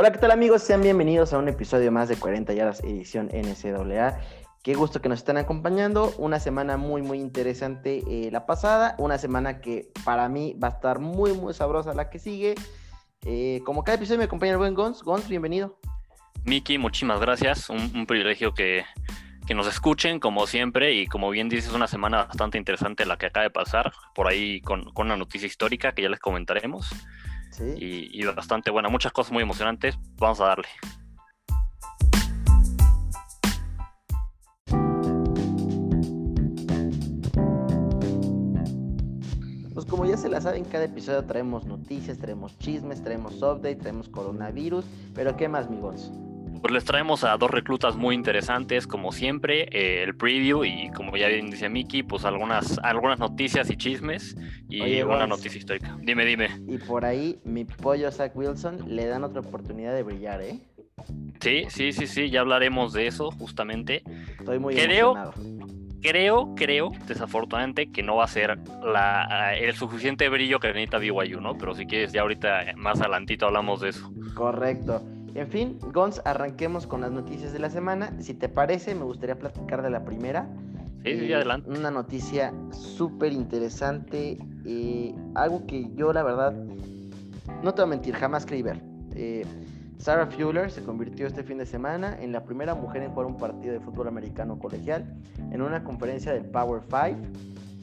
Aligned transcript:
Hola, 0.00 0.12
¿qué 0.12 0.18
tal 0.18 0.30
amigos? 0.30 0.62
Sean 0.62 0.80
bienvenidos 0.80 1.34
a 1.34 1.38
un 1.38 1.46
episodio 1.46 1.92
más 1.92 2.08
de 2.08 2.16
40 2.16 2.54
yardas 2.54 2.82
edición 2.82 3.28
NCAA. 3.34 4.18
Qué 4.62 4.72
gusto 4.72 5.02
que 5.02 5.10
nos 5.10 5.18
estén 5.18 5.36
acompañando. 5.36 6.14
Una 6.16 6.40
semana 6.40 6.78
muy, 6.78 7.02
muy 7.02 7.20
interesante 7.20 8.02
eh, 8.08 8.30
la 8.32 8.46
pasada. 8.46 8.94
Una 8.96 9.18
semana 9.18 9.60
que 9.60 9.90
para 10.02 10.26
mí 10.30 10.54
va 10.54 10.68
a 10.68 10.70
estar 10.70 11.00
muy, 11.00 11.34
muy 11.34 11.52
sabrosa 11.52 11.92
la 11.92 12.08
que 12.08 12.18
sigue. 12.18 12.54
Eh, 13.26 13.60
como 13.66 13.84
cada 13.84 13.96
episodio 13.96 14.20
me 14.20 14.24
acompaña 14.24 14.52
el 14.52 14.56
buen 14.56 14.72
Gons. 14.72 15.02
Gons, 15.02 15.28
bienvenido. 15.28 15.78
Miki, 16.44 16.78
muchísimas 16.78 17.20
gracias. 17.20 17.68
Un, 17.68 18.06
privilegio 18.06 18.54
que, 18.54 18.86
nos 19.54 19.66
escuchen, 19.66 20.18
como 20.18 20.46
siempre. 20.46 20.94
Y 20.94 21.08
como 21.08 21.28
bien 21.28 21.50
dices, 21.50 21.74
una 21.74 21.86
semana 21.86 22.24
bastante 22.24 22.56
interesante 22.56 23.04
la 23.04 23.18
que 23.18 23.26
acaba 23.26 23.44
de 23.44 23.50
pasar. 23.50 23.92
Por 24.14 24.28
ahí 24.28 24.62
con, 24.62 24.82
con 24.94 25.08
una 25.08 25.18
noticia 25.18 25.46
histórica 25.46 25.92
que 25.92 26.00
ya 26.00 26.08
les 26.08 26.20
comentaremos 26.20 26.90
y, 27.58 28.24
bastante 28.24 28.70
buena. 28.70 28.88
Muchas 28.88 29.12
cosas 29.12 29.32
muy 29.32 29.42
emocionantes. 29.42 29.96
Vamos 30.18 30.40
a 30.40 30.46
darle. 30.46 30.68
Pues 39.74 39.86
como 39.86 40.04
ya 40.04 40.16
se 40.16 40.28
la 40.28 40.40
saben, 40.40 40.64
cada 40.64 40.84
episodio 40.84 41.24
traemos 41.24 41.64
noticias, 41.64 42.18
traemos 42.18 42.58
chismes, 42.58 43.02
traemos 43.02 43.36
update, 43.36 43.76
traemos 43.76 44.08
coronavirus. 44.08 44.84
Pero 45.14 45.36
¿qué 45.36 45.48
más, 45.48 45.66
amigos? 45.66 46.12
Pues 46.60 46.74
les 46.74 46.84
traemos 46.84 47.24
a 47.24 47.36
dos 47.38 47.50
reclutas 47.50 47.96
muy 47.96 48.14
interesantes, 48.14 48.86
como 48.86 49.12
siempre, 49.12 49.68
eh, 49.72 50.02
el 50.02 50.14
preview 50.14 50.64
y 50.64 50.90
como 50.90 51.16
ya 51.16 51.28
bien 51.28 51.50
dice 51.50 51.68
Miki, 51.70 52.02
pues 52.02 52.24
algunas, 52.24 52.78
algunas 52.82 53.18
noticias 53.18 53.70
y 53.70 53.76
chismes 53.76 54.36
y 54.68 55.00
una 55.02 55.26
noticia 55.26 55.58
histórica. 55.58 55.96
Dime, 56.02 56.26
dime. 56.26 56.48
Y 56.68 56.76
por 56.76 57.04
ahí 57.04 57.40
mi 57.44 57.64
pollo 57.64 58.10
Zach 58.12 58.36
Wilson 58.36 58.94
le 58.94 59.06
dan 59.06 59.24
otra 59.24 59.40
oportunidad 59.40 59.94
de 59.94 60.02
brillar, 60.02 60.42
¿eh? 60.42 60.58
Sí, 61.40 61.64
sí, 61.68 61.92
sí, 61.92 62.06
sí, 62.06 62.28
ya 62.28 62.40
hablaremos 62.40 62.92
de 62.92 63.06
eso 63.06 63.30
justamente. 63.30 64.02
Estoy 64.38 64.58
muy 64.58 64.74
creo, 64.74 65.12
emocionado. 65.12 65.70
Creo, 66.02 66.54
creo, 66.54 66.92
desafortunadamente, 67.06 67.90
que 67.90 68.02
no 68.02 68.16
va 68.16 68.24
a 68.24 68.28
ser 68.28 68.58
la, 68.82 69.54
el 69.54 69.74
suficiente 69.74 70.28
brillo 70.28 70.58
que 70.58 70.68
necesita 70.68 70.98
BYU, 70.98 71.40
¿no? 71.40 71.56
Pero 71.56 71.74
si 71.74 71.86
quieres, 71.86 72.12
ya 72.12 72.22
ahorita 72.22 72.72
más 72.76 73.00
adelantito 73.00 73.46
hablamos 73.46 73.80
de 73.80 73.90
eso. 73.90 74.10
Correcto. 74.34 75.02
En 75.34 75.48
fin, 75.48 75.78
Gons, 75.92 76.20
arranquemos 76.24 76.86
con 76.86 77.02
las 77.02 77.12
noticias 77.12 77.52
de 77.52 77.58
la 77.58 77.70
semana. 77.70 78.12
Si 78.20 78.34
te 78.34 78.48
parece, 78.48 78.94
me 78.94 79.04
gustaría 79.04 79.38
platicar 79.38 79.82
de 79.82 79.90
la 79.90 80.04
primera. 80.04 80.48
Sí, 81.04 81.18
sí, 81.18 81.32
adelante. 81.32 81.70
Una 81.70 81.90
noticia 81.90 82.52
súper 82.72 83.32
interesante. 83.32 84.38
Eh, 84.66 85.14
algo 85.34 85.66
que 85.66 85.90
yo, 85.94 86.12
la 86.12 86.22
verdad, 86.22 86.52
no 87.62 87.74
te 87.74 87.82
voy 87.82 87.88
a 87.88 87.90
mentir, 87.90 88.14
jamás 88.14 88.44
creí 88.44 88.62
ver. 88.62 88.82
Eh, 89.14 89.44
Sarah 89.98 90.26
Fuller 90.26 90.70
se 90.70 90.82
convirtió 90.82 91.26
este 91.26 91.42
fin 91.42 91.58
de 91.58 91.66
semana 91.66 92.16
en 92.20 92.32
la 92.32 92.42
primera 92.42 92.74
mujer 92.74 93.02
en 93.02 93.10
jugar 93.10 93.26
un 93.26 93.36
partido 93.36 93.74
de 93.74 93.80
fútbol 93.80 94.08
americano 94.08 94.58
colegial 94.58 95.04
en 95.52 95.60
una 95.60 95.84
conferencia 95.84 96.32
del 96.32 96.46
Power 96.46 96.80
Five. 96.82 97.18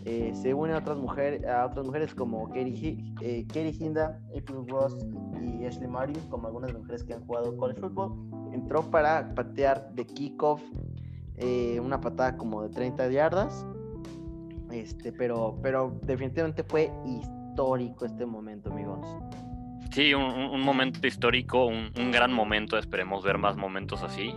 Eh, 0.09 0.31
se 0.33 0.53
une 0.53 0.72
a 0.72 0.77
otras, 0.77 0.97
mujeres, 0.97 1.45
a 1.45 1.66
otras 1.66 1.86
mujeres 1.86 2.16
como 2.16 2.47
Katie, 2.47 2.97
eh, 3.22 3.45
Hinda, 3.77 4.17
April 4.30 4.66
Ross 4.69 5.05
y 5.41 5.66
Ashley 5.66 5.89
Martin, 5.89 6.22
como 6.30 6.47
algunas 6.47 6.73
mujeres 6.73 7.03
que 7.03 7.13
han 7.13 7.25
jugado 7.25 7.58
college 7.58 7.81
football. 7.81 8.13
Entró 8.53 8.89
para 8.89 9.35
patear 9.35 9.91
de 9.95 10.05
kickoff 10.05 10.61
eh, 11.35 11.81
una 11.83 12.00
patada 12.00 12.38
como 12.38 12.63
de 12.63 12.69
30 12.69 13.09
yardas. 13.09 13.66
Este, 14.72 15.11
pero, 15.11 15.59
pero 15.61 16.00
definitivamente 16.03 16.63
fue 16.63 16.89
histórico 17.05 18.05
este 18.05 18.25
momento, 18.25 18.72
amigos. 18.72 19.05
Sí, 19.91 20.13
un, 20.13 20.61
momento 20.61 21.05
histórico, 21.05 21.66
un, 21.66 21.91
un, 22.00 22.11
gran 22.11 22.31
momento. 22.31 22.78
Esperemos 22.78 23.25
ver 23.25 23.38
más 23.38 23.57
momentos 23.57 24.03
así. 24.03 24.34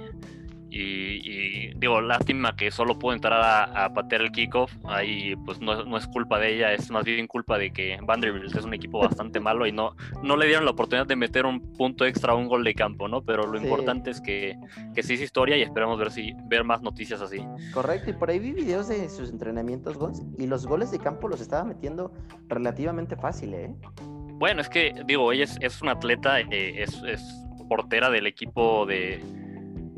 Y, 0.70 1.74
digo, 1.74 2.00
lástima 2.00 2.54
que 2.54 2.70
solo 2.70 2.98
pudo 2.98 3.12
entrar 3.12 3.40
a, 3.74 3.92
patear 3.92 4.22
el 4.22 4.32
kickoff. 4.32 4.72
Ahí 4.84 5.34
pues 5.44 5.60
no, 5.60 5.96
es 5.96 6.06
culpa 6.06 6.38
de 6.38 6.54
ella, 6.54 6.72
es 6.72 6.90
más 6.90 7.04
bien 7.04 7.26
culpa 7.26 7.58
de 7.58 7.72
que 7.72 7.98
Vanderbilt 8.02 8.54
es 8.54 8.64
un 8.64 8.74
equipo 8.74 9.00
bastante 9.00 9.40
malo 9.40 9.66
y 9.66 9.72
no, 9.72 9.96
no 10.22 10.36
le 10.36 10.46
dieron 10.46 10.64
la 10.64 10.70
oportunidad 10.70 11.06
de 11.06 11.16
meter 11.16 11.44
un 11.44 11.60
punto 11.72 12.04
extra 12.04 12.32
a 12.32 12.36
un 12.36 12.48
gol 12.48 12.64
de 12.64 12.74
campo, 12.74 13.08
¿no? 13.08 13.22
Pero 13.22 13.46
lo 13.46 13.60
importante 13.60 14.10
es 14.10 14.20
que, 14.20 14.56
que 14.94 15.02
sí 15.02 15.14
es 15.14 15.20
historia 15.20 15.56
y 15.56 15.62
esperamos 15.62 15.98
ver, 15.98 16.12
si, 16.12 16.34
ver 16.44 16.64
más 16.64 16.82
noticias 16.82 17.20
así. 17.20 17.44
Correcto, 17.72 18.10
y 18.10 18.12
por 18.12 18.30
ahí 18.30 18.38
vi 18.38 18.52
videos 18.52 18.88
de 18.88 19.08
sus 19.08 19.30
entrenamientos, 19.30 19.96
y 20.38 20.46
los 20.46 20.66
goles 20.66 20.90
de 20.90 20.98
campo 20.98 21.28
los 21.28 21.40
estaba 21.40 21.64
metiendo 21.64 22.12
relativamente 22.48 23.16
fácil, 23.16 23.54
¿eh? 23.54 23.74
Bueno, 24.38 24.62
es 24.62 24.68
que, 24.68 24.94
digo, 25.06 25.32
ella 25.32 25.44
es, 25.44 25.58
es 25.60 25.82
una 25.82 25.92
atleta, 25.92 26.40
eh, 26.40 26.82
es, 26.82 27.02
es 27.06 27.22
portera 27.68 28.10
del 28.10 28.26
equipo 28.26 28.86
de 28.86 29.22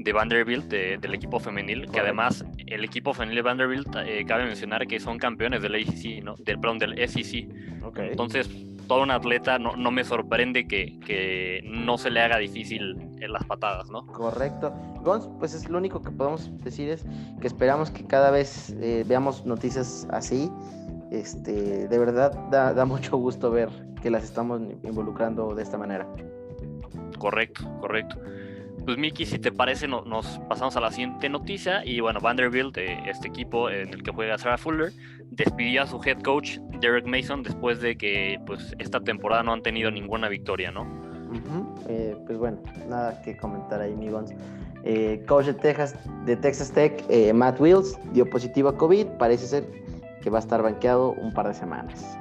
de 0.05 0.13
Vanderbilt, 0.13 0.67
del 0.67 1.15
equipo 1.15 1.39
femenil, 1.39 1.91
que 1.91 2.01
además 2.01 2.45
el 2.67 2.85
equipo 2.85 3.13
femenil 3.13 3.37
de 3.37 3.43
Vanderbilt, 3.43 3.97
eh, 4.05 4.25
cabe 4.27 4.45
mencionar 4.45 4.87
que 4.87 4.99
son 5.01 5.19
campeones 5.19 5.63
del 5.63 5.75
ACC, 5.75 6.23
¿no? 6.23 6.37
Del, 6.37 6.59
perdón, 6.59 6.79
del 6.79 7.09
SEC. 7.09 7.49
Entonces, 7.97 8.49
todo 8.87 9.03
un 9.03 9.11
atleta 9.11 9.59
no, 9.59 9.77
no 9.77 9.91
me 9.91 10.05
sorprende 10.05 10.67
que, 10.67 10.99
que, 11.01 11.63
no 11.65 11.99
se 11.99 12.11
le 12.11 12.21
haga 12.21 12.39
difícil 12.39 12.97
en 13.21 13.33
las 13.33 13.45
patadas, 13.45 13.91
¿no? 13.91 14.07
Correcto. 14.07 14.73
Gons, 15.03 15.29
pues 15.39 15.55
es 15.55 15.69
lo 15.69 15.79
único 15.79 16.03
que 16.03 16.11
podemos 16.11 16.51
decir 16.63 16.89
es 16.89 17.05
que 17.41 17.47
esperamos 17.47 17.91
que 17.91 18.05
cada 18.07 18.31
vez 18.31 18.71
eh, 18.81 19.05
veamos 19.07 19.45
noticias 19.47 20.07
así. 20.11 20.51
Este, 21.11 21.89
de 21.89 21.99
verdad 21.99 22.33
da, 22.51 22.73
da 22.73 22.85
mucho 22.85 23.17
gusto 23.17 23.51
ver 23.51 23.69
que 24.03 24.11
las 24.11 24.25
estamos 24.25 24.61
involucrando 24.83 25.55
de 25.55 25.63
esta 25.63 25.79
manera. 25.79 26.07
Correcto, 27.19 27.65
correcto. 27.81 28.17
Pues 28.85 28.99
Miki, 28.99 29.27
si 29.27 29.39
te 29.39 29.53
parece, 29.53 29.87
nos 29.87 30.41
pasamos 30.49 30.77
a 30.77 30.81
la 30.81 30.91
siguiente 30.91 31.29
noticia. 31.29 31.85
Y 31.85 32.01
bueno, 32.01 32.21
Vanderbilt, 32.21 32.77
eh, 32.79 32.99
este 33.07 33.29
equipo 33.29 33.71
en 33.71 33.91
el 33.91 34.03
que 34.03 34.11
juega 34.11 34.37
Sarah 34.39 34.59
Fuller, 34.59 34.93
despidió 35.31 35.83
a 35.83 35.87
su 35.87 36.01
head 36.05 36.21
coach, 36.23 36.59
Derek 36.81 37.07
Mason, 37.07 37.45
después 37.45 37.81
de 37.81 37.97
que 37.97 38.41
pues 38.45 38.75
esta 38.79 39.01
temporada 39.01 39.45
no 39.45 39.53
han 39.53 39.63
tenido 39.63 39.91
ninguna 39.91 40.29
victoria, 40.29 40.73
¿no? 40.73 40.87
Eh, 41.89 42.17
pues 42.27 42.37
bueno, 42.39 42.61
nada 42.89 43.23
que 43.23 43.37
comentar 43.37 43.81
ahí, 43.81 43.93
amigos. 43.93 44.31
Eh, 44.85 45.25
coach 45.29 45.47
de 45.47 45.55
Texas, 45.55 45.97
de 46.27 46.37
Texas 46.37 46.73
Tech, 46.73 47.05
Matt 47.33 47.61
Wills, 47.61 47.97
dio 48.13 48.29
positivo 48.29 48.69
a 48.69 48.77
COVID. 48.77 49.07
Parece 49.19 49.47
ser 49.47 49.65
que 50.23 50.29
va 50.29 50.39
a 50.39 50.41
estar 50.41 50.61
banqueado 50.61 51.13
un 51.13 51.33
par 51.33 51.47
de 51.47 51.55
semanas. 51.55 52.19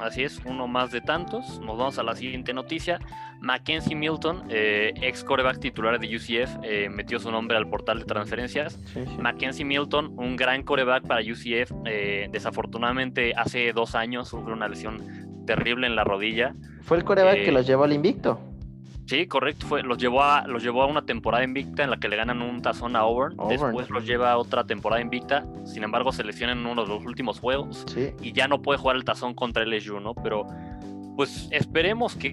Así 0.00 0.22
es, 0.22 0.40
uno 0.46 0.66
más 0.66 0.90
de 0.92 1.02
tantos. 1.02 1.60
Nos 1.60 1.76
vamos 1.76 1.98
a 1.98 2.02
la 2.02 2.16
siguiente 2.16 2.54
noticia. 2.54 3.00
Mackenzie 3.40 3.96
Milton, 3.96 4.44
eh, 4.48 4.92
ex 5.00 5.24
coreback 5.24 5.60
titular 5.60 5.98
de 5.98 6.14
UCF, 6.14 6.58
eh, 6.62 6.88
metió 6.90 7.18
su 7.18 7.30
nombre 7.30 7.56
al 7.56 7.68
portal 7.68 8.00
de 8.00 8.04
transferencias. 8.04 8.78
Mackenzie 9.18 9.64
Milton, 9.64 10.14
un 10.18 10.36
gran 10.36 10.62
coreback 10.62 11.06
para 11.06 11.20
UCF, 11.20 11.72
eh, 11.86 12.28
desafortunadamente 12.30 13.32
hace 13.34 13.72
dos 13.72 13.94
años 13.94 14.28
sufrió 14.28 14.54
una 14.54 14.68
lesión 14.68 15.44
terrible 15.46 15.86
en 15.86 15.96
la 15.96 16.04
rodilla. 16.04 16.54
Fue 16.82 16.98
el 16.98 17.04
coreback 17.04 17.44
que 17.44 17.52
los 17.52 17.66
llevó 17.66 17.84
al 17.84 17.92
invicto. 17.92 18.40
Sí, 19.10 19.26
correcto. 19.26 19.66
Fue, 19.66 19.82
los, 19.82 19.98
llevó 19.98 20.22
a, 20.22 20.46
los 20.46 20.62
llevó 20.62 20.82
a 20.82 20.86
una 20.86 21.02
temporada 21.02 21.42
invicta 21.42 21.82
en 21.82 21.90
la 21.90 21.98
que 21.98 22.08
le 22.08 22.14
ganan 22.14 22.42
un 22.42 22.62
tazón 22.62 22.94
a 22.94 23.00
Auburn. 23.00 23.36
Después 23.48 23.90
los 23.90 24.06
lleva 24.06 24.30
a 24.30 24.38
otra 24.38 24.62
temporada 24.62 25.02
invicta. 25.02 25.44
Sin 25.64 25.82
embargo, 25.82 26.12
se 26.12 26.22
lesiona 26.22 26.52
en 26.52 26.64
uno 26.64 26.82
de 26.84 26.88
los 26.88 27.04
últimos 27.04 27.40
juegos. 27.40 27.84
Y 28.22 28.32
ya 28.32 28.46
no 28.46 28.62
puede 28.62 28.78
jugar 28.78 28.94
el 28.94 29.04
tazón 29.04 29.34
contra 29.34 29.64
LSU, 29.64 29.98
¿no? 29.98 30.14
Pero 30.14 30.46
pues 31.16 31.48
esperemos 31.50 32.16
que, 32.16 32.32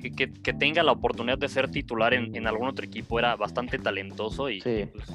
tenga 0.57 0.83
la 0.83 0.91
oportunidad 0.91 1.37
de 1.37 1.49
ser 1.49 1.69
titular 1.69 2.13
en, 2.13 2.47
algún 2.47 2.67
otro 2.67 2.85
equipo. 2.85 3.19
Era 3.19 3.35
bastante 3.35 3.79
talentoso 3.79 4.49
y 4.49 4.61
pues, 4.61 5.09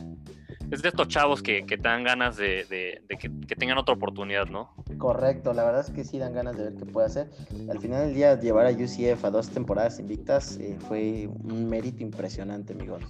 es 0.73 0.81
de 0.81 0.89
estos 0.89 1.09
chavos 1.09 1.43
que, 1.43 1.63
te 1.63 1.77
dan 1.77 2.03
ganas 2.03 2.39
de, 2.39 3.03
que, 3.19 3.57
tengan 3.57 3.77
otra 3.77 3.95
oportunidad, 3.95 4.47
¿no? 4.47 4.71
Correcto, 4.97 5.53
la 5.53 5.65
verdad 5.65 5.83
es 5.83 5.91
que 5.91 6.03
sí 6.03 6.19
dan 6.19 6.33
ganas 6.33 6.57
de 6.57 6.65
ver 6.65 6.75
qué 6.77 6.87
puede 6.87 7.07
hacer. 7.07 7.31
Al 7.71 7.79
final 7.79 8.07
del 8.07 8.15
día, 8.15 8.41
llevar 8.41 8.67
a 8.67 8.71
UCF 8.71 9.23
a 9.25 9.31
dos 9.31 9.51
temporadas 9.51 9.99
invictas 10.01 10.57
eh, 10.57 10.79
fue 10.89 11.29
un 11.45 11.69
mérito 11.69 12.03
impresionante, 12.03 12.73
amigos. 12.73 13.03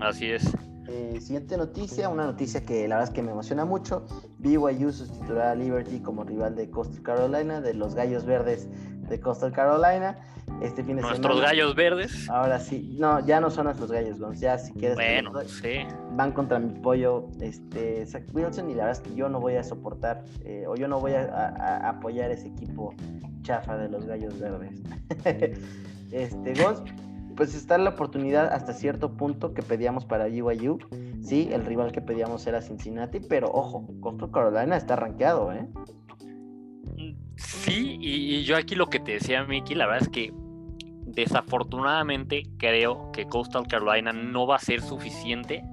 Así 0.00 0.30
es. 0.30 0.48
Eh, 0.88 1.18
siguiente 1.20 1.56
noticia, 1.56 2.08
una 2.08 2.24
noticia 2.24 2.64
que 2.64 2.86
la 2.86 2.96
verdad 2.96 3.10
es 3.10 3.14
que 3.14 3.22
me 3.22 3.32
emociona 3.32 3.64
mucho. 3.64 4.06
BYU 4.38 4.92
sustituirá 4.92 5.50
a 5.50 5.54
Liberty 5.56 5.98
como 5.98 6.22
rival 6.22 6.54
de 6.54 6.70
Coastal 6.70 7.02
Carolina, 7.02 7.60
de 7.60 7.74
los 7.74 7.96
Gallos 7.96 8.24
Verdes 8.24 8.68
de 9.08 9.20
Coastal 9.20 9.52
Carolina. 9.52 10.18
Este 10.62 10.82
fin 10.84 10.96
de 10.96 11.02
Nuestros 11.02 11.40
gallos 11.40 11.74
verdes. 11.74 12.30
Ahora 12.30 12.58
sí, 12.60 12.96
no, 12.98 13.24
ya 13.26 13.40
no 13.40 13.50
son 13.50 13.64
nuestros 13.64 13.90
gallos, 13.90 14.18
ya 14.38 14.56
si 14.58 14.72
quieres. 14.72 14.96
Bueno, 14.96 15.32
sí. 15.42 15.80
Van 16.12 16.32
contra 16.32 16.58
mi 16.58 16.70
pollo, 16.80 17.28
este, 17.40 18.06
Zach 18.06 18.22
Wilson, 18.32 18.70
y 18.70 18.74
la 18.74 18.86
verdad 18.86 19.02
es 19.02 19.08
que 19.10 19.16
yo 19.16 19.28
no 19.28 19.40
voy 19.40 19.56
a 19.56 19.64
soportar, 19.64 20.24
eh, 20.44 20.64
o 20.68 20.76
yo 20.76 20.88
no 20.88 21.00
voy 21.00 21.12
a, 21.12 21.88
apoyar 21.88 22.30
ese 22.30 22.48
equipo 22.48 22.94
chafa 23.42 23.76
de 23.76 23.88
los 23.88 24.06
gallos 24.06 24.38
verdes. 24.38 24.80
este, 26.12 26.54
Gons, 26.54 26.82
pues 27.36 27.54
está 27.54 27.76
la 27.76 27.90
oportunidad 27.90 28.52
hasta 28.52 28.72
cierto 28.72 29.12
punto 29.12 29.52
que 29.52 29.62
pedíamos 29.62 30.04
para 30.06 30.26
BYU. 30.26 30.78
Sí, 31.22 31.50
el 31.52 31.66
rival 31.66 31.92
que 31.92 32.00
pedíamos 32.00 32.46
era 32.46 32.62
Cincinnati, 32.62 33.20
pero 33.20 33.50
ojo, 33.52 33.86
Coastal 34.00 34.30
Carolina 34.30 34.76
está 34.76 34.96
rankeado, 34.96 35.52
¿eh? 35.52 35.66
Sí, 37.36 37.98
y, 38.00 38.42
yo 38.44 38.56
aquí 38.56 38.74
lo 38.74 38.88
que 38.88 39.00
te 39.00 39.12
decía, 39.12 39.44
Miki, 39.44 39.74
la 39.74 39.86
verdad 39.86 40.02
es 40.02 40.08
que 40.08 40.32
desafortunadamente 41.06 42.44
creo 42.58 43.10
que 43.12 43.26
Coastal 43.26 43.66
Carolina 43.66 44.12
no 44.12 44.46
va 44.46 44.56
a 44.56 44.58
ser 44.58 44.80
suficiente 44.80 45.64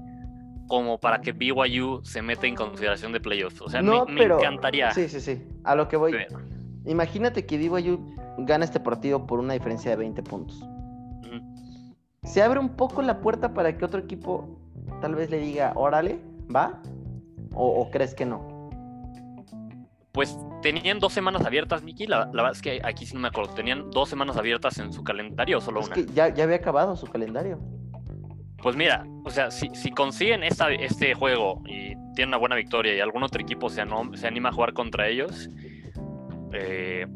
como 0.67 0.97
para 0.99 1.21
que 1.21 1.33
BYU 1.33 2.01
se 2.03 2.21
meta 2.21 2.47
en 2.47 2.55
consideración 2.55 3.11
de 3.11 3.19
playoffs. 3.19 3.61
O 3.61 3.69
sea, 3.69 3.81
me, 3.81 4.23
encantaría. 4.23 4.91
Sí, 4.91 5.09
sí, 5.09 5.19
sí. 5.19 5.43
A 5.63 5.75
lo 5.75 5.87
que 5.87 5.97
voy. 5.97 6.15
Imagínate 6.85 7.45
que 7.45 7.57
BYU 7.57 8.15
gana 8.39 8.65
este 8.65 8.79
partido 8.79 9.25
por 9.25 9.39
una 9.39 9.53
diferencia 9.53 9.91
de 9.91 9.97
20 9.97 10.23
puntos. 10.23 10.63
Se 12.23 12.41
abre 12.41 12.59
un 12.59 12.69
poco 12.69 13.01
la 13.01 13.19
puerta 13.19 13.53
para 13.53 13.77
que 13.77 13.83
otro 13.83 13.99
equipo 13.99 14.57
tal 15.01 15.15
vez 15.15 15.29
le 15.29 15.39
diga, 15.39 15.73
órale, 15.75 16.19
¿va? 16.53 16.81
¿O, 17.53 17.89
crees 17.91 18.15
que 18.15 18.25
no? 18.25 18.52
Pues 20.13 20.37
tenían 20.61 20.99
dos 20.99 21.11
semanas 21.11 21.43
abiertas, 21.43 21.81
Miki. 21.81 22.05
La, 22.05 22.25
verdad 22.25 22.51
es 22.51 22.61
que 22.61 22.79
aquí 22.83 23.07
sí 23.07 23.15
no 23.15 23.21
me 23.21 23.29
acuerdo. 23.29 23.55
¿Tenían 23.55 23.89
dos 23.89 24.09
semanas 24.09 24.37
abiertas 24.37 24.77
en 24.77 24.93
su 24.93 25.03
calendario 25.03 25.57
o 25.57 25.61
solo 25.61 25.81
una? 25.81 25.95
Que 25.95 26.05
ya, 26.05 26.29
ya 26.29 26.43
había 26.43 26.57
acabado 26.57 26.95
su 26.95 27.07
calendario. 27.07 27.59
Pues 28.61 28.75
mira, 28.75 29.05
o 29.25 29.31
sea, 29.31 29.49
si, 29.49 29.69
si 29.73 29.89
consiguen 29.89 30.43
esta, 30.43 30.71
este 30.71 31.15
juego 31.15 31.63
y 31.65 31.95
tienen 32.13 32.27
una 32.27 32.37
buena 32.37 32.55
victoria 32.55 32.95
y 32.95 32.99
algún 32.99 33.23
otro 33.23 33.41
equipo 33.41 33.69
se, 33.69 33.83
se 34.13 34.27
anima 34.27 34.49
a 34.49 34.51
jugar 34.51 34.73
contra 34.73 35.07
ellos, 35.07 35.49
eh, 36.53 37.07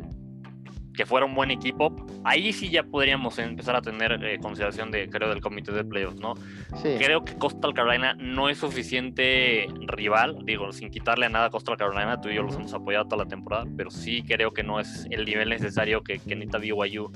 que 0.97 1.05
fuera 1.05 1.25
un 1.25 1.35
buen 1.35 1.51
equipo, 1.51 1.95
ahí 2.23 2.51
sí 2.51 2.69
ya 2.69 2.83
podríamos 2.83 3.38
empezar 3.38 3.75
a 3.75 3.81
tener 3.81 4.19
eh, 4.23 4.39
consideración 4.39 4.89
de, 4.89 5.07
creo, 5.09 5.29
del 5.29 5.41
comité 5.41 5.71
de 5.71 5.85
playoffs, 5.85 6.19
¿no? 6.19 6.33
Creo 6.81 7.23
que 7.23 7.38
Coastal 7.38 7.73
Carolina 7.73 8.15
no 8.15 8.49
es 8.49 8.57
suficiente 8.57 9.67
rival, 9.85 10.39
digo, 10.44 10.71
sin 10.73 10.89
quitarle 10.89 11.27
a 11.27 11.29
nada 11.29 11.45
a 11.45 11.49
Coastal 11.51 11.77
Carolina, 11.77 12.19
tú 12.19 12.29
y 12.29 12.35
yo 12.35 12.41
los 12.41 12.55
hemos 12.55 12.73
apoyado 12.73 13.05
toda 13.05 13.23
la 13.23 13.29
temporada, 13.29 13.65
pero 13.77 13.91
sí 13.91 14.23
creo 14.23 14.51
que 14.51 14.63
no 14.63 14.79
es 14.79 15.07
el 15.11 15.23
nivel 15.23 15.49
necesario 15.49 16.03
que, 16.03 16.17
que 16.17 16.35
necesita 16.35 16.57
BYU 16.57 17.11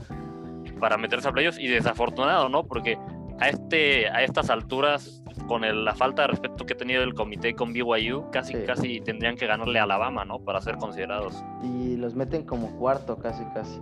para 0.80 0.98
meterse 0.98 1.28
a 1.28 1.32
playoffs 1.32 1.60
y 1.60 1.68
desafortunado, 1.68 2.50
¿no? 2.50 2.64
Porque 2.64 3.00
a, 3.40 3.50
este, 3.50 4.08
a 4.10 4.24
estas 4.24 4.52
alturas, 4.52 5.21
con 5.52 5.84
la 5.84 5.94
falta 5.94 6.22
de 6.22 6.30
respeto 6.30 6.66
que 6.66 6.72
ha 6.72 6.78
tenido 6.78 7.04
el 7.04 7.14
comité 7.14 7.54
con 7.54 7.74
BYU, 7.74 8.32
casi, 8.32 8.54
casi 8.64 9.02
tendrían 9.02 9.36
que 9.36 9.48
ganarle 9.48 9.80
a 9.80 9.84
Alabama, 9.84 10.24
¿no? 10.24 10.40
Para 10.40 10.62
ser 10.62 10.78
considerados. 10.78 11.44
Y 11.62 11.98
los 11.98 12.16
meten 12.16 12.46
como 12.46 12.72
cuarto, 12.78 13.18
casi, 13.18 13.44
casi. 13.54 13.82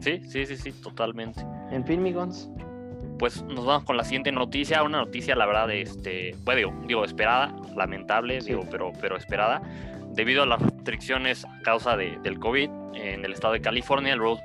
Sí, 0.00 0.22
sí, 0.24 0.46
sí, 0.46 0.56
sí, 0.56 0.72
totalmente. 0.72 1.42
En 1.70 1.84
fin, 1.84 2.02
Migons. 2.02 2.50
Pues 3.18 3.42
nos 3.42 3.66
vamos 3.66 3.84
con 3.84 3.98
la 3.98 4.04
siguiente 4.04 4.32
noticia, 4.32 4.82
una 4.82 4.96
noticia, 4.96 5.36
la 5.36 5.44
verdad, 5.44 5.70
este, 5.70 6.34
bueno, 6.46 6.72
digo, 6.86 7.04
esperada, 7.04 7.54
lamentable, 7.76 8.38
digo, 8.40 8.64
pero, 8.70 8.90
pero 8.98 9.18
esperada. 9.18 9.60
Debido 10.14 10.44
a 10.44 10.46
las 10.46 10.62
restricciones 10.62 11.44
a 11.44 11.60
causa 11.60 11.94
de, 11.98 12.18
del 12.22 12.38
COVID 12.38 12.70
en 12.94 13.22
el 13.22 13.34
estado 13.34 13.52
de 13.52 13.60
California, 13.60 14.14
el 14.14 14.20
Rose 14.20 14.42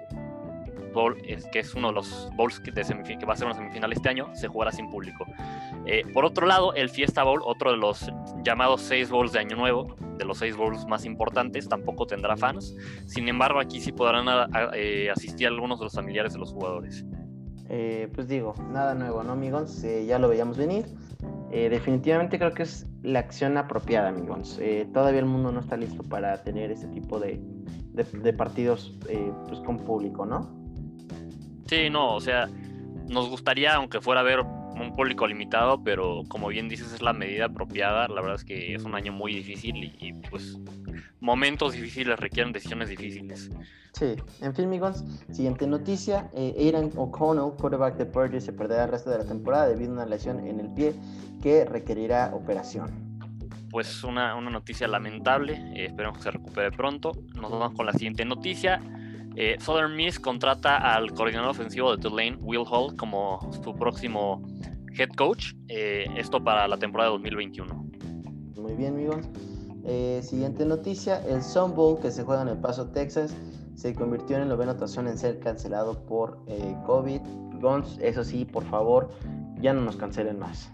Bowl, 0.91 1.15
que 1.51 1.59
es 1.59 1.73
uno 1.75 1.89
de 1.89 1.93
los 1.95 2.29
bowls 2.35 2.59
que, 2.59 2.71
va 2.71 3.33
a 3.33 3.35
ser 3.35 3.47
una 3.47 3.55
semifinal 3.55 3.91
este 3.91 4.09
año, 4.09 4.29
se 4.33 4.47
jugará 4.47 4.71
sin 4.71 4.89
público. 4.89 5.25
Eh, 5.85 6.03
por 6.13 6.25
otro 6.25 6.45
lado, 6.45 6.73
el 6.73 6.89
Fiesta 6.89 7.23
Bowl, 7.23 7.41
otro 7.43 7.71
de 7.71 7.77
los 7.77 8.11
llamados 8.43 8.81
seis 8.81 9.09
bowls 9.09 9.31
de 9.31 9.39
Año 9.39 9.55
Nuevo, 9.55 9.95
de 10.17 10.25
los 10.25 10.38
seis 10.38 10.55
bowls 10.55 10.85
más 10.88 11.05
importantes, 11.05 11.67
tampoco 11.67 12.05
tendrá 12.05 12.38
fans. 12.38 12.75
Sin 13.07 13.27
embargo, 13.27 13.59
aquí 13.59 13.81
sí 13.81 13.91
podrán 13.91 14.25
eh, 14.75 15.09
asistir 15.09 15.47
algunos 15.47 15.79
de 15.79 15.85
los 15.85 15.93
familiares 15.93 16.33
de 16.33 16.39
los 16.39 16.51
jugadores. 16.51 17.05
Eh, 17.69 18.09
pues 18.13 18.27
digo, 18.27 18.53
nada 18.71 18.93
nuevo, 18.93 19.23
¿no, 19.23 19.31
amigos? 19.31 19.81
ya 19.81 20.19
lo 20.19 20.29
veíamos 20.29 20.57
venir. 20.57 20.85
definitivamente 21.51 22.38
creo 22.38 22.53
que 22.53 22.63
es 22.63 22.85
la 23.01 23.19
acción 23.19 23.57
apropiada, 23.57 24.09
amigos. 24.09 24.59
todavía 24.93 25.21
el 25.21 25.25
mundo 25.25 25.51
no 25.51 25.61
está 25.61 25.77
listo 25.77 26.03
para 26.03 26.43
tener 26.43 26.69
ese 26.71 26.88
tipo 26.88 27.19
de, 27.19 27.41
de 27.93 28.33
partidos 28.33 28.97
pues, 29.47 29.59
con 29.61 29.77
público, 29.77 30.25
¿no? 30.25 30.60
Sí, 31.71 31.89
no, 31.89 32.15
o 32.15 32.19
sea, 32.19 32.50
nos 33.07 33.29
gustaría, 33.29 33.75
aunque 33.75 34.01
fuera 34.01 34.19
a 34.19 34.23
ver 34.23 34.41
un 34.41 34.94
público 34.94 35.25
limitado, 35.25 35.81
pero 35.81 36.23
como 36.27 36.50
bien 36.50 36.68
dices, 36.68 36.91
es 36.91 37.01
la 37.01 37.13
medida 37.13 37.45
apropiada. 37.45 38.09
La 38.09 38.19
verdad 38.19 38.35
es 38.35 38.44
que 38.44 38.75
es 38.75 38.83
un 38.83 38.94
año 38.94 39.13
muy 39.13 39.33
difícil 39.33 39.95
y, 39.97 40.12
pues 40.29 40.57
momentos 41.21 41.71
difíciles 41.71 42.19
requieren 42.19 42.51
decisiones 42.51 42.89
difíciles. 42.89 43.50
Sí, 43.94 44.18
en 44.41 44.53
fin, 44.53 44.65
amigos, 44.65 45.06
siguiente 45.31 45.65
noticia. 45.65 46.29
Eh, 46.33 46.53
Aidan 46.59 46.91
O'Connell, 46.97 47.53
quarterback 47.57 47.95
de 47.95 48.06
Purdue, 48.06 48.41
se 48.41 48.51
perderá 48.51 48.83
el 48.83 48.91
resto 48.91 49.09
de 49.09 49.19
la 49.19 49.25
temporada 49.25 49.69
debido 49.69 49.91
a 49.91 49.94
una 49.94 50.06
lesión 50.06 50.45
en 50.45 50.59
el 50.59 50.74
pie 50.74 50.94
que 51.41 51.63
requerirá 51.63 52.31
operación. 52.35 52.89
Pues 53.69 54.03
una, 54.03 54.35
noticia 54.41 54.89
lamentable, 54.89 55.53
eh, 55.74 55.85
esperemos 55.85 56.17
que 56.17 56.24
se 56.24 56.31
recupere 56.31 56.69
pronto. 56.71 57.13
Nos 57.33 57.50
vamos 57.50 57.71
con 57.71 57.85
la 57.85 57.94
siguiente 57.94 58.25
noticia. 58.25 58.81
Eh, 59.35 59.55
Southern 59.59 59.95
Miss 59.95 60.19
contrata 60.19 60.77
al 60.77 61.11
coordinador 61.13 61.51
ofensivo 61.51 61.95
de 61.95 62.01
Tulane, 62.01 62.37
Will 62.41 62.65
Hall, 62.69 62.95
como 62.97 63.39
su 63.63 63.73
próximo 63.73 64.41
head 64.97 65.09
coach. 65.15 65.53
Eh, 65.69 66.05
esto 66.17 66.43
para 66.43 66.67
la 66.67 66.77
temporada 66.77 67.11
2021. 67.11 67.85
Muy 68.57 68.73
bien, 68.73 68.93
amigos. 68.93 69.25
Eh, 69.85 70.21
siguiente 70.23 70.65
noticia: 70.65 71.25
el 71.25 71.41
Sun 71.41 71.75
Bowl 71.75 71.99
que 71.99 72.11
se 72.11 72.23
juega 72.23 72.41
en 72.41 72.49
El 72.49 72.57
Paso, 72.57 72.89
Texas, 72.89 73.35
se 73.75 73.95
convirtió 73.95 74.35
en 74.35 74.43
el 74.43 74.49
noveno 74.49 74.75
tazón 74.75 75.07
en 75.07 75.17
ser 75.17 75.39
cancelado 75.39 76.05
por 76.05 76.37
COVID. 76.85 77.21
Gons, 77.61 77.99
eso 78.01 78.23
sí, 78.23 78.43
por 78.43 78.63
favor, 78.65 79.09
ya 79.61 79.71
no 79.71 79.81
nos 79.81 79.95
cancelen 79.95 80.39
más. 80.39 80.71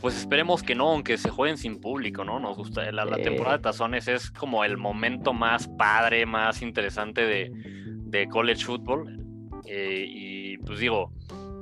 Pues 0.00 0.16
esperemos 0.16 0.62
que 0.62 0.74
no, 0.74 0.90
aunque 0.90 1.18
se 1.18 1.28
jueguen 1.28 1.58
sin 1.58 1.80
público, 1.80 2.24
¿no? 2.24 2.40
Nos 2.40 2.56
gusta. 2.56 2.90
La, 2.90 3.04
temporada 3.16 3.58
de 3.58 3.62
tazones 3.62 4.08
es 4.08 4.30
como 4.30 4.64
el 4.64 4.78
momento 4.78 5.32
más 5.32 5.68
padre, 5.68 6.24
más 6.24 6.62
interesante 6.62 7.26
de, 7.26 8.28
college 8.28 8.64
football. 8.64 9.18
Eh, 9.66 10.06
y 10.08 10.58
pues 10.58 10.78
digo, 10.78 11.12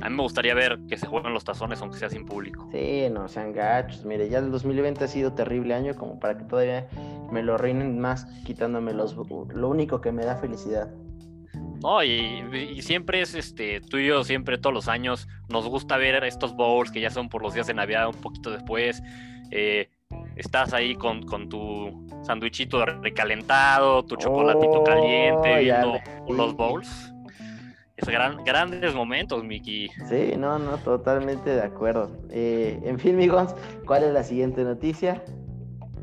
a 0.00 0.08
mí 0.08 0.14
me 0.14 0.22
gustaría 0.22 0.54
ver 0.54 0.78
que 0.88 0.96
se 0.96 1.06
jueguen 1.06 1.34
los 1.34 1.42
tazones, 1.44 1.80
aunque 1.80 1.98
sea 1.98 2.08
sin 2.08 2.24
público. 2.24 2.68
Sí, 2.70 3.08
no 3.10 3.26
sean 3.26 3.52
gachos. 3.52 4.04
Mire, 4.04 4.28
ya 4.28 4.38
el 4.38 4.52
2020 4.52 5.04
ha 5.04 5.08
sido 5.08 5.32
terrible 5.32 5.74
año, 5.74 5.94
como 5.96 6.20
para 6.20 6.38
que 6.38 6.44
todavía 6.44 6.88
me 7.32 7.42
lo 7.42 7.58
reinen 7.58 7.98
más, 7.98 8.26
quitándome 8.44 8.92
los, 8.92 9.16
lo 9.16 9.68
único 9.68 10.00
que 10.00 10.12
me 10.12 10.24
da 10.24 10.36
felicidad. 10.36 10.88
No, 11.82 12.02
y, 12.02 12.82
siempre 12.82 13.20
es 13.20 13.34
este, 13.34 13.80
tú 13.80 13.98
y 13.98 14.06
yo 14.06 14.24
siempre 14.24 14.58
todos 14.58 14.74
los 14.74 14.88
años 14.88 15.28
nos 15.48 15.66
gusta 15.66 15.96
ver 15.96 16.22
estos 16.24 16.54
bowls 16.54 16.90
que 16.90 17.00
ya 17.00 17.10
son 17.10 17.28
por 17.28 17.42
los 17.42 17.54
días 17.54 17.66
de 17.66 17.74
Navidad 17.74 18.08
un 18.08 18.20
poquito 18.20 18.50
después. 18.50 19.02
Eh, 19.50 19.88
estás 20.36 20.72
ahí 20.72 20.94
con, 20.94 21.48
tu 21.48 22.06
sandwichito 22.22 22.84
recalentado, 22.84 24.04
tu 24.04 24.16
chocolatito 24.16 24.82
caliente, 24.82 25.54
oh, 25.54 25.58
viendo 25.58 25.98
los 26.28 26.54
bowls. 26.54 27.12
Es 27.96 28.08
gran, 28.08 28.44
grandes 28.44 28.94
momentos, 28.94 29.42
Miki. 29.42 29.88
Sí, 30.08 30.34
no, 30.38 30.58
no, 30.58 30.76
totalmente 30.78 31.50
de 31.50 31.62
acuerdo. 31.62 32.12
Eh, 32.30 32.80
en 32.84 32.98
fin, 33.00 33.14
amigos, 33.14 33.56
¿cuál 33.86 34.04
es 34.04 34.12
la 34.12 34.22
siguiente 34.22 34.62
noticia? 34.62 35.22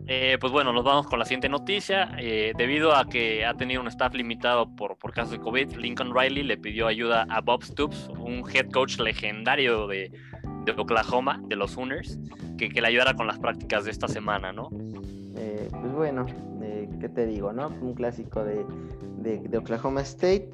Eh, 0.07 0.37
pues 0.39 0.53
bueno, 0.53 0.71
nos 0.71 0.83
vamos 0.83 1.07
con 1.07 1.17
la 1.17 1.25
siguiente 1.25 1.49
noticia. 1.49 2.15
Eh, 2.19 2.53
debido 2.55 2.95
a 2.95 3.05
que 3.05 3.45
ha 3.45 3.55
tenido 3.55 3.81
un 3.81 3.87
staff 3.87 4.13
limitado 4.13 4.75
por, 4.75 4.97
por 4.97 5.13
caso 5.13 5.31
de 5.31 5.39
COVID, 5.39 5.73
Lincoln 5.75 6.13
Riley 6.15 6.43
le 6.43 6.57
pidió 6.57 6.87
ayuda 6.87 7.25
a 7.29 7.41
Bob 7.41 7.63
Stoops, 7.63 8.09
un 8.19 8.43
head 8.53 8.69
coach 8.69 8.99
legendario 8.99 9.87
de, 9.87 10.11
Oklahoma, 10.77 11.41
de 11.47 11.55
los 11.55 11.71
Sooners, 11.71 12.19
que, 12.57 12.69
que, 12.69 12.81
le 12.81 12.87
ayudara 12.87 13.15
con 13.15 13.27
las 13.27 13.39
prácticas 13.39 13.85
de 13.85 13.91
esta 13.91 14.07
semana, 14.07 14.51
¿no? 14.51 14.69
Eh, 15.37 15.69
pues 15.71 15.93
bueno, 15.93 16.25
¿qué 16.99 17.09
te 17.09 17.25
digo, 17.25 17.51
no? 17.51 17.67
Un 17.67 17.93
clásico 17.95 18.43
de, 18.43 18.65
de 19.17 19.57
Oklahoma 19.57 20.01
State 20.01 20.49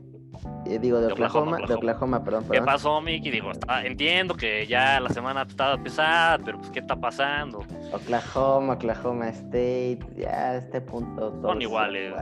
eh, 0.66 0.80
digo, 0.80 1.00
de, 1.00 1.12
Oklahoma, 1.12 1.58
de 1.68 1.74
Oklahoma, 1.74 2.24
perdón, 2.24 2.46
¿Qué 2.52 2.62
pasó, 2.62 3.02
Mickey? 3.02 3.32
Digo, 3.32 3.52
entiendo 3.84 4.36
que 4.36 4.66
ya 4.68 5.00
la 5.00 5.10
semana 5.10 5.44
estaba 5.44 5.78
pesada, 5.78 6.38
pero 6.38 6.60
pues, 6.60 6.72
¿qué 6.72 6.80
está 6.80 6.96
pasando? 6.96 7.66
Oklahoma, 7.92 8.74
Oklahoma 8.74 9.30
State, 9.30 10.00
ya 10.16 10.30
a 10.30 10.56
este 10.58 10.82
punto. 10.82 11.40
Son 11.42 11.62
iguales. 11.62 12.14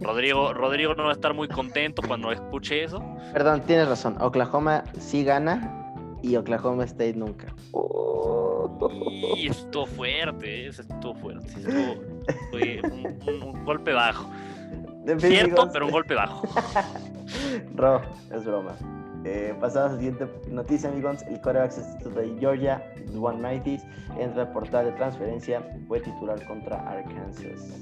Rodrigo, 0.00 0.52
Rodrigo 0.52 0.94
no 0.94 1.04
va 1.04 1.10
a 1.10 1.14
estar 1.14 1.32
muy 1.32 1.48
contento 1.48 2.02
cuando 2.06 2.32
escuche 2.32 2.84
eso. 2.84 3.02
Perdón, 3.32 3.62
tienes 3.62 3.88
razón. 3.88 4.16
Oklahoma 4.20 4.84
sí 4.98 5.24
gana 5.24 5.94
y 6.22 6.36
Oklahoma 6.36 6.84
State 6.84 7.14
nunca. 7.14 7.54
Y 9.36 9.48
estuvo 9.48 9.86
fuerte, 9.86 10.66
estuvo 10.66 11.14
fuerte. 11.14 11.48
fue 12.50 12.80
un 12.82 13.64
golpe 13.64 13.92
bajo. 13.92 14.28
Cierto, 15.18 15.70
pero 15.72 15.86
un 15.86 15.92
golpe 15.92 16.14
bajo. 16.14 16.42
Ro, 17.74 18.02
es 18.30 18.44
broma. 18.44 18.76
Eh, 19.24 19.54
pasamos 19.60 19.90
a 19.90 19.92
la 19.92 19.98
siguiente 19.98 20.28
noticia, 20.48 20.88
amigos. 20.88 21.22
El 21.28 21.40
coreback 21.40 21.72
de 21.72 22.36
Georgia, 22.40 22.82
Duan 23.12 23.40
Maitis, 23.40 23.84
entra 24.18 24.42
al 24.42 24.52
portal 24.52 24.86
de 24.86 24.92
transferencia, 24.92 25.62
fue 25.86 26.00
titular 26.00 26.44
contra 26.46 26.76
Arkansas. 26.88 27.80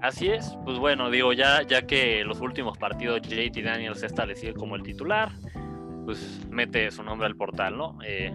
Así 0.00 0.28
es, 0.28 0.56
pues 0.64 0.78
bueno, 0.78 1.10
digo, 1.10 1.32
ya, 1.32 1.62
ya 1.62 1.86
que 1.86 2.24
los 2.24 2.40
últimos 2.40 2.76
partidos 2.76 3.22
JT 3.22 3.62
Daniels 3.62 4.00
se 4.00 4.06
establecido 4.06 4.54
como 4.54 4.76
el 4.76 4.82
titular, 4.82 5.32
pues 6.04 6.46
mete 6.50 6.90
su 6.90 7.02
nombre 7.02 7.26
al 7.26 7.36
portal, 7.36 7.76
¿no? 7.78 7.98
Eh, 8.04 8.30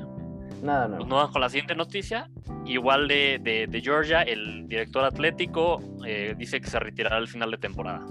Nada, 0.62 0.88
no. 0.88 0.98
Pues 0.98 1.08
nos 1.08 1.18
vamos 1.18 1.32
con 1.32 1.42
la 1.42 1.50
siguiente 1.50 1.76
noticia. 1.76 2.30
Igual 2.66 3.08
de, 3.08 3.82
Georgia, 3.84 4.22
el 4.22 4.68
director 4.68 5.04
atlético 5.04 5.82
eh, 6.06 6.36
dice 6.38 6.62
que 6.62 6.70
se 6.70 6.80
retirará 6.80 7.18
al 7.18 7.28
final 7.28 7.52
de 7.52 7.58
temporada. 7.58 8.06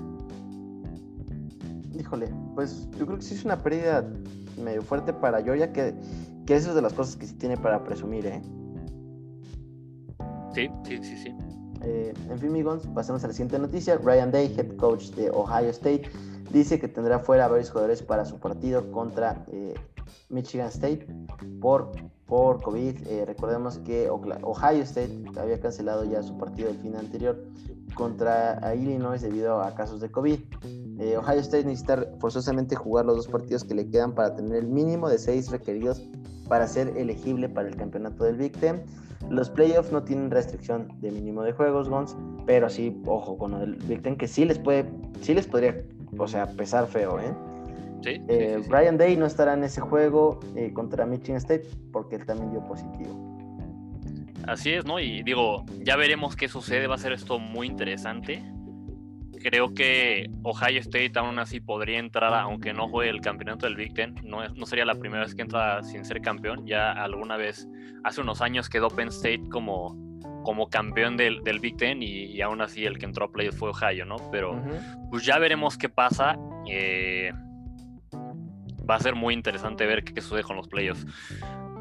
híjole, 1.98 2.28
pues 2.54 2.88
yo 2.98 3.06
creo 3.06 3.18
que 3.18 3.24
sí 3.24 3.34
es 3.34 3.44
una 3.44 3.62
pérdida 3.62 4.08
medio 4.56 4.82
fuerte 4.82 5.12
para 5.12 5.42
Georgia, 5.42 5.72
que, 5.72 5.94
que 6.46 6.56
eso 6.56 6.70
es 6.70 6.74
de 6.74 6.82
las 6.82 6.92
cosas 6.92 7.16
que 7.16 7.26
sí 7.26 7.34
tiene 7.34 7.56
para 7.56 7.84
presumir, 7.84 8.26
¿eh? 8.26 8.42
Sí, 10.54 10.68
sí, 10.84 10.98
sí, 11.02 11.16
sí. 11.16 11.34
Eh, 11.82 12.12
en 12.28 12.38
fin, 12.38 12.48
amigos, 12.50 12.88
pasemos 12.94 13.22
a 13.24 13.28
la 13.28 13.32
siguiente 13.32 13.58
noticia. 13.58 13.96
Ryan 13.96 14.30
Day, 14.30 14.54
head 14.56 14.76
coach 14.76 15.10
de 15.10 15.30
Ohio 15.30 15.70
State, 15.70 16.10
dice 16.50 16.78
que 16.78 16.88
tendrá 16.88 17.18
fuera 17.18 17.48
varios 17.48 17.70
jugadores 17.70 18.02
para 18.02 18.24
su 18.24 18.38
partido 18.38 18.90
contra 18.90 19.44
eh, 19.52 19.74
Michigan 20.28 20.68
State 20.68 21.06
por, 21.60 21.92
por 22.26 22.62
COVID. 22.62 23.06
Eh, 23.06 23.24
recordemos 23.26 23.78
que 23.78 24.08
Ohio 24.10 24.82
State 24.82 25.24
había 25.38 25.60
cancelado 25.60 26.04
ya 26.04 26.22
su 26.22 26.36
partido 26.38 26.68
del 26.68 26.78
fin 26.78 26.96
anterior 26.96 27.42
contra 27.94 28.74
Illinois 28.74 29.20
debido 29.20 29.60
a 29.62 29.74
casos 29.74 30.00
de 30.00 30.10
COVID. 30.10 30.40
Ohio 31.16 31.40
State 31.40 31.64
necesita 31.64 32.06
forzosamente 32.18 32.76
jugar 32.76 33.06
los 33.06 33.16
dos 33.16 33.28
partidos 33.28 33.64
que 33.64 33.74
le 33.74 33.88
quedan 33.88 34.14
para 34.14 34.34
tener 34.34 34.56
el 34.56 34.66
mínimo 34.66 35.08
de 35.08 35.18
seis 35.18 35.50
requeridos 35.50 36.02
para 36.48 36.66
ser 36.66 36.96
elegible 36.96 37.48
para 37.48 37.68
el 37.68 37.76
campeonato 37.76 38.24
del 38.24 38.36
Big 38.36 38.52
Ten. 38.58 38.82
Los 39.30 39.50
playoffs 39.50 39.92
no 39.92 40.02
tienen 40.02 40.30
restricción 40.30 40.88
de 41.00 41.10
mínimo 41.10 41.42
de 41.42 41.52
juegos, 41.52 41.88
Gons, 41.88 42.16
pero 42.46 42.68
sí, 42.68 43.00
ojo, 43.06 43.36
con 43.36 43.54
el 43.54 43.76
Big 43.76 44.02
Ten 44.02 44.16
que 44.16 44.26
sí 44.26 44.44
les 44.44 44.58
puede, 44.58 44.90
sí 45.20 45.34
les 45.34 45.46
podría, 45.46 45.84
o 46.16 46.28
sea, 46.28 46.46
pesar 46.46 46.86
feo, 46.86 47.18
¿eh? 47.20 47.34
Sí, 48.02 48.22
eh, 48.28 48.62
Brian 48.68 48.96
Day 48.96 49.16
no 49.16 49.26
estará 49.26 49.54
en 49.54 49.64
ese 49.64 49.80
juego 49.80 50.38
eh, 50.54 50.72
contra 50.72 51.04
Michigan 51.04 51.38
State 51.38 51.68
porque 51.92 52.16
él 52.16 52.26
también 52.26 52.50
dio 52.52 52.64
positivo. 52.64 53.36
Así 54.46 54.70
es, 54.70 54.84
¿no? 54.84 55.00
Y 55.00 55.22
digo, 55.24 55.66
ya 55.84 55.96
veremos 55.96 56.36
qué 56.36 56.48
sucede, 56.48 56.86
va 56.86 56.94
a 56.94 56.98
ser 56.98 57.12
esto 57.12 57.38
muy 57.38 57.66
interesante 57.66 58.42
creo 59.38 59.72
que 59.74 60.30
Ohio 60.42 60.80
State 60.80 61.12
aún 61.16 61.38
así 61.38 61.60
podría 61.60 61.98
entrar, 61.98 62.34
aunque 62.34 62.72
no 62.72 62.88
juegue 62.88 63.10
el 63.10 63.20
campeonato 63.20 63.66
del 63.66 63.76
Big 63.76 63.94
Ten. 63.94 64.14
No, 64.24 64.46
no 64.48 64.66
sería 64.66 64.84
la 64.84 64.94
primera 64.94 65.24
vez 65.24 65.34
que 65.34 65.42
entra 65.42 65.82
sin 65.82 66.04
ser 66.04 66.20
campeón. 66.20 66.66
Ya 66.66 66.92
alguna 66.92 67.36
vez, 67.36 67.68
hace 68.04 68.20
unos 68.20 68.40
años 68.40 68.68
quedó 68.68 68.88
Penn 68.88 69.08
State 69.08 69.48
como, 69.50 69.96
como 70.48 70.70
campeón 70.70 71.18
del, 71.18 71.44
del 71.44 71.60
Big 71.60 71.76
Ten 71.76 72.02
y, 72.02 72.40
aún 72.40 72.62
así 72.62 72.86
el 72.86 72.98
que 72.98 73.04
entró 73.04 73.26
a 73.26 73.30
playoffs 73.30 73.58
fue 73.58 73.68
Ohio, 73.68 74.06
¿no? 74.06 74.16
Pero 74.32 74.58
pues 75.10 75.22
ya 75.22 75.38
veremos 75.38 75.76
qué 75.76 75.90
pasa. 75.90 76.38
Eh, 76.66 77.34
va 78.88 78.94
a 78.94 78.98
ser 78.98 79.14
muy 79.14 79.34
interesante 79.34 79.84
ver 79.84 80.04
qué 80.04 80.22
sucede 80.22 80.42
con 80.44 80.56
los 80.56 80.66
playoffs. 80.66 81.04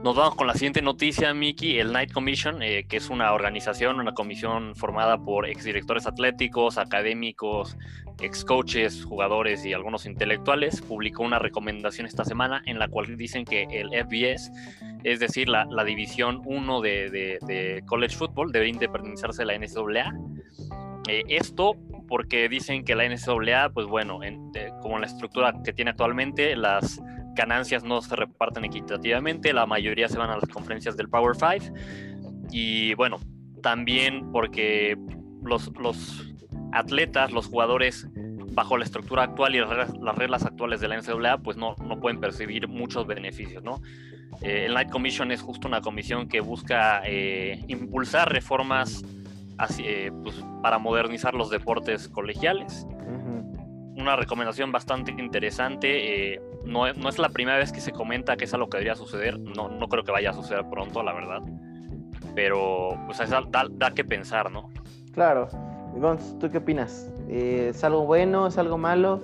Nos 0.04 0.16
vamos 0.16 0.36
con 0.36 0.48
la 0.48 0.54
siguiente 0.54 0.82
noticia, 0.82 1.34
Miki. 1.34 1.80
El 1.80 1.92
Night 1.92 2.12
Commission, 2.12 2.62
eh, 2.62 2.86
que 2.88 2.98
es 2.98 3.10
una 3.10 3.34
organización, 3.34 4.00
una 4.00 4.14
comisión 4.14 4.76
formada 4.76 5.18
por 5.18 5.48
exdirectores 5.48 6.06
atléticos, 6.06 6.78
académicos, 6.78 7.76
ex 8.22 8.46
coaches, 8.46 9.04
jugadores 9.04 9.66
y 9.66 9.74
algunos 9.74 10.06
intelectuales, 10.06 10.82
publicó 10.82 11.24
una 11.24 11.40
recomendación 11.40 12.06
esta 12.06 12.24
semana 12.24 12.62
en 12.68 12.78
la 12.78 12.88
cual 12.88 13.18
dicen 13.18 13.44
que 13.44 13.64
el 13.64 13.90
FBS, 13.90 14.52
es 15.04 15.20
decir, 15.20 15.50
la, 15.50 15.66
División 15.84 16.42
1 16.46 16.82
de, 16.82 17.84
College 17.88 18.16
Football, 18.16 18.52
debería 18.52 18.74
independizarse 18.74 19.44
de 19.44 19.46
la 19.46 19.58
NCAA. 19.58 20.14
Eh, 21.10 21.24
esto 21.28 21.76
porque 22.08 22.48
dicen 22.50 22.86
que 22.86 22.96
la 22.96 23.04
NCAA, 23.08 23.70
pues 23.74 23.88
bueno, 23.88 24.24
en, 24.24 24.52
como 24.82 25.00
la 25.00 25.08
estructura 25.08 25.54
que 25.64 25.74
tiene 25.74 25.92
actualmente, 25.92 26.56
las 26.56 27.02
ganancias 27.38 27.84
no 27.84 28.02
se 28.02 28.16
reparten 28.16 28.66
equitativamente, 28.66 29.54
la 29.54 29.66
mayoría 29.66 30.10
se 30.10 30.18
van 30.18 30.30
a 30.30 30.36
las 30.36 30.50
conferencias 30.50 30.98
del 30.98 31.08
Power 31.08 31.36
5 31.36 31.74
y 32.52 32.94
bueno, 32.96 33.20
también 33.62 34.32
porque 34.32 34.98
los, 35.44 35.72
los 35.80 36.34
atletas, 36.74 37.32
los 37.32 37.48
jugadores 37.48 38.08
bajo 38.52 38.78
la 38.78 38.86
estructura 38.86 39.24
actual 39.24 39.56
y 39.56 39.60
las 39.60 40.18
reglas, 40.18 40.44
actuales 40.44 40.82
de 40.82 40.88
la 40.88 41.00
NCAA, 41.00 41.38
pues 41.38 41.58
no, 41.58 41.76
no 41.84 42.00
pueden 42.00 42.20
percibir 42.20 42.68
muchos 42.68 43.06
beneficios, 43.06 43.64
¿no? 43.64 43.82
Eh, 44.42 44.66
el 44.66 44.74
Night 44.74 44.90
Commission 44.90 45.32
es 45.32 45.42
justo 45.42 45.68
una 45.68 45.82
comisión 45.82 46.28
que 46.28 46.40
busca 46.40 47.02
eh, 47.06 47.64
impulsar 47.68 48.32
reformas 48.34 49.06
eh, 49.80 50.12
pues, 50.24 50.44
para 50.64 50.80
modernizar 50.80 51.36
los 51.36 51.50
deportes 51.50 52.10
colegiales 52.10 52.86
una 53.98 54.16
recomendación 54.16 54.72
bastante 54.72 55.12
interesante. 55.12 56.40
Eh, 56.68 56.94
no, 56.98 57.10
es 57.10 57.18
la 57.18 57.30
primera 57.30 57.58
vez 57.58 57.72
que 57.72 57.80
se 57.80 57.92
comenta 57.92 58.36
que 58.36 58.46
es 58.46 58.54
algo 58.54 58.70
que 58.70 58.78
debería 58.78 58.96
suceder. 58.96 59.40
No, 59.40 59.70
no 59.70 59.88
creo 59.88 60.04
que 60.04 60.12
vaya 60.12 60.32
a 60.32 60.34
suceder 60.34 60.66
pronto, 60.70 61.02
la 61.02 61.14
verdad. 61.14 61.42
Pero 62.36 63.00
pues 63.06 63.20
da, 63.30 63.92
que 63.92 64.04
pensar, 64.04 64.52
¿no? 64.52 64.70
Claro. 65.14 65.48
Gonz, 65.96 66.38
¿tú 66.40 66.52
qué 66.52 66.60
opinas? 66.60 67.12
Eh, 67.30 67.70
¿Es 67.72 67.84
algo 67.84 68.06
bueno? 68.06 68.48
¿Es 68.48 68.58
algo 68.58 68.78
malo? 68.78 69.24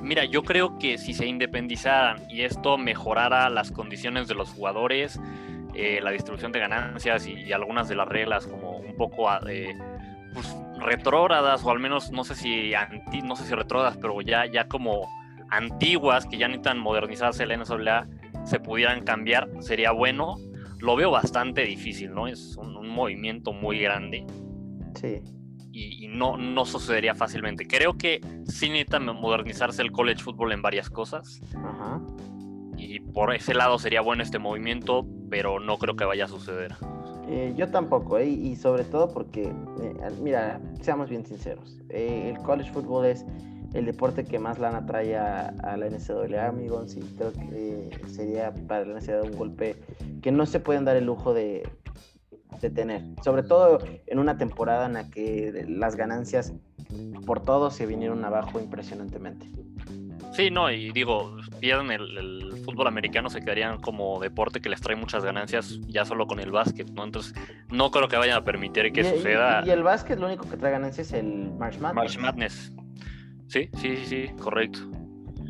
Mira, 0.00 0.24
yo 0.24 0.42
creo 0.42 0.78
que 0.78 0.98
si 0.98 1.12
se 1.12 1.26
independizaran 1.26 2.22
y 2.30 2.42
esto 2.42 2.78
mejorara 2.78 3.48
las 3.50 3.70
condiciones 3.70 4.28
de 4.28 4.34
los 4.34 4.50
jugadores, 4.50 5.18
eh, 5.74 6.00
la 6.02 6.10
distribución 6.10 6.52
de 6.52 6.60
ganancias 6.60 7.26
y, 7.26 7.52
algunas 7.52 7.88
de 7.88 7.96
las 7.96 8.08
reglas 8.08 8.46
como 8.46 8.78
un 8.78 8.96
poco 8.96 9.28
pues, 10.34 10.56
retrógradas 10.78 11.64
o 11.64 11.70
al 11.70 11.80
menos 11.80 12.10
no 12.10 12.24
sé 12.24 12.34
si 12.34 12.74
anti, 12.74 13.22
no 13.22 13.34
sé 13.34 13.44
si 13.44 13.54
retrógradas, 13.54 13.96
pero 13.96 14.20
ya, 14.20 14.46
ya 14.46 14.68
como 14.68 15.08
antiguas 15.50 16.26
que 16.26 16.38
ya 16.38 16.48
necesitan 16.48 16.78
modernizarse 16.78 17.46
la 17.46 17.56
NCAA 17.56 18.08
se 18.44 18.60
pudieran 18.60 19.04
cambiar, 19.04 19.48
sería 19.60 19.92
bueno. 19.92 20.36
Lo 20.80 20.96
veo 20.96 21.10
bastante 21.10 21.62
difícil, 21.62 22.12
¿no? 22.12 22.26
Es 22.26 22.56
un, 22.56 22.74
movimiento 22.94 23.52
muy 23.52 23.80
grande. 23.80 24.24
Sí. 24.94 25.20
Y, 25.72 26.06
no, 26.06 26.36
no 26.36 26.64
sucedería 26.64 27.14
fácilmente. 27.16 27.66
Creo 27.66 27.94
que 27.98 28.20
sí 28.46 28.68
necesita 28.68 29.00
modernizarse 29.00 29.82
el 29.82 29.90
college 29.90 30.22
football 30.22 30.52
en 30.52 30.62
varias 30.62 30.88
cosas. 30.90 31.40
Ajá. 31.56 32.00
Y 32.76 33.00
por 33.00 33.34
ese 33.34 33.54
lado 33.54 33.78
sería 33.78 34.00
bueno 34.00 34.22
este 34.22 34.38
movimiento, 34.38 35.04
pero 35.28 35.58
no 35.58 35.78
creo 35.78 35.96
que 35.96 36.04
vaya 36.04 36.26
a 36.26 36.28
suceder. 36.28 36.74
Eh, 37.28 37.54
yo 37.56 37.68
tampoco, 37.68 38.18
eh, 38.18 38.28
y 38.28 38.54
sobre 38.56 38.84
todo 38.84 39.08
porque, 39.08 39.44
eh, 39.44 40.10
mira, 40.20 40.60
seamos 40.82 41.08
bien 41.08 41.24
sinceros, 41.24 41.80
el 41.88 42.36
college 42.38 42.70
football 42.70 43.06
es 43.06 43.24
el 43.74 43.86
deporte 43.86 44.24
que 44.24 44.38
más 44.38 44.58
lana 44.58 44.86
trae 44.86 45.16
a, 45.16 45.76
la 45.76 45.88
NCAA, 45.90 46.48
amigos, 46.48 46.96
y 46.96 47.00
creo 47.00 47.32
que 47.32 47.90
sería 48.08 48.54
para 48.68 48.84
la 48.84 49.00
NCAA 49.00 49.22
un 49.22 49.36
golpe 49.36 49.76
que 50.22 50.32
no 50.32 50.46
se 50.46 50.60
pueden 50.60 50.84
dar 50.84 50.96
el 50.96 51.04
lujo 51.04 51.34
de, 51.34 51.68
de 52.60 52.70
tener, 52.70 53.02
sobre 53.22 53.42
todo 53.42 53.78
en 54.06 54.18
una 54.18 54.38
temporada 54.38 54.86
en 54.86 54.94
la 54.94 55.10
que 55.10 55.66
las 55.68 55.96
ganancias 55.96 56.54
por 57.26 57.42
todo 57.42 57.70
se 57.70 57.86
vinieron 57.86 58.24
abajo 58.24 58.60
impresionantemente. 58.60 59.48
Sí, 60.32 60.50
no, 60.50 60.70
y 60.70 60.90
digo, 60.90 61.36
pierden 61.60 61.90
el, 61.92 62.52
fútbol 62.64 62.86
americano, 62.86 63.28
se 63.28 63.40
quedarían 63.40 63.80
como 63.80 64.18
deporte 64.20 64.60
que 64.60 64.68
les 64.68 64.80
trae 64.80 64.96
muchas 64.96 65.24
ganancias 65.24 65.78
ya 65.86 66.04
solo 66.04 66.26
con 66.26 66.40
el 66.40 66.50
básquet, 66.50 66.90
¿no? 66.90 67.04
Entonces, 67.04 67.34
no 67.68 67.90
creo 67.90 68.08
que 68.08 68.16
vayan 68.16 68.38
a 68.38 68.44
permitir 68.44 68.90
que 68.92 69.04
suceda. 69.04 69.62
Y, 69.66 69.70
el 69.70 69.82
básquet 69.82 70.18
lo 70.18 70.26
único 70.26 70.48
que 70.48 70.56
trae 70.56 70.72
ganancias 70.72 71.08
es 71.08 71.12
el 71.12 71.52
March 71.52 71.78
Madness. 71.78 71.94
March 71.94 72.18
Madness. 72.18 72.72
Sí, 73.48 73.68
sí, 73.76 73.96
sí, 73.96 74.06
sí, 74.06 74.28
correcto. 74.40 74.80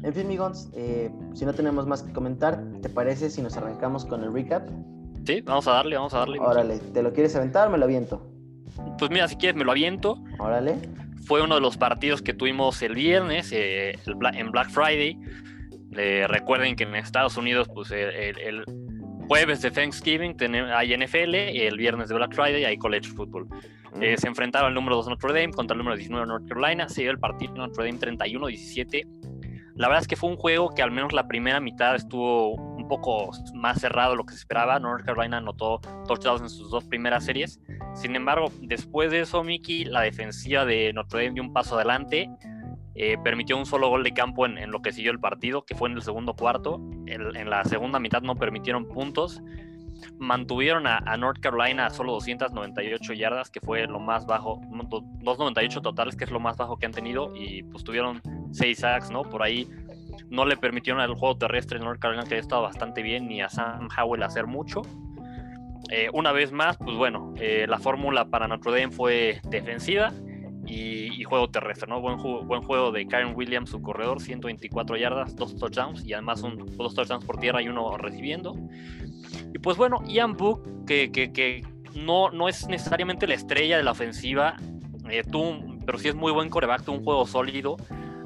En 0.02 0.12
fin, 0.12 0.26
amigos, 0.26 0.68
eh, 0.74 1.10
si 1.32 1.44
no 1.44 1.54
tenemos 1.54 1.86
más 1.86 2.02
que 2.02 2.12
comentar, 2.12 2.62
¿te 2.82 2.88
parece 2.88 3.30
si 3.30 3.40
nos 3.40 3.56
arrancamos 3.56 4.04
con 4.04 4.22
el 4.22 4.32
recap? 4.32 4.68
Sí, 5.24 5.40
vamos 5.40 5.66
a 5.66 5.72
darle, 5.72 5.96
vamos 5.96 6.12
a 6.12 6.18
darle. 6.18 6.38
Órale, 6.38 6.78
¿te 6.78 7.02
lo 7.02 7.12
quieres 7.12 7.34
aventar 7.36 7.68
o 7.68 7.70
me 7.70 7.78
lo 7.78 7.84
aviento? 7.84 8.26
Pues 8.98 9.10
mira, 9.10 9.26
si 9.28 9.36
quieres 9.36 9.56
me 9.56 9.64
lo 9.64 9.70
aviento. 9.70 10.22
Órale 10.38 10.76
fue 11.24 11.42
uno 11.42 11.54
de 11.56 11.60
los 11.60 11.76
partidos 11.76 12.22
que 12.22 12.34
tuvimos 12.34 12.80
el 12.82 12.94
viernes 12.94 13.50
eh, 13.52 13.98
en 14.06 14.50
Black 14.50 14.70
Friday. 14.70 15.18
Eh, 15.96 16.26
recuerden 16.28 16.76
que 16.76 16.84
en 16.84 16.94
Estados 16.94 17.36
Unidos, 17.36 17.68
pues 17.72 17.90
el, 17.90 18.64
jueves 19.26 19.62
de 19.62 19.70
Thanksgiving 19.70 20.36
hay 20.74 20.94
NFL 20.94 21.34
y 21.34 21.62
el 21.62 21.78
viernes 21.78 22.10
de 22.10 22.14
Black 22.14 22.34
Friday 22.34 22.64
hay 22.64 22.76
College 22.76 23.08
Football. 23.08 23.48
Eh, 24.00 24.16
se 24.18 24.26
enfrentaba 24.26 24.68
el 24.68 24.74
número 24.74 24.96
2 24.96 25.08
Notre 25.08 25.32
Dame 25.32 25.52
contra 25.52 25.74
el 25.74 25.78
número 25.78 25.96
19 25.96 26.26
North 26.26 26.48
Carolina. 26.48 26.88
Se 26.88 27.02
dio 27.02 27.10
el 27.10 27.18
partido 27.18 27.54
Notre 27.54 27.86
Dame 27.86 27.98
31-17. 27.98 29.06
La 29.76 29.88
verdad 29.88 30.02
es 30.02 30.08
que 30.08 30.16
fue 30.16 30.30
un 30.30 30.36
juego 30.36 30.70
que 30.70 30.82
al 30.82 30.90
menos 30.90 31.12
la 31.12 31.26
primera 31.26 31.60
mitad 31.60 31.96
estuvo 31.96 32.54
un 32.54 32.86
poco 32.86 33.30
más 33.54 33.80
cerrado 33.80 34.12
de 34.12 34.16
lo 34.16 34.24
que 34.24 34.34
se 34.34 34.40
esperaba. 34.40 34.78
North 34.78 35.04
Carolina 35.04 35.38
anotó 35.38 35.80
touchdowns 36.06 36.42
en 36.42 36.48
sus 36.48 36.70
dos 36.70 36.84
primeras 36.84 37.24
series. 37.24 37.60
Sin 37.94 38.14
embargo, 38.14 38.52
después 38.60 39.10
de 39.10 39.20
eso, 39.20 39.42
Mickey, 39.42 39.84
la 39.84 40.02
defensiva 40.02 40.64
de 40.64 40.92
Notre 40.92 41.24
Dame 41.24 41.34
dio 41.34 41.42
un 41.42 41.52
paso 41.52 41.76
adelante. 41.76 42.30
Eh, 42.96 43.16
permitió 43.24 43.56
un 43.56 43.66
solo 43.66 43.88
gol 43.88 44.04
de 44.04 44.12
campo 44.12 44.46
en, 44.46 44.70
lo 44.70 44.80
que 44.80 44.92
siguió 44.92 45.10
el 45.10 45.18
partido, 45.18 45.64
que 45.64 45.74
fue 45.74 45.88
en 45.88 45.96
el 45.96 46.02
segundo 46.02 46.34
cuarto. 46.34 46.80
en 47.06 47.50
la 47.50 47.64
segunda 47.64 47.98
mitad 47.98 48.22
no 48.22 48.36
permitieron 48.36 48.86
puntos. 48.88 49.42
Mantuvieron 50.18 50.86
a, 50.86 51.00
North 51.16 51.40
Carolina 51.40 51.90
solo 51.90 52.12
298 52.12 53.12
yardas, 53.12 53.50
que 53.50 53.60
fue 53.60 53.86
lo 53.86 54.00
más 54.00 54.26
bajo, 54.26 54.60
298 54.70 55.80
totales, 55.80 56.16
que 56.16 56.24
es 56.24 56.30
lo 56.30 56.40
más 56.40 56.56
bajo 56.56 56.76
que 56.76 56.86
han 56.86 56.92
tenido, 56.92 57.34
y 57.36 57.62
pues 57.64 57.84
tuvieron 57.84 58.20
6 58.52 58.78
sacks, 58.78 59.10
¿no? 59.10 59.22
Por 59.22 59.42
ahí 59.42 59.68
no 60.30 60.44
le 60.44 60.56
permitieron 60.56 61.00
al 61.00 61.14
juego 61.14 61.36
terrestre 61.36 61.78
en 61.78 61.84
North 61.84 62.00
Carolina, 62.00 62.26
que 62.26 62.36
ha 62.36 62.38
estado 62.38 62.62
bastante 62.62 63.02
bien, 63.02 63.28
ni 63.28 63.40
a 63.40 63.48
Sam 63.48 63.88
Howell 63.96 64.22
hacer 64.22 64.46
mucho. 64.46 64.82
Eh, 65.90 66.08
una 66.12 66.32
vez 66.32 66.50
más, 66.52 66.76
pues 66.78 66.96
bueno, 66.96 67.34
eh, 67.38 67.66
la 67.68 67.78
fórmula 67.78 68.26
para 68.26 68.48
Notre 68.48 68.72
Dame 68.72 68.90
fue 68.92 69.40
defensiva 69.48 70.12
y, 70.66 71.22
juego 71.24 71.48
terrestre, 71.48 71.88
¿no? 71.88 72.00
Buen, 72.00 72.16
buen 72.46 72.62
juego 72.62 72.92
de 72.92 73.06
Karen 73.06 73.34
Williams, 73.34 73.70
su 73.70 73.82
corredor, 73.82 74.20
124 74.20 74.96
yardas, 74.96 75.36
dos 75.36 75.56
touchdowns 75.56 76.04
y 76.04 76.12
además 76.12 76.42
un, 76.42 76.56
dos 76.76 76.94
touchdowns 76.94 77.24
por 77.24 77.38
tierra 77.38 77.62
y 77.62 77.68
uno 77.68 77.96
recibiendo. 77.96 78.54
Y 79.54 79.58
pues 79.60 79.76
bueno, 79.76 80.02
Ian 80.06 80.36
Book, 80.36 80.84
que, 80.84 81.10
que, 81.12 81.32
que 81.32 81.64
no, 81.94 82.30
no 82.30 82.48
es 82.48 82.68
necesariamente 82.68 83.26
la 83.26 83.34
estrella 83.34 83.76
de 83.76 83.84
la 83.84 83.92
ofensiva, 83.92 84.56
eh, 85.08 85.22
pero 85.86 85.98
sí 85.98 86.08
es 86.08 86.14
muy 86.14 86.32
buen 86.32 86.50
coreback, 86.50 86.84
tuvo 86.84 86.98
un 86.98 87.04
juego 87.04 87.26
sólido. 87.26 87.76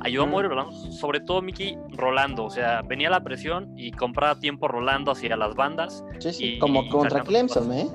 Ayudó 0.00 0.22
a 0.22 0.26
mover 0.26 0.48
Rolando, 0.48 0.72
sobre 0.92 1.20
todo 1.20 1.42
Mickey 1.42 1.76
Rolando, 1.90 2.44
o 2.44 2.50
sea, 2.50 2.82
venía 2.82 3.10
la 3.10 3.22
presión 3.24 3.74
y 3.76 3.90
compraba 3.90 4.38
tiempo 4.38 4.68
Rolando 4.68 5.10
hacia 5.10 5.36
las 5.36 5.54
bandas. 5.54 6.04
Sí, 6.20 6.32
sí, 6.32 6.58
como 6.60 6.88
contra 6.88 7.22
Clemson, 7.22 7.72
¿eh? 7.72 7.88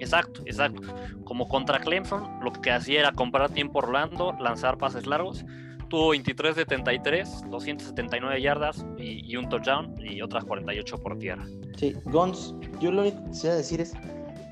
Exacto, 0.00 0.42
exacto. 0.44 0.82
Como 1.24 1.46
contra 1.46 1.78
Clemson, 1.78 2.40
lo 2.42 2.52
que 2.52 2.72
hacía 2.72 3.00
era 3.00 3.12
comprar 3.12 3.50
tiempo 3.50 3.80
Rolando, 3.80 4.36
lanzar 4.40 4.76
pases 4.76 5.06
largos. 5.06 5.44
Tuvo 5.90 6.10
23 6.10 6.54
de 6.54 6.64
33, 6.64 7.50
279 7.50 8.40
yardas 8.40 8.86
y, 8.96 9.34
un 9.36 9.48
touchdown 9.48 9.92
y 9.98 10.22
otras 10.22 10.44
48 10.44 10.98
por 11.02 11.18
tierra. 11.18 11.44
Sí, 11.76 11.96
Gons, 12.04 12.54
yo 12.80 12.92
lo 12.92 13.02
único 13.02 13.24
que 13.24 13.30
quisiera 13.30 13.56
decir 13.56 13.80
es, 13.80 13.94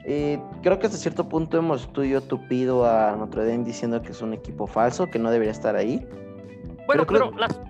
eh, 0.05 0.41
creo 0.63 0.81
que 0.81 0.87
hasta 0.87 0.99
cierto 0.99 1.29
punto 1.29 1.57
hemos 1.57 1.93
tú 1.93 2.03
y 2.03 2.11
yo 2.11 2.21
tupido 2.21 2.85
a 2.85 3.15
Notre 3.15 3.47
Dame 3.47 3.63
diciendo 3.63 4.03
que 4.03 4.11
es 4.11 4.21
un 4.21 4.35
equipo 4.35 4.67
falso, 4.67 5.07
que 5.07 5.21
no 5.21 5.31
debería 5.31 5.53
estar 5.53 5.77
ahí. 5.77 6.05
Bueno, 6.89 7.07
pero, 7.07 7.31
las, 7.39 7.61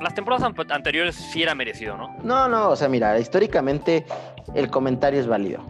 las 0.00 0.14
temporadas 0.14 0.52
anteriores 0.70 1.14
sí 1.14 1.44
era 1.44 1.54
merecido, 1.54 1.96
¿no? 1.96 2.16
No, 2.24 2.48
no, 2.48 2.70
o 2.70 2.76
sea, 2.76 2.88
mira, 2.88 3.16
históricamente 3.16 4.04
el 4.54 4.68
comentario 4.70 5.20
es 5.20 5.28
válido. 5.28 5.62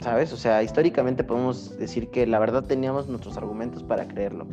¿Sabes? 0.00 0.34
O 0.34 0.36
sea, 0.36 0.62
históricamente 0.62 1.24
podemos 1.24 1.78
decir 1.78 2.10
que 2.10 2.26
la 2.26 2.38
verdad 2.38 2.64
teníamos 2.64 3.08
nuestros 3.08 3.38
argumentos 3.38 3.82
para 3.82 4.06
creerlo. 4.06 4.46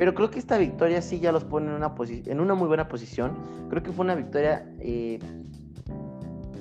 Pero 0.00 0.14
creo 0.14 0.30
que 0.30 0.38
esta 0.38 0.56
victoria 0.56 1.02
sí 1.02 1.20
ya 1.20 1.30
los 1.30 1.44
pone 1.44 1.66
en 1.66 1.74
una, 1.74 1.94
en 2.08 2.40
una 2.40 2.54
muy 2.54 2.68
buena 2.68 2.88
posición. 2.88 3.36
Creo 3.68 3.82
que 3.82 3.92
fue 3.92 4.02
una 4.02 4.14
victoria 4.14 4.66
eh, 4.78 5.18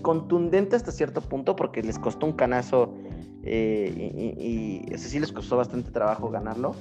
contundente 0.01 0.75
hasta 0.75 0.91
cierto 0.91 1.22
punto 1.22 1.55
porque 1.55 1.81
les 1.81 1.98
costó 1.98 2.25
un 2.25 2.34
canazo 2.34 2.96
eh, 3.43 4.36
y, 4.38 4.93
ese 4.93 5.08
sí 5.08 5.22
les 5.22 5.31
costó 5.31 5.55
bastante 5.55 5.89
trabajo 5.89 6.29
ganarlo, 6.29 6.75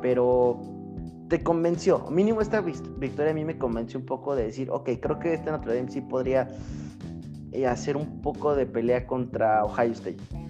pero 0.00 0.60
te 1.28 1.42
convenció, 1.42 2.08
mínimo 2.12 2.42
esta 2.42 2.60
victoria 2.60 3.32
a 3.32 3.34
mí 3.34 3.44
me 3.44 3.58
convenció 3.58 3.98
un 3.98 4.06
poco 4.06 4.36
de 4.36 4.44
decir, 4.44 4.70
ok, 4.70 4.90
creo 5.02 5.18
que 5.18 5.34
este 5.34 5.50
Notre 5.50 5.74
Dame 5.74 5.90
sí 5.90 6.00
podría 6.00 6.46
eh, 7.50 7.66
hacer 7.66 7.96
un 7.96 8.22
poco 8.22 8.54
de 8.54 8.66
pelea 8.66 9.04
contra 9.04 9.64
Ohio 9.64 9.90
State. 9.94 10.47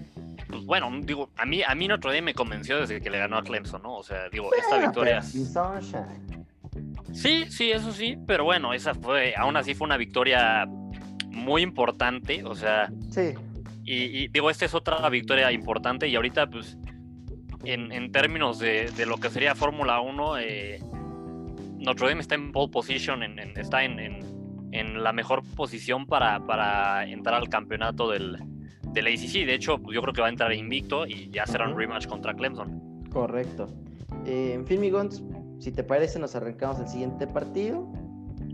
Pues 0.48 0.64
bueno, 0.64 0.90
digo, 1.02 1.30
a 1.36 1.44
mí, 1.44 1.62
a 1.62 1.74
mí 1.74 1.88
Notre 1.88 2.10
Dame 2.10 2.22
me 2.22 2.34
convenció 2.34 2.80
desde 2.80 3.00
que 3.00 3.10
le 3.10 3.18
ganó 3.18 3.36
a 3.36 3.42
Clemson, 3.42 3.82
¿no? 3.82 3.96
O 3.96 4.02
sea, 4.02 4.28
digo, 4.30 4.50
esta 4.54 4.78
victoria... 4.78 5.20
Sí, 7.12 7.46
sí, 7.50 7.70
eso 7.70 7.92
sí, 7.92 8.18
pero 8.26 8.44
bueno, 8.44 8.72
esa 8.72 8.94
fue, 8.94 9.34
aún 9.36 9.56
así 9.56 9.74
fue 9.74 9.86
una 9.86 9.96
victoria 9.96 10.66
muy 11.26 11.62
importante, 11.62 12.44
o 12.44 12.54
sea. 12.54 12.90
Sí. 13.10 13.34
Y, 13.84 14.28
digo, 14.28 14.50
esta 14.50 14.66
es 14.66 14.74
otra 14.74 15.08
victoria 15.08 15.50
importante 15.50 16.08
y 16.08 16.16
ahorita, 16.16 16.46
pues, 16.48 16.76
en, 17.64 18.12
términos 18.12 18.58
de, 18.58 18.92
lo 19.06 19.16
que 19.16 19.30
sería 19.30 19.54
Fórmula 19.54 20.00
1, 20.00 20.38
eh, 20.38 20.80
Notre 21.78 22.08
Dame 22.08 22.20
está 22.20 22.34
en 22.34 22.52
pole 22.52 22.70
position, 22.70 23.22
en, 23.22 23.38
está 23.58 23.84
en, 23.84 25.02
la 25.02 25.12
mejor 25.12 25.42
posición 25.56 26.06
para, 26.06 26.40
para 26.40 27.06
entrar 27.06 27.36
al 27.36 27.48
campeonato 27.48 28.10
del, 28.10 28.38
del 28.92 29.06
ACC. 29.06 29.46
De 29.46 29.54
hecho, 29.54 29.78
pues, 29.78 29.94
yo 29.94 30.02
creo 30.02 30.14
que 30.14 30.20
va 30.20 30.28
a 30.28 30.30
entrar 30.30 30.52
invicto 30.52 31.06
y 31.06 31.30
ya 31.30 31.46
será 31.46 31.68
un 31.68 31.76
rematch 31.76 32.06
contra 32.06 32.34
Clemson. 32.34 33.04
Correcto. 33.10 33.68
Eh, 34.26 34.52
en 34.54 34.66
fin, 34.66 34.80
Migons, 34.80 35.22
si 35.58 35.72
te 35.72 35.82
parece, 35.82 36.18
nos 36.18 36.34
arrancamos 36.34 36.80
el 36.80 36.88
siguiente 36.88 37.26
partido. 37.26 37.90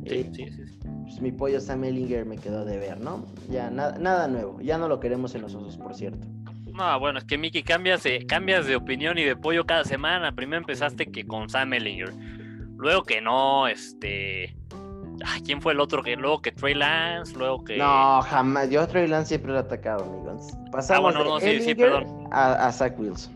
Sí, 0.06 0.14
eh, 0.14 0.30
sí, 0.32 0.46
sí 0.48 0.84
pues, 1.04 1.20
mi 1.20 1.32
pollo 1.32 1.60
Sam 1.60 1.84
Ellinger 1.84 2.24
me 2.24 2.36
quedó 2.36 2.64
de 2.64 2.78
ver, 2.78 3.00
¿no? 3.00 3.26
Ya 3.48 3.70
nada, 3.70 3.98
nada 3.98 4.26
nuevo, 4.26 4.60
ya 4.60 4.78
no 4.78 4.88
lo 4.88 5.00
queremos 5.00 5.34
en 5.34 5.42
los 5.42 5.54
osos, 5.54 5.76
por 5.76 5.94
cierto. 5.94 6.26
No, 6.72 6.98
bueno, 6.98 7.20
es 7.20 7.24
que 7.24 7.38
Mickey 7.38 7.62
cambias 7.62 8.02
de, 8.02 8.26
cambias 8.26 8.66
de 8.66 8.74
opinión 8.74 9.16
y 9.16 9.22
de 9.22 9.36
pollo 9.36 9.64
cada 9.64 9.84
semana. 9.84 10.34
Primero 10.34 10.58
empezaste 10.58 11.06
que 11.06 11.24
con 11.24 11.48
Sam 11.48 11.74
Ellinger, 11.74 12.12
luego 12.76 13.04
que 13.04 13.20
no, 13.20 13.68
este... 13.68 14.56
¿Quién 15.44 15.60
fue 15.60 15.72
el 15.72 15.80
otro? 15.80 16.02
que 16.02 16.16
Luego 16.16 16.40
que 16.40 16.52
Trey 16.52 16.74
Lance, 16.74 17.36
luego 17.36 17.64
que... 17.64 17.76
No, 17.76 18.22
jamás. 18.22 18.70
Yo 18.70 18.82
a 18.82 18.86
Trey 18.86 19.06
Lance 19.06 19.28
siempre 19.28 19.52
lo 19.52 19.58
he 19.58 19.60
atacado, 19.60 20.04
amigos. 20.04 20.52
Pasamos 20.72 21.14
ah, 21.14 21.18
bueno, 21.18 21.34
no, 21.34 21.40
sí, 21.40 21.60
sí, 21.60 21.74
perdón. 21.74 22.28
A, 22.30 22.66
a 22.66 22.72
Zach 22.72 22.98
Wilson. 22.98 23.32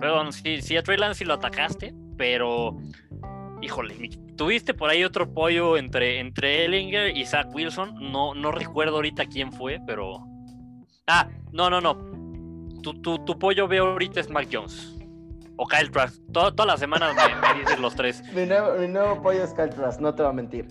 Perdón, 0.00 0.32
sí, 0.32 0.60
sí, 0.60 0.76
a 0.76 0.82
Trey 0.82 0.98
Lance 0.98 1.20
sí 1.20 1.24
lo 1.24 1.34
atacaste, 1.34 1.94
pero 2.16 2.76
híjole, 3.64 4.10
tuviste 4.36 4.74
por 4.74 4.90
ahí 4.90 5.04
otro 5.04 5.32
pollo 5.32 5.76
entre, 5.76 6.20
entre 6.20 6.64
Ellinger 6.64 7.16
y 7.16 7.24
Zach 7.24 7.48
Wilson. 7.52 8.12
No, 8.12 8.34
no 8.34 8.52
recuerdo 8.52 8.96
ahorita 8.96 9.26
quién 9.26 9.52
fue, 9.52 9.80
pero. 9.86 10.26
Ah, 11.06 11.28
no, 11.52 11.70
no, 11.70 11.80
no. 11.80 11.94
Tu, 12.82 12.92
tu, 13.00 13.38
pollo 13.38 13.66
veo 13.66 13.92
ahorita 13.92 14.20
es 14.20 14.28
Mac 14.28 14.48
Jones. 14.52 14.93
O 15.56 15.66
Kyle 15.66 15.90
Trask. 15.90 16.20
todas 16.32 16.66
las 16.66 16.80
semanas 16.80 17.14
me, 17.14 17.60
dicen 17.60 17.80
los 17.80 17.94
tres. 17.94 18.22
Mi 18.34 18.46
nuevo, 18.46 19.22
pollo 19.22 19.44
es 19.44 19.52
Kyle 19.54 19.70
Trask, 19.70 20.00
no 20.00 20.14
te 20.14 20.22
voy 20.22 20.30
a 20.30 20.34
mentir. 20.34 20.66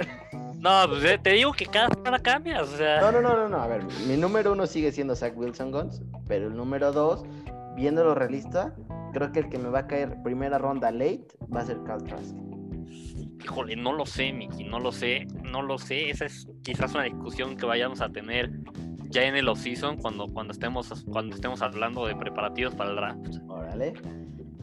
No, 0.60 0.88
pues 0.88 1.04
eh, 1.04 1.19
te 1.22 1.32
digo 1.32 1.52
que 1.52 1.65
cada 1.65 1.89
semana 1.89 2.19
cambias. 2.19 2.69
O 2.69 2.78
sea... 2.78 3.02
No, 3.02 3.12
no, 3.12 3.22
no, 3.22 3.36
no, 3.36 3.50
no. 3.50 3.62
A 3.62 3.67
ver, 3.67 3.84
mi 4.08 4.15
número 4.15 4.54
uno 4.54 4.65
sigue 4.65 4.93
siendo 4.93 5.13
Zach 5.13 5.34
Wilson 5.36 5.72
Guns, 5.72 6.02
pero 6.26 6.48
el 6.48 6.56
número 6.56 6.93
dos, 6.93 7.26
viéndolo 7.76 8.15
realista, 8.15 8.74
creo 9.12 9.32
que 9.34 9.39
el 9.39 9.50
que 9.50 9.58
me 9.58 9.67
va 9.67 9.80
a 9.80 9.88
caer 9.88 10.22
primera 10.24 10.58
ronda 10.58 10.89
late 10.89 11.28
va 11.54 11.60
a 11.60 11.65
ser 11.65 11.80
Kyle 11.84 12.04
Trask. 12.08 12.34
Híjole, 13.43 13.76
no 13.76 13.91
lo 13.91 14.06
sé, 14.06 14.32
Miki, 14.32 14.63
no 14.63 14.80
lo 14.80 14.93
sé, 14.93 15.28
no 15.43 15.62
lo 15.62 15.78
sé. 15.78 16.10
Esa 16.10 16.26
es 16.26 16.48
quizás 16.63 16.93
una 16.93 17.04
discusión 17.04 17.58
que 17.58 17.65
vayamos 17.65 18.00
a 18.00 18.08
tener 18.08 18.50
ya 19.10 19.24
en 19.24 19.36
el 19.36 19.50
off-season 19.50 19.98
cuando, 19.98 20.28
cuando, 20.28 20.54
estemos, 20.54 21.04
cuando 21.12 21.36
estemos 21.36 21.62
hablando 21.62 22.06
de 22.06 22.15
preparativos 22.15 22.74
para 22.74 22.89
el 22.91 22.96
draft. 22.96 23.19
Órale. 23.50 23.93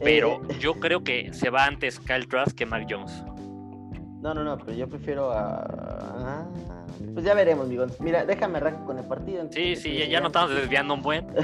Pero 0.03 0.41
eh, 0.49 0.55
yo 0.59 0.75
creo 0.75 1.03
que 1.03 1.33
se 1.33 1.49
va 1.49 1.65
antes 1.65 1.99
Kyle 1.99 2.27
Trask 2.27 2.55
que 2.55 2.65
Mac 2.65 2.87
Jones. 2.89 3.23
No, 4.21 4.35
no, 4.35 4.43
no, 4.43 4.57
pero 4.57 4.73
yo 4.73 4.87
prefiero 4.87 5.31
a. 5.31 6.45
Pues 7.13 7.25
ya 7.25 7.33
veremos, 7.33 7.65
amigos. 7.65 7.99
Mira, 7.99 8.23
déjame 8.25 8.57
arrancar 8.57 8.85
con 8.85 8.99
el 8.99 9.05
partido. 9.05 9.47
Sí, 9.51 9.75
sí, 9.75 10.07
ya, 10.07 10.19
no 10.21 10.27
estamos 10.27 10.53
desviando 10.53 10.93
un 10.93 11.01
buen. 11.01 11.27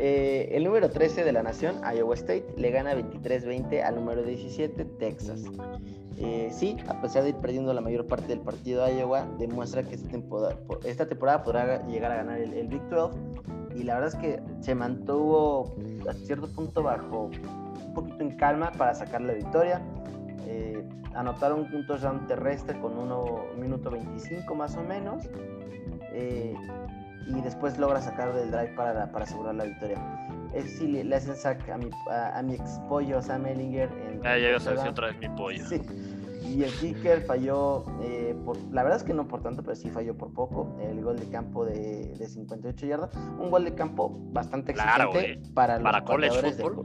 Eh, 0.00 0.50
el 0.56 0.62
número 0.62 0.90
13 0.90 1.24
de 1.24 1.32
la 1.32 1.42
nación, 1.42 1.80
Iowa 1.82 2.14
State, 2.14 2.54
le 2.56 2.70
gana 2.70 2.94
23-20 2.94 3.82
al 3.82 3.96
número 3.96 4.22
17, 4.22 4.84
Texas. 4.84 5.42
Eh, 6.18 6.50
sí, 6.52 6.76
a 6.86 7.00
pesar 7.00 7.24
de 7.24 7.30
ir 7.30 7.34
perdiendo 7.34 7.74
la 7.74 7.80
mayor 7.80 8.06
parte 8.06 8.28
del 8.28 8.38
partido 8.38 8.88
Iowa, 8.88 9.26
demuestra 9.40 9.82
que 9.82 9.96
esta 9.96 10.08
temporada, 10.08 10.56
esta 10.84 11.08
temporada 11.08 11.42
podrá 11.42 11.84
llegar 11.88 12.12
a 12.12 12.14
ganar 12.14 12.38
el, 12.38 12.54
el, 12.54 12.68
Big 12.68 12.88
12. 12.88 13.18
Y 13.74 13.82
la 13.82 13.94
verdad 13.94 14.14
es 14.14 14.20
que 14.20 14.40
se 14.60 14.76
mantuvo 14.76 15.74
a 16.08 16.12
cierto 16.12 16.46
punto 16.46 16.80
bajo, 16.80 17.30
poquito 18.04 18.22
en 18.22 18.36
calma 18.36 18.72
para 18.72 18.94
sacar 18.94 19.20
la 19.20 19.34
victoria. 19.34 19.80
Eh, 20.46 20.82
anotaron 21.14 21.68
un 21.72 21.86
touchdown 21.86 22.26
terrestre 22.26 22.78
con 22.80 22.96
1 22.96 23.54
minuto 23.58 23.90
25 23.90 24.54
más 24.54 24.76
o 24.76 24.82
menos. 24.82 25.28
Eh, 26.12 26.54
y 27.26 27.40
después 27.42 27.78
logra 27.78 28.00
sacar 28.00 28.32
del 28.32 28.50
drive 28.50 28.74
para, 28.74 29.10
para 29.12 29.24
asegurar 29.24 29.54
la 29.54 29.64
victoria. 29.64 29.98
Es 30.54 30.78
sí 30.78 30.86
le 30.86 31.14
hacen 31.14 31.36
sack 31.36 31.68
a 31.68 31.76
mi, 31.76 31.90
a, 32.10 32.42
mi 32.42 32.54
ex 32.54 32.80
pollo 32.88 33.20
Sam 33.20 33.46
Ellinger. 33.46 33.90
En 33.92 34.26
ah, 34.26 34.38
ya 34.38 34.56
a 34.56 34.88
otra 34.88 35.08
vez 35.08 35.18
mi 35.18 35.28
pollo. 35.28 35.64
Sí. 35.66 35.82
Y 36.48 36.62
el 36.64 36.72
kicker 36.72 37.22
falló, 37.22 37.84
eh, 38.02 38.34
por, 38.44 38.56
la 38.72 38.82
verdad 38.82 38.98
es 38.98 39.04
que 39.04 39.12
no 39.12 39.28
por 39.28 39.42
tanto, 39.42 39.62
pero 39.62 39.76
sí 39.76 39.90
falló 39.90 40.16
por 40.16 40.32
poco. 40.32 40.76
El 40.80 41.02
gol 41.02 41.18
de 41.18 41.28
campo 41.28 41.64
de, 41.64 42.14
de 42.18 42.26
58 42.26 42.86
yardas. 42.86 43.10
Un 43.38 43.50
gol 43.50 43.64
de 43.64 43.74
campo 43.74 44.18
bastante 44.32 44.72
exigente 44.72 45.40
para 45.54 45.76
los 45.76 45.82
para 45.82 46.04
college 46.04 46.42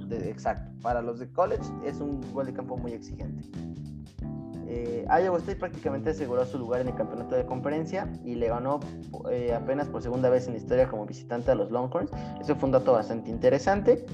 de, 0.08 0.30
exacto. 0.30 0.71
Para 0.82 1.02
los 1.02 1.19
de 1.19 1.32
college 1.32 1.63
es 1.86 1.99
un 1.99 2.21
gol 2.34 2.47
de 2.47 2.54
campo 2.54 2.78
muy 2.78 2.91
exigente. 2.91 3.43
Eh, 4.67 5.06
Iowa 5.08 5.38
State 5.38 5.58
prácticamente 5.58 6.10
aseguró 6.10 6.45
su 6.45 6.58
lugar 6.58 6.82
en 6.82 6.88
el 6.88 6.95
campeonato 6.95 7.36
de 7.36 7.45
conferencia 7.45 8.12
y 8.26 8.36
le 8.36 8.47
ganó 8.47 8.80
eh, 9.30 9.54
apenas 9.54 9.88
por 9.88 10.02
segunda 10.02 10.30
vez 10.30 10.47
en 10.47 10.54
la 10.54 10.60
historia 10.60 10.88
como 10.88 11.06
visitante 11.06 11.52
a 11.52 11.56
los 11.56 11.69
Longhorns. 11.69 12.10
Eso 12.41 12.56
fue 12.56 12.67
un 12.67 12.71
dato 12.71 12.93
bastante 12.93 13.30
interesante. 13.30 14.06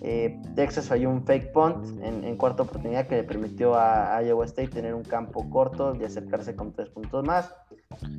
Eh, 0.00 0.40
Texas 0.54 0.88
falló 0.88 1.10
un 1.10 1.24
fake 1.24 1.52
punt 1.52 1.84
en, 2.02 2.36
cuarta 2.36 2.62
oportunidad 2.62 3.06
que 3.08 3.16
le 3.16 3.24
permitió 3.24 3.74
a, 3.74 4.22
Iowa 4.22 4.44
State 4.44 4.68
tener 4.68 4.94
un 4.94 5.02
campo 5.02 5.48
corto 5.50 5.96
y 5.96 6.04
acercarse 6.04 6.54
con 6.54 6.72
tres 6.72 6.88
puntos 6.88 7.24
más. 7.24 7.52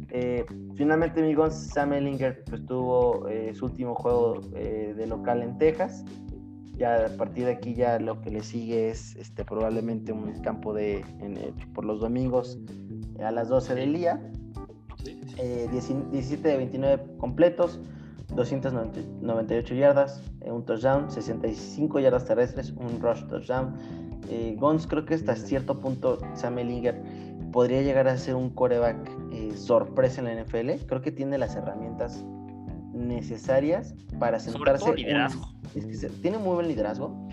Eh, 0.09 0.45
finalmente, 0.75 1.21
amigos, 1.21 1.53
Sam 1.53 1.93
Ellinger 1.93 2.43
pues, 2.45 2.65
tuvo 2.65 3.27
su 3.53 3.65
último 3.65 3.95
juego 3.95 4.41
de 4.51 5.07
local 5.07 5.41
en 5.41 5.57
Texas 5.57 6.03
ya 6.79 7.05
a 7.05 7.09
partir 7.09 7.45
de 7.45 7.51
aquí 7.51 7.75
ya 7.75 7.99
lo 7.99 8.21
que 8.21 8.31
le 8.31 8.41
sigue 8.41 8.89
es 8.89 9.15
este, 9.17 9.43
probablemente 9.43 10.13
un 10.13 10.31
campo 10.41 10.73
de 10.73 11.03
eh, 11.19 11.53
por 11.75 11.83
los 11.83 11.99
domingos 11.99 12.57
a 13.23 13.31
las 13.31 13.49
12 13.49 13.75
del 13.75 13.93
día. 13.93 14.19
17 15.71 16.47
eh, 16.47 16.51
de 16.51 16.57
29 16.57 17.03
completos, 17.17 17.79
298 18.35 19.75
yardas, 19.75 20.21
eh, 20.41 20.51
un 20.51 20.63
touchdown, 20.63 21.09
65 21.09 21.99
yardas 21.99 22.25
terrestres, 22.25 22.71
un 22.71 22.99
rush 23.01 23.23
touchdown. 23.27 23.73
Eh, 24.29 24.55
Gons 24.59 24.85
creo 24.85 25.05
que 25.05 25.15
hasta 25.15 25.35
cierto 25.35 25.79
punto 25.79 26.19
Sam 26.35 26.59
Ellinger 26.59 27.01
podría 27.51 27.81
llegar 27.81 28.07
a 28.07 28.17
ser 28.17 28.35
un 28.35 28.49
coreback 28.51 28.97
eh, 29.31 29.51
sorpresa 29.55 30.21
en 30.21 30.25
la 30.25 30.43
NFL. 30.43 30.85
Creo 30.85 31.01
que 31.01 31.11
tiene 31.11 31.37
las 31.37 31.55
herramientas 31.55 32.23
necesarias 32.93 33.95
para 34.19 34.39
sentarse. 34.39 34.85
Sobre 34.85 35.03
liderazgo. 35.03 35.47
es 35.75 36.01
que 36.01 36.09
tiene 36.21 36.37
muy 36.37 36.55
buen 36.55 36.67
liderazgo. 36.67 37.27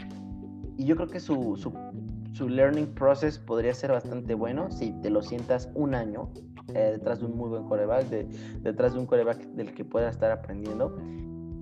Y 0.79 0.85
yo 0.85 0.97
creo 0.97 1.09
que 1.09 1.21
su, 1.21 1.57
su, 1.57 2.49
learning 2.49 2.87
process 2.95 3.39
podría 3.39 3.73
ser 3.73 3.93
bastante 3.93 4.35
bueno 4.35 4.71
si 4.71 4.93
te 5.01 5.09
lo 5.09 5.23
sientas 5.23 5.71
un 5.75 5.95
año 5.95 6.29
eh, 6.75 6.91
detrás 6.93 7.21
de 7.21 7.27
un 7.27 7.37
muy 7.37 7.49
buen 7.49 7.65
coreback, 7.65 8.07
detrás 8.07 8.95
de 8.95 8.99
un 8.99 9.07
coreback 9.07 9.39
del 9.39 9.75
que 9.75 9.85
pueda 9.85 10.09
estar 10.09 10.31
aprendiendo. 10.31 10.99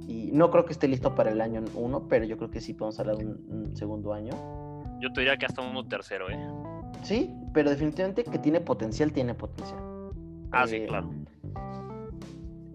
Y 0.06 0.30
no 0.32 0.50
creo 0.50 0.64
que 0.64 0.72
esté 0.72 0.88
listo 0.88 1.14
para 1.14 1.30
el 1.30 1.40
año 1.40 1.62
uno, 1.74 2.08
pero 2.08 2.24
yo 2.24 2.36
creo 2.36 2.50
que 2.50 2.60
sí 2.60 2.74
podemos 2.74 2.98
hablar 3.00 3.16
de 3.16 3.26
un, 3.26 3.70
segundo 3.74 4.12
año. 4.12 4.32
Yo 5.00 5.12
te 5.12 5.20
diría 5.20 5.36
que 5.36 5.46
hasta 5.46 5.62
un 5.62 5.88
tercero, 5.88 6.30
¿eh? 6.30 6.38
Sí, 7.02 7.34
pero 7.52 7.70
definitivamente 7.70 8.24
que 8.24 8.38
tiene 8.38 8.60
potencial, 8.60 9.12
tiene 9.12 9.34
potencial. 9.34 9.78
Ah, 10.52 10.66
sí, 10.66 10.76
eh, 10.76 10.86
claro. 10.86 11.10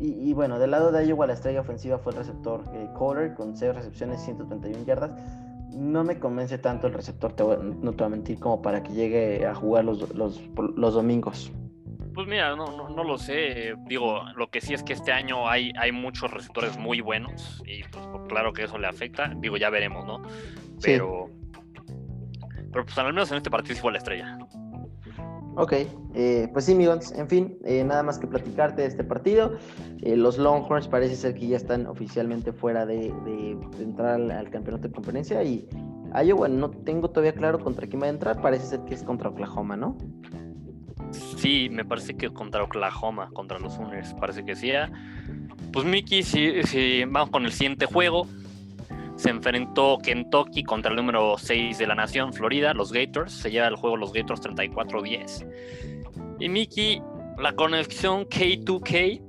Y, 0.02 0.32
bueno, 0.32 0.60
del 0.60 0.72
lado 0.72 0.94
de 0.94 1.06
Iowa 1.06 1.28
la 1.28 1.34
estrella 1.34 1.60
ofensiva 1.60 1.98
fue 1.98 2.13
el 2.13 2.20
receptor 2.20 2.63
eh, 2.74 2.88
Kohler 2.98 3.34
con 3.34 3.58
6 3.58 3.76
recepciones, 3.76 4.22
131 4.22 4.86
yardas. 4.86 5.12
No 5.74 6.06
me 6.06 6.20
convence 6.20 6.58
tanto 6.58 6.88
el 6.88 6.94
receptor, 6.94 7.34
no 7.62 7.92
te 7.92 7.98
voy 7.98 8.06
a 8.06 8.10
mentir, 8.10 8.39
como 8.39 8.62
para 8.62 8.82
que 8.82 8.94
llegue 8.94 9.46
a 9.46 9.54
jugar 9.54 9.84
los, 9.84 10.15
los, 10.15 10.42
los 10.56 10.94
domingos. 10.94 11.52
Pues 12.19 12.27
mira, 12.27 12.53
no, 12.53 12.65
no, 12.75 12.89
no, 12.89 13.03
lo 13.05 13.17
sé. 13.17 13.75
Digo, 13.86 14.23
lo 14.36 14.51
que 14.51 14.60
sí 14.60 14.73
es 14.73 14.84
que 14.84 14.91
este 14.91 15.13
año 15.13 15.47
hay, 15.47 15.71
hay 15.79 15.93
muchos 15.93 16.29
receptores 16.29 16.77
muy 16.77 16.99
buenos 16.99 17.63
y 17.65 17.82
pues, 17.84 18.05
claro 18.27 18.51
que 18.51 18.65
eso 18.65 18.77
le 18.77 18.88
afecta. 18.88 19.34
Digo, 19.38 19.55
ya 19.55 19.69
veremos, 19.69 20.05
¿no? 20.05 20.21
Pero, 20.82 21.29
pero 22.73 22.84
pues 22.84 22.97
al 22.97 23.05
menos 23.05 23.32
en 23.32 23.38
este 23.38 23.49
partido 23.49 23.73
sí 23.73 23.82
fue 23.82 23.93
la 23.93 23.99
estrella. 23.99 24.38
Ok, 25.55 25.71
eh, 26.13 26.49
pues 26.51 26.65
sí, 26.65 26.73
amigos, 26.73 27.13
en 27.13 27.29
fin, 27.29 27.58
eh, 27.63 27.86
nada 27.86 28.03
más 28.03 28.19
que 28.19 28.27
platicarte 28.27 28.82
de 28.82 28.89
este 28.89 29.05
partido. 29.05 29.58
Eh, 30.01 30.17
los 30.17 30.38
Longhorns 30.38 30.89
parece 30.89 31.15
ser 31.15 31.36
que 31.36 31.47
ya 31.47 31.55
están 31.55 31.88
oficialmente 31.88 32.51
fuera 32.51 32.86
de, 32.86 33.13
entrar 33.79 34.19
al, 34.19 34.49
campeonato 34.49 34.89
de 34.89 34.93
conferencia 34.93 35.41
y 35.41 35.69
Iowa 36.21 36.49
no 36.49 36.69
tengo 36.69 37.12
todavía 37.12 37.32
claro 37.32 37.60
contra 37.60 37.88
quién 37.88 38.01
va 38.01 38.08
a 38.08 38.10
entrar, 38.10 38.41
parece 38.41 38.65
ser 38.65 38.82
que 38.82 38.95
es 38.95 39.03
contra 39.03 39.29
Oklahoma, 39.29 39.77
¿no? 39.77 39.95
Sí, 41.12 41.69
me 41.72 41.86
parece 41.86 42.15
que 42.15 42.30
contra 42.30 42.63
Oklahoma, 42.63 43.30
contra 43.34 43.60
los 43.60 43.74
Sooners, 43.74 44.13
parece 44.15 44.45
que 44.45 44.56
sí. 44.56 44.72
Pues 45.72 45.86
Mickey, 45.86 46.24
si, 46.24 46.63
si 46.63 47.04
vamos 47.06 47.30
con 47.30 47.45
el 47.45 47.52
siguiente 47.52 47.86
juego, 47.86 48.28
se 49.19 49.30
enfrentó 49.30 49.98
Kentucky 49.98 50.63
contra 50.63 50.91
el 50.91 50.95
número 50.95 51.38
6 51.38 51.78
de 51.78 51.88
la 51.88 51.95
nación, 51.95 52.32
Florida, 52.32 52.74
los 52.74 52.93
Gators. 52.93 53.34
Se 53.34 53.52
lleva 53.52 53.67
el 53.67 53.76
juego 53.76 53.98
los 53.98 54.13
Gators 54.13 54.41
34-10. 54.41 55.45
Y 56.39 56.48
Mickey, 56.48 57.02
la 57.38 57.54
conexión 57.54 58.26
K2K 58.26 59.22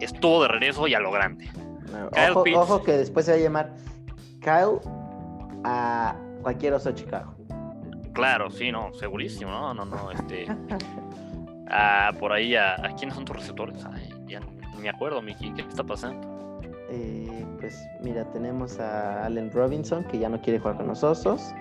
estuvo 0.00 0.42
de 0.42 0.48
regreso 0.48 0.86
y 0.86 0.94
a 0.94 1.00
lo 1.00 1.10
grande. 1.10 1.48
ojo, 2.30 2.44
ojo, 2.56 2.82
que 2.82 2.92
después 2.92 3.24
se 3.24 3.32
va 3.32 3.38
a 3.38 3.40
llamar 3.40 3.74
Kyle 4.40 4.80
a 5.64 6.14
cualquier 6.42 6.74
oso 6.74 6.90
de 6.90 6.96
Chicago. 6.96 7.34
Claro, 8.12 8.50
sí, 8.50 8.70
no, 8.70 8.92
segurísimo, 8.92 9.50
no, 9.50 9.72
no, 9.72 9.86
no, 9.86 10.10
este. 10.10 10.46
Ah, 11.72 12.12
por 12.18 12.32
ahí, 12.32 12.54
a, 12.54 12.76
quiénes 12.98 13.14
son 13.14 13.24
tus 13.24 13.36
receptores? 13.36 13.84
ya 14.26 14.40
no 14.40 14.78
me 14.78 14.88
acuerdo, 14.90 15.22
Mickey, 15.22 15.52
¿qué 15.54 15.62
está 15.62 15.82
pasando? 15.82 16.60
Eh, 16.90 17.46
pues 17.58 17.82
mira, 18.02 18.24
tenemos 18.32 18.78
a 18.78 19.24
Allen 19.24 19.50
Robinson, 19.50 20.04
que 20.04 20.18
ya 20.18 20.28
no 20.28 20.40
quiere 20.42 20.58
jugar 20.58 20.76
con 20.76 20.88
los 20.88 21.02
osos, 21.02 21.54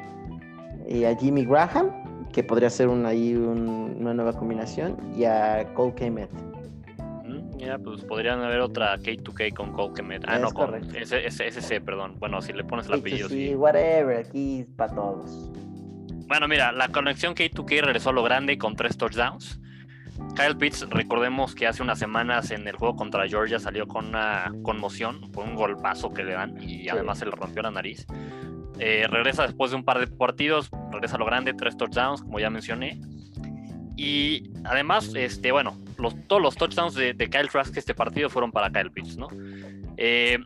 y 0.86 1.06
a 1.06 1.15
Jimmy 1.15 1.45
Graham, 1.45 1.91
que 2.34 2.43
podría 2.43 2.69
ser 2.69 2.89
un, 2.89 3.06
ahí 3.06 3.34
una 3.36 4.13
nueva 4.13 4.34
combinación, 4.34 4.97
y 5.15 5.24
a 5.24 5.65
Cole 5.74 5.93
Kemet. 5.95 6.30
Mira, 7.56 7.78
mm, 7.78 7.84
pues 7.84 8.04
podrían 8.04 8.41
haber 8.41 8.60
otra 8.60 8.97
K2K 8.97 9.54
con 9.54 9.71
Cole 9.71 9.93
Kemet. 9.93 10.26
Ah, 10.28 10.38
no, 10.38 10.52
con 10.52 10.76
ese, 10.93 11.26
ese, 11.26 11.80
perdón. 11.80 12.15
Bueno, 12.19 12.41
si 12.41 12.52
le 12.52 12.65
pones 12.65 12.88
el 12.88 12.95
apellido. 12.95 13.30
Sí, 13.30 13.56
whatever, 13.56 14.26
aquí 14.26 14.65
para 14.76 14.93
todos. 14.93 15.50
Bueno, 16.28 16.50
mira, 16.50 16.74
la 16.74 16.89
conexión 16.89 17.36
K2K 17.36 17.82
regresó 17.82 18.10
a 18.10 18.13
lo 18.13 18.24
grande 18.24 18.58
con 18.58 18.76
tres 18.76 18.97
touchdowns. 18.97 19.61
Kyle 20.36 20.55
Pitts, 20.55 20.88
recordemos 20.89 21.53
que 21.53 21.67
hace 21.67 21.84
unas 21.84 21.99
semanas 21.99 22.51
en 22.51 22.67
el 22.67 22.75
juego 22.75 22.95
contra 22.95 23.27
Georgia 23.27 23.60
salió 23.60 23.88
con 23.88 24.07
una 24.07 24.51
conmoción, 24.63 25.31
por 25.31 25.45
un 25.45 25.55
golpazo 25.55 26.10
que 26.12 26.23
le 26.23 26.34
dan 26.34 26.62
y 26.62 26.88
además 26.89 27.19
se 27.19 27.25
le 27.25 27.31
rompió 27.31 27.62
la 27.62 27.71
nariz. 27.71 28.05
Eh, 28.79 29.05
regresa 29.10 29.43
después 29.43 29.71
de 29.71 29.77
un 29.77 29.84
par 29.84 29.99
de 29.99 30.07
partidos, 30.07 30.69
regresa 30.91 31.15
a 31.15 31.19
lo 31.19 31.25
grande, 31.25 31.53
tres 31.53 31.77
touchdowns, 31.77 32.21
como 32.21 32.39
ya 32.39 32.49
mencioné. 32.49 32.99
Y 33.97 34.49
además, 34.63 35.12
este, 35.13 35.51
bueno, 35.51 35.77
los, 35.97 36.15
todos 36.27 36.41
los 36.41 36.55
touchdowns 36.55 36.95
de, 36.95 37.15
Kyle 37.15 37.49
Trask 37.49 37.75
este 37.77 37.93
partido 37.93 38.29
fueron 38.29 38.51
para 38.51 38.71
Kyle 38.71 38.91
Pitts, 38.91 39.17
¿no? 39.17 39.27
Eh, 39.97 40.39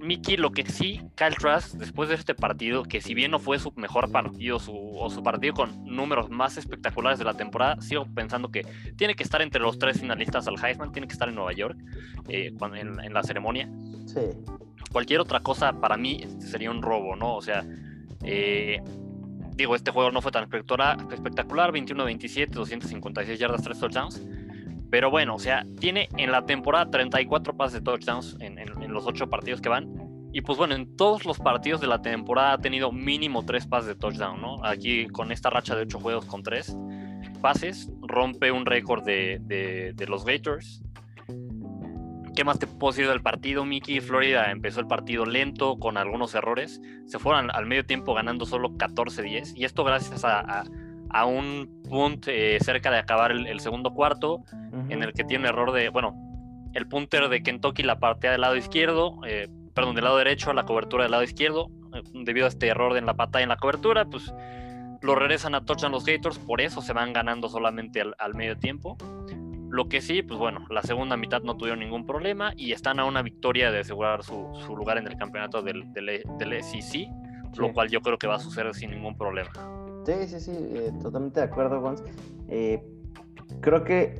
Mickey, 0.00 0.36
lo 0.36 0.52
que 0.52 0.64
sí, 0.64 1.00
Kyle 1.16 1.34
Trask, 1.34 1.74
después 1.74 2.08
de 2.08 2.14
este 2.14 2.34
partido, 2.34 2.84
que 2.84 3.00
si 3.00 3.14
bien 3.14 3.30
no 3.30 3.38
fue 3.38 3.58
su 3.58 3.72
mejor 3.76 4.10
partido 4.10 4.56
o 4.56 5.10
su 5.10 5.22
partido 5.22 5.54
con 5.54 5.84
números 5.84 6.30
más 6.30 6.56
espectaculares 6.56 7.18
de 7.18 7.24
la 7.24 7.34
temporada, 7.34 7.80
sigo 7.80 8.06
pensando 8.14 8.50
que 8.50 8.64
tiene 8.96 9.14
que 9.14 9.22
estar 9.22 9.42
entre 9.42 9.60
los 9.60 9.78
tres 9.78 10.00
finalistas 10.00 10.46
al 10.46 10.54
Heisman, 10.62 10.92
tiene 10.92 11.08
que 11.08 11.12
estar 11.12 11.28
en 11.28 11.34
Nueva 11.34 11.52
York 11.52 11.76
eh, 12.28 12.52
en, 12.74 13.12
la 13.12 13.22
ceremonia. 13.22 13.68
Sí. 14.06 14.20
Cualquier 14.92 15.20
otra 15.20 15.40
cosa 15.40 15.72
para 15.80 15.96
mí 15.96 16.24
sería 16.38 16.70
un 16.70 16.80
robo, 16.80 17.16
¿no? 17.16 17.36
O 17.36 17.42
sea, 17.42 17.66
eh, 18.24 18.80
digo, 19.54 19.74
este 19.74 19.90
juego 19.90 20.10
no 20.10 20.22
fue 20.22 20.32
tan 20.32 20.44
espectacular, 20.44 21.72
21-27, 21.72 22.50
256 22.50 23.38
yardas, 23.38 23.62
3 23.62 23.78
touchdowns. 23.78 24.22
Pero 24.90 25.10
bueno, 25.10 25.34
o 25.34 25.38
sea, 25.38 25.64
tiene 25.78 26.08
en 26.16 26.32
la 26.32 26.46
temporada 26.46 26.90
34 26.90 27.56
pases 27.56 27.74
de 27.74 27.80
touchdowns 27.82 28.36
en, 28.40 28.92
los 28.92 29.06
8 29.06 29.28
partidos 29.28 29.60
que 29.60 29.68
van. 29.68 29.88
Y 30.32 30.40
pues 30.42 30.58
bueno, 30.58 30.74
en 30.74 30.96
todos 30.96 31.24
los 31.24 31.38
partidos 31.38 31.80
de 31.80 31.86
la 31.86 32.00
temporada 32.00 32.54
ha 32.54 32.58
tenido 32.58 32.92
mínimo 32.92 33.44
3 33.44 33.66
pases 33.66 33.88
de 33.88 33.94
touchdown, 33.94 34.40
¿no? 34.40 34.64
Aquí 34.64 35.06
con 35.08 35.32
esta 35.32 35.50
racha 35.50 35.74
de 35.74 35.82
8 35.82 36.00
juegos 36.00 36.24
con 36.24 36.42
3 36.42 36.76
pases, 37.42 37.90
rompe 38.02 38.50
un 38.50 38.66
récord 38.66 39.04
de, 39.04 40.06
los 40.08 40.24
Gators. 40.24 40.82
¿Qué 42.34 42.44
más 42.44 42.58
te 42.58 42.66
puedo 42.66 42.92
decir 42.92 43.08
del 43.08 43.20
partido, 43.20 43.64
Mickey? 43.64 44.00
Florida 44.00 44.50
empezó 44.52 44.80
el 44.80 44.86
partido 44.86 45.26
lento, 45.26 45.76
con 45.78 45.96
algunos 45.96 46.34
errores. 46.34 46.80
Se 47.06 47.18
fueron 47.18 47.50
al 47.50 47.66
medio 47.66 47.84
tiempo 47.84 48.14
ganando 48.14 48.46
solo 48.46 48.70
14-10. 48.70 49.54
Y 49.56 49.64
esto 49.64 49.82
gracias 49.82 50.24
a 50.24 50.64
un 51.26 51.82
punto 51.88 52.30
eh, 52.30 52.58
cerca 52.60 52.90
de 52.90 52.98
acabar 52.98 53.32
el, 53.32 53.60
segundo 53.60 53.92
cuarto, 53.92 54.44
en 54.88 55.02
el 55.02 55.12
que 55.12 55.24
tiene 55.24 55.44
un 55.44 55.48
error 55.48 55.72
de, 55.72 55.88
bueno, 55.88 56.14
el 56.74 56.86
punter 56.86 57.28
de 57.28 57.42
Kentucky 57.42 57.82
la 57.82 57.98
partea 57.98 58.32
del 58.32 58.42
lado 58.42 58.56
izquierdo, 58.56 59.20
eh, 59.26 59.48
perdón, 59.74 59.94
del 59.94 60.04
lado 60.04 60.18
derecho 60.18 60.50
a 60.50 60.54
la 60.54 60.64
cobertura 60.64 61.04
del 61.04 61.12
lado 61.12 61.22
izquierdo, 61.22 61.70
eh, 61.94 62.02
debido 62.24 62.46
a 62.46 62.48
este 62.48 62.68
error 62.68 62.96
en 62.96 63.06
la 63.06 63.14
pata 63.14 63.40
y 63.40 63.44
en 63.44 63.48
la 63.48 63.56
cobertura, 63.56 64.04
pues 64.04 64.32
lo 65.00 65.14
regresan 65.14 65.54
a 65.54 65.64
touchdown 65.64 65.92
los 65.92 66.04
Gators, 66.04 66.38
por 66.38 66.60
eso 66.60 66.82
se 66.82 66.92
van 66.92 67.12
ganando 67.12 67.48
solamente 67.48 68.00
al, 68.00 68.34
medio 68.34 68.56
tiempo. 68.58 68.96
Lo 69.70 69.88
que 69.88 70.00
sí, 70.00 70.22
pues 70.22 70.38
bueno, 70.38 70.66
la 70.70 70.82
segunda 70.82 71.16
mitad 71.16 71.42
no 71.42 71.56
tuvieron 71.56 71.80
ningún 71.80 72.06
problema 72.06 72.52
y 72.56 72.72
están 72.72 72.98
a 72.98 73.04
una 73.04 73.22
victoria 73.22 73.70
de 73.70 73.80
asegurar 73.80 74.24
su, 74.24 74.50
lugar 74.76 74.98
en 74.98 75.06
el 75.06 75.16
campeonato 75.16 75.62
del, 75.62 75.92
del, 75.92 76.62
SEC, 76.62 77.08
lo 77.56 77.72
cual 77.72 77.88
yo 77.90 78.00
creo 78.00 78.18
que 78.18 78.26
va 78.26 78.36
a 78.36 78.40
suceder 78.40 78.74
sin 78.74 78.90
ningún 78.90 79.16
problema. 79.16 79.50
Sí, 80.08 80.26
sí, 80.26 80.40
sí, 80.40 80.52
eh, 80.52 80.90
totalmente 81.02 81.40
de 81.40 81.46
acuerdo, 81.46 81.82
Gonz. 81.82 82.02
Eh, 82.48 82.82
creo 83.60 83.84
que, 83.84 84.18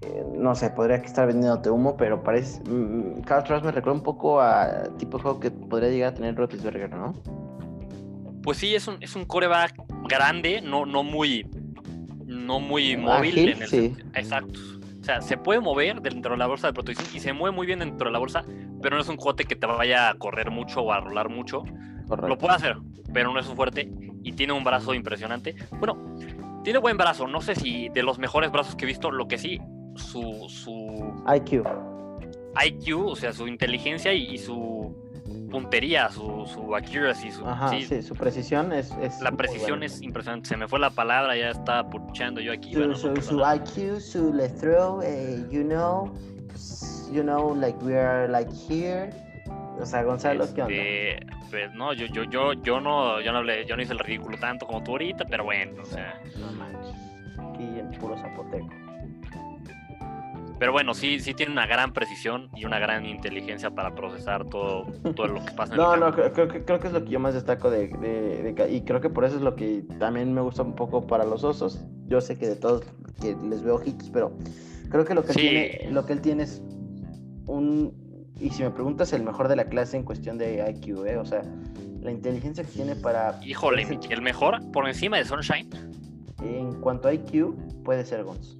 eh, 0.00 0.24
no 0.34 0.54
sé, 0.54 0.70
podría 0.70 1.02
que 1.02 1.06
estar 1.06 1.26
vendiéndote 1.26 1.68
humo, 1.68 1.98
pero 1.98 2.22
parece. 2.22 2.62
Mm, 2.62 3.20
Carl 3.26 3.44
Trask 3.44 3.62
me 3.62 3.72
recuerda 3.72 3.98
un 3.98 4.02
poco 4.02 4.40
a 4.40 4.84
tipo 4.96 5.18
de 5.18 5.22
juego 5.24 5.40
que 5.40 5.50
podría 5.50 5.90
llegar 5.90 6.12
a 6.12 6.14
tener 6.14 6.34
Rotisberger, 6.34 6.88
¿no? 6.94 7.12
Pues 8.42 8.56
sí, 8.56 8.74
es 8.74 8.88
un, 8.88 8.96
es 9.02 9.16
un 9.16 9.26
coreback 9.26 9.74
grande, 10.08 10.62
no, 10.62 10.86
no 10.86 11.02
muy, 11.02 11.46
no 12.24 12.58
muy 12.58 12.96
móvil. 12.96 13.50
en 13.50 13.62
el, 13.62 13.68
sí. 13.68 13.94
Exacto. 14.14 14.58
O 14.98 15.04
sea, 15.04 15.20
se 15.20 15.36
puede 15.36 15.60
mover 15.60 16.00
dentro 16.00 16.32
de 16.32 16.38
la 16.38 16.46
bolsa 16.46 16.68
de 16.68 16.72
protección 16.72 17.06
y 17.14 17.20
se 17.20 17.34
mueve 17.34 17.54
muy 17.54 17.66
bien 17.66 17.80
dentro 17.80 18.08
de 18.08 18.12
la 18.12 18.18
bolsa, 18.18 18.46
pero 18.80 18.96
no 18.96 19.02
es 19.02 19.08
un 19.10 19.18
juguete 19.18 19.44
que 19.44 19.56
te 19.56 19.66
vaya 19.66 20.08
a 20.08 20.14
correr 20.14 20.50
mucho 20.50 20.80
o 20.80 20.90
a 20.90 21.00
rolar 21.00 21.28
mucho. 21.28 21.64
Lo 22.26 22.38
puede 22.38 22.54
hacer, 22.54 22.78
pero 23.12 23.30
no 23.34 23.40
es 23.40 23.44
su 23.44 23.54
fuerte 23.54 23.90
y 24.22 24.32
tiene 24.32 24.52
un 24.52 24.64
brazo 24.64 24.94
impresionante. 24.94 25.54
Bueno, 25.78 25.96
tiene 26.64 26.78
buen 26.78 26.96
brazo, 26.96 27.26
no 27.26 27.40
sé 27.40 27.54
si 27.54 27.88
de 27.88 28.02
los 28.02 28.18
mejores 28.18 28.50
brazos 28.50 28.74
que 28.76 28.84
he 28.84 28.88
visto, 28.88 29.10
lo 29.10 29.28
que 29.28 29.38
sí, 29.38 29.60
su, 29.94 30.46
su 30.48 31.14
IQ. 31.34 31.64
IQ, 32.64 33.06
o 33.06 33.16
sea, 33.16 33.32
su 33.32 33.46
inteligencia 33.46 34.12
y, 34.12 34.38
su 34.38 34.94
puntería, 35.50 36.10
su, 36.10 36.46
su 36.46 36.74
accuracy, 36.74 37.30
su, 37.30 37.44
sí, 37.70 38.02
su 38.02 38.14
precisión 38.14 38.72
es... 38.72 38.92
la 39.22 39.32
precisión 39.32 39.82
es 39.82 40.02
impresionante, 40.02 40.48
se 40.48 40.56
me 40.56 40.68
fue 40.68 40.78
la 40.78 40.90
palabra, 40.90 41.36
ya 41.36 41.50
estaba 41.50 41.88
puchando 41.88 42.40
yo 42.40 42.52
aquí. 42.52 42.74
Su, 42.74 42.94
su, 42.94 43.40
IQ, 43.40 44.00
su 44.00 44.32
let's 44.32 44.60
throw, 44.60 45.00
eh, 45.02 45.44
you 45.50 45.62
know, 45.62 46.12
you 47.12 47.22
know, 47.22 47.54
like 47.54 47.78
we 47.82 47.96
are 47.96 48.28
like 48.28 48.50
here. 48.68 49.10
O 49.80 49.86
sea, 49.86 50.02
Gonzalo, 50.02 50.44
¿qué 50.54 50.62
onda? 50.62 50.74
Este, 50.74 51.26
pues 51.50 51.72
no, 51.74 51.92
yo, 51.92 52.06
yo, 52.06 52.24
yo, 52.24 52.52
yo 52.54 52.80
no, 52.80 53.20
yo 53.20 53.32
no 53.32 53.38
hablé, 53.38 53.64
yo 53.66 53.76
no 53.76 53.82
hice 53.82 53.92
el 53.92 53.98
ridículo 54.00 54.36
tanto 54.38 54.66
como 54.66 54.82
tú 54.82 54.92
ahorita, 54.92 55.24
pero 55.26 55.44
bueno, 55.44 55.82
o 55.82 55.86
sea. 55.86 56.20
No 56.38 56.52
manches. 56.52 56.94
Aquí 57.38 57.64
en 57.78 57.90
puro 57.98 58.16
zapoteco. 58.18 58.68
Pero 60.58 60.72
bueno, 60.72 60.92
sí, 60.92 61.20
sí 61.20 61.34
tiene 61.34 61.52
una 61.52 61.66
gran 61.68 61.92
precisión 61.92 62.50
y 62.56 62.64
una 62.64 62.80
gran 62.80 63.06
inteligencia 63.06 63.70
para 63.70 63.94
procesar 63.94 64.44
todo, 64.46 64.86
todo 65.14 65.28
lo 65.28 65.44
que 65.44 65.52
pasa 65.52 65.74
en 65.74 65.80
no, 65.80 65.94
el. 65.94 66.00
No, 66.00 66.12
creo, 66.12 66.32
creo, 66.32 66.48
creo, 66.48 66.80
que 66.80 66.86
es 66.88 66.92
lo 66.92 67.04
que 67.04 67.10
yo 67.10 67.20
más 67.20 67.34
destaco 67.34 67.70
de, 67.70 67.88
de, 67.88 68.52
de, 68.52 68.72
Y 68.72 68.80
creo 68.82 69.00
que 69.00 69.08
por 69.08 69.24
eso 69.24 69.36
es 69.36 69.42
lo 69.42 69.54
que 69.54 69.84
también 70.00 70.34
me 70.34 70.40
gusta 70.40 70.62
un 70.62 70.74
poco 70.74 71.06
para 71.06 71.24
los 71.24 71.44
osos. 71.44 71.84
Yo 72.08 72.20
sé 72.20 72.36
que 72.36 72.48
de 72.48 72.56
todos 72.56 72.82
que 73.20 73.36
les 73.48 73.62
veo 73.62 73.80
hits, 73.84 74.10
pero 74.10 74.36
creo 74.90 75.04
que 75.04 75.14
lo 75.14 75.22
que, 75.24 75.32
Sí. 75.32 75.40
tiene, 75.40 75.90
lo 75.92 76.04
que 76.06 76.12
él 76.14 76.20
tiene 76.20 76.42
es 76.42 76.60
un... 77.46 78.07
Y 78.40 78.50
si 78.50 78.62
me 78.62 78.70
preguntas, 78.70 79.12
el 79.12 79.22
mejor 79.22 79.48
de 79.48 79.56
la 79.56 79.64
clase 79.64 79.96
en 79.96 80.04
cuestión 80.04 80.38
de 80.38 80.64
IQ, 80.70 81.04
¿eh? 81.06 81.16
O 81.16 81.24
sea, 81.24 81.42
la 82.00 82.10
inteligencia 82.12 82.62
que 82.64 82.70
tiene 82.70 82.94
para... 82.94 83.38
Híjole, 83.44 83.82
ese- 83.82 83.98
el 84.10 84.22
mejor 84.22 84.60
por 84.70 84.86
encima 84.88 85.16
de 85.16 85.24
Sunshine, 85.24 85.68
En 86.40 86.80
cuanto 86.80 87.08
a 87.08 87.12
IQ, 87.14 87.54
puede 87.84 88.04
ser 88.04 88.22
Gons. 88.22 88.56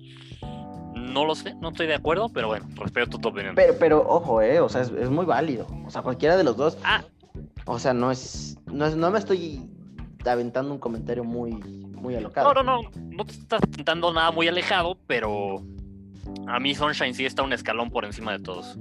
no 0.96 1.24
lo 1.24 1.34
sé, 1.36 1.54
no 1.60 1.68
estoy 1.68 1.86
de 1.86 1.94
acuerdo, 1.94 2.28
pero 2.28 2.48
bueno, 2.48 2.66
respeto 2.74 3.18
tu 3.18 3.28
opinión. 3.28 3.54
Pero, 3.54 3.74
pero 3.78 4.04
ojo, 4.08 4.42
¿eh? 4.42 4.58
O 4.60 4.68
sea, 4.68 4.80
es, 4.82 4.90
es 4.90 5.10
muy 5.10 5.24
válido. 5.24 5.66
O 5.86 5.90
sea, 5.90 6.02
cualquiera 6.02 6.36
de 6.36 6.42
los 6.44 6.56
dos. 6.56 6.76
Ah, 6.82 7.04
O 7.66 7.78
sea, 7.78 7.94
no 7.94 8.10
es... 8.10 8.58
No, 8.66 8.84
es, 8.84 8.96
no 8.96 9.10
me 9.12 9.18
estoy 9.20 9.62
aventando 10.26 10.72
un 10.72 10.78
comentario 10.80 11.22
muy, 11.24 11.52
muy 11.52 12.16
alocado. 12.16 12.52
no, 12.52 12.62
no, 12.64 12.82
no, 12.82 12.90
no 13.10 13.24
te 13.24 13.32
estás 13.32 13.60
intentando 13.64 14.12
nada 14.12 14.32
muy 14.32 14.48
alejado, 14.48 14.98
pero 15.06 15.62
a 16.48 16.58
mí 16.58 16.74
Sunshine 16.74 17.14
sí 17.14 17.24
está 17.24 17.42
un 17.44 17.52
escalón 17.52 17.90
por 17.90 18.04
encima 18.04 18.32
de 18.32 18.40
todos. 18.40 18.76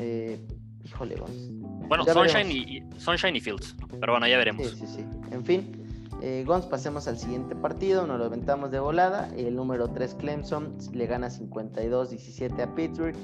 Eh, 0.00 0.40
híjole, 0.84 1.16
Gons. 1.16 1.50
Bueno, 1.88 2.04
Sunshine 2.04 2.50
y, 2.50 2.82
Sunshine 2.98 3.36
y 3.36 3.40
Fields, 3.40 3.76
pero 4.00 4.12
bueno, 4.12 4.26
ya 4.26 4.38
veremos. 4.38 4.68
Sí, 4.68 4.76
sí, 4.76 4.86
sí. 4.86 5.04
En 5.30 5.44
fin, 5.44 5.80
eh, 6.22 6.44
Gons, 6.46 6.66
pasemos 6.66 7.06
al 7.08 7.18
siguiente 7.18 7.54
partido. 7.54 8.06
Nos 8.06 8.18
lo 8.18 8.26
aventamos 8.26 8.70
de 8.70 8.78
volada. 8.78 9.28
El 9.36 9.56
número 9.56 9.88
3, 9.88 10.14
Clemson, 10.16 10.76
le 10.92 11.06
gana 11.06 11.28
52-17 11.28 12.62
a 12.62 12.74
Pittsburgh. 12.74 13.14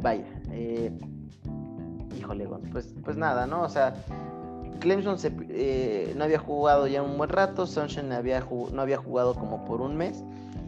Vaya, 0.00 0.24
eh, 0.50 0.90
híjole, 2.18 2.46
Gons. 2.46 2.68
Pues, 2.70 2.94
pues 3.04 3.16
nada, 3.16 3.46
¿no? 3.46 3.62
O 3.62 3.68
sea, 3.68 3.94
Clemson 4.80 5.18
se, 5.18 5.32
eh, 5.50 6.14
no 6.16 6.24
había 6.24 6.38
jugado 6.38 6.86
ya 6.86 7.02
un 7.02 7.16
buen 7.16 7.30
rato. 7.30 7.66
Sunshine 7.66 8.12
había 8.12 8.40
no 8.40 8.82
había 8.82 8.98
jugado 8.98 9.34
como 9.34 9.64
por 9.64 9.80
un 9.80 9.96
mes. 9.96 10.22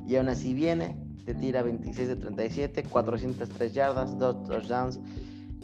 Y 0.06 0.16
aún 0.16 0.28
así 0.28 0.54
viene. 0.54 0.96
Te 1.24 1.34
tira 1.34 1.62
26 1.62 2.08
de 2.08 2.16
37, 2.16 2.82
403 2.82 3.72
yardas, 3.72 4.18
2 4.18 4.44
touchdowns. 4.44 5.00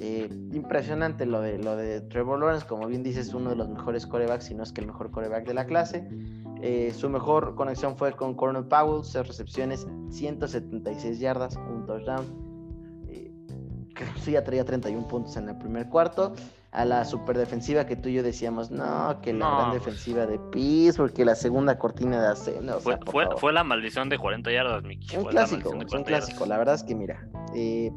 Eh, 0.03 0.29
impresionante 0.53 1.27
lo 1.27 1.43
de, 1.43 1.59
lo 1.59 1.77
de 1.77 2.01
Trevor 2.01 2.39
Lawrence, 2.41 2.67
como 2.67 2.87
bien 2.87 3.03
dices, 3.03 3.35
uno 3.35 3.51
de 3.51 3.57
los 3.57 3.69
mejores 3.69 4.07
corebacks, 4.07 4.45
si 4.47 4.55
no 4.55 4.63
es 4.63 4.73
que 4.73 4.81
el 4.81 4.87
mejor 4.87 5.11
coreback 5.11 5.47
de 5.47 5.53
la 5.55 5.67
clase. 5.67 6.09
Eh, 6.63 6.93
su 6.97 7.11
mejor 7.11 7.55
conexión 7.55 7.97
fue 7.99 8.13
con 8.13 8.35
Cornel 8.35 8.65
Powell, 8.65 9.05
6 9.05 9.27
recepciones, 9.29 9.87
176 10.11 11.19
yardas, 11.21 11.57
un 11.57 11.85
touchdown. 11.87 12.25
Eh, 13.09 13.31
que 13.95 14.05
sí, 14.21 14.33
ya 14.33 14.43
traía 14.45 14.65
31 14.65 15.07
puntos 15.07 15.37
en 15.37 15.49
el 15.51 15.57
primer 15.59 15.89
cuarto. 15.89 16.33
A 16.73 16.85
la 16.85 17.05
super 17.05 17.37
defensiva 17.37 17.85
que 17.85 17.97
tú 17.97 18.09
y 18.09 18.15
yo 18.15 18.23
decíamos, 18.23 18.71
no, 18.71 19.21
que 19.21 19.33
la 19.33 19.39
No, 19.51 19.57
gran 19.57 19.71
pues. 19.73 19.85
defensiva 19.85 20.25
de 20.27 20.39
Pittsburgh, 20.53 21.13
que 21.13 21.25
la 21.25 21.35
segunda 21.35 21.77
cortina 21.79 22.23
de 22.23 22.29
acero. 22.29 22.81
Fue, 22.81 22.93
sea, 22.95 23.01
por 23.01 23.11
fue, 23.13 23.25
favor. 23.25 23.41
fue 23.41 23.53
la 23.53 23.65
maldición 23.65 24.09
de 24.09 24.19
40 24.19 24.53
yardas. 24.53 24.83
Un 24.85 25.23
fue 25.23 25.31
clásico, 25.33 25.71
un 25.71 25.77
40 25.79 25.97
yardas. 25.97 26.05
clásico. 26.07 26.47
La 26.47 26.57
verdad 26.59 26.77
es 26.77 26.85
que 26.85 26.95
mira, 26.95 27.27
eh, 27.57 27.91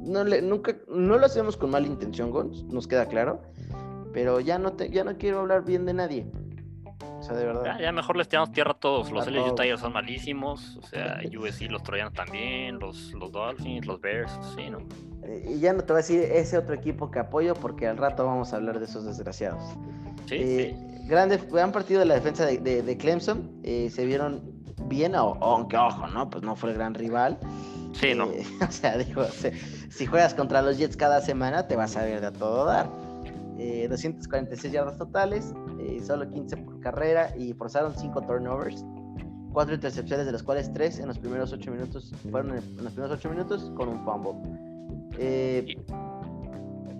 no 0.00 0.24
le, 0.24 0.42
nunca, 0.42 0.74
no 0.88 1.18
lo 1.18 1.26
hacemos 1.26 1.56
con 1.56 1.70
mala 1.70 1.86
intención, 1.86 2.30
Gons, 2.30 2.64
nos 2.64 2.86
queda 2.86 3.06
claro. 3.06 3.42
Pero 4.12 4.40
ya 4.40 4.58
no 4.58 4.72
te, 4.72 4.90
ya 4.90 5.04
no 5.04 5.16
quiero 5.18 5.40
hablar 5.40 5.64
bien 5.64 5.84
de 5.84 5.92
nadie. 5.94 6.26
O 7.18 7.22
sea, 7.22 7.36
de 7.36 7.44
verdad. 7.44 7.62
Ya, 7.64 7.80
ya 7.80 7.92
mejor 7.92 8.16
les 8.16 8.28
tiramos 8.28 8.50
tierra 8.52 8.72
a 8.72 8.74
todos. 8.74 9.10
Los 9.12 9.26
A 9.26 9.30
LSU 9.30 9.44
todos. 9.44 9.54
Tigers 9.60 9.80
son 9.80 9.92
malísimos. 9.92 10.76
O 10.78 10.82
sea, 10.82 11.20
USC, 11.38 11.70
los 11.70 11.82
Troyanos 11.82 12.14
también. 12.14 12.78
Los, 12.78 13.12
los 13.12 13.30
Dolphins, 13.32 13.86
los 13.86 14.00
Bears. 14.00 14.32
Sí, 14.56 14.70
¿no? 14.70 14.78
Eh, 15.22 15.44
y 15.56 15.60
ya 15.60 15.72
no 15.72 15.80
te 15.80 15.92
voy 15.92 15.94
a 16.00 16.02
decir 16.02 16.20
ese 16.20 16.56
otro 16.56 16.74
equipo 16.74 17.10
que 17.10 17.18
apoyo 17.18 17.54
porque 17.54 17.86
al 17.86 17.96
rato 17.98 18.24
vamos 18.24 18.52
a 18.52 18.56
hablar 18.56 18.78
de 18.78 18.86
esos 18.86 19.04
desgraciados. 19.04 19.62
Sí, 20.26 20.36
Eh, 20.38 20.76
sí. 20.78 21.08
grande, 21.08 21.38
gran 21.50 21.70
partido 21.70 22.00
de 22.00 22.06
la 22.06 22.14
defensa 22.14 22.46
de, 22.46 22.58
de- 22.58 22.82
de 22.82 22.96
Clemson. 22.96 23.50
eh, 23.62 23.90
se 23.90 24.06
vieron 24.06 24.40
bien, 24.86 25.14
o- 25.16 25.36
aunque 25.42 25.76
ojo, 25.76 26.06
¿no? 26.06 26.30
Pues 26.30 26.42
no 26.44 26.56
fue 26.56 26.70
el 26.70 26.76
gran 26.76 26.94
rival. 26.94 27.38
Sí, 27.92 28.14
no. 28.14 28.26
Eh, 28.30 28.44
o 28.68 28.70
sea, 28.72 28.96
digo, 28.98 29.24
se- 29.24 29.52
si 29.90 30.06
juegas 30.06 30.34
contra 30.34 30.62
los 30.62 30.78
Jets 30.78 30.96
cada 30.96 31.20
semana, 31.20 31.66
te 31.66 31.76
vas 31.76 31.96
a 31.96 32.02
ver 32.04 32.20
de 32.20 32.26
a 32.28 32.32
todo 32.32 32.64
dar. 32.64 32.88
Eh, 33.58 33.86
246 33.88 34.72
yardas 34.72 34.96
totales, 34.98 35.52
eh, 35.80 36.00
solo 36.04 36.28
15 36.28 36.56
por 36.58 36.78
carrera 36.80 37.34
y 37.36 37.52
forzaron 37.54 37.94
5 37.96 38.20
turnovers. 38.22 38.84
4 39.52 39.74
intercepciones, 39.74 40.26
de 40.26 40.32
las 40.32 40.42
cuales 40.42 40.72
3 40.72 41.00
en 41.00 41.08
los 41.08 41.18
primeros 41.18 41.52
8 41.52 41.70
minutos 41.72 42.12
fueron 42.30 42.52
en, 42.52 42.58
en 42.58 42.84
los 42.84 42.92
primeros 42.92 43.18
8 43.18 43.30
minutos 43.30 43.72
con 43.76 43.88
un 43.88 44.04
fumble. 44.04 44.32
Eh, 45.18 45.76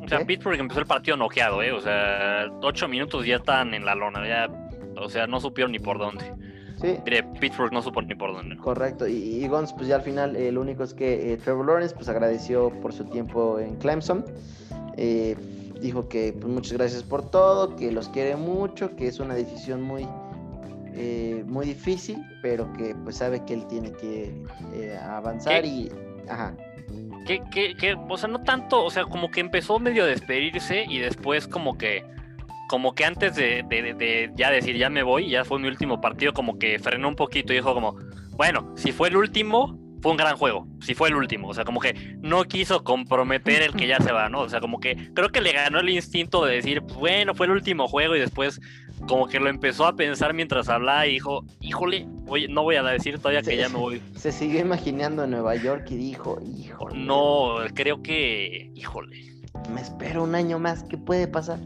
O 0.02 0.08
sea, 0.08 0.18
¿qué? 0.18 0.24
Pittsburgh 0.24 0.58
empezó 0.58 0.80
el 0.80 0.86
partido 0.86 1.16
noqueado, 1.16 1.62
¿eh? 1.62 1.70
O 1.72 1.80
sea, 1.80 2.46
ocho 2.62 2.88
minutos 2.88 3.24
y 3.24 3.28
ya 3.28 3.36
están 3.36 3.74
en 3.74 3.84
la 3.84 3.94
lona. 3.94 4.26
Ya, 4.26 4.48
o 5.00 5.08
sea, 5.08 5.26
no 5.26 5.38
supieron 5.40 5.70
ni 5.72 5.78
por 5.78 5.98
dónde. 5.98 6.24
Sí, 6.80 6.98
Diré, 7.04 7.22
Pittsburgh 7.40 7.72
no 7.72 7.82
supo 7.82 8.02
ni 8.02 8.14
por 8.14 8.32
dónde. 8.32 8.54
¿no? 8.56 8.62
Correcto, 8.62 9.06
y, 9.06 9.14
y 9.14 9.48
Gons, 9.48 9.72
pues 9.72 9.88
ya 9.88 9.96
al 9.96 10.02
final 10.02 10.36
eh, 10.36 10.52
lo 10.52 10.60
único 10.60 10.82
es 10.82 10.94
que 10.94 11.32
eh, 11.32 11.36
Trevor 11.36 11.66
Lawrence 11.66 11.94
pues 11.94 12.08
agradeció 12.08 12.70
por 12.80 12.92
su 12.92 13.04
tiempo 13.04 13.58
en 13.58 13.76
Clemson. 13.76 14.24
Eh, 14.96 15.36
dijo 15.80 16.08
que 16.08 16.32
pues, 16.32 16.52
muchas 16.52 16.72
gracias 16.72 17.02
por 17.02 17.30
todo, 17.30 17.76
que 17.76 17.92
los 17.92 18.08
quiere 18.08 18.36
mucho, 18.36 18.96
que 18.96 19.06
es 19.06 19.20
una 19.20 19.34
decisión 19.34 19.80
muy, 19.82 20.06
eh, 20.94 21.44
muy 21.46 21.66
difícil, 21.66 22.24
pero 22.42 22.72
que 22.72 22.94
pues 23.04 23.16
sabe 23.16 23.44
que 23.44 23.54
él 23.54 23.66
tiene 23.68 23.92
que 23.92 24.42
avanzar 25.02 25.62
¿Qué? 25.62 25.68
y... 25.68 25.92
Ajá, 26.28 26.54
Que, 27.26 27.40
que, 27.50 27.74
que, 27.76 27.94
o 27.94 28.16
sea, 28.16 28.28
no 28.28 28.42
tanto, 28.42 28.84
o 28.84 28.90
sea, 28.90 29.04
como 29.04 29.30
que 29.30 29.40
empezó 29.40 29.78
medio 29.78 30.04
a 30.04 30.06
despedirse 30.06 30.84
y 30.88 30.98
después 30.98 31.46
como 31.46 31.78
que, 31.78 32.04
como 32.68 32.94
que 32.94 33.04
antes 33.04 33.34
de, 33.34 33.64
de- 33.68 33.82
de- 33.82 33.94
de 33.94 34.30
ya 34.36 34.50
decir 34.50 34.76
ya 34.76 34.88
me 34.90 35.02
voy, 35.02 35.28
ya 35.28 35.44
fue 35.44 35.58
mi 35.58 35.66
último 35.66 36.00
partido, 36.00 36.32
como 36.32 36.58
que 36.58 36.78
frenó 36.78 37.08
un 37.08 37.16
poquito 37.16 37.52
y 37.52 37.56
dijo 37.56 37.74
como, 37.74 37.96
bueno, 38.36 38.72
si 38.76 38.92
fue 38.92 39.08
el 39.08 39.16
último, 39.16 39.76
fue 40.00 40.12
un 40.12 40.16
gran 40.16 40.36
juego, 40.36 40.68
si 40.80 40.94
fue 40.94 41.08
el 41.08 41.16
último, 41.16 41.48
o 41.48 41.54
sea, 41.54 41.64
como 41.64 41.80
que 41.80 42.16
no 42.22 42.44
quiso 42.44 42.84
comprometer 42.84 43.62
el 43.62 43.74
que 43.74 43.88
ya 43.88 43.98
se 44.00 44.12
va, 44.12 44.28
¿no? 44.28 44.42
O 44.42 44.48
sea, 44.48 44.60
como 44.60 44.78
que 44.78 45.10
creo 45.12 45.30
que 45.30 45.40
le 45.40 45.52
ganó 45.52 45.80
el 45.80 45.88
instinto 45.90 46.44
de 46.44 46.54
decir, 46.54 46.80
bueno, 46.82 47.34
fue 47.34 47.46
el 47.46 47.52
último 47.52 47.88
juego 47.88 48.14
y 48.14 48.20
después 48.20 48.60
como 49.08 49.26
que 49.26 49.40
lo 49.40 49.48
empezó 49.48 49.86
a 49.86 49.96
pensar 49.96 50.34
mientras 50.34 50.68
hablaba 50.68 51.06
y 51.06 51.14
dijo, 51.14 51.44
híjole, 51.60 52.06
oye, 52.28 52.46
no 52.48 52.62
voy 52.62 52.76
a 52.76 52.82
decir 52.84 53.18
todavía 53.18 53.42
que 53.42 53.56
ya 53.56 53.68
me 53.68 53.76
voy. 53.78 54.02
se 54.16 54.30
siguió 54.30 54.60
imaginando 54.60 55.24
en 55.24 55.30
Nueva 55.32 55.56
York 55.56 55.86
y 55.90 55.96
dijo, 55.96 56.38
hijo, 56.56 56.90
No, 56.90 57.56
creo 57.74 58.02
que, 58.02 58.70
híjole. 58.74 59.34
me 59.74 59.80
espero 59.80 60.22
un 60.22 60.34
año 60.36 60.58
más, 60.60 60.84
¿qué 60.84 60.96
puede 60.98 61.26
pasar? 61.26 61.58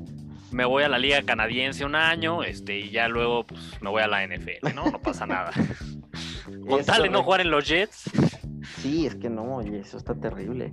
Me 0.52 0.64
voy 0.64 0.82
a 0.84 0.88
la 0.88 0.98
liga 0.98 1.22
canadiense 1.22 1.84
un 1.84 1.94
año, 1.94 2.42
este, 2.42 2.78
y 2.78 2.90
ya 2.90 3.08
luego 3.08 3.44
pues, 3.46 3.60
me 3.80 3.90
voy 3.90 4.02
a 4.02 4.06
la 4.06 4.26
NFL, 4.26 4.74
¿no? 4.74 4.90
No 4.90 5.00
pasa 5.00 5.26
nada. 5.26 5.50
Con 6.68 6.80
Es 6.80 6.86
tal 6.86 7.02
de 7.02 7.08
no 7.08 7.22
jugar 7.22 7.40
en 7.40 7.50
los 7.50 7.66
Jets, 7.68 8.04
Sí, 8.78 9.06
es 9.06 9.14
que 9.16 9.28
no, 9.28 9.56
oye, 9.56 9.80
eso 9.80 9.96
está 9.96 10.14
terrible. 10.14 10.70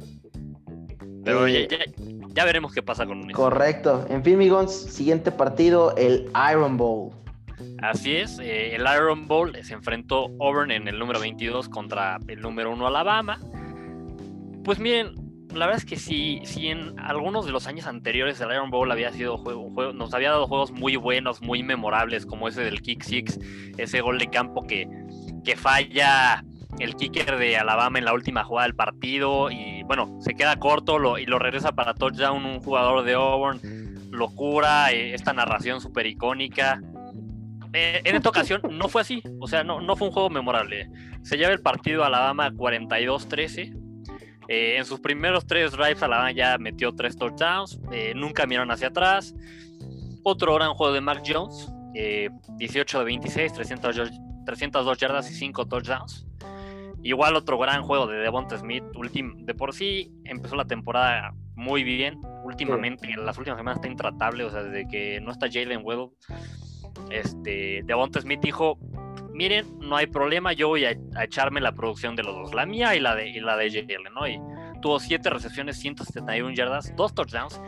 pero 1.24 1.48
Eh, 1.48 1.68
ya, 1.70 1.78
ya- 1.78 1.86
ya 2.32 2.46
veremos 2.46 2.72
qué 2.74 2.82
pasa 2.84 3.06
con 3.06 3.20
eso. 3.30 3.32
Correcto. 3.36 4.06
En 4.10 4.24
fin, 4.24 4.36
amigos, 4.36 4.74
siguiente 4.74 5.32
partido, 5.32 5.96
el 5.98 6.30
Iron 6.52 6.78
Bowl. 6.78 7.12
Así 7.82 8.16
es, 8.16 8.40
eh, 8.40 8.76
el 8.76 8.82
Iron 8.96 9.28
Bowl 9.28 9.54
se 9.64 9.74
enfrentó 9.74 10.26
Auburn 10.40 10.72
en 10.72 10.88
el 10.88 10.98
número 11.00 11.20
22 11.20 11.68
contra 11.70 12.20
el 12.28 12.40
número 12.42 12.72
1 12.72 12.88
Alabama. 12.88 13.40
Pues 14.64 14.80
miren, 14.80 15.16
la 15.54 15.66
verdad 15.66 15.82
es 15.82 15.86
que 15.86 15.98
si, 15.98 16.42
si 16.46 16.68
en 16.68 17.00
algunos 17.00 17.46
de 17.46 17.52
los 17.52 17.68
años 17.68 17.88
anteriores 17.88 18.40
el 18.42 18.52
Iron 18.52 18.70
Bowl 18.70 18.92
había 18.92 19.12
sido 19.12 19.38
juego, 19.38 19.94
nos 19.94 20.14
había 20.14 20.30
dado 20.30 20.48
juegos 20.48 20.72
muy 20.72 20.96
buenos, 20.96 21.42
muy 21.42 21.64
memorables, 21.64 22.26
como 22.26 22.48
ese 22.48 22.62
del 22.62 22.82
Kick 22.82 23.04
Six, 23.04 23.40
ese 23.78 24.02
gol 24.02 24.20
de 24.20 24.30
campo 24.30 24.64
que, 24.68 24.88
que 25.44 25.56
falla 25.56 26.44
el 26.78 26.96
kicker 26.96 27.38
de 27.38 27.58
Alabama 27.58 28.00
en 28.00 28.06
la 28.06 28.14
última 28.14 28.44
jugada 28.44 28.68
del 28.68 28.76
partido 28.76 29.50
y 29.50 29.84
bueno, 29.84 30.18
se 30.22 30.36
queda 30.36 30.58
corto 30.58 31.18
y 31.18 31.26
lo 31.26 31.40
regresa 31.40 31.72
para 31.72 31.94
touchdown 31.94 32.46
un 32.46 32.62
jugador 32.62 33.04
de 33.04 33.16
Auburn, 33.16 33.60
locura, 34.12 34.92
eh, 34.92 35.14
esta 35.14 35.34
narración 35.34 35.82
súper 35.82 36.06
icónica. 36.06 36.80
Eh, 37.74 38.02
en 38.04 38.16
esta 38.16 38.30
ocasión 38.30 38.62
no 38.72 38.88
fue 38.88 39.02
así, 39.02 39.24
o 39.40 39.48
sea, 39.48 39.64
no, 39.64 39.82
no 39.82 39.96
fue 39.96 40.08
un 40.08 40.14
juego 40.14 40.30
memorable. 40.30 40.90
Se 41.22 41.38
lleva 41.38 41.52
el 41.52 41.62
partido 41.62 42.04
Alabama 42.04 42.52
42-13. 42.52 43.79
Eh, 44.50 44.78
en 44.78 44.86
sus 44.86 45.00
primeros 45.00 45.46
tres 45.46 45.72
drives, 45.74 46.02
Alabama 46.02 46.32
ya 46.32 46.58
metió 46.58 46.92
tres 46.94 47.16
touchdowns, 47.16 47.80
eh, 47.92 48.14
nunca 48.16 48.48
miraron 48.48 48.72
hacia 48.72 48.88
atrás. 48.88 49.36
Otro 50.24 50.56
gran 50.56 50.74
juego 50.74 50.92
de 50.92 51.02
Mac 51.02 51.22
Jones, 51.26 51.72
eh, 51.94 52.30
18 52.58 53.00
de 53.00 53.06
26, 53.06 53.54
300, 53.54 53.96
yar- 53.96 54.44
302 54.46 54.98
yardas 54.98 55.30
y 55.30 55.36
5 55.36 55.68
touchdowns. 55.68 56.26
Igual 57.04 57.36
otro 57.36 57.58
gran 57.58 57.84
juego 57.84 58.08
de 58.08 58.18
Devonta 58.18 58.58
Smith. 58.58 58.84
de 58.94 59.54
por 59.54 59.74
sí 59.74 60.12
empezó 60.26 60.56
la 60.56 60.66
temporada 60.66 61.32
muy 61.56 61.84
bien. 61.84 62.20
Últimamente, 62.44 63.10
en 63.12 63.26
las 63.26 63.38
últimas 63.38 63.58
semanas 63.60 63.78
está 63.78 63.88
intratable. 63.88 64.44
O 64.44 64.50
sea, 64.50 64.64
desde 64.64 64.88
que 64.88 65.22
no 65.22 65.32
está 65.32 65.48
Jalen 65.50 65.82
Weddle, 65.84 66.10
este, 67.12 67.82
Devonta 67.86 68.20
Smith 68.22 68.40
dijo: 68.42 68.78
Miren, 69.40 69.80
no 69.80 69.96
hay 69.96 70.08
problema, 70.08 70.52
yo 70.52 70.68
voy 70.68 70.84
a, 70.84 70.98
echarme 71.24 71.62
la 71.62 71.72
producción 71.72 72.14
de 72.18 72.24
los 72.24 72.36
dos, 72.36 72.54
la 72.54 72.66
mía 72.66 72.94
y 72.98 73.00
la 73.00 73.16
de, 73.16 73.30
y 73.30 73.40
la 73.40 73.56
de 73.56 73.72
Jalen, 73.72 74.14
¿no? 74.14 74.28
Y 74.28 74.38
tuvo 74.82 75.00
7 75.00 75.30
recepciones, 75.30 75.80
171 75.80 76.54
yardas, 76.56 76.94
2 76.98 77.16
touchdowns. 77.16 77.62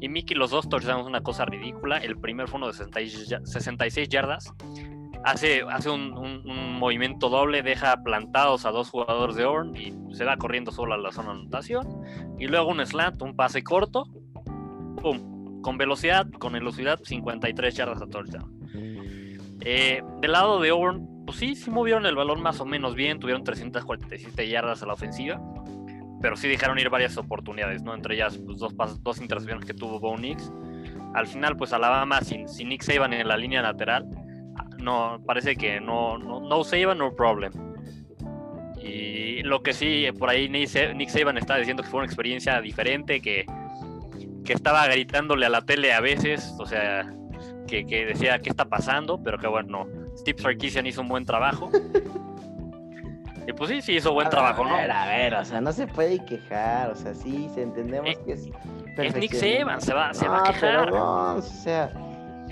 Y 0.00 0.08
Mickey, 0.08 0.34
los 0.34 0.50
dos 0.50 0.66
touchdowns, 0.70 1.06
una 1.06 1.20
cosa 1.20 1.44
ridícula. 1.44 1.98
El 1.98 2.16
primer 2.18 2.48
fue 2.48 2.56
uno 2.56 2.68
de 2.68 2.72
66 2.72 4.08
yardas 4.08 4.50
hace, 5.22 5.60
hace 5.68 5.90
un, 5.90 6.78
movimiento 6.78 7.28
doble, 7.28 7.62
deja 7.62 8.02
plantados 8.02 8.64
a 8.64 8.70
dos 8.70 8.88
jugadores 8.88 9.36
de 9.36 9.44
Orn 9.44 9.76
y 9.76 9.92
se 10.14 10.24
va 10.24 10.38
corriendo 10.38 10.72
solo 10.72 10.94
a 10.94 10.96
la 10.96 11.12
zona 11.12 11.34
de 11.34 11.40
anotación. 11.40 11.86
Y 12.38 12.46
luego 12.46 12.70
un 12.70 12.86
slant, 12.86 13.20
un 13.20 13.36
pase 13.36 13.62
corto, 13.62 14.04
pum, 15.02 15.60
con 15.60 15.76
velocidad, 15.76 16.26
con 16.38 16.54
velocidad, 16.54 16.98
53 17.04 17.74
yardas 17.74 18.00
a 18.00 18.06
touchdown. 18.06 18.59
Eh, 19.62 20.02
del 20.20 20.32
lado 20.32 20.60
de 20.60 20.72
Orn, 20.72 21.24
pues 21.26 21.38
sí, 21.38 21.54
sí 21.54 21.70
movieron 21.70 22.06
el 22.06 22.14
balón 22.14 22.42
más 22.42 22.60
o 22.60 22.64
menos 22.64 22.94
bien, 22.94 23.18
tuvieron 23.20 23.44
347 23.44 24.48
yardas 24.48 24.82
a 24.82 24.86
la 24.86 24.94
ofensiva, 24.94 25.40
pero 26.20 26.36
sí 26.36 26.48
dejaron 26.48 26.78
ir 26.78 26.90
varias 26.90 27.16
oportunidades, 27.16 27.82
¿no? 27.82 27.94
Entre 27.94 28.14
ellas, 28.14 28.38
pues, 28.38 28.58
dos, 28.58 28.74
dos 29.02 29.20
intercepciones 29.20 29.64
que 29.64 29.74
tuvo 29.74 30.00
Bo 30.00 30.16
Nix. 30.16 30.50
Al 31.14 31.26
final, 31.26 31.56
pues 31.56 31.72
Alabama 31.72 32.20
sin, 32.20 32.48
sin 32.48 32.68
Nick 32.68 32.82
Saban 32.82 33.12
en 33.12 33.26
la 33.26 33.36
línea 33.36 33.62
lateral, 33.62 34.06
no, 34.78 35.22
parece 35.26 35.56
que 35.56 35.80
no, 35.80 36.18
no, 36.18 36.40
no 36.40 36.64
save, 36.64 36.94
no 36.94 37.14
problem. 37.14 37.52
Y 38.82 39.42
lo 39.42 39.62
que 39.62 39.72
sí, 39.72 40.08
por 40.18 40.30
ahí 40.30 40.48
Nick 40.48 41.08
Saban 41.08 41.36
está 41.36 41.56
diciendo 41.56 41.82
que 41.82 41.88
fue 41.88 41.98
una 41.98 42.06
experiencia 42.06 42.60
diferente, 42.60 43.20
que, 43.20 43.44
que 44.44 44.52
estaba 44.52 44.86
gritándole 44.86 45.46
a 45.46 45.50
la 45.50 45.62
tele 45.62 45.92
a 45.92 46.00
veces, 46.00 46.54
o 46.58 46.66
sea, 46.66 47.12
que, 47.70 47.86
que 47.86 48.06
decía 48.06 48.38
qué 48.40 48.50
está 48.50 48.64
pasando, 48.64 49.22
pero 49.22 49.38
que 49.38 49.46
bueno, 49.46 49.86
Steve 50.18 50.42
Sarkisian 50.42 50.86
hizo 50.86 51.00
un 51.00 51.08
buen 51.08 51.24
trabajo. 51.24 51.70
y 53.46 53.52
pues 53.52 53.70
sí, 53.70 53.80
sí 53.80 53.92
hizo 53.92 54.12
buen 54.12 54.28
trabajo, 54.28 54.64
¿no? 54.64 54.74
A 54.74 54.80
ver, 54.80 54.90
a 54.90 55.06
ver, 55.06 55.34
o 55.34 55.44
sea, 55.44 55.60
no 55.60 55.72
se 55.72 55.86
puede 55.86 56.24
quejar, 56.24 56.90
o 56.90 56.94
sea, 56.96 57.14
sí, 57.14 57.48
entendemos 57.56 58.10
eh, 58.10 58.18
que 58.24 58.32
es... 58.32 58.48
Es 58.98 59.16
Nick 59.16 59.32
Saban, 59.32 59.80
se 59.80 59.94
va, 59.94 60.12
se 60.12 60.28
va 60.28 60.40
a 60.40 60.52
quejar. 60.52 60.90
no, 60.90 61.36
o 61.36 61.42
sea 61.42 61.90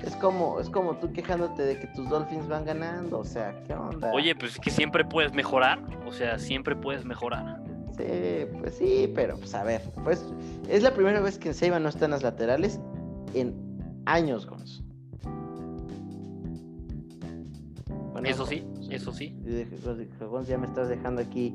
es 0.02 0.14
como, 0.16 0.60
es 0.60 0.70
como 0.70 0.96
tú 0.96 1.12
quejándote 1.12 1.62
de 1.62 1.78
que 1.78 1.86
tus 1.88 2.08
Dolphins 2.08 2.48
van 2.48 2.64
ganando, 2.64 3.18
o 3.18 3.24
sea, 3.24 3.54
¿qué 3.66 3.74
onda? 3.74 4.12
Oye, 4.12 4.34
pues 4.34 4.52
es 4.52 4.58
que 4.58 4.70
siempre 4.70 5.04
puedes 5.04 5.32
mejorar, 5.32 5.80
o 6.06 6.12
sea, 6.12 6.38
siempre 6.38 6.76
puedes 6.76 7.04
mejorar. 7.04 7.60
Sí, 7.96 8.46
pues 8.60 8.76
sí, 8.76 9.10
pero 9.14 9.36
pues 9.36 9.54
a 9.54 9.64
ver, 9.64 9.82
pues 10.04 10.24
es 10.68 10.82
la 10.82 10.92
primera 10.92 11.20
vez 11.20 11.38
que 11.38 11.48
en 11.48 11.54
Seiba 11.54 11.80
no 11.80 11.88
están 11.88 12.12
las 12.12 12.22
laterales 12.22 12.80
en 13.34 13.54
años, 14.06 14.46
Eso 18.24 18.46
sí, 18.46 18.64
eso 18.90 19.12
sí. 19.12 19.34
Gonz, 20.20 20.48
ya 20.48 20.58
me 20.58 20.66
estás 20.66 20.88
dejando 20.88 21.20
aquí 21.20 21.54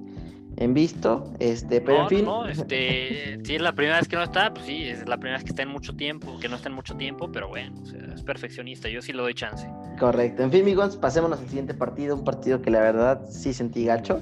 en 0.57 0.73
visto, 0.73 1.33
este, 1.39 1.81
pero 1.81 2.03
en 2.03 2.09
fin. 2.09 2.25
No, 2.25 2.47
este, 2.47 3.39
si 3.43 3.55
es 3.55 3.61
la 3.61 3.73
primera 3.73 3.97
vez 3.97 4.07
que 4.07 4.15
no 4.15 4.23
está, 4.23 4.53
pues 4.53 4.65
sí, 4.65 4.83
es 4.83 5.07
la 5.07 5.17
primera 5.17 5.37
vez 5.37 5.43
que 5.43 5.49
está 5.49 5.63
en 5.63 5.69
mucho 5.69 5.95
tiempo, 5.95 6.39
que 6.39 6.47
no 6.47 6.55
está 6.55 6.69
en 6.69 6.75
mucho 6.75 6.95
tiempo, 6.95 7.31
pero 7.31 7.47
bueno, 7.47 7.73
es 8.13 8.21
perfeccionista, 8.23 8.89
yo 8.89 9.01
sí 9.01 9.13
le 9.13 9.21
doy 9.21 9.33
chance. 9.33 9.67
Correcto, 9.99 10.43
en 10.43 10.51
fin, 10.51 10.61
amigos, 10.61 10.97
pasémonos 10.97 11.39
al 11.39 11.47
siguiente 11.47 11.73
partido, 11.73 12.15
un 12.15 12.23
partido 12.23 12.61
que 12.61 12.69
la 12.69 12.81
verdad 12.81 13.21
sí 13.29 13.53
sentí 13.53 13.85
gacho. 13.85 14.21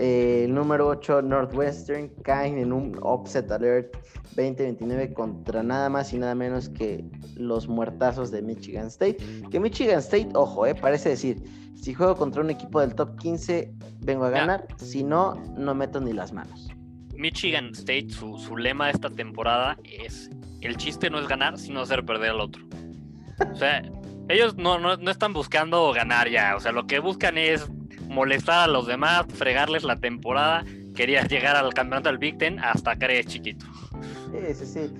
Eh, 0.00 0.44
el 0.44 0.54
número 0.54 0.86
8, 0.86 1.22
Northwestern, 1.22 2.08
caen 2.22 2.56
en 2.58 2.72
un 2.72 2.96
offset 3.02 3.50
alert 3.50 3.96
2029 4.36 5.12
contra 5.12 5.64
nada 5.64 5.88
más 5.88 6.12
y 6.12 6.18
nada 6.18 6.36
menos 6.36 6.68
que 6.68 7.04
los 7.34 7.66
muertazos 7.66 8.30
de 8.30 8.40
Michigan 8.40 8.86
State. 8.86 9.16
Que 9.50 9.58
Michigan 9.58 9.98
State, 9.98 10.28
ojo, 10.34 10.66
eh, 10.66 10.76
parece 10.76 11.08
decir, 11.08 11.42
si 11.74 11.94
juego 11.94 12.14
contra 12.14 12.42
un 12.42 12.50
equipo 12.50 12.80
del 12.80 12.94
top 12.94 13.18
15, 13.18 13.72
vengo 13.98 14.24
a 14.24 14.30
ganar. 14.30 14.68
Si 14.76 15.02
no, 15.02 15.34
no 15.56 15.74
meto 15.74 16.00
ni 16.00 16.12
las 16.12 16.32
manos. 16.32 16.68
Michigan 17.16 17.70
State, 17.72 18.10
su, 18.10 18.56
lema 18.56 18.86
de 18.86 18.92
esta 18.92 19.10
temporada 19.10 19.76
es: 19.82 20.30
el 20.60 20.76
chiste 20.76 21.10
no 21.10 21.18
es 21.18 21.26
ganar, 21.26 21.58
sino 21.58 21.80
hacer 21.80 22.04
perder 22.04 22.30
al 22.30 22.40
otro. 22.40 22.62
O 23.52 23.56
sea, 23.56 23.82
ellos 24.28 24.56
no, 24.56 24.78
no, 24.78 24.96
no 24.96 25.10
están 25.10 25.32
buscando 25.32 25.92
ganar 25.92 26.28
ya. 26.28 26.54
O 26.54 26.60
sea, 26.60 26.70
lo 26.70 26.86
que 26.86 27.00
buscan 27.00 27.36
es 27.36 27.68
molestar 28.08 28.68
a 28.68 28.72
los 28.72 28.86
demás, 28.86 29.26
fregarles 29.34 29.84
la 29.84 29.96
temporada. 29.96 30.64
Querías 30.94 31.28
llegar 31.28 31.56
al 31.56 31.72
campeonato 31.74 32.08
del 32.08 32.18
Big 32.18 32.38
Ten 32.38 32.58
hasta 32.58 32.96
que 32.96 33.04
eres 33.04 33.26
chiquito. 33.26 33.66
Sí, 34.32 34.54
sí, 34.54 34.66
sí. 34.66 34.90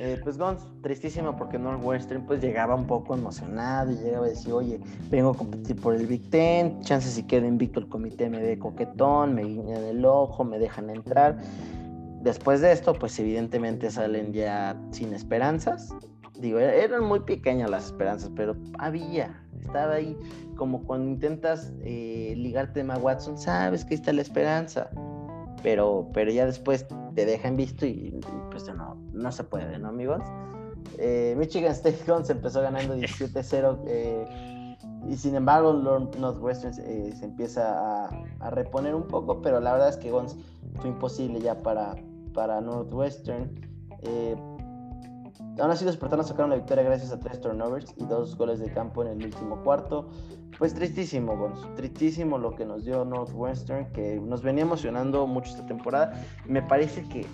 Eh, 0.00 0.20
pues 0.22 0.38
Gons, 0.38 0.60
tristísimo 0.80 1.36
porque 1.36 1.58
Northwestern 1.58 2.24
pues 2.24 2.40
llegaba 2.40 2.76
un 2.76 2.86
poco 2.86 3.14
emocionado 3.14 3.90
y 3.90 3.96
llegaba 3.96 4.26
a 4.26 4.28
decir, 4.28 4.52
oye, 4.52 4.78
vengo 5.10 5.30
a 5.30 5.34
competir 5.34 5.74
por 5.74 5.96
el 5.96 6.06
Big 6.06 6.30
Ten, 6.30 6.80
chances 6.82 7.14
si 7.14 7.24
queda 7.24 7.48
invicto 7.48 7.80
el 7.80 7.88
comité 7.88 8.30
me 8.30 8.40
ve 8.40 8.60
coquetón, 8.60 9.34
me 9.34 9.42
guiñan 9.42 9.82
el 9.82 10.04
ojo, 10.04 10.44
me 10.44 10.60
dejan 10.60 10.90
entrar. 10.90 11.38
Después 12.22 12.60
de 12.60 12.70
esto, 12.70 12.92
pues 12.92 13.18
evidentemente 13.18 13.90
salen 13.90 14.32
ya 14.32 14.76
sin 14.92 15.12
esperanzas. 15.14 15.92
Digo, 16.38 16.60
e-, 16.60 16.84
eran 16.84 17.02
muy 17.02 17.20
pequeñas 17.20 17.68
las 17.68 17.86
esperanzas, 17.86 18.30
pero 18.36 18.56
había, 18.78 19.42
estaba 19.60 19.94
ahí 19.94 20.16
como 20.56 20.84
cuando 20.84 21.10
intentas 21.10 21.72
eh, 21.82 22.34
ligarte 22.36 22.80
a 22.80 22.98
Watson, 22.98 23.38
sabes 23.38 23.84
que 23.84 23.94
está 23.94 24.12
la 24.12 24.22
esperanza 24.22 24.90
pero, 25.62 26.08
pero 26.12 26.30
ya 26.30 26.46
después 26.46 26.86
te 27.14 27.26
dejan 27.26 27.56
visto 27.56 27.86
y, 27.86 28.20
pues 28.50 28.66
no, 28.74 28.96
no 29.12 29.32
se 29.32 29.44
puede, 29.44 29.78
¿no, 29.78 29.88
amigos? 29.88 30.22
Eh, 30.98 31.34
Michigan 31.36 31.72
State 31.72 31.98
Guns 32.06 32.30
empezó 32.30 32.62
ganando 32.62 32.96
17-0 32.96 33.82
eh, 33.86 34.76
y 35.08 35.16
sin 35.16 35.34
embargo 35.34 35.72
Northwestern 35.72 36.74
eh, 36.80 37.12
se 37.18 37.24
empieza 37.24 38.06
a, 38.06 38.50
reponer 38.50 38.94
un 38.94 39.06
poco, 39.06 39.40
pero 39.42 39.60
la 39.60 39.72
verdad 39.72 39.88
es 39.88 39.96
que 39.96 40.10
Guns 40.10 40.36
fue 40.80 40.90
imposible 40.90 41.40
ya 41.40 41.60
para, 41.62 41.94
para 42.34 42.60
Northwestern. 42.60 43.50
Aún 45.60 45.70
así, 45.70 45.84
los 45.84 45.94
espartanos 45.94 46.28
sacaron 46.28 46.50
la 46.50 46.56
victoria 46.56 46.84
gracias 46.84 47.12
a 47.12 47.18
tres 47.18 47.40
turnovers 47.40 47.94
y 47.96 48.04
dos 48.04 48.36
goles 48.36 48.60
de 48.60 48.70
campo 48.72 49.02
en 49.02 49.08
el 49.08 49.24
último 49.26 49.62
cuarto. 49.62 50.08
Pues 50.58 50.74
tristísimo. 50.74 51.52
Tristísimo 51.76 52.38
lo 52.38 52.54
que 52.54 52.64
nos 52.64 52.84
dio 52.84 53.04
Northwestern, 53.04 53.92
que 53.92 54.20
nos 54.20 54.42
venía 54.42 54.62
emocionando 54.62 55.26
mucho 55.26 55.50
esta 55.50 55.66
temporada. 55.66 56.12
Me 56.46 56.62
parece 56.62 57.02
que 57.08 57.26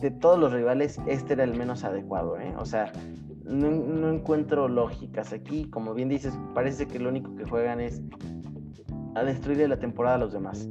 de 0.00 0.10
todos 0.10 0.38
los 0.38 0.52
rivales, 0.52 1.00
este 1.06 1.34
era 1.34 1.44
el 1.44 1.56
menos 1.56 1.84
adecuado, 1.84 2.38
¿eh? 2.38 2.54
O 2.58 2.66
sea, 2.66 2.92
no, 3.44 3.70
no 3.70 4.10
encuentro 4.10 4.68
lógicas 4.68 5.32
aquí. 5.32 5.68
Como 5.70 5.94
bien 5.94 6.08
dices, 6.08 6.38
parece 6.54 6.86
que 6.86 6.98
lo 6.98 7.08
único 7.08 7.34
que 7.36 7.44
juegan 7.44 7.80
es 7.80 8.02
a 9.14 9.22
destruirle 9.24 9.68
la 9.68 9.78
temporada 9.78 10.16
a 10.16 10.18
los 10.18 10.32
demás. 10.32 10.68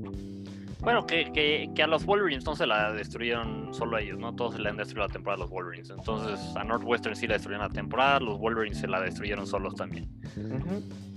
Bueno, 0.86 1.08
que, 1.08 1.72
que, 1.74 1.84
a 1.84 1.88
los 1.88 2.06
Wolverines 2.06 2.46
no 2.46 2.56
se 2.56 2.68
la 2.68 2.94
destruyeron 2.94 3.74
solo 3.74 3.98
ellos, 3.98 4.20
¿no? 4.20 4.36
Todos 4.36 4.54
se 4.54 4.62
le 4.62 4.70
han 4.70 4.78
destruido 4.78 5.08
la 5.08 5.12
temporada 5.12 5.38
a 5.38 5.40
los 5.40 5.50
Wolverines. 5.50 5.90
Entonces 5.90 6.40
a 6.56 6.64
Northwestern 6.64 7.16
sí 7.16 7.26
la 7.26 7.34
destruyeron 7.34 7.68
la 7.68 7.74
temporada, 7.74 8.20
los 8.20 8.38
Wolverines 8.38 8.78
se 8.78 8.88
la 8.88 9.02
destruyeron 9.02 9.48
solos 9.48 9.74
también. 9.74 10.08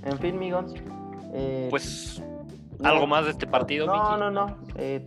En 0.04 0.18
fin, 0.20 0.37
amigos. 0.37 0.72
Eh, 1.35 1.66
pues, 1.68 2.22
¿algo 2.83 3.07
más 3.07 3.26
de 3.26 3.33
este 3.33 3.46
partido? 3.46 3.87
No, 3.87 4.16
no, 4.16 4.31
no. 4.31 4.57
Eh, 4.76 5.07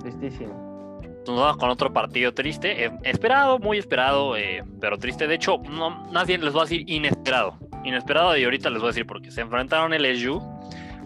tristísimo. 0.00 0.98
Nos 1.24 1.38
vamos 1.38 1.56
con 1.58 1.70
otro 1.70 1.92
partido 1.92 2.34
triste. 2.34 2.86
Eh, 2.86 2.90
esperado, 3.04 3.60
muy 3.60 3.78
esperado, 3.78 4.34
pero 4.80 4.98
triste. 4.98 5.28
De 5.28 5.36
hecho, 5.36 5.58
no, 5.58 6.10
nadie 6.10 6.38
les 6.38 6.52
va 6.52 6.62
a 6.62 6.64
decir 6.64 6.82
inesperado. 6.90 7.56
Inesperado 7.84 8.36
y 8.36 8.42
ahorita 8.42 8.68
les 8.68 8.80
voy 8.80 8.88
a 8.88 8.90
decir 8.90 9.06
porque 9.06 9.30
se 9.30 9.42
enfrentaron 9.42 9.94
el 9.94 10.02
LSU. 10.02 10.42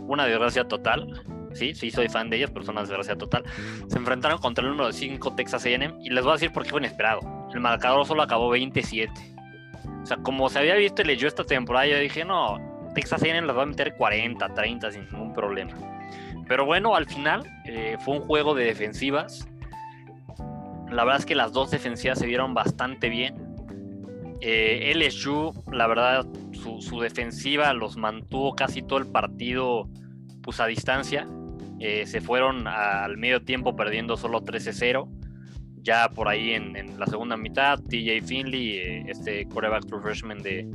Una 0.09 0.25
desgracia 0.25 0.67
total 0.67 1.23
sí, 1.57 1.75
sí 1.75 1.91
soy 1.91 2.09
fan 2.09 2.31
de 2.31 2.37
ellos, 2.37 2.51
pero 2.53 2.65
son 2.65 2.75
una 2.75 2.83
desgracia 2.83 3.17
total. 3.17 3.45
Se 3.89 3.99
enfrentaron 3.99 4.39
contra 4.39 4.65
el 4.65 4.71
número 4.71 4.93
5 4.93 5.35
Texas 5.35 5.65
A&M 5.65 5.95
y 6.01 6.11
les 6.11 6.23
voy 6.23 6.33
a 6.33 6.35
decir 6.35 6.53
por 6.53 6.63
qué 6.65 6.71
fue 6.71 6.81
inesperado. 6.81 7.21
El 7.53 7.61
marcador 7.61 8.07
solo 8.07 8.23
acabó 8.23 8.51
27. 8.51 9.13
O 10.03 10.07
sea, 10.07 10.19
como 10.19 10.49
se 10.49 10.59
había 10.59 10.77
visto 10.77 11.03
y 11.03 11.07
leyó 11.07 11.27
esta 11.27 11.45
temporada, 11.45 11.87
yo 11.87 11.99
dije, 11.99 12.25
no, 12.25 12.61
Texas 12.95 13.23
A&M 13.23 13.47
les 13.47 13.57
va 13.57 13.63
a 13.63 13.67
meter 13.67 13.95
40, 13.97 14.55
30 14.55 14.93
sin 14.93 15.09
ningún 15.11 15.33
problema. 15.33 15.73
Pero 16.49 16.65
bueno, 16.65 16.95
al 16.95 17.07
final 17.07 17.43
eh, 17.65 17.97
fue 18.01 18.19
un 18.19 18.23
juego 18.23 18.55
de 18.55 18.65
defensivas. 18.65 19.49
La 20.91 21.05
verdad 21.05 21.21
es 21.21 21.27
que 21.27 21.35
las 21.35 21.53
dos 21.53 21.71
defensivas 21.71 22.19
se 22.19 22.27
vieron 22.27 22.55
bastante 22.55 23.09
bien. 23.09 23.35
Eh, 24.41 24.93
LSU, 24.95 25.53
la 25.73 25.87
verdad, 25.87 26.27
su, 26.53 26.81
su, 26.81 27.01
defensiva 27.01 27.73
los 27.73 27.97
mantuvo 27.97 28.55
casi 28.55 28.83
todo 28.83 28.99
el 28.99 29.07
partido 29.07 29.89
pues, 30.43 30.61
a 30.61 30.67
distancia. 30.67 31.29
Eh, 31.79 32.07
se 32.07 32.21
fueron 32.21 32.67
al 32.67 33.17
medio 33.17 33.43
tiempo 33.43 33.77
perdiendo 33.77 34.17
solo 34.17 34.41
13-0. 34.41 35.09
Ya 35.83 36.09
por 36.09 36.29
ahí 36.29 36.53
en, 36.53 36.99
la 36.99 37.07
segunda 37.07 37.37
mitad, 37.37 37.79
TJ 37.79 38.23
Finley, 38.23 38.79
eh, 38.79 39.05
este 39.09 39.47
coreback 39.47 39.87
true 39.87 40.03
freshman 40.03 40.43
de, 40.43 40.67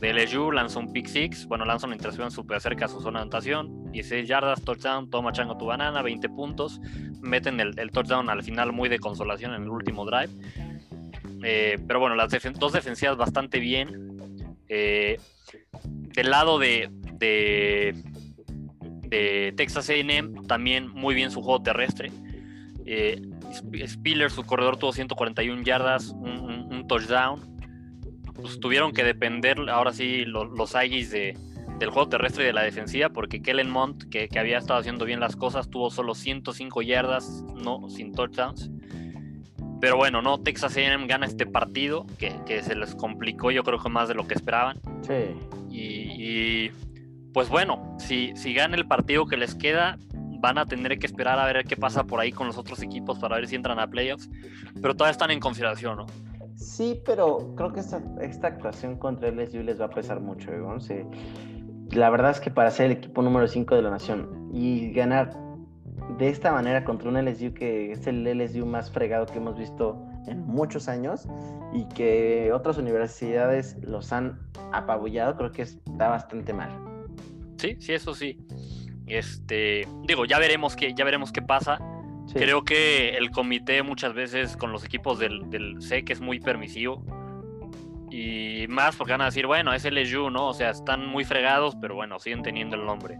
de 0.00 0.12
LSU, 0.12 0.52
lanzó 0.52 0.78
un 0.78 0.92
pick 0.92 1.06
six, 1.06 1.46
bueno, 1.46 1.64
lanzó 1.64 1.86
una 1.86 1.96
intercepción 1.96 2.30
súper 2.30 2.60
cerca 2.60 2.84
a 2.84 2.88
su 2.88 3.00
zona 3.00 3.18
de 3.18 3.22
anotación, 3.22 3.90
16 3.90 4.28
yardas, 4.28 4.62
touchdown, 4.62 5.10
toma 5.10 5.32
chango 5.32 5.56
tu 5.56 5.66
banana, 5.66 6.02
20 6.02 6.28
puntos, 6.28 6.80
meten 7.20 7.58
el, 7.58 7.90
touchdown 7.90 8.30
al 8.30 8.44
final 8.44 8.72
muy 8.72 8.88
de 8.88 9.00
consolación 9.00 9.54
en 9.54 9.62
el 9.62 9.70
último 9.70 10.04
drive. 10.04 10.30
Eh, 11.42 11.78
pero 11.86 11.98
bueno, 11.98 12.14
las 12.14 12.30
dos 12.30 12.72
defensivas 12.72 13.16
bastante 13.16 13.58
bien. 13.58 14.14
Del 14.68 16.30
lado 16.30 16.58
de, 16.58 16.90
Texas 19.10 19.90
AM, 19.90 20.46
también 20.46 20.88
muy 20.88 21.14
bien 21.14 21.30
su 21.30 21.42
juego 21.42 21.62
terrestre. 21.62 22.10
Eh, 22.84 23.20
Spiller, 23.86 24.30
su 24.30 24.44
corredor, 24.44 24.76
tuvo 24.76 24.92
141 24.92 25.62
yardas, 25.62 26.08
un 26.08 26.86
touchdown 26.88 27.58
pues, 28.40 28.60
tuvieron 28.60 28.92
que 28.92 29.02
depender 29.04 29.58
ahora 29.68 29.92
sí 29.92 30.24
los, 30.24 30.50
los 30.50 30.72
de, 30.72 31.36
del 31.78 31.90
juego 31.90 32.08
terrestre 32.08 32.44
y 32.44 32.46
de 32.46 32.52
la 32.52 32.62
defensiva, 32.62 33.08
porque 33.08 33.42
Kellen 33.42 33.68
Mont, 33.68 34.04
que, 34.08 34.28
había 34.38 34.58
estado 34.58 34.78
haciendo 34.78 35.04
bien 35.04 35.20
las 35.20 35.34
cosas, 35.34 35.68
tuvo 35.68 35.90
solo 35.90 36.14
105 36.14 36.82
yardas, 36.82 37.44
no 37.62 37.88
sin 37.90 38.12
touchdowns. 38.12 38.70
Pero 39.80 39.96
bueno, 39.96 40.22
no, 40.22 40.40
Texas 40.40 40.76
AM 40.76 41.06
gana 41.06 41.26
este 41.26 41.46
partido, 41.46 42.06
que, 42.18 42.62
se 42.62 42.74
les 42.74 42.94
complicó 42.94 43.50
yo 43.50 43.62
creo 43.64 43.78
que 43.80 43.88
más 43.88 44.08
de 44.08 44.14
lo 44.14 44.26
que 44.26 44.34
esperaban. 44.34 44.80
Sí. 45.02 45.36
Y, 45.70 46.70
pues 47.32 47.48
bueno, 47.48 47.96
si, 47.98 48.34
si 48.36 48.54
gana 48.54 48.76
el 48.76 48.86
partido 48.86 49.26
que 49.26 49.36
les 49.36 49.54
queda, 49.54 49.98
van 50.40 50.58
a 50.58 50.66
tener 50.66 50.98
que 50.98 51.06
esperar 51.06 51.38
a 51.38 51.46
ver 51.46 51.64
qué 51.64 51.76
pasa 51.76 52.04
por 52.04 52.20
ahí 52.20 52.32
con 52.32 52.46
los 52.46 52.56
otros 52.58 52.82
equipos 52.82 53.18
para 53.18 53.36
ver 53.36 53.48
si 53.48 53.56
entran 53.56 53.78
a 53.78 53.88
playoffs. 53.88 54.28
Pero 54.80 54.94
todavía 54.94 55.12
están 55.12 55.30
en 55.30 55.40
consideración, 55.40 55.98
¿no? 55.98 56.06
Sí, 56.56 57.00
pero 57.04 57.54
creo 57.56 57.72
que 57.72 57.80
esta, 57.80 58.02
esta 58.20 58.48
actuación 58.48 58.96
contra 58.96 59.30
LSU 59.30 59.62
les 59.62 59.80
va 59.80 59.86
a 59.86 59.90
pesar 59.90 60.20
mucho, 60.20 60.50
¿eh? 60.50 61.06
La 61.90 62.10
verdad 62.10 62.32
es 62.32 62.40
que 62.40 62.50
para 62.50 62.70
ser 62.70 62.86
el 62.86 62.92
equipo 62.92 63.22
número 63.22 63.48
5 63.48 63.74
de 63.74 63.82
la 63.82 63.90
nación 63.90 64.50
y 64.52 64.92
ganar 64.92 65.32
de 66.18 66.28
esta 66.28 66.52
manera 66.52 66.84
contra 66.84 67.08
un 67.08 67.16
LSU 67.16 67.54
que 67.54 67.92
es 67.92 68.06
el 68.06 68.24
LSU 68.24 68.66
más 68.66 68.90
fregado 68.90 69.26
que 69.26 69.38
hemos 69.38 69.56
visto 69.56 70.04
en 70.26 70.46
muchos 70.46 70.88
años 70.88 71.26
y 71.72 71.84
que 71.86 72.52
otras 72.52 72.76
universidades 72.76 73.76
los 73.82 74.12
han 74.12 74.38
apabullado, 74.72 75.36
creo 75.36 75.52
que 75.52 75.62
está 75.62 76.08
bastante 76.08 76.52
mal. 76.52 76.70
Sí, 77.58 77.76
sí, 77.80 77.92
eso 77.92 78.14
sí. 78.14 78.38
Este, 79.06 79.86
digo, 80.04 80.24
ya 80.24 80.38
veremos 80.38 80.76
qué, 80.76 80.94
ya 80.94 81.04
veremos 81.04 81.32
qué 81.32 81.42
pasa. 81.42 81.78
Creo 82.32 82.62
que 82.62 83.16
el 83.16 83.30
comité 83.30 83.82
muchas 83.82 84.12
veces 84.12 84.56
con 84.56 84.70
los 84.70 84.84
equipos 84.84 85.18
del, 85.18 85.48
del 85.48 85.80
SEC 85.80 86.10
es 86.10 86.20
muy 86.20 86.40
permisivo. 86.40 87.02
Y 88.10 88.66
más 88.68 88.96
porque 88.96 89.12
van 89.12 89.22
a 89.22 89.26
decir, 89.26 89.46
bueno, 89.46 89.72
es 89.72 89.84
LSU, 89.84 90.30
¿no? 90.30 90.48
O 90.48 90.54
sea, 90.54 90.70
están 90.70 91.06
muy 91.06 91.24
fregados, 91.24 91.76
pero 91.80 91.94
bueno, 91.94 92.18
siguen 92.18 92.42
teniendo 92.42 92.76
el 92.76 92.84
nombre. 92.84 93.18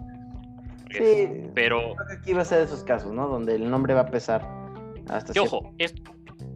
Sí, 0.91 1.29
pero... 1.55 1.95
Creo 1.95 2.07
que 2.07 2.15
aquí 2.15 2.33
va 2.33 2.43
a 2.43 2.45
ser 2.45 2.59
de 2.59 2.65
esos 2.65 2.85
casos, 2.85 3.13
¿no? 3.13 3.29
Donde 3.29 3.55
el 3.55 3.71
nombre 3.71 3.95
va 3.95 4.03
a 4.03 4.11
pesar 4.11 4.47
hasta... 5.09 5.33
Y 5.35 5.39
ojo, 5.39 5.75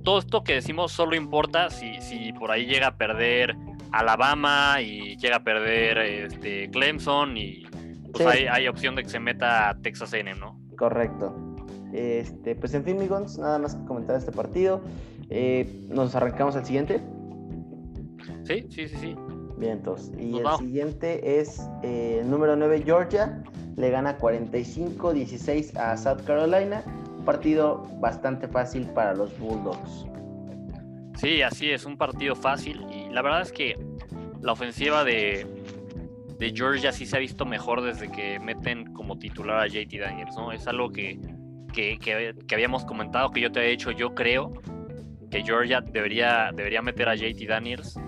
todo 0.03 0.18
esto 0.18 0.43
que 0.43 0.55
decimos 0.55 0.93
solo 0.93 1.14
importa 1.14 1.70
si, 1.70 2.01
si 2.01 2.33
por 2.33 2.51
ahí 2.51 2.66
llega 2.66 2.89
a 2.89 2.97
perder 2.97 3.57
Alabama 3.93 4.80
y 4.80 5.16
llega 5.16 5.36
a 5.36 5.45
perder 5.45 5.99
este, 5.99 6.70
Clemson 6.70 7.36
y 7.36 7.64
pues 8.12 8.26
hay, 8.26 8.47
hay 8.47 8.68
opción 8.68 8.95
de 8.95 9.03
que 9.03 9.09
se 9.09 9.20
meta 9.20 9.76
Texas 9.82 10.12
A&M, 10.12 10.34
¿no? 10.34 10.59
Correcto. 10.76 11.34
Este, 11.93 12.55
pues 12.55 12.74
en 12.74 12.84
fin, 12.84 12.99
Migons, 12.99 13.38
nada 13.38 13.59
más 13.59 13.74
que 13.74 13.84
comentar 13.84 14.16
este 14.16 14.32
partido. 14.32 14.82
Eh, 15.30 15.86
¿Nos 15.88 16.14
arrancamos 16.14 16.57
al 16.57 16.64
siguiente? 16.64 17.01
Sí, 18.45 18.66
sí, 18.70 18.88
sí, 18.88 18.97
sí. 18.97 19.16
Bien, 19.59 19.72
entonces. 19.78 20.12
Y 20.18 20.38
el 20.38 20.47
siguiente 20.59 21.40
es 21.40 21.61
eh, 21.82 22.18
el 22.22 22.30
número 22.30 22.57
9, 22.57 22.82
Georgia. 22.84 23.43
Le 23.76 23.90
gana 23.90 24.18
45-16 24.18 25.76
a 25.76 25.97
South 25.97 26.22
Carolina. 26.26 26.82
Un 27.18 27.24
partido 27.24 27.86
bastante 28.01 28.49
fácil 28.49 28.86
para 28.88 29.14
los 29.14 29.38
Bulldogs. 29.38 30.07
Sí, 31.23 31.41
así 31.41 31.70
es, 31.70 31.87
un 31.87 31.97
partido 31.97 32.35
fácil. 32.35 32.85
Y 32.93 33.09
la 33.11 33.23
verdad 33.23 33.43
es 33.43 33.53
que 33.53 33.79
la 34.41 34.53
ofensiva 34.53 35.05
de, 35.05 35.47
de 36.39 36.53
Georgia 36.55 36.93
sí 36.93 37.07
se 37.07 37.16
ha 37.16 37.20
visto 37.20 37.47
mejor 37.47 37.81
desde 37.81 38.11
que 38.11 38.39
meten 38.41 38.93
como 38.93 39.18
titular 39.18 39.61
a 39.61 39.66
JT 39.68 39.99
Daniels, 39.99 40.35
¿no? 40.37 40.53
Es 40.53 40.66
algo 40.66 40.91
que 40.91 41.18
que, 41.73 42.35
habíamos 42.53 42.85
comentado, 42.85 43.31
que 43.31 43.41
yo 43.41 43.51
te 43.51 43.61
había 43.61 43.70
dicho, 43.70 43.91
yo 43.91 44.14
creo 44.14 44.53
que 45.31 45.43
Georgia 45.43 45.81
debería, 45.81 46.51
debería 46.55 46.83
meter 46.83 47.09
a 47.09 47.14
JT 47.14 47.47
Daniels, 47.47 47.99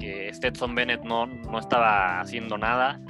que 0.00 0.32
Stetson 0.32 0.74
Bennett 0.74 1.02
no, 1.02 1.26
no 1.26 1.58
estaba 1.58 2.20
haciendo 2.20 2.56
nada, 2.56 3.00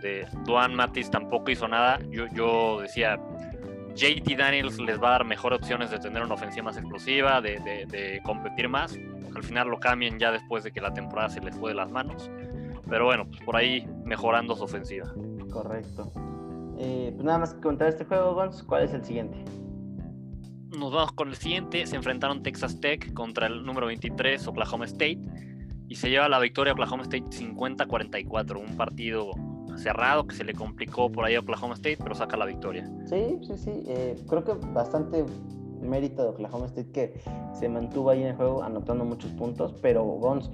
de 0.00 0.26
Duan 0.44 0.74
Matis 0.74 1.10
tampoco 1.10 1.50
hizo 1.50 1.68
nada, 1.68 2.00
yo, 2.10 2.26
yo 2.34 2.80
decía, 2.80 3.20
JT 3.94 4.36
Daniels 4.36 4.78
les 4.78 5.00
va 5.00 5.08
a 5.08 5.10
dar 5.12 5.24
mejor 5.24 5.52
opciones 5.52 5.90
de 5.90 5.98
tener 5.98 6.22
una 6.22 6.34
ofensiva 6.34 6.64
más 6.64 6.76
explosiva, 6.76 7.40
de, 7.40 7.58
de, 7.60 8.20
competir 8.24 8.68
más, 8.68 8.98
al 9.34 9.42
final 9.42 9.68
lo 9.68 9.78
cambien 9.78 10.18
ya 10.18 10.30
después 10.30 10.64
de 10.64 10.72
que 10.72 10.80
la 10.80 10.92
temporada 10.92 11.28
se 11.28 11.40
les 11.40 11.56
fue 11.56 11.70
de 11.70 11.76
las 11.76 11.90
manos, 11.90 12.30
pero 12.88 13.06
bueno, 13.06 13.26
pues 13.26 13.40
por 13.42 13.56
ahí 13.56 13.86
mejorando 14.04 14.54
su 14.56 14.64
ofensiva. 14.64 15.12
Correcto. 15.50 16.12
Eh, 16.78 17.12
pues 17.14 17.24
nada 17.24 17.38
más 17.38 17.54
que 17.54 17.60
contar 17.60 17.88
este 17.88 18.04
juego, 18.04 18.34
Gons. 18.34 18.62
¿Cuál 18.64 18.84
es 18.84 18.92
el 18.92 19.04
siguiente? 19.04 19.44
Nos 20.76 20.92
vamos 20.92 21.12
con 21.12 21.28
el 21.28 21.36
siguiente. 21.36 21.86
Se 21.86 21.96
enfrentaron 21.96 22.42
Texas 22.42 22.80
Tech 22.80 23.12
contra 23.12 23.46
el 23.46 23.64
número 23.64 23.86
23, 23.86 24.46
Oklahoma 24.46 24.86
State. 24.86 25.20
Y 25.88 25.94
se 25.96 26.10
lleva 26.10 26.28
la 26.28 26.38
victoria 26.38 26.72
Oklahoma 26.72 27.02
State 27.02 27.26
50-44. 27.26 28.58
Un 28.58 28.76
partido 28.76 29.30
cerrado 29.76 30.26
que 30.26 30.34
se 30.34 30.44
le 30.44 30.54
complicó 30.54 31.10
por 31.10 31.24
ahí 31.24 31.34
a 31.34 31.40
Oklahoma 31.40 31.74
State, 31.74 31.98
pero 32.02 32.14
saca 32.14 32.36
la 32.36 32.46
victoria. 32.46 32.88
Sí, 33.06 33.38
sí, 33.46 33.56
sí. 33.56 33.84
Eh, 33.86 34.16
creo 34.28 34.44
que 34.44 34.52
bastante 34.72 35.24
mérito 35.80 36.22
de 36.22 36.28
Oklahoma 36.30 36.66
State 36.66 36.90
que 36.92 37.20
se 37.52 37.68
mantuvo 37.68 38.10
ahí 38.10 38.22
en 38.22 38.28
el 38.28 38.36
juego 38.36 38.62
anotando 38.62 39.04
muchos 39.04 39.30
puntos, 39.32 39.74
pero 39.82 40.04
Gons, 40.04 40.50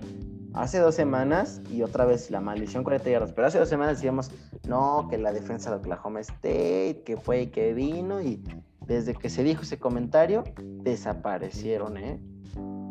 hace 0.54 0.78
dos 0.78 0.94
semanas, 0.94 1.60
y 1.70 1.82
otra 1.82 2.04
vez 2.04 2.30
la 2.30 2.40
maldición 2.40 2.84
40 2.84 3.10
yardas, 3.10 3.32
pero 3.32 3.46
hace 3.46 3.58
dos 3.58 3.68
semanas 3.68 3.96
decíamos, 3.96 4.30
no, 4.66 5.06
que 5.08 5.18
la 5.18 5.32
defensa 5.32 5.70
de 5.70 5.76
Oklahoma 5.76 6.20
State, 6.20 7.02
que 7.04 7.16
fue 7.16 7.42
y 7.42 7.46
que 7.48 7.74
vino, 7.74 8.20
y 8.20 8.42
desde 8.86 9.14
que 9.14 9.28
se 9.28 9.44
dijo 9.44 9.62
ese 9.62 9.78
comentario, 9.78 10.44
desaparecieron, 10.82 11.96
¿eh? 11.98 12.20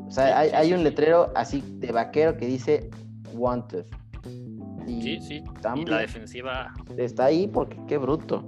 O 0.07 0.11
sea, 0.11 0.39
hay, 0.39 0.71
un 0.71 0.86
letrero 0.86 1.32
así 1.36 1.61
de 1.80 1.91
vaquero 1.91 2.38
que 2.38 2.45
dice 2.45 2.89
Wanted. 3.34 3.86
Sí, 4.88 5.20
sí. 5.22 5.44
Y 5.76 5.86
la 5.86 6.00
defensiva. 6.00 6.74
Está 6.98 7.26
ahí 7.26 7.48
porque 7.48 7.78
qué 7.88 7.98
bruto. 7.98 8.44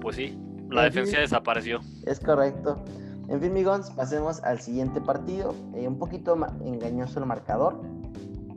Pues 0.00 0.16
sí, 0.16 0.38
la 0.70 0.84
defensa 0.84 1.20
desapareció. 1.20 1.80
Es 2.04 2.20
correcto. 2.20 2.82
En 3.28 3.40
fin, 3.40 3.52
migons, 3.52 3.90
pasemos 3.90 4.42
al 4.42 4.60
siguiente 4.60 5.00
partido. 5.00 5.54
Eh, 5.74 5.88
un 5.88 5.98
poquito 5.98 6.36
engañoso 6.64 7.18
el 7.18 7.26
marcador. 7.26 7.80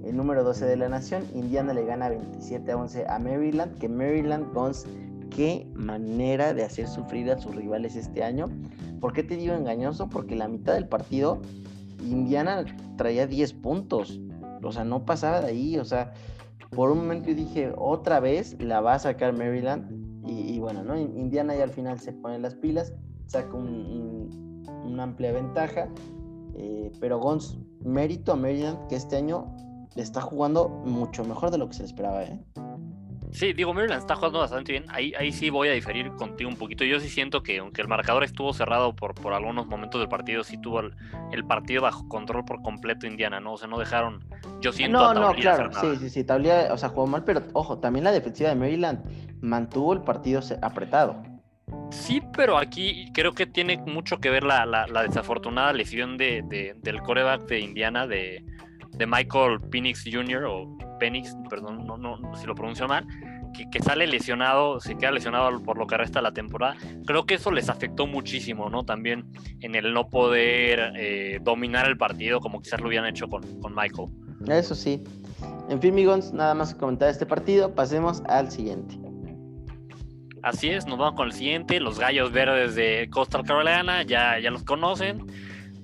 El 0.04 0.16
número 0.16 0.44
12 0.44 0.66
de 0.66 0.78
la 0.78 0.90
nación. 0.90 1.24
Indiana 1.34 1.74
le 1.74 1.86
gana 1.86 2.10
27 2.10 2.72
a 2.72 2.78
11 2.78 3.08
a 3.08 3.20
Maryland. 3.20 3.78
Que 3.80 3.90
Maryland, 3.90 4.54
Gons, 4.54 4.86
qué 5.36 5.68
manera 5.74 6.54
de 6.54 6.64
hacer 6.64 6.88
sufrir 6.88 7.32
a 7.32 7.38
sus 7.40 7.56
rivales 7.56 7.96
este 7.96 8.24
año. 8.24 8.48
¿Por 9.00 9.14
qué 9.14 9.24
te 9.24 9.36
digo 9.36 9.56
engañoso? 9.56 10.10
Porque 10.10 10.36
la 10.36 10.48
mitad 10.48 10.74
del 10.74 10.88
partido 10.88 11.42
Indiana 12.04 12.66
traía 12.98 13.28
10 13.28 13.54
puntos. 13.54 14.20
O 14.64 14.72
sea, 14.72 14.84
no 14.84 15.06
pasaba 15.06 15.42
de 15.42 15.48
ahí. 15.48 15.78
O 15.78 15.86
sea, 15.86 16.14
por 16.72 16.92
un 16.92 17.00
momento 17.00 17.30
yo 17.30 17.36
dije, 17.36 17.74
otra 17.78 18.20
vez 18.20 18.62
la 18.62 18.82
va 18.82 18.96
a 18.96 19.00
sacar 19.00 19.34
Maryland. 19.34 20.08
Y, 20.28 20.60
bueno, 20.60 20.84
¿no? 20.84 20.96
Indiana 20.96 21.56
ya 21.56 21.64
al 21.64 21.72
final 21.72 22.00
se 22.00 22.14
pone 22.14 22.38
las 22.38 22.54
pilas, 22.54 22.94
saca 23.26 23.56
un 23.56 24.20
una 24.90 25.04
amplia 25.04 25.32
ventaja. 25.32 25.90
Eh, 26.56 26.92
pero 27.00 27.20
Gons, 27.20 27.58
mérito 27.82 28.34
a 28.34 28.36
Maryland 28.36 28.88
que 28.88 28.96
este 28.96 29.18
año 29.18 29.56
está 29.96 30.22
jugando 30.22 30.70
mucho 30.70 31.24
mejor 31.24 31.52
de 31.52 31.58
lo 31.58 31.68
que 31.68 31.76
se 31.76 31.86
esperaba. 31.86 32.24
¿eh? 32.24 32.40
Sí, 33.32 33.54
digo, 33.54 33.74
Maryland 33.74 34.02
está 34.02 34.16
jugando 34.16 34.40
bastante 34.40 34.72
bien. 34.72 34.86
Ahí, 34.90 35.14
ahí 35.18 35.32
sí 35.32 35.50
voy 35.50 35.70
a 35.70 35.74
diferir 35.74 36.10
contigo 36.12 36.50
un 36.50 36.58
poquito. 36.58 36.84
Yo 36.84 37.00
sí 37.00 37.10
siento 37.10 37.44
que 37.44 37.60
aunque 37.60 37.82
el 37.82 37.88
marcador 37.88 38.24
estuvo 38.24 38.54
cerrado 38.54 38.96
por, 38.96 39.14
por 39.14 39.34
algunos 39.34 39.68
momentos 39.68 40.02
del 40.02 40.10
partido, 40.10 40.44
sí 40.44 40.58
tuvo 40.58 40.80
el, 40.80 41.46
partido 41.46 41.84
bajo 41.84 42.08
control 42.08 42.44
por 42.46 42.62
completo 42.62 43.08
Indiana, 43.08 43.40
¿no? 43.40 43.54
O 43.54 43.58
sea, 43.58 43.68
no 43.68 43.78
dejaron, 43.78 44.24
yo 44.62 44.72
siento 44.72 44.98
No, 44.98 45.14
no, 45.14 45.34
claro, 45.34 45.72
sí, 45.74 45.96
sí, 46.00 46.10
sí, 46.10 46.26
o 46.30 46.78
sea, 46.78 46.90
jugó 46.90 47.08
mal, 47.08 47.24
pero 47.24 47.44
ojo, 47.54 47.80
también 47.80 48.04
la 48.04 48.12
defensiva 48.12 48.50
de 48.50 48.56
Maryland 48.56 49.00
mantuvo 49.42 49.94
el 49.94 50.02
partido 50.02 50.42
apretado. 50.62 51.22
Sí, 51.92 52.22
pero 52.36 52.58
aquí 52.58 53.12
creo 53.14 53.34
que 53.34 53.46
tiene 53.46 53.78
mucho 53.78 54.20
que 54.20 54.30
ver 54.30 54.44
la, 54.44 54.86
desafortunada 55.08 55.74
lesión 55.74 56.18
de, 56.18 56.76
del 56.78 57.02
coreback 57.02 57.48
de 57.48 57.60
Indiana, 57.60 58.08
de, 58.08 58.44
Michael 59.08 59.60
Penix 59.70 60.04
Jr. 60.04 60.44
o 60.46 60.78
Penix, 61.00 61.36
perdón, 61.50 61.86
no, 61.86 61.98
no, 61.98 62.36
si 62.36 62.46
lo 62.46 62.56
pronuncio 62.56 62.88
mal, 62.88 63.06
que, 63.72 63.82
sale 63.82 64.08
lesionado, 64.08 64.80
se 64.80 64.96
queda 64.98 65.12
lesionado 65.12 65.62
por 65.64 65.78
lo 65.78 65.88
que 65.88 65.98
resta 65.98 66.20
de 66.20 66.24
la 66.24 66.34
temporada. 66.34 66.76
Creo 67.06 67.26
que 67.26 67.36
eso 67.36 67.52
les 67.52 67.70
afectó 67.70 68.08
muchísimo, 68.08 68.70
¿no? 68.70 68.84
También 68.84 69.26
en 69.62 69.76
el 69.76 69.94
no 69.94 70.10
poder 70.10 70.94
eh, 70.96 71.40
dominar 71.42 71.88
el 71.88 71.98
partido 71.98 72.40
como 72.40 72.62
quizás 72.62 72.82
lo 72.82 72.88
hubieran 72.88 73.08
hecho 73.08 73.28
con, 73.28 73.42
con 73.62 73.74
Michael. 73.76 74.10
Eso 74.48 74.76
sí. 74.76 75.04
En 75.70 75.82
fin, 75.82 75.92
amigos, 75.92 76.34
nada 76.34 76.54
más 76.54 76.74
comentar 76.76 77.10
este 77.10 77.26
partido. 77.26 77.74
Pasemos 77.74 78.22
al 78.28 78.52
siguiente. 78.52 78.98
Así 80.42 80.70
es, 80.70 80.86
nos 80.88 80.98
vamos 80.98 81.16
con 81.16 81.28
el 81.28 81.34
siguiente. 81.34 81.80
Los 81.80 82.00
Gallos 82.00 82.32
Verdes 82.32 82.76
de 82.76 83.10
Coastal 83.12 83.44
Carolina, 83.44 84.04
ya, 84.04 84.40
ya 84.40 84.52
los 84.52 84.64
conocen. 84.64 85.26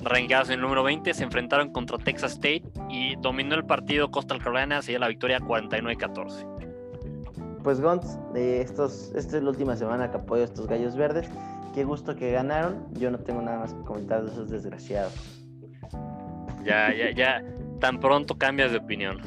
Rangados 0.05 0.49
en 0.49 0.55
el 0.55 0.61
número 0.61 0.83
20, 0.83 1.15
se 1.15 1.23
enfrentaron 1.23 1.71
contra 1.71 1.97
Texas 1.97 2.33
State 2.33 2.61
y 2.89 3.15
dominó 3.15 3.55
el 3.55 3.65
partido 3.65 4.11
Coastal 4.11 4.37
Carolina, 4.37 4.79
sería 4.83 4.99
la 4.99 5.07
victoria 5.07 5.39
49-14. 5.39 7.63
Pues 7.63 7.81
Gons, 7.81 8.19
estos, 8.35 9.11
esta 9.15 9.37
es 9.37 9.43
la 9.43 9.49
última 9.49 9.75
semana 9.75 10.11
que 10.11 10.17
apoyo 10.17 10.43
a 10.43 10.45
estos 10.45 10.67
Gallos 10.67 10.95
Verdes. 10.95 11.27
Qué 11.73 11.83
gusto 11.83 12.15
que 12.15 12.31
ganaron. 12.31 12.85
Yo 12.93 13.09
no 13.09 13.17
tengo 13.17 13.41
nada 13.41 13.57
más 13.57 13.73
que 13.73 13.81
comentar 13.81 14.23
de 14.23 14.31
esos 14.31 14.51
desgraciados. 14.51 15.13
Ya, 16.63 16.93
ya, 16.93 17.11
ya, 17.11 17.43
tan 17.79 17.99
pronto 17.99 18.37
cambias 18.37 18.71
de 18.71 18.77
opinión. 18.77 19.19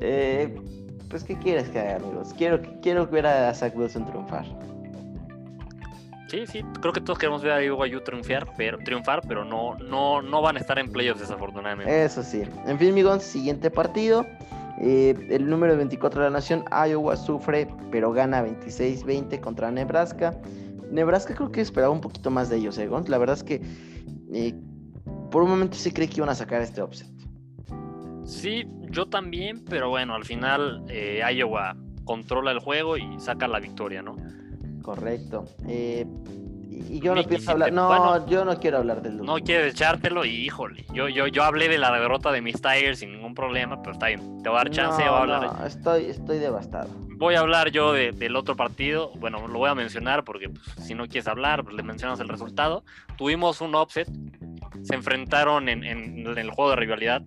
Eh, 0.00 0.58
pues, 1.10 1.24
¿qué 1.24 1.36
quieres 1.36 1.68
que 1.68 1.78
haga, 1.78 1.96
amigos? 1.96 2.32
Quiero, 2.36 2.62
quiero 2.80 3.06
ver 3.06 3.26
a 3.26 3.52
Zach 3.52 3.76
Wilson 3.76 4.06
triunfar. 4.06 4.46
Sí, 6.28 6.44
sí, 6.46 6.62
creo 6.80 6.92
que 6.92 7.00
todos 7.00 7.18
queremos 7.18 7.42
ver 7.42 7.52
a 7.52 7.56
Ayu 7.56 8.00
triunfar, 8.00 8.48
pero, 8.56 8.78
triunfar, 8.78 9.22
pero 9.28 9.44
no, 9.44 9.76
no, 9.76 10.22
no 10.22 10.42
van 10.42 10.56
a 10.56 10.60
estar 10.60 10.78
en 10.78 10.90
playoffs 10.90 11.20
desafortunadamente. 11.20 12.04
Eso 12.04 12.22
sí. 12.22 12.42
En 12.66 12.78
fin, 12.78 12.90
amigos, 12.90 13.22
siguiente 13.22 13.70
partido. 13.70 14.26
Eh, 14.80 15.14
el 15.30 15.48
número 15.48 15.76
24 15.76 16.20
de 16.20 16.26
la 16.26 16.32
nación, 16.32 16.64
Iowa, 16.70 17.16
sufre, 17.16 17.68
pero 17.90 18.12
gana 18.12 18.44
26-20 18.44 19.40
contra 19.40 19.70
Nebraska. 19.70 20.36
Nebraska 20.90 21.34
creo 21.34 21.52
que 21.52 21.60
esperaba 21.60 21.92
un 21.92 22.00
poquito 22.00 22.30
más 22.30 22.50
de 22.50 22.56
ellos, 22.56 22.76
¿eh, 22.78 22.88
La 23.06 23.18
verdad 23.18 23.36
es 23.36 23.44
que 23.44 23.60
eh, 24.32 24.54
por 25.30 25.42
un 25.42 25.50
momento 25.50 25.76
sí 25.76 25.92
creí 25.92 26.08
que 26.08 26.16
iban 26.16 26.28
a 26.28 26.34
sacar 26.34 26.60
este 26.60 26.82
offset. 26.82 27.08
Sí, 28.24 28.66
yo 28.90 29.06
también, 29.06 29.64
pero 29.64 29.88
bueno, 29.88 30.14
al 30.14 30.24
final 30.24 30.84
eh, 30.88 31.22
Iowa 31.32 31.76
controla 32.04 32.50
el 32.50 32.58
juego 32.58 32.96
y 32.96 33.20
saca 33.20 33.46
la 33.46 33.60
victoria, 33.60 34.02
¿no? 34.02 34.16
Correcto. 34.86 35.46
Eh, 35.66 36.06
y 36.88 37.00
yo 37.00 37.12
no 37.12 37.24
pienso 37.24 37.50
hablar, 37.50 37.72
no, 37.72 38.24
yo 38.28 38.44
no 38.44 38.56
quiero 38.60 38.78
hablar 38.78 39.02
del 39.02 39.16
No 39.16 39.34
quieres 39.40 39.74
echártelo 39.74 40.24
y 40.24 40.30
híjole, 40.46 40.86
yo, 40.92 41.08
yo, 41.08 41.26
yo 41.26 41.42
hablé 41.42 41.68
de 41.68 41.76
la 41.76 41.90
derrota 41.98 42.30
de 42.30 42.40
mis 42.40 42.62
Tigers 42.62 43.00
sin 43.00 43.10
ningún 43.10 43.34
problema, 43.34 43.82
pero 43.82 43.94
está 43.94 44.06
bien, 44.06 44.42
te 44.44 44.48
voy 44.48 44.58
a 44.58 44.60
dar 44.60 44.70
chance, 44.70 45.04
no, 45.04 45.10
voy 45.10 45.18
a 45.18 45.22
hablar. 45.22 45.58
No, 45.58 45.66
estoy, 45.66 46.04
estoy 46.04 46.38
devastado. 46.38 46.88
Voy 47.16 47.34
a 47.34 47.40
hablar 47.40 47.72
yo 47.72 47.94
del 47.94 48.36
otro 48.36 48.54
partido, 48.54 49.10
bueno, 49.16 49.48
lo 49.48 49.58
voy 49.58 49.70
a 49.70 49.74
mencionar 49.74 50.22
porque 50.22 50.50
pues, 50.50 50.86
si 50.86 50.94
no 50.94 51.08
quieres 51.08 51.26
hablar, 51.26 51.64
pues 51.64 51.74
le 51.74 51.82
mencionas 51.82 52.20
el 52.20 52.28
resultado. 52.28 52.84
Tuvimos 53.18 53.60
un 53.60 53.74
offset, 53.74 54.08
se 54.84 54.94
enfrentaron 54.94 55.68
en, 55.68 55.82
en 55.82 56.38
el 56.38 56.50
juego 56.50 56.70
de 56.70 56.76
rivalidad, 56.76 57.22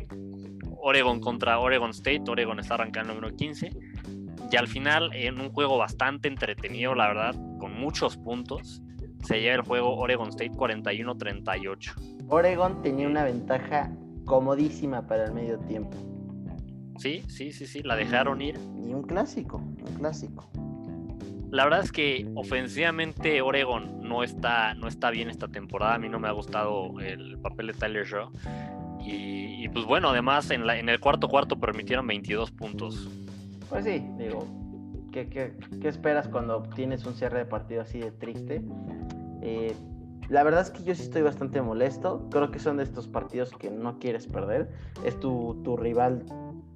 Oregon 0.82 1.20
contra 1.20 1.60
Oregon 1.60 1.90
State, 1.92 2.24
Oregon 2.28 2.60
está 2.60 2.76
arrancando 2.76 3.12
el 3.12 3.20
número 3.20 3.36
15. 3.36 3.72
Y 4.52 4.56
al 4.56 4.68
final, 4.68 5.12
en 5.14 5.40
un 5.40 5.50
juego 5.52 5.78
bastante 5.78 6.28
entretenido, 6.28 6.96
la 6.96 7.08
verdad, 7.08 7.36
con 7.60 7.74
muchos 7.80 8.18
puntos, 8.18 8.82
se 9.24 9.42
lleva 9.42 9.56
el 9.56 9.62
juego 9.62 9.96
Oregon 9.96 10.30
State 10.30 10.52
41-38. 10.52 12.26
Oregon 12.30 12.82
tenía 12.82 13.08
una 13.08 13.24
ventaja 13.24 13.92
comodísima 14.26 15.08
para 15.08 15.26
el 15.26 15.34
medio 15.34 15.60
tiempo. 15.60 15.98
Sí, 16.98 17.24
sí, 17.28 17.52
sí, 17.52 17.66
sí, 17.66 17.82
la 17.84 17.96
dejaron 17.96 18.42
ir. 18.42 18.60
Y 18.86 18.94
un 18.94 19.04
clásico, 19.04 19.58
un 19.58 19.96
clásico. 19.98 20.50
La 21.52 21.64
verdad 21.64 21.82
es 21.82 21.92
que 21.92 22.30
ofensivamente 22.36 23.42
Oregon 23.42 24.02
no 24.02 24.24
está, 24.24 24.76
no 24.76 24.88
está 24.88 25.10
bien 25.10 25.30
esta 25.30 25.48
temporada. 25.48 25.96
A 25.96 25.98
mí 25.98 26.10
no 26.10 26.20
me 26.20 26.28
ha 26.28 26.32
gustado 26.32 27.00
el 27.00 27.40
papel 27.40 27.68
de 27.68 27.74
Tyler 27.74 28.06
Shaw. 28.06 28.32
Y, 29.02 29.68
pues 29.70 29.86
bueno, 29.86 30.10
además 30.10 30.52
en, 30.52 30.68
la, 30.68 30.78
en 30.78 30.90
el 30.90 31.00
cuarto 31.00 31.28
cuarto 31.28 31.60
permitieron 31.60 32.06
22 32.06 32.52
puntos. 32.52 33.10
Pues 33.70 33.86
sí, 33.86 34.04
digo, 34.18 34.46
¿qué, 35.12 35.30
qué, 35.30 35.88
esperas 35.88 36.28
cuando 36.28 36.64
tienes 36.76 37.06
un 37.06 37.14
cierre 37.14 37.40
de 37.40 37.46
partido 37.46 37.82
así 37.82 38.00
de 38.00 38.12
triste? 38.12 38.64
Eh, 39.42 39.76
la 40.28 40.44
verdad 40.44 40.62
es 40.62 40.72
que 40.72 40.84
yo 40.84 40.96
sí 40.96 41.04
estoy 41.04 41.22
bastante 41.22 41.62
molesto. 41.62 42.28
Creo 42.32 42.50
que 42.52 42.60
son 42.60 42.78
de 42.78 42.84
estos 42.84 43.08
partidos 43.08 43.52
que 43.52 43.70
no 43.70 44.00
quieres 44.00 44.28
perder. 44.28 44.70
Es 45.06 45.20
tu, 45.20 45.62
tu 45.64 45.78
rival, 45.78 46.26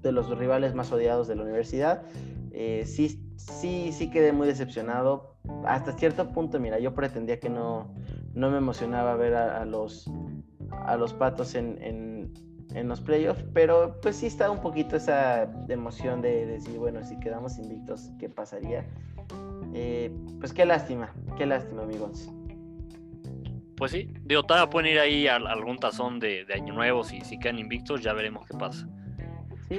de 0.01 0.11
los 0.11 0.29
rivales 0.37 0.75
más 0.75 0.91
odiados 0.91 1.27
de 1.27 1.35
la 1.35 1.43
universidad. 1.43 2.03
Eh, 2.51 2.83
sí, 2.85 3.19
sí, 3.37 3.91
sí 3.91 4.11
quedé 4.11 4.31
muy 4.31 4.47
decepcionado. 4.47 5.35
Hasta 5.65 5.93
cierto 5.93 6.31
punto, 6.31 6.59
mira, 6.59 6.77
yo 6.79 6.93
pretendía 6.93 7.39
que 7.39 7.49
no, 7.49 7.93
no 8.35 8.51
me 8.51 8.57
emocionaba 8.57 9.15
ver 9.15 9.33
a, 9.33 9.65
los, 9.65 10.11
a 10.71 10.95
los 10.95 11.13
patos 11.13 11.55
en 11.55 11.81
en 11.81 12.12
los 12.81 13.01
playoffs, 13.01 13.43
pero 13.53 13.99
pues 14.01 14.17
sí 14.17 14.27
está 14.27 14.49
un 14.49 14.59
poquito 14.59 14.95
esa 14.95 15.43
emoción 15.69 16.21
de, 16.21 16.45
decir, 16.45 16.77
bueno, 16.79 17.03
si 17.03 17.19
quedamos 17.19 17.57
invictos, 17.59 18.09
¿qué 18.19 18.29
pasaría? 18.29 18.85
Eh, 19.73 20.11
pues 20.39 20.53
qué 20.53 20.65
lástima, 20.65 21.13
qué 21.37 21.45
lástima, 21.45 21.83
amigos. 21.83 22.29
Pues 23.77 23.91
sí, 23.91 24.09
digo, 24.23 24.43
todavía 24.43 24.69
pueden 24.69 24.91
ir 24.91 24.99
ahí 24.99 25.27
a, 25.27 25.35
algún 25.35 25.77
tazón 25.77 26.19
de, 26.19 26.45
Año 26.53 26.73
Nuevo, 26.73 27.03
si, 27.03 27.21
si 27.21 27.37
quedan 27.37 27.59
invictos, 27.59 28.01
ya 28.01 28.13
veremos 28.13 28.47
qué 28.47 28.57
pasa. 28.57 28.87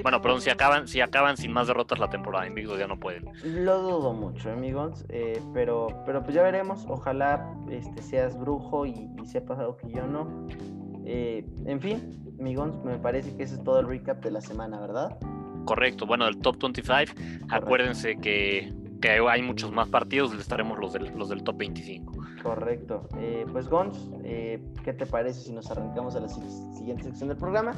bueno, 0.03 0.21
perdón, 0.21 0.41
si 0.41 0.49
acaban, 0.49 0.87
si 0.87 1.01
acaban 1.01 1.37
sin 1.37 1.51
más 1.51 1.67
derrotas 1.67 1.99
la 1.99 2.09
temporada, 2.09 2.47
invictos 2.47 2.79
ya 2.79 2.87
no 2.87 2.99
pueden. 2.99 3.25
Lo 3.43 3.81
dudo 3.81 4.13
mucho, 4.13 4.51
amigos, 4.51 5.05
eh, 5.09 5.41
pero, 5.53 6.03
pero 6.05 6.23
pues 6.23 6.35
ya 6.35 6.43
veremos. 6.43 6.85
Ojalá 6.87 7.53
este, 7.69 8.01
seas 8.01 8.37
brujo 8.37 8.85
y, 8.85 9.09
y 9.21 9.25
sepas 9.25 9.59
algo 9.59 9.77
que 9.77 9.89
yo 9.89 10.05
no. 10.07 10.47
Eh, 11.05 11.45
en 11.65 11.79
fin, 11.79 12.35
amigos, 12.39 12.83
me 12.83 12.97
parece 12.97 13.35
que 13.35 13.43
ese 13.43 13.55
es 13.55 13.63
todo 13.63 13.79
el 13.79 13.87
recap 13.87 14.23
de 14.23 14.31
la 14.31 14.41
semana, 14.41 14.79
¿verdad? 14.79 15.17
Correcto, 15.65 16.05
bueno, 16.05 16.25
del 16.25 16.37
top 16.37 16.57
25, 16.61 17.13
acuérdense 17.49 18.17
que, 18.17 18.73
hay 19.29 19.41
muchos 19.43 19.71
más 19.71 19.87
partidos, 19.89 20.31
les 20.31 20.41
estaremos 20.41 20.79
los 20.79 20.93
del, 20.93 21.15
los 21.15 21.29
del 21.29 21.43
top 21.43 21.57
25. 21.57 22.11
Correcto. 22.41 23.07
Eh, 23.19 23.45
pues 23.51 23.67
Gons, 23.69 24.09
eh, 24.23 24.59
¿qué 24.83 24.93
te 24.93 25.05
parece 25.05 25.41
si 25.41 25.51
nos 25.51 25.69
arrancamos 25.69 26.15
a 26.15 26.21
la 26.21 26.27
siguiente 26.27 27.03
sección 27.03 27.29
del 27.29 27.37
programa? 27.37 27.75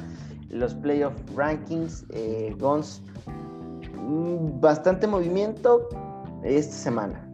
Los 0.48 0.74
playoff 0.74 1.12
rankings. 1.36 2.06
Eh, 2.14 2.54
Gons, 2.58 3.02
mm, 3.94 4.58
bastante 4.58 5.06
movimiento 5.06 5.86
esta 6.44 6.74
semana. 6.74 7.28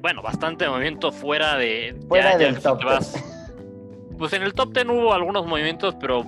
bueno, 0.00 0.22
bastante 0.22 0.68
movimiento 0.68 1.10
fuera 1.10 1.56
de... 1.56 1.96
Fuera 2.08 2.38
del 2.38 2.60
top 2.60 2.80
pues 4.22 4.34
en 4.34 4.42
el 4.44 4.54
top 4.54 4.72
10 4.72 4.86
hubo 4.86 5.12
algunos 5.12 5.48
movimientos, 5.48 5.96
pero 5.98 6.24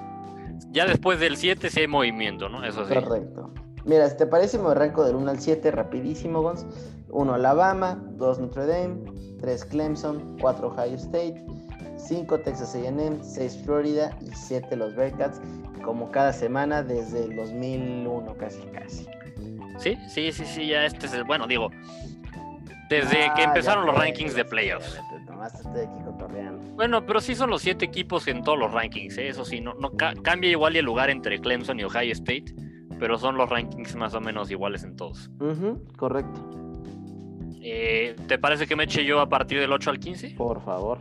ya 0.73 0.85
después 0.85 1.21
del 1.21 1.37
7 1.37 1.71
sí 1.71 1.79
hay 1.79 1.87
movimiento, 1.87 2.49
¿no? 2.49 2.65
Eso 2.65 2.85
sí. 2.89 2.93
Correcto. 2.93 3.55
Mira, 3.85 4.11
si 4.11 4.17
te 4.17 4.27
parece, 4.27 4.59
me 4.59 4.71
arranco 4.71 5.05
del 5.05 5.15
1 5.15 5.31
al 5.31 5.39
7 5.39 5.71
rapidísimo, 5.71 6.43
Gons. 6.43 6.67
1 7.11 7.35
Alabama, 7.35 8.03
2 8.17 8.41
Notre 8.41 8.67
Dame, 8.67 8.97
3 9.39 9.65
Clemson, 9.67 10.37
4 10.41 10.67
Ohio 10.67 10.97
State, 10.97 11.47
5 11.97 12.41
Texas 12.41 12.75
A&M, 12.75 13.23
6 13.23 13.61
Florida 13.65 14.11
y 14.21 14.35
7 14.35 14.75
los 14.75 14.97
Bearcats, 14.97 15.41
como 15.85 16.11
cada 16.11 16.33
semana 16.33 16.83
desde 16.83 17.27
el 17.27 17.37
2001 17.37 18.37
casi 18.37 18.61
casi. 18.73 19.07
Sí, 19.79 19.97
sí, 20.09 20.33
sí, 20.33 20.45
sí, 20.45 20.67
ya 20.67 20.85
este 20.85 21.07
es 21.07 21.15
el, 21.15 21.23
bueno, 21.23 21.47
digo, 21.47 21.71
desde 22.89 23.31
que 23.35 23.43
empezaron 23.43 23.87
los 23.87 23.97
rankings 23.97 24.35
de 24.35 24.45
playoffs. 24.45 25.01
Bueno, 26.75 27.05
pero 27.05 27.21
sí 27.21 27.35
son 27.35 27.51
los 27.51 27.63
siete 27.63 27.85
equipos 27.85 28.27
en 28.29 28.43
todos 28.43 28.59
los 28.59 28.73
rankings, 28.73 29.19
¿eh? 29.19 29.29
eso 29.29 29.45
sí, 29.45 29.61
no, 29.61 29.75
no 29.75 29.93
cambia 30.23 30.51
igual 30.51 30.77
el 30.77 30.85
lugar 30.85 31.11
entre 31.11 31.39
Clemson 31.41 31.81
y 31.81 31.85
Ohio 31.85 32.13
State, 32.13 32.55
pero 32.99 33.19
son 33.19 33.37
los 33.37 33.49
rankings 33.49 33.95
más 33.97 34.15
o 34.15 34.21
menos 34.21 34.51
iguales 34.51 34.85
en 34.85 34.97
todos. 34.97 35.31
correcto. 35.97 36.41
Eh, 37.67 38.15
¿Te 38.29 38.39
parece 38.39 38.67
que 38.67 38.77
me 38.77 38.85
eche 38.85 39.05
yo 39.05 39.21
a 39.21 39.29
partir 39.29 39.59
del 39.59 39.73
8 39.73 39.91
al 39.91 39.99
15? 39.99 40.35
Por 40.37 40.63
favor. 40.63 41.01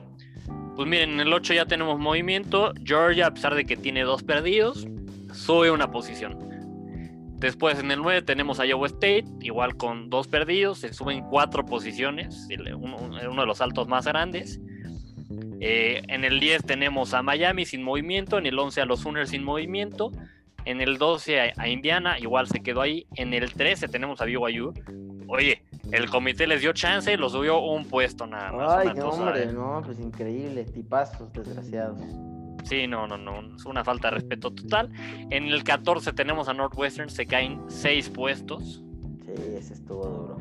Pues 0.76 0.88
miren, 0.88 1.12
en 1.12 1.20
el 1.20 1.34
8 1.34 1.54
ya 1.54 1.66
tenemos 1.66 2.00
movimiento. 2.00 2.72
Georgia, 2.84 3.28
a 3.28 3.34
pesar 3.34 3.54
de 3.54 3.66
que 3.66 3.76
tiene 3.76 4.04
dos 4.04 4.24
perdidos, 4.24 4.88
sube 5.34 5.72
una 5.72 5.92
posición. 5.92 6.53
Después 7.44 7.78
en 7.78 7.92
el 7.92 8.02
9 8.02 8.22
tenemos 8.22 8.62
a 8.62 8.66
Iowa 8.66 8.88
State, 8.88 9.26
igual 9.42 9.76
con 9.76 10.10
dos 10.10 10.30
perdidos, 10.30 10.80
se 10.80 10.94
suben 10.94 11.26
cuatro 11.30 11.66
posiciones, 11.66 12.48
uno 12.78 13.18
de 13.20 13.46
los 13.46 13.58
saltos 13.58 13.90
más 13.90 14.06
grandes. 14.06 14.62
Eh, 15.60 16.04
en 16.08 16.24
el 16.24 16.40
10 16.40 16.64
tenemos 16.64 17.14
a 17.14 17.22
Miami 17.22 17.66
sin 17.66 17.84
movimiento, 17.84 18.38
en 18.38 18.46
el 18.46 18.58
11 18.58 18.80
a 18.80 18.86
los 18.86 19.02
Sooners 19.02 19.32
sin 19.32 19.44
movimiento, 19.44 20.14
en 20.64 20.80
el 20.80 20.98
12 20.98 21.54
a, 21.58 21.68
Indiana, 21.68 22.18
igual 22.18 22.48
se 22.48 22.62
quedó 22.62 22.80
ahí, 22.80 23.08
en 23.16 23.34
el 23.34 23.52
13 23.52 23.90
tenemos 23.90 24.22
a 24.22 24.26
BYU. 24.26 24.74
Oye, 25.28 25.64
el 25.92 26.10
comité 26.10 26.48
les 26.48 26.62
dio 26.62 26.72
chance, 26.72 27.18
los 27.18 27.34
subió 27.34 27.60
un 27.60 27.84
puesto 27.84 28.26
nada 28.26 28.54
más. 28.54 28.86
Ay, 28.86 28.94
qué 28.94 29.02
hombre, 29.02 29.48
no, 29.48 29.82
pues 29.84 30.00
increíble, 30.00 30.64
tipazos 30.64 31.34
desgraciados. 31.34 32.00
Sí, 32.64 32.88
no, 32.88 33.08
no, 33.08 33.18
no, 33.18 33.56
es 33.56 33.66
una 33.66 33.84
falta 33.84 34.10
de 34.10 34.16
respeto 34.16 34.52
total. 34.52 34.90
En 35.30 35.46
el 35.46 35.64
14 35.64 36.14
tenemos 36.14 36.48
a 36.48 36.54
Northwestern, 36.54 37.10
se 37.10 37.26
caen 37.26 37.62
6 37.68 38.10
puestos. 38.10 38.84
Sí, 39.26 39.34
ese 39.58 39.74
estuvo 39.74 40.06
duro. 40.06 40.38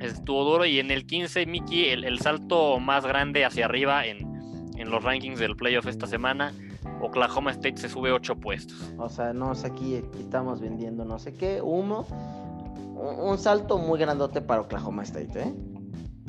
Ese 0.00 0.14
estuvo 0.14 0.44
duro. 0.44 0.64
Y 0.64 0.78
en 0.78 0.90
el 0.90 1.06
15, 1.06 1.46
Mickey, 1.46 1.90
el 1.90 2.18
salto 2.20 2.80
más 2.80 3.06
grande 3.06 3.44
hacia 3.44 3.66
arriba 3.66 4.06
en, 4.06 4.32
en 4.76 4.90
los 4.90 5.02
rankings 5.02 5.38
del 5.38 5.56
playoff 5.56 5.86
esta 5.86 6.06
semana. 6.06 6.52
Oklahoma 7.00 7.50
State 7.52 7.78
se 7.78 7.88
sube 7.88 8.12
ocho 8.12 8.36
puestos. 8.36 8.92
O 8.98 9.08
sea, 9.08 9.32
no 9.32 9.54
sé, 9.54 9.68
aquí, 9.68 10.02
estamos 10.18 10.60
vendiendo 10.60 11.04
no 11.04 11.18
sé 11.18 11.34
qué, 11.34 11.60
humo. 11.62 12.06
Un, 12.96 13.38
salto 13.38 13.78
muy 13.78 13.98
grandote 13.98 14.40
para 14.40 14.60
Oklahoma 14.60 15.02
State, 15.02 15.40
¿eh? 15.40 15.54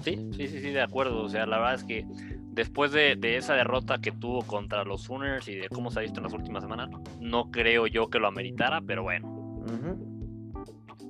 Sí, 0.04 0.30
sí, 0.36 0.48
sí, 0.48 0.60
sí, 0.60 0.70
de 0.72 0.82
acuerdo. 0.82 1.24
O 1.24 1.30
sea, 1.30 1.46
la 1.46 1.58
verdad 1.58 1.76
es 1.76 1.84
que 1.84 2.06
después 2.54 2.92
de, 2.92 3.18
esa 3.38 3.54
derrota 3.56 4.00
que 4.00 4.12
tuvo 4.12 4.44
contra 4.44 4.84
los 4.84 5.04
Sooners 5.04 5.48
y 5.48 5.56
de 5.56 5.70
cómo 5.70 5.92
se 5.92 6.00
ha 6.00 6.02
visto 6.02 6.20
en 6.20 6.24
las 6.24 6.34
últimas 6.34 6.64
semanas, 6.64 6.90
no 7.20 7.52
creo 7.52 7.88
yo 7.88 8.10
que 8.10 8.20
lo 8.20 8.28
ameritara, 8.28 8.82
pero 8.82 9.04
bueno. 9.04 9.42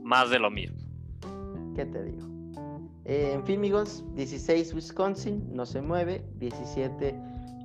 Más 0.04 0.30
de 0.30 0.40
lo 0.40 0.52
mismo. 0.52 0.78
¿Qué 1.76 1.86
te 1.86 2.04
digo? 2.04 2.28
Eh, 3.06 3.32
en 3.34 3.44
fin, 3.46 3.58
amigos, 3.58 4.04
16 4.16 4.74
Wisconsin, 4.74 5.44
no 5.54 5.66
se 5.66 5.82
mueve. 5.82 6.24
17 6.36 7.16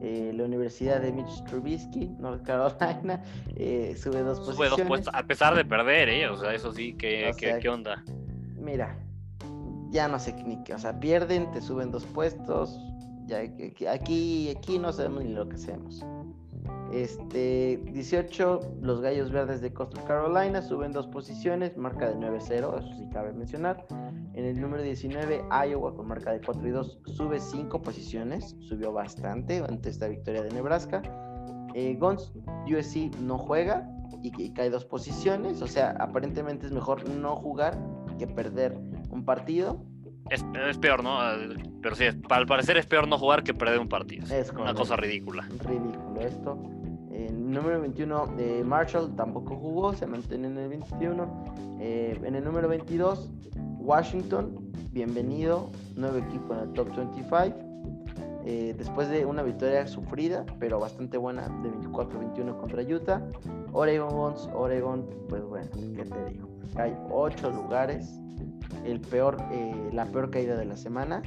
eh, 0.01 0.33
la 0.33 0.45
Universidad 0.45 1.01
de 1.01 1.11
Mitch 1.11 1.43
Trubisky, 1.45 2.07
North 2.21 2.45
Carolina, 2.45 3.21
eh, 3.57 3.97
sube 3.97 4.21
dos 4.21 4.39
posiciones. 4.39 4.57
Sube 4.57 4.69
dos 4.69 4.89
puestos, 4.89 5.15
a 5.15 5.25
pesar 5.25 5.57
de 5.57 5.65
perder, 5.65 6.09
¿eh? 6.09 6.29
O 6.29 6.37
sea, 6.37 6.55
eso 6.55 6.73
sí, 6.73 6.95
¿qué, 6.95 7.33
qué, 7.37 7.69
onda? 7.69 8.05
Mira, 8.57 8.97
ya 9.91 10.07
no 10.07 10.21
sé 10.21 10.35
ni 10.45 10.63
qué, 10.63 10.75
o 10.75 10.79
sea, 10.79 11.01
pierden, 11.01 11.51
te 11.51 11.61
suben 11.61 11.91
dos 11.91 12.07
puestos, 12.07 12.79
ya 13.29 13.93
aquí, 13.93 14.51
aquí 14.51 14.79
no 14.79 14.93
sabemos 14.93 15.25
ni 15.25 15.33
lo 15.33 15.49
que 15.49 15.55
hacemos. 15.55 16.05
Este, 16.93 17.79
18, 17.93 18.61
los 18.81 19.01
Gallos 19.03 19.31
Verdes 19.31 19.61
de 19.61 19.73
Coastal 19.73 20.05
Carolina 20.05 20.63
suben 20.63 20.93
dos 20.93 21.07
posiciones, 21.07 21.77
marca 21.77 22.09
de 22.09 22.17
9-0, 22.17 22.79
eso 22.79 22.95
sí 22.97 23.09
cabe 23.13 23.33
mencionar. 23.33 23.87
En 24.33 24.45
el 24.45 24.59
número 24.59 24.83
19, 24.83 25.45
Iowa 25.69 25.95
con 25.95 26.09
marca 26.09 26.33
de 26.33 26.41
4 26.41 26.67
y 26.67 26.71
2 26.71 27.01
sube 27.05 27.41
5 27.41 27.83
posiciones, 27.83 28.57
subió 28.61 28.93
bastante 28.93 29.59
ante 29.59 29.91
esta 29.91 30.09
victoria 30.09 30.43
de 30.43 30.51
Nebraska. 30.51 31.03
Eh, 31.75 31.97
Guns, 32.01 32.33
USC 32.67 33.15
no 33.21 33.37
juega 33.37 33.87
y, 34.23 34.51
cae 34.51 34.71
dos 34.71 34.85
posiciones, 34.87 35.61
o 35.61 35.67
sea, 35.67 35.95
aparentemente 36.01 36.67
es 36.67 36.73
mejor 36.73 37.09
no 37.09 37.37
jugar 37.37 37.79
que 38.19 38.27
perder 38.27 38.79
un 39.11 39.25
partido. 39.25 39.85
Es, 40.31 40.79
peor, 40.79 41.03
¿no? 41.03 41.19
Pero 41.83 41.95
sí, 41.95 42.05
al 42.29 42.47
parecer 42.47 42.77
es 42.77 42.87
peor 42.87 43.09
no 43.09 43.19
jugar 43.19 43.43
que 43.43 43.55
perder 43.55 43.79
un 43.79 43.89
partido. 43.89 44.27
Es 44.35 44.51
una 44.51 44.75
cosa 44.75 44.97
ridícula. 44.97 45.49
Ridículo 45.65 46.21
esto 46.21 46.59
número 47.49 47.81
21 47.81 48.27
de 48.37 48.63
Marshall 48.65 49.15
tampoco 49.17 49.57
jugó, 49.57 49.95
se 49.95 50.07
mantiene 50.07 50.49
en 50.49 50.59
el 50.59 50.69
21. 50.69 51.55
Eh, 51.81 52.19
en 52.23 52.35
el 52.35 52.45
número 52.45 52.69
22, 52.69 53.31
Washington, 53.79 54.73
bienvenido, 54.93 55.71
nuevo 55.97 56.19
equipo 56.19 56.55
en 56.55 56.61
el 56.61 56.73
top 56.73 56.95
25. 56.95 57.57
Eh, 58.45 58.75
después 58.79 59.09
de 59.09 59.27
una 59.27 59.43
victoria 59.43 59.87
sufrida, 59.87 60.47
pero 60.59 60.79
bastante 60.81 61.19
buena, 61.19 61.49
de 61.63 61.71
24-21 61.71 62.57
contra 62.59 62.83
Utah. 62.83 63.23
Oregon 63.73 64.35
Oregon, 64.55 65.07
pues 65.29 65.43
bueno, 65.43 65.69
¿qué 65.97 66.05
te 66.05 66.25
digo? 66.27 66.49
Hay 66.77 66.97
8 67.11 67.51
lugares, 67.51 68.21
el 68.85 69.01
peor, 69.01 69.37
eh, 69.53 69.91
la 69.93 70.07
peor 70.07 70.31
caída 70.31 70.57
de 70.57 70.65
la 70.65 70.77
semana. 70.77 71.23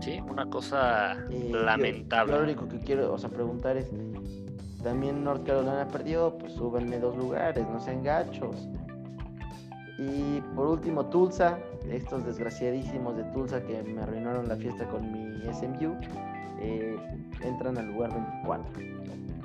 Sí, 0.00 0.20
una 0.28 0.46
cosa 0.46 1.14
lamentable. 1.50 2.32
lo 2.32 2.42
único 2.42 2.68
que 2.68 2.78
quiero 2.78 3.12
o 3.12 3.18
sea, 3.18 3.28
preguntar 3.28 3.76
es, 3.76 3.90
también 4.82 5.22
North 5.22 5.46
Carolina 5.46 5.86
perdió, 5.88 6.38
pues 6.38 6.54
súbenme 6.54 6.98
dos 6.98 7.16
lugares, 7.16 7.66
no 7.68 7.80
sean 7.80 8.02
gachos. 8.02 8.68
Y 9.98 10.40
por 10.54 10.66
último, 10.66 11.06
Tulsa, 11.06 11.58
estos 11.90 12.24
desgraciadísimos 12.24 13.16
de 13.18 13.24
Tulsa 13.24 13.62
que 13.62 13.82
me 13.82 14.00
arruinaron 14.00 14.48
la 14.48 14.56
fiesta 14.56 14.88
con 14.88 15.12
mi 15.12 15.42
SMU, 15.52 15.94
eh, 16.60 16.96
entran 17.42 17.76
al 17.76 17.92
lugar 17.92 18.10
24. 18.14 18.99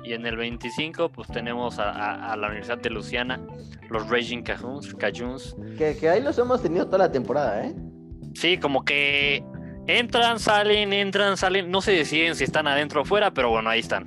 Y 0.06 0.12
en 0.12 0.24
el 0.24 0.36
25, 0.36 1.10
pues 1.10 1.28
tenemos 1.28 1.78
a, 1.80 2.36
la 2.36 2.46
Universidad 2.46 2.78
de 2.78 2.90
Luciana, 2.90 3.40
los 3.90 4.08
Raging 4.08 4.42
Cajuns. 4.42 4.94
Cajuns. 4.94 5.56
Que, 5.76 5.96
que 5.96 6.08
ahí 6.08 6.22
los 6.22 6.38
hemos 6.38 6.62
tenido 6.62 6.86
toda 6.86 6.98
la 6.98 7.12
temporada, 7.12 7.66
¿eh? 7.66 7.74
Sí, 8.34 8.58
como 8.58 8.84
que 8.84 9.42
entran, 9.88 10.38
salen, 10.38 10.92
entran, 10.92 11.36
salen. 11.36 11.70
No 11.70 11.80
se 11.80 11.90
deciden 11.90 12.36
si 12.36 12.44
están 12.44 12.68
adentro 12.68 13.02
o 13.02 13.04
fuera, 13.04 13.32
pero 13.32 13.50
bueno, 13.50 13.68
ahí 13.68 13.80
están. 13.80 14.06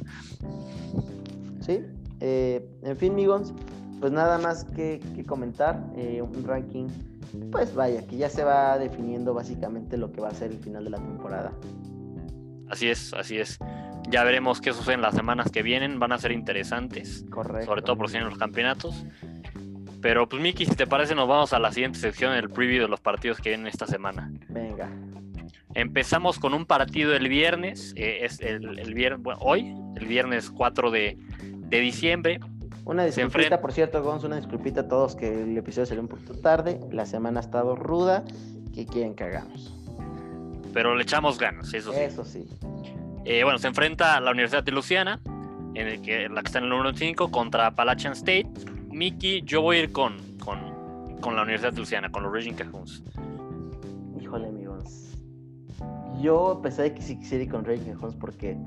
Eh, 2.21 2.65
en 2.83 2.97
fin, 2.97 3.13
amigos, 3.13 3.53
pues 3.99 4.11
nada 4.11 4.37
más 4.37 4.65
que, 4.65 5.01
comentar. 5.27 5.83
Eh, 5.95 6.21
un 6.21 6.43
ranking, 6.45 6.87
pues 7.51 7.73
vaya, 7.73 8.05
que 8.05 8.17
ya 8.17 8.29
se 8.29 8.43
va 8.43 8.77
definiendo 8.77 9.33
básicamente 9.33 9.97
lo 9.97 10.11
que 10.11 10.21
va 10.21 10.29
a 10.29 10.33
ser 10.33 10.51
el 10.51 10.59
final 10.59 10.83
de 10.83 10.89
la 10.89 10.97
temporada. 10.97 11.51
Así 12.69 12.89
es, 12.89 13.13
así 13.13 13.37
es. 13.37 13.57
Ya 14.09 14.23
veremos 14.23 14.59
qué 14.59 14.73
sucede 14.73 14.95
en 14.95 15.01
las 15.01 15.15
semanas 15.15 15.51
que 15.51 15.61
vienen. 15.61 15.99
Van 15.99 16.11
a 16.11 16.17
ser 16.17 16.31
interesantes. 16.31 17.25
Correcto. 17.29 17.65
Sobre 17.65 17.81
todo 17.81 17.97
por 17.97 18.09
si 18.09 18.17
en 18.17 18.25
los 18.25 18.37
campeonatos. 18.37 19.05
Pero 20.01 20.27
pues 20.27 20.41
Miki, 20.41 20.65
si 20.65 20.75
te 20.75 20.87
parece, 20.87 21.13
nos 21.13 21.27
vamos 21.27 21.53
a 21.53 21.59
la 21.59 21.71
siguiente 21.71 21.99
sección, 21.99 22.33
el 22.33 22.49
preview 22.49 22.83
de 22.83 22.87
los 22.87 23.01
partidos 23.01 23.39
que 23.39 23.49
vienen 23.49 23.67
esta 23.67 23.85
semana. 23.85 24.31
Venga. 24.47 24.89
Empezamos 25.75 26.39
con 26.39 26.53
un 26.53 26.65
partido 26.65 27.15
el 27.15 27.27
viernes, 27.27 27.93
eh, 27.95 28.19
es 28.21 28.39
el, 28.39 28.93
viernes, 28.93 29.37
hoy, 29.39 29.75
el 29.95 30.05
viernes 30.07 30.49
4 30.49 30.89
de, 30.89 31.17
de 31.41 31.79
diciembre. 31.79 32.39
Una 32.85 33.05
disculpita, 33.05 33.61
por 33.61 33.71
cierto, 33.71 34.01
Gonz, 34.01 34.23
una 34.23 34.37
disculpita 34.37 34.81
a 34.81 34.87
todos 34.87 35.15
que 35.15 35.43
el 35.43 35.55
episodio 35.57 35.85
salió 35.85 36.01
un 36.01 36.07
poquito 36.07 36.33
tarde. 36.33 36.79
La 36.91 37.05
semana 37.05 37.39
ha 37.39 37.43
estado 37.43 37.75
ruda. 37.75 38.23
que 38.73 38.85
quieren 38.85 39.13
que 39.13 39.25
hagamos? 39.25 39.75
Pero 40.73 40.95
le 40.95 41.03
echamos 41.03 41.37
ganas, 41.37 41.73
eso 41.73 41.91
sí. 41.91 41.99
Eso 41.99 42.23
sí. 42.23 42.47
Eh, 43.25 43.43
bueno, 43.43 43.59
se 43.59 43.67
enfrenta 43.67 44.15
a 44.15 44.21
la 44.21 44.31
Universidad 44.31 44.63
de 44.63 44.71
Luciana, 44.71 45.19
en 45.75 45.87
el 45.87 46.01
que, 46.01 46.29
la 46.29 46.41
que 46.41 46.47
está 46.47 46.59
en 46.59 46.65
el 46.65 46.69
número 46.69 46.93
5, 46.93 47.31
contra 47.31 47.67
Appalachian 47.67 48.13
State. 48.13 48.49
Miki, 48.91 49.41
yo 49.43 49.61
voy 49.61 49.77
a 49.77 49.79
ir 49.81 49.91
con, 49.91 50.17
con, 50.39 51.35
la 51.35 51.43
Universidad 51.43 51.73
de 51.73 51.79
Luciana, 51.79 52.11
con 52.11 52.23
los 52.23 52.33
Raging 52.33 52.53
Cajuns. 52.53 53.03
Híjole, 54.19 54.47
amigos. 54.47 55.17
Yo 56.21 56.61
de 56.63 56.93
que 56.93 57.01
sí 57.01 57.17
quisiera 57.17 57.43
ir 57.43 57.49
con 57.49 57.63
Raging 57.63 57.93
Cajuns 57.93 58.15
porque 58.15 58.57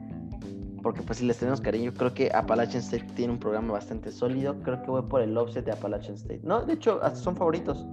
porque 0.82 1.02
pues 1.02 1.18
si 1.18 1.26
les 1.26 1.38
tenemos 1.38 1.60
cariño, 1.60 1.92
creo 1.94 2.12
que 2.12 2.30
Appalachian 2.34 2.82
State 2.82 3.06
tiene 3.14 3.32
un 3.32 3.38
programa 3.38 3.72
bastante 3.72 4.10
sólido. 4.10 4.60
Creo 4.62 4.82
que 4.82 4.90
voy 4.90 5.02
por 5.02 5.22
el 5.22 5.36
offset 5.36 5.64
de 5.64 5.70
Appalachian 5.70 6.14
State. 6.14 6.40
No, 6.42 6.64
de 6.64 6.74
hecho, 6.74 7.00
hasta 7.02 7.20
son 7.20 7.36
favoritos. 7.36 7.86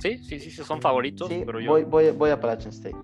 Sí, 0.00 0.18
sí, 0.18 0.38
sí, 0.38 0.50
son 0.50 0.80
favoritos. 0.82 1.28
pero 1.28 1.60
yo... 1.60 1.70
voy, 1.70 1.84
voy, 1.84 2.10
voy 2.10 2.30
a 2.30 2.34
Appalachian 2.34 2.72
State. 2.72 2.96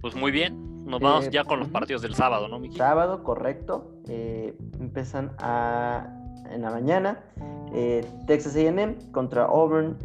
Pues 0.00 0.14
muy 0.16 0.32
bien. 0.32 0.69
Nos 0.90 1.00
vamos 1.00 1.26
eh, 1.26 1.30
ya 1.32 1.44
con 1.44 1.60
los 1.60 1.68
partidos 1.68 2.02
del 2.02 2.14
sábado, 2.14 2.48
¿no, 2.48 2.58
Miki? 2.58 2.76
Sábado, 2.76 3.22
correcto. 3.22 3.92
Eh, 4.08 4.56
empiezan 4.78 5.32
a, 5.38 6.06
en 6.50 6.62
la 6.62 6.70
mañana. 6.70 7.20
Eh, 7.72 8.04
Texas 8.26 8.56
AM 8.56 8.96
contra 9.12 9.44
Auburn. 9.44 9.96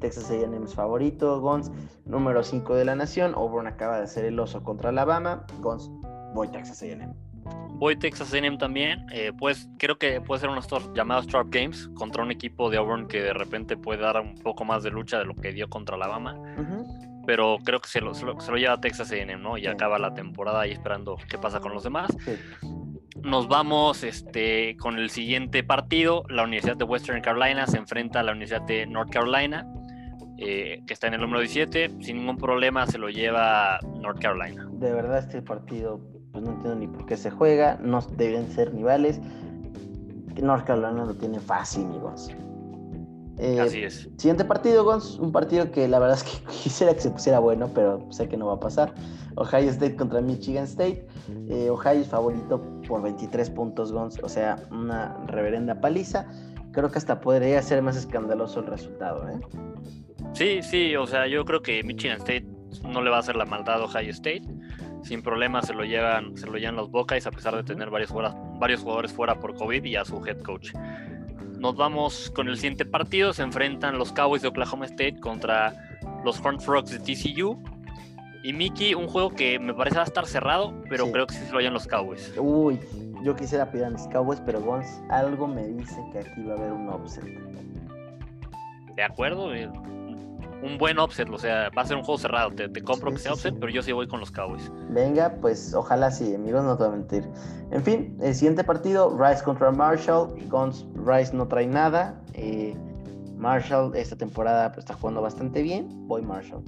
Texas 0.00 0.30
AM 0.30 0.62
es 0.62 0.74
favorito. 0.74 1.40
Gons, 1.40 1.72
número 2.04 2.44
5 2.44 2.74
de 2.74 2.84
la 2.84 2.94
nación. 2.94 3.34
Auburn 3.34 3.66
acaba 3.66 3.96
de 3.98 4.04
hacer 4.04 4.24
el 4.24 4.38
oso 4.38 4.62
contra 4.62 4.90
Alabama. 4.90 5.46
Gons 5.60 5.90
voy 6.34 6.48
Texas 6.48 6.82
A&M. 6.82 7.08
Voy 7.78 7.96
Texas 7.96 8.32
A&M 8.34 8.58
también. 8.58 9.06
Eh, 9.12 9.32
pues 9.38 9.68
creo 9.78 9.96
que 9.98 10.20
puede 10.20 10.40
ser 10.40 10.50
uno 10.50 10.60
de 10.60 10.62
estos 10.62 10.92
llamados 10.94 11.26
trap 11.26 11.46
games 11.50 11.88
contra 11.94 12.22
un 12.22 12.30
equipo 12.30 12.68
de 12.68 12.76
Auburn 12.76 13.06
que 13.06 13.22
de 13.22 13.32
repente 13.32 13.76
puede 13.76 14.02
dar 14.02 14.20
un 14.20 14.34
poco 14.34 14.64
más 14.64 14.82
de 14.82 14.90
lucha 14.90 15.18
de 15.18 15.24
lo 15.24 15.34
que 15.34 15.52
dio 15.52 15.68
contra 15.68 15.96
Alabama. 15.96 16.36
Pero 17.26 17.58
creo 17.64 17.80
que 17.80 17.88
se 17.88 18.00
lo, 18.00 18.14
se 18.14 18.24
lo, 18.24 18.56
lleva 18.56 18.80
Texas 18.80 19.10
A&M, 19.10 19.36
¿no? 19.36 19.58
Y 19.58 19.66
acaba 19.66 19.98
la 19.98 20.14
temporada 20.14 20.60
ahí 20.60 20.72
esperando 20.72 21.16
qué 21.28 21.38
pasa 21.38 21.60
con 21.60 21.72
los 21.72 21.82
demás. 21.82 22.10
Nos 23.22 23.48
vamos 23.48 24.02
este, 24.04 24.76
con 24.76 24.98
el 24.98 25.10
siguiente 25.10 25.64
partido. 25.64 26.24
La 26.28 26.44
Universidad 26.44 26.76
de 26.76 26.84
Western 26.84 27.22
Carolina 27.22 27.66
se 27.66 27.78
enfrenta 27.78 28.20
a 28.20 28.22
la 28.22 28.32
Universidad 28.32 28.62
de 28.62 28.86
North 28.86 29.10
Carolina. 29.10 29.66
Eh, 30.36 30.82
que 30.84 30.92
está 30.92 31.06
en 31.06 31.14
el 31.14 31.20
número 31.20 31.38
17, 31.38 32.02
sin 32.02 32.16
ningún 32.16 32.36
problema 32.36 32.88
se 32.88 32.98
lo 32.98 33.08
lleva 33.08 33.78
North 34.00 34.20
Carolina. 34.20 34.66
De 34.72 34.92
verdad 34.92 35.18
este 35.18 35.40
partido 35.40 36.00
pues 36.34 36.44
no 36.44 36.50
entiendo 36.50 36.74
ni 36.74 36.88
por 36.88 37.06
qué 37.06 37.16
se 37.16 37.30
juega, 37.30 37.78
no 37.80 38.00
deben 38.16 38.50
ser 38.50 38.74
rivales. 38.74 39.20
North 40.42 40.64
Carolina 40.64 41.04
lo 41.04 41.14
tiene 41.14 41.38
fácil, 41.38 41.84
amigos. 41.84 42.28
Eh, 43.38 43.60
Así 43.60 43.82
es. 43.82 44.08
Siguiente 44.16 44.44
partido, 44.44 44.84
Gons, 44.84 45.18
un 45.18 45.32
partido 45.32 45.70
que 45.70 45.88
la 45.88 45.98
verdad 45.98 46.16
es 46.16 46.24
que 46.24 46.44
quisiera 46.62 46.94
que 46.94 47.00
se 47.00 47.10
pusiera 47.10 47.38
bueno, 47.38 47.70
pero 47.74 48.06
sé 48.10 48.28
que 48.28 48.36
no 48.36 48.46
va 48.46 48.54
a 48.54 48.60
pasar. 48.60 48.94
Ohio 49.36 49.70
State 49.70 49.96
contra 49.96 50.20
Michigan 50.20 50.64
State. 50.64 51.06
Eh, 51.48 51.68
Ohio 51.70 52.00
es 52.00 52.08
favorito 52.08 52.62
por 52.86 53.02
23 53.02 53.50
puntos, 53.50 53.92
Gons, 53.92 54.18
o 54.22 54.28
sea, 54.28 54.56
una 54.70 55.16
reverenda 55.26 55.80
paliza. 55.80 56.26
Creo 56.72 56.90
que 56.90 56.98
hasta 56.98 57.20
podría 57.20 57.60
ser 57.62 57.82
más 57.82 57.96
escandaloso 57.96 58.60
el 58.60 58.66
resultado, 58.66 59.28
¿eh? 59.28 59.40
Sí, 60.32 60.60
sí, 60.62 60.96
o 60.96 61.06
sea, 61.06 61.26
yo 61.28 61.44
creo 61.44 61.62
que 61.62 61.82
Michigan 61.84 62.18
State 62.18 62.46
no 62.88 63.02
le 63.02 63.10
va 63.10 63.16
a 63.16 63.20
hacer 63.20 63.36
la 63.36 63.44
maldad 63.44 63.82
a 63.82 63.84
Ohio 63.84 64.10
State 64.10 64.42
sin 65.04 65.22
problema 65.22 65.60
se 65.60 65.74
lo 65.74 65.84
llevan, 65.84 66.36
se 66.36 66.46
lo 66.46 66.56
llevan 66.56 66.76
los 66.76 66.90
Buckeyes 66.90 67.26
a 67.26 67.30
pesar 67.30 67.54
de 67.54 67.62
tener 67.62 67.90
varios, 67.90 68.10
varios 68.58 68.80
jugadores 68.80 69.12
fuera 69.12 69.38
por 69.38 69.54
COVID 69.54 69.84
y 69.84 69.96
a 69.96 70.04
su 70.04 70.24
head 70.24 70.40
coach. 70.40 70.72
Nos 71.64 71.76
vamos 71.76 72.30
con 72.34 72.46
el 72.48 72.56
siguiente 72.56 72.84
partido. 72.84 73.32
Se 73.32 73.42
enfrentan 73.42 73.96
los 73.96 74.12
Cowboys 74.12 74.42
de 74.42 74.48
Oklahoma 74.48 74.84
State 74.84 75.18
contra 75.18 75.74
los 76.22 76.38
Horned 76.38 76.60
Frogs 76.60 76.90
de 76.90 76.98
TCU. 76.98 77.58
Y 78.42 78.52
Mickey, 78.52 78.92
un 78.92 79.08
juego 79.08 79.30
que 79.30 79.58
me 79.58 79.72
parece 79.72 79.96
va 79.96 80.02
a 80.02 80.04
estar 80.04 80.26
cerrado, 80.26 80.74
pero 80.90 81.10
creo 81.10 81.26
que 81.26 81.32
sí 81.32 81.46
se 81.46 81.52
lo 81.52 81.60
llevan 81.60 81.72
los 81.72 81.86
Cowboys. 81.86 82.34
Uy, 82.36 82.78
yo 83.22 83.34
quisiera 83.34 83.70
pedir 83.70 83.86
a 83.86 83.88
mis 83.88 84.06
Cowboys, 84.08 84.42
pero 84.44 84.60
Gons, 84.60 84.86
algo 85.08 85.46
me 85.46 85.66
dice 85.66 85.96
que 86.12 86.18
aquí 86.18 86.42
va 86.42 86.52
a 86.52 86.58
haber 86.58 86.70
un 86.70 86.86
offset. 86.90 87.24
De 88.94 89.02
acuerdo, 89.02 89.54
eh, 89.54 89.70
un 90.64 90.78
buen 90.78 90.98
offset, 90.98 91.28
o 91.28 91.38
sea, 91.38 91.68
va 91.76 91.82
a 91.82 91.86
ser 91.86 91.96
un 91.96 92.02
juego 92.02 92.18
cerrado. 92.18 92.50
Te, 92.50 92.82
compro 92.82 93.12
que 93.12 93.18
sea 93.18 93.34
offset, 93.34 93.54
pero 93.60 93.70
yo 93.70 93.82
sí 93.82 93.92
voy 93.92 94.08
con 94.08 94.18
los 94.18 94.30
Cowboys. 94.30 94.72
Venga, 94.88 95.36
pues 95.40 95.74
ojalá 95.74 96.10
sí, 96.10 96.34
amigos, 96.34 96.64
no 96.64 96.76
te 96.76 96.84
voy 96.84 96.94
a 96.94 96.96
mentir. 96.96 97.28
En 97.70 97.82
fin, 97.82 98.16
el 98.22 98.34
siguiente 98.34 98.64
partido, 98.64 99.14
Rice 99.18 99.44
contra 99.44 99.70
Marshall. 99.70 100.34
Guns, 100.48 100.86
Rice 100.94 101.36
no 101.36 101.46
trae 101.46 101.66
nada. 101.66 102.18
Eh, 102.32 102.74
Marshall 103.36 103.94
esta 103.94 104.16
temporada 104.16 104.72
pues, 104.72 104.78
está 104.78 104.94
jugando 104.94 105.20
bastante 105.20 105.60
bien. 105.60 105.86
Voy 106.08 106.22
Marshall. 106.22 106.64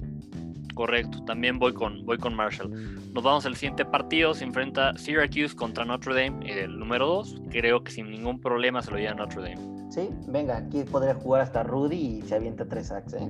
Correcto, 0.75 1.23
también 1.25 1.57
voy 1.57 1.73
con, 1.73 2.05
voy 2.05 2.19
con 2.19 2.35
Marshall. 2.35 2.69
Nos 3.11 3.23
vamos 3.23 3.47
al 3.47 3.55
siguiente 3.55 3.83
partido, 3.83 4.35
se 4.35 4.43
enfrenta 4.43 4.95
Syracuse 4.95 5.55
contra 5.55 5.83
Notre 5.85 6.13
Dame, 6.13 6.61
el 6.61 6.77
número 6.77 7.07
2. 7.07 7.41
Creo 7.49 7.83
que 7.83 7.91
sin 7.91 8.11
ningún 8.11 8.39
problema 8.39 8.83
se 8.83 8.91
lo 8.91 8.97
lleva 8.97 9.15
Notre 9.15 9.41
Dame. 9.41 9.89
Sí, 9.89 10.09
venga, 10.27 10.57
aquí 10.57 10.83
podría 10.83 11.15
jugar 11.15 11.41
hasta 11.41 11.63
Rudy 11.63 11.95
y 11.95 12.21
se 12.21 12.35
avienta 12.35 12.65
tres 12.65 12.89
sacks, 12.89 13.13
¿eh? 13.13 13.27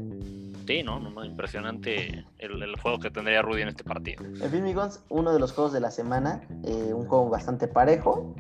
Sí, 0.68 0.84
no, 0.84 1.00
no, 1.00 1.24
impresionante 1.24 2.26
el, 2.40 2.76
juego 2.82 3.00
que 3.00 3.10
tendría 3.10 3.42
Rudy 3.42 3.62
en 3.62 3.70
este 3.70 3.86
partido. 3.86 4.26
En 4.26 4.52
fin, 4.52 4.62
amigos, 4.62 5.02
uno 5.08 5.32
de 5.32 5.40
los 5.40 5.54
juegos 5.54 5.72
de 5.72 5.80
la 5.80 5.92
semana, 5.92 6.42
eh, 6.66 6.94
un 6.94 7.08
juego 7.08 7.30
bastante 7.30 7.70
parejo, 7.70 8.36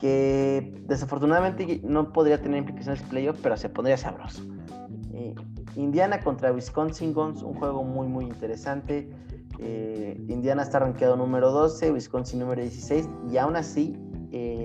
que 0.00 0.74
desafortunadamente 0.88 1.80
no 1.84 2.12
podría 2.12 2.42
tener 2.42 2.58
implicaciones 2.58 3.00
playoff, 3.04 3.38
pero 3.40 3.56
se 3.56 3.68
pondría 3.68 3.96
sabroso. 3.96 4.42
Eh, 5.14 5.36
Indiana 5.76 6.20
contra 6.20 6.50
Wisconsin 6.50 7.14
Guns, 7.14 7.42
un 7.42 7.54
juego 7.54 7.84
muy 7.84 8.08
muy 8.08 8.24
interesante. 8.24 9.08
Eh, 9.60 10.16
Indiana 10.28 10.64
está 10.64 10.80
rankeado 10.80 11.16
número 11.16 11.52
12, 11.52 11.92
Wisconsin 11.92 12.40
número 12.40 12.60
16 12.60 13.08
y 13.30 13.36
aún 13.36 13.54
así 13.54 13.96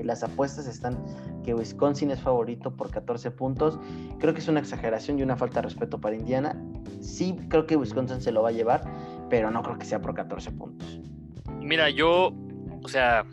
las 0.04 0.24
apuestas 0.24 0.68
están 0.68 0.98
que 1.44 1.54
Wisconsin 1.54 2.12
es 2.12 2.22
favorito 2.22 2.76
por 2.76 2.92
14 2.92 3.32
puntos. 3.32 3.80
Creo 4.20 4.34
que 4.34 4.40
es 4.40 4.48
una 4.48 4.60
exageración 4.60 5.20
y 5.20 5.24
una 5.24 5.36
falta 5.36 5.62
de 5.62 5.68
respeto 5.68 6.00
para 6.00 6.16
Indiana. 6.16 6.56
Sí, 7.02 7.36
creo 7.50 7.66
que 7.66 7.76
Wisconsin 7.76 8.22
se 8.22 8.32
lo 8.32 8.44
va 8.44 8.50
a 8.50 8.52
llevar, 8.52 8.84
pero 9.30 9.52
no 9.52 9.62
creo 9.64 9.78
que 9.78 9.86
sea 9.86 10.02
por 10.02 10.14
14 10.14 10.52
puntos. 10.52 11.00
Mira, 11.62 11.90
yo, 11.90 12.34
o 12.82 12.88
sea, 12.88 13.26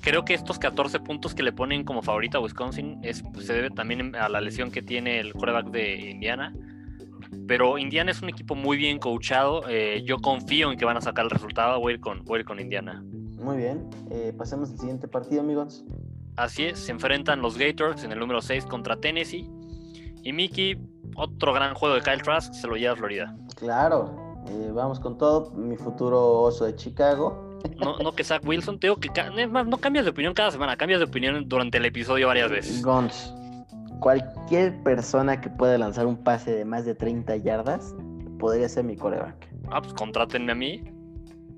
creo 0.00 0.24
que 0.24 0.34
estos 0.34 0.58
14 0.58 1.00
puntos 1.00 1.34
que 1.34 1.42
le 1.42 1.52
ponen 1.52 1.84
como 1.84 2.02
favorito 2.02 2.38
a 2.38 2.40
Wisconsin 2.40 2.98
es, 3.02 3.22
se 3.40 3.52
debe 3.52 3.70
también 3.70 4.14
a 4.16 4.28
la 4.28 4.40
lesión 4.40 4.70
que 4.70 4.82
tiene 4.82 5.20
el 5.20 5.32
quarterback 5.32 5.70
de 5.70 6.10
Indiana. 6.10 6.52
Pero 7.46 7.78
Indiana 7.78 8.10
es 8.10 8.20
un 8.22 8.28
equipo 8.28 8.54
muy 8.54 8.76
bien 8.76 8.98
coachado. 8.98 9.62
Eh, 9.68 10.02
yo 10.04 10.18
confío 10.18 10.70
en 10.70 10.78
que 10.78 10.84
van 10.84 10.96
a 10.96 11.00
sacar 11.00 11.24
el 11.24 11.30
resultado. 11.30 11.80
Voy 11.80 11.92
a 11.92 11.94
ir 11.94 12.00
con, 12.00 12.24
voy 12.24 12.44
con 12.44 12.60
Indiana. 12.60 13.02
Muy 13.42 13.56
bien. 13.56 13.90
Eh, 14.10 14.32
pasemos 14.36 14.70
al 14.70 14.78
siguiente 14.78 15.08
partido, 15.08 15.40
amigos. 15.40 15.84
Así 16.36 16.64
es, 16.64 16.78
se 16.78 16.92
enfrentan 16.92 17.42
los 17.42 17.58
Gators 17.58 18.04
en 18.04 18.12
el 18.12 18.18
número 18.18 18.40
6 18.40 18.64
contra 18.66 18.96
Tennessee. 18.96 19.50
Y 20.22 20.32
Mickey, 20.32 20.78
otro 21.16 21.52
gran 21.52 21.74
juego 21.74 21.94
de 21.94 22.00
Kyle 22.00 22.22
Trask, 22.22 22.54
se 22.54 22.66
lo 22.66 22.76
lleva 22.76 22.94
a 22.94 22.96
Florida. 22.96 23.36
Claro, 23.56 24.44
eh, 24.48 24.70
vamos 24.72 25.00
con 25.00 25.18
todo. 25.18 25.50
Mi 25.52 25.76
futuro 25.76 26.40
oso 26.42 26.64
de 26.64 26.76
Chicago. 26.76 27.60
No, 27.78 27.98
no 27.98 28.12
que 28.12 28.24
Zach 28.24 28.42
Wilson, 28.44 28.78
te 28.78 28.88
digo 28.88 28.96
que 28.96 29.10
no 29.66 29.78
cambias 29.78 30.04
de 30.04 30.10
opinión 30.10 30.34
cada 30.34 30.50
semana, 30.50 30.76
cambias 30.76 31.00
de 31.00 31.06
opinión 31.06 31.48
durante 31.48 31.78
el 31.78 31.84
episodio 31.84 32.26
varias 32.26 32.50
veces. 32.50 32.82
Gons, 32.82 33.34
cualquier 34.00 34.82
persona 34.82 35.40
que 35.40 35.48
pueda 35.48 35.78
lanzar 35.78 36.06
un 36.06 36.16
pase 36.16 36.50
de 36.52 36.64
más 36.64 36.84
de 36.84 36.94
30 36.94 37.36
yardas 37.36 37.94
podría 38.40 38.68
ser 38.68 38.84
mi 38.84 38.96
coreback. 38.96 39.48
Ah, 39.70 39.80
pues 39.80 39.94
contrátenme 39.94 40.52
a 40.52 40.54
mí. 40.56 40.82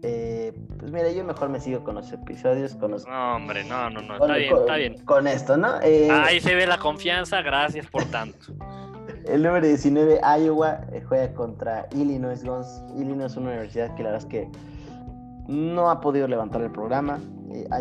Eh, 0.07 0.53
pues 0.79 0.93
mira, 0.93 1.11
yo 1.11 1.25
mejor 1.25 1.49
me 1.49 1.59
sigo 1.59 1.83
con 1.83 1.95
los 1.95 2.13
episodios, 2.13 2.75
con 2.75 2.91
los... 2.91 3.07
No, 3.07 3.37
hombre, 3.37 3.65
no, 3.65 3.89
no, 3.89 4.03
no, 4.03 4.17
está 4.17 4.37
bien, 4.37 4.55
está 4.55 4.77
bien. 4.77 5.05
Con 5.07 5.27
esto, 5.27 5.57
¿no? 5.57 5.81
Eh, 5.81 6.11
Ahí 6.11 6.41
se 6.41 6.55
ve 6.55 6.67
la 6.67 6.77
confianza, 6.77 7.41
gracias 7.41 7.87
por 7.87 8.05
tanto. 8.11 8.53
El 9.27 9.43
número 9.43 9.67
19, 9.67 10.21
Iowa, 10.43 10.81
eh, 10.93 11.03
juega 11.09 11.33
contra 11.33 11.89
Illinois 11.93 12.45
Guns. 12.45 12.83
Illinois 12.99 13.33
es 13.33 13.39
una 13.39 13.49
universidad 13.49 13.95
que 13.95 14.03
la 14.03 14.11
verdad 14.11 14.27
es 14.27 14.31
que 14.31 14.51
no 15.49 15.91
ha 15.91 16.03
podido 16.03 16.29
levantar 16.29 16.61
el 16.61 16.71
programa. 16.71 17.19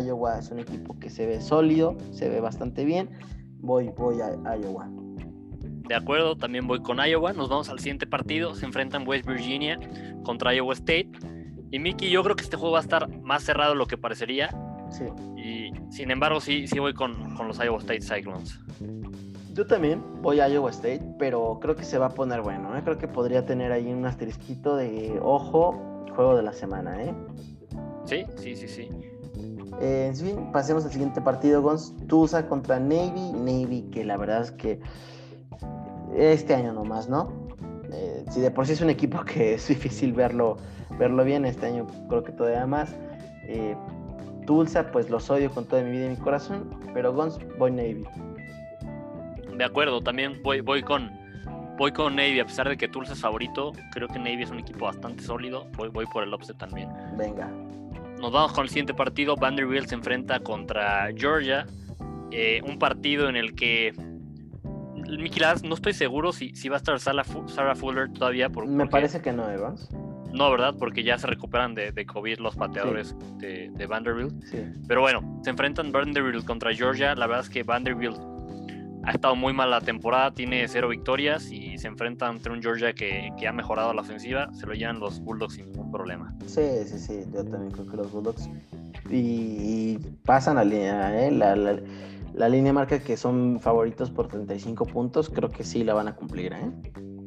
Iowa 0.02 0.38
es 0.38 0.50
un 0.50 0.60
equipo 0.60 0.98
que 0.98 1.10
se 1.10 1.26
ve 1.26 1.42
sólido, 1.42 1.98
se 2.10 2.30
ve 2.30 2.40
bastante 2.40 2.86
bien. 2.86 3.10
Voy, 3.58 3.90
voy 3.98 4.22
a 4.22 4.56
Iowa. 4.56 4.88
De 5.88 5.94
acuerdo, 5.94 6.36
también 6.36 6.66
voy 6.66 6.80
con 6.80 6.96
Iowa. 7.06 7.34
Nos 7.34 7.50
vamos 7.50 7.68
al 7.68 7.78
siguiente 7.80 8.06
partido. 8.06 8.54
Se 8.54 8.64
enfrentan 8.64 9.06
West 9.06 9.26
Virginia 9.26 9.78
contra 10.24 10.54
Iowa 10.54 10.72
State. 10.72 11.10
Y 11.74 11.80
Miki, 11.80 12.08
yo 12.08 12.22
creo 12.22 12.36
que 12.36 12.44
este 12.44 12.56
juego 12.56 12.74
va 12.74 12.78
a 12.78 12.82
estar 12.82 13.08
más 13.20 13.42
cerrado 13.42 13.72
de 13.72 13.76
lo 13.76 13.88
que 13.88 13.98
parecería. 13.98 14.48
Sí. 14.90 15.06
Y 15.36 15.72
sin 15.92 16.12
embargo, 16.12 16.40
sí, 16.40 16.68
sí 16.68 16.78
voy 16.78 16.94
con, 16.94 17.36
los 17.48 17.58
Iowa 17.58 17.78
State 17.78 18.02
Cyclones. 18.02 18.60
Yo 19.54 19.66
también 19.66 20.00
voy 20.22 20.38
a 20.38 20.48
Iowa 20.48 20.70
State, 20.70 21.02
pero 21.18 21.58
creo 21.60 21.74
que 21.74 21.82
se 21.82 21.98
va 21.98 22.06
a 22.06 22.10
poner 22.10 22.42
bueno. 22.42 22.78
¿eh? 22.78 22.82
Creo 22.84 22.96
que 22.96 23.08
podría 23.08 23.44
tener 23.44 23.72
ahí 23.72 23.92
un 23.92 24.06
asterisquito 24.06 24.76
de 24.76 25.18
ojo, 25.20 26.04
juego 26.14 26.36
de 26.36 26.44
la 26.44 26.52
semana. 26.52 27.02
¿eh? 27.02 27.12
Sí, 28.04 28.24
sí, 28.36 28.54
sí, 28.54 28.68
sí. 28.68 28.88
Eh, 29.80 30.12
en 30.14 30.16
fin, 30.16 30.52
pasemos 30.52 30.84
al 30.84 30.92
siguiente 30.92 31.20
partido, 31.22 31.60
Gons. 31.60 31.92
Tulsa 32.06 32.46
contra 32.46 32.78
Navy. 32.78 33.32
Navy, 33.32 33.88
que 33.90 34.04
la 34.04 34.16
verdad 34.16 34.42
es 34.42 34.52
que 34.52 34.78
este 36.14 36.54
año 36.54 36.72
nomás, 36.72 37.08
¿no? 37.08 37.48
Eh, 37.92 38.24
si 38.30 38.40
de 38.40 38.52
por 38.52 38.64
sí 38.64 38.74
es 38.74 38.80
un 38.80 38.90
equipo 38.90 39.24
que 39.24 39.54
es 39.54 39.66
difícil 39.66 40.12
verlo 40.12 40.56
verlo 40.98 41.24
bien. 41.24 41.44
Este 41.44 41.66
año 41.66 41.86
creo 42.08 42.22
que 42.22 42.32
todavía 42.32 42.66
más. 42.66 42.94
Eh, 43.46 43.76
Tulsa, 44.46 44.90
pues 44.90 45.10
los 45.10 45.30
odio 45.30 45.50
con 45.50 45.64
toda 45.66 45.82
mi 45.82 45.90
vida 45.90 46.06
y 46.06 46.10
mi 46.10 46.16
corazón, 46.16 46.78
pero 46.92 47.12
Guns, 47.12 47.38
voy 47.58 47.70
Navy. 47.70 48.04
De 49.56 49.64
acuerdo, 49.64 50.02
también 50.02 50.42
voy, 50.42 50.60
voy 50.60 50.82
con 50.82 51.10
voy 51.76 51.92
con 51.92 52.14
Navy, 52.14 52.40
a 52.40 52.44
pesar 52.44 52.68
de 52.68 52.76
que 52.76 52.88
Tulsa 52.88 53.14
es 53.14 53.20
favorito, 53.20 53.72
creo 53.92 54.08
que 54.08 54.18
Navy 54.18 54.42
es 54.42 54.50
un 54.50 54.60
equipo 54.60 54.84
bastante 54.84 55.24
sólido, 55.24 55.66
voy, 55.76 55.88
voy 55.88 56.06
por 56.06 56.22
el 56.22 56.32
offset 56.32 56.56
también. 56.56 56.88
Venga. 57.16 57.48
Nos 58.20 58.32
vamos 58.32 58.52
con 58.52 58.62
el 58.62 58.68
siguiente 58.68 58.94
partido, 58.94 59.36
Vanderbilt 59.36 59.88
se 59.88 59.94
enfrenta 59.94 60.38
contra 60.40 61.08
Georgia, 61.16 61.66
eh, 62.30 62.60
un 62.64 62.78
partido 62.78 63.28
en 63.28 63.36
el 63.36 63.54
que 63.54 63.92
Mickey 65.18 65.42
no 65.64 65.74
estoy 65.74 65.92
seguro 65.92 66.32
si, 66.32 66.54
si 66.54 66.68
va 66.68 66.76
a 66.76 66.78
estar 66.78 66.98
Sarah, 67.00 67.74
Fuller 67.74 68.10
todavía. 68.12 68.48
Por, 68.48 68.66
Me 68.66 68.86
parece 68.86 69.20
que 69.20 69.32
no, 69.32 69.48
Evans. 69.50 69.88
No, 70.34 70.50
¿verdad? 70.50 70.74
Porque 70.78 71.04
ya 71.04 71.16
se 71.16 71.26
recuperan 71.28 71.74
de, 71.74 72.06
COVID 72.06 72.38
los 72.38 72.56
pateadores 72.56 73.16
de, 73.38 73.86
Vanderbilt. 73.86 74.34
Pero 74.86 75.00
bueno, 75.00 75.40
se 75.44 75.50
enfrentan 75.50 75.92
Vanderbilt 75.92 76.44
contra 76.44 76.74
Georgia. 76.74 77.14
La 77.14 77.26
verdad 77.26 77.44
es 77.44 77.50
que 77.50 77.62
Vanderbilt 77.62 78.18
ha 79.04 79.12
estado 79.12 79.36
muy 79.36 79.52
mal 79.52 79.70
la 79.70 79.80
temporada, 79.80 80.32
tiene 80.32 80.66
cero 80.66 80.88
victorias 80.88 81.50
y 81.50 81.78
se 81.78 81.88
enfrentan 81.88 82.36
ante 82.36 82.50
un 82.50 82.62
Georgia 82.62 82.94
que, 82.94 83.32
ha 83.46 83.52
mejorado 83.52 83.92
la 83.92 84.02
ofensiva. 84.02 84.52
Se 84.54 84.66
lo 84.66 84.74
llevan 84.74 84.98
los 84.98 85.20
Bulldogs 85.20 85.54
sin 85.54 85.66
ningún 85.66 85.92
problema. 85.92 86.34
Sí, 86.46 86.62
sí, 86.86 86.98
sí. 86.98 87.20
Yo 87.32 87.44
también 87.44 87.70
creo 87.70 87.86
que 87.86 87.96
los 87.96 88.10
Bulldogs. 88.10 88.48
Y, 89.10 89.98
pasan 90.24 90.56
la 90.56 90.64
línea, 90.64 91.26
¿eh? 91.26 91.30
La, 91.30 91.54
la, 91.54 92.48
línea 92.48 92.72
marca 92.72 92.98
que 92.98 93.16
son 93.16 93.60
favoritos 93.60 94.10
por 94.10 94.28
35 94.28 94.86
puntos. 94.86 95.30
Creo 95.30 95.50
que 95.50 95.62
sí 95.62 95.84
la 95.84 95.94
van 95.94 96.08
a 96.08 96.16
cumplir, 96.16 96.54
¿eh? 96.54 96.70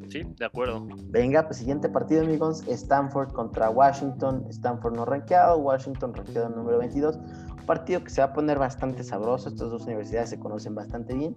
Sí, 0.10 0.22
de 0.24 0.46
acuerdo. 0.46 0.88
Venga, 1.10 1.46
pues 1.46 1.58
siguiente 1.58 1.90
partido, 1.90 2.24
amigos. 2.24 2.64
Stanford 2.68 3.34
contra 3.34 3.70
Washington. 3.70 4.46
Stanford 4.50 4.96
no 4.96 5.06
rankeado, 5.06 5.58
Washington 5.58 6.14
rankeado 6.14 6.50
número 6.50 6.80
22. 6.80 7.18
Un 7.18 7.66
partido 7.66 8.04
que 8.04 8.10
se 8.10 8.22
va 8.22 8.28
a 8.28 8.34
poner 8.34 8.58
bastante 8.58 9.04
sabroso. 9.04 9.50
Estas 9.50 9.70
dos 9.70 9.84
universidades 9.86 10.30
se 10.30 10.40
conocen 10.40 10.76
bastante 10.76 11.14
bien. 11.14 11.36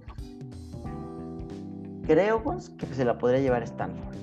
Creo 2.06 2.42
pues, 2.42 2.70
que 2.70 2.86
se 2.86 3.04
la 3.04 3.18
podría 3.18 3.40
llevar 3.40 3.62
Stanford. 3.64 4.16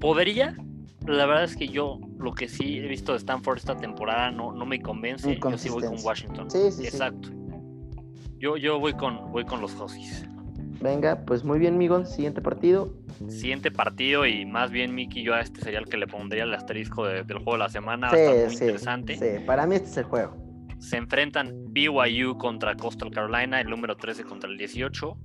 ¿Podría? 0.00 0.56
La 1.06 1.26
verdad 1.26 1.44
es 1.44 1.56
que 1.56 1.68
yo 1.68 2.00
lo 2.18 2.32
que 2.32 2.48
sí 2.48 2.78
he 2.78 2.88
visto 2.88 3.12
de 3.12 3.18
Stanford 3.18 3.58
esta 3.58 3.76
temporada 3.76 4.30
no, 4.30 4.52
no 4.52 4.66
me 4.66 4.80
convence. 4.80 5.38
Yo 5.38 5.58
sí 5.58 5.68
voy 5.68 5.84
con 5.84 5.98
Washington. 6.02 6.50
Sí, 6.50 6.70
sí, 6.72 6.86
Exacto. 6.86 7.30
Yo, 8.38 8.56
yo 8.56 8.78
voy 8.78 8.92
con 8.94 9.30
voy 9.32 9.44
con 9.44 9.60
los 9.60 9.74
Huskies. 9.74 10.28
Venga, 10.80 11.24
pues 11.26 11.44
muy 11.44 11.58
bien, 11.58 11.78
Migón. 11.78 12.06
Siguiente 12.06 12.40
partido. 12.40 12.92
Siguiente 13.28 13.70
partido 13.70 14.26
y 14.26 14.44
más 14.44 14.70
bien, 14.70 14.94
Miki, 14.94 15.22
yo 15.22 15.34
a 15.34 15.40
este 15.40 15.60
sería 15.60 15.78
el 15.78 15.86
que 15.86 15.96
le 15.96 16.06
pondría 16.06 16.44
el 16.44 16.54
asterisco 16.54 17.06
del 17.06 17.38
juego 17.38 17.52
de 17.52 17.58
la 17.58 17.68
semana. 17.68 18.10
Sí, 18.10 18.16
muy 18.16 18.52
interesante. 18.52 19.16
Sí, 19.16 19.44
para 19.44 19.66
mí 19.66 19.76
este 19.76 19.88
es 19.88 19.96
el 19.98 20.04
juego. 20.04 20.36
Se 20.78 20.96
enfrentan 20.96 21.72
BYU 21.72 22.36
contra 22.36 22.76
Coastal 22.76 23.10
Carolina, 23.10 23.60
el 23.60 23.70
número 23.70 23.96
13 23.96 24.24
contra 24.24 24.50
el 24.50 24.58
18. 24.58 25.16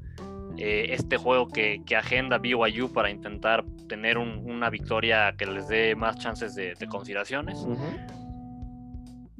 Eh, 0.57 0.93
este 0.93 1.17
juego 1.17 1.47
que, 1.47 1.83
agenda 1.97 2.37
BYU 2.37 2.91
para 2.93 3.09
intentar 3.09 3.65
tener 3.87 4.17
una 4.17 4.69
victoria 4.69 5.35
que 5.37 5.45
les 5.45 5.67
dé 5.67 5.95
más 5.95 6.17
chances 6.17 6.55
de, 6.55 6.75
consideraciones. 6.89 7.65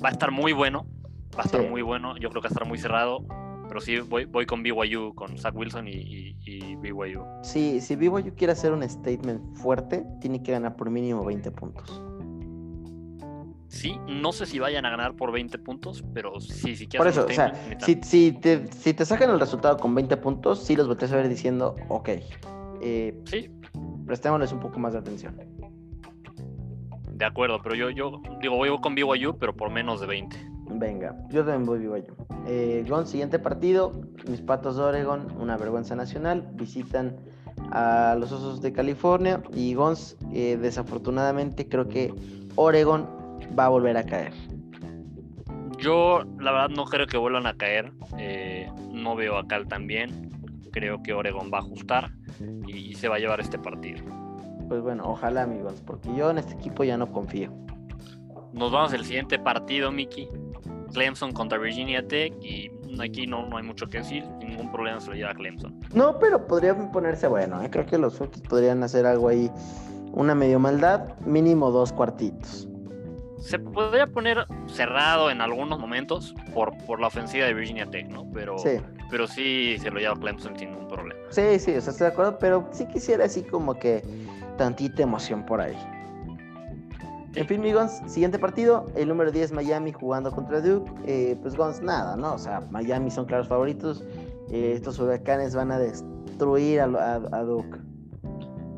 Va 0.04 0.10
a 0.10 0.12
estar 0.12 0.32
muy 0.32 0.52
bueno. 0.52 0.86
Va 1.34 1.44
a 1.44 1.46
estar 1.46 1.68
muy 1.70 1.82
bueno. 1.82 2.18
Yo 2.18 2.30
creo 2.30 2.42
que 2.42 2.48
va 2.48 2.50
a 2.50 2.54
estar 2.54 2.68
muy 2.68 2.78
cerrado 2.78 3.26
pero 3.72 3.80
sí 3.80 3.98
voy, 4.00 4.26
voy 4.26 4.46
con 4.46 4.64
BYU, 4.64 5.16
con 5.16 5.38
Zach 5.38 5.56
Wilson 5.56 5.88
y, 5.88 6.76
BYU. 6.82 7.24
Sí, 7.42 7.80
si 7.80 7.96
BYU 7.96 8.36
quiere 8.36 8.52
hacer 8.52 8.74
un 8.74 8.84
statement 8.84 9.56
fuerte, 9.56 10.06
tiene 10.20 10.44
que 10.44 10.52
ganar 10.52 10.76
por 10.76 10.90
mínimo 10.90 11.24
20 11.24 11.52
puntos. 11.52 12.02
Sí, 13.70 13.98
no 14.10 14.34
sé 14.34 14.46
si 14.46 14.60
vayan 14.60 14.86
a 14.86 14.90
ganar 14.90 15.16
por 15.16 15.32
20 15.32 15.58
puntos, 15.60 16.04
pero 16.14 16.42
sí, 16.42 16.76
si 16.76 16.86
Por 16.88 17.08
eso, 17.08 17.26
o 17.26 17.30
sea, 17.30 17.54
si, 17.80 17.98
si, 18.04 18.34
te, 18.34 18.68
si 18.74 18.94
te 18.94 19.06
sacan 19.06 19.30
el 19.30 19.40
resultado 19.40 19.78
con 19.78 19.96
20 19.96 20.18
puntos, 20.18 20.66
sí 20.66 20.76
los 20.76 20.90
volteas 20.90 21.14
a 21.14 21.16
ver 21.16 21.30
diciendo, 21.30 21.78
ok, 21.88 22.10
eh, 22.82 23.18
sí. 23.24 23.50
prestémosles 24.06 24.52
un 24.52 24.60
poco 24.60 24.80
más 24.80 24.92
de 24.92 25.00
atención. 25.00 25.38
De 27.14 27.24
acuerdo, 27.24 27.62
pero 27.64 27.76
yo, 27.76 27.90
yo 27.90 28.22
digo, 28.42 28.58
voy 28.58 28.78
con 28.82 28.96
BYU, 28.96 29.38
pero 29.38 29.56
por 29.56 29.70
menos 29.70 30.02
de 30.02 30.08
20. 30.08 30.51
Venga, 30.74 31.16
yo 31.30 31.44
también 31.46 31.66
voy 31.66 31.80
BYU. 31.80 32.16
Eh, 32.48 32.86
Gon, 32.88 33.06
siguiente 33.06 33.40
partido, 33.40 33.92
mis 34.30 34.42
patos 34.42 34.78
de 34.78 34.84
Oregon, 34.84 35.28
una 35.40 35.58
vergüenza 35.58 35.96
nacional, 35.96 36.50
visitan 36.54 37.18
a 37.72 38.16
los 38.20 38.32
Osos 38.32 38.62
de 38.62 38.74
California 38.74 39.42
y 39.54 39.74
Gons, 39.74 40.18
eh, 40.34 40.58
desafortunadamente 40.60 41.68
creo 41.68 41.88
que 41.88 42.14
Oregon 42.56 43.08
va 43.58 43.66
a 43.66 43.70
volver 43.70 43.98
a 43.98 44.04
caer. 44.04 44.34
Yo 45.78 46.24
la 46.40 46.52
verdad 46.52 46.70
no 46.70 46.86
creo 46.86 47.08
que 47.08 47.18
vuelvan 47.18 47.48
a 47.48 47.56
caer, 47.56 47.92
eh, 48.18 48.70
no 48.92 49.16
veo 49.16 49.38
a 49.38 49.48
Cal 49.48 49.68
tan 49.68 49.88
bien, 49.88 50.30
creo 50.72 51.02
que 51.02 51.14
Oregon 51.14 51.50
va 51.52 51.60
a 51.60 51.62
ajustar 51.62 52.12
y, 52.68 52.94
se 52.96 53.08
va 53.08 53.16
a 53.16 53.20
llevar 53.20 53.40
este 53.40 53.58
partido. 53.58 54.04
Pues 54.68 54.82
bueno, 54.82 55.04
ojalá 55.06 55.44
amigos, 55.44 55.82
porque 55.86 56.10
yo 56.16 56.30
en 56.30 56.38
este 56.38 56.54
equipo 56.54 56.84
ya 56.84 56.98
no 56.98 57.12
confío. 57.12 57.52
Nos 58.54 58.72
vamos 58.72 58.94
al 58.94 59.06
siguiente 59.06 59.40
partido, 59.40 59.92
Mickey. 59.92 60.28
Clemson 60.92 61.32
contra 61.32 61.58
Virginia 61.58 62.06
Tech 62.08 62.34
y 62.42 62.72
aquí 63.02 63.28
no, 63.28 63.48
no 63.48 63.58
hay 63.58 63.64
mucho 63.64 63.88
que 63.88 64.00
decir, 64.00 64.26
ningún 64.40 64.72
problema 64.72 65.00
se 65.00 65.10
lo 65.10 65.16
lleva 65.16 65.34
Clemson. 65.34 65.80
No, 65.94 66.20
pero 66.20 66.46
podría 66.48 66.76
ponerse 66.92 67.28
bueno, 67.28 67.62
¿eh? 67.64 67.70
creo 67.70 67.86
que 67.86 67.98
los 67.98 68.18
Fox 68.18 68.42
podrían 68.42 68.84
hacer 68.84 69.06
algo 69.06 69.30
ahí, 69.30 69.50
una 70.12 70.36
medio 70.36 70.60
maldad, 70.60 71.18
mínimo 71.22 71.72
dos 71.72 71.92
cuartitos. 71.94 72.68
Se 73.40 73.58
podría 73.58 74.06
poner 74.06 74.46
cerrado 74.68 75.32
en 75.32 75.42
algunos 75.42 75.80
momentos 75.80 76.36
por, 76.54 76.78
por 76.86 77.00
la 77.00 77.08
ofensiva 77.08 77.46
de 77.48 77.56
Virginia 77.56 77.88
Tech, 77.90 78.08
¿no? 78.08 78.30
Pero 78.32 78.58
sí. 78.60 78.78
pero 79.10 79.26
sí 79.26 79.78
se 79.80 79.90
lo 79.90 80.00
lleva 80.00 80.16
Clemson 80.16 80.56
sin 80.58 80.72
ningún 80.72 80.88
problema. 80.88 81.20
Sí, 81.30 81.58
sí, 81.58 81.76
o 81.76 81.82
sea, 81.82 81.92
estoy 81.92 82.08
de 82.08 82.14
acuerdo, 82.14 82.38
pero 82.38 82.70
sí 82.72 82.86
quisiera 82.86 83.26
así 83.26 83.42
como 83.42 83.74
que 83.80 84.04
tantita 84.58 85.02
emoción 85.02 85.44
por 85.44 85.60
ahí. 85.60 85.76
En 87.34 87.48
fin, 87.48 87.62
mi 87.62 87.72
Gons, 87.72 88.02
siguiente 88.08 88.38
partido, 88.40 88.92
el 88.96 89.08
número 89.08 89.32
10 89.32 89.54
Miami 89.54 89.94
jugando 89.94 90.32
contra 90.32 90.60
Duke. 90.60 90.92
Eh, 91.06 91.38
pues 91.42 91.56
Gons, 91.56 91.82
nada, 91.82 92.18
¿no? 92.18 92.34
O 92.34 92.38
sea, 92.38 92.60
Miami 92.72 93.10
son 93.10 93.26
claros 93.26 93.48
favoritos. 93.48 94.04
Eh, 94.52 94.74
estos 94.76 95.00
huracanes 95.00 95.56
van 95.56 95.72
a 95.72 95.80
destruir 95.80 96.82
a, 96.82 97.44
Duke. 97.44 97.80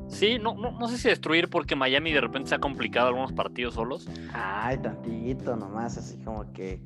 Sí, 0.07 0.37
no, 0.39 0.53
no, 0.53 0.71
no, 0.71 0.87
sé 0.87 0.97
si 0.99 1.09
destruir 1.09 1.49
porque 1.49 1.75
Miami 1.75 2.11
de 2.11 2.21
repente 2.21 2.49
se 2.49 2.55
ha 2.55 2.59
complicado 2.59 3.07
algunos 3.07 3.33
partidos 3.33 3.73
solos. 3.73 4.07
Ay, 4.33 4.77
tantito 4.77 5.55
nomás, 5.55 5.97
así 5.97 6.17
como 6.23 6.51
que, 6.53 6.79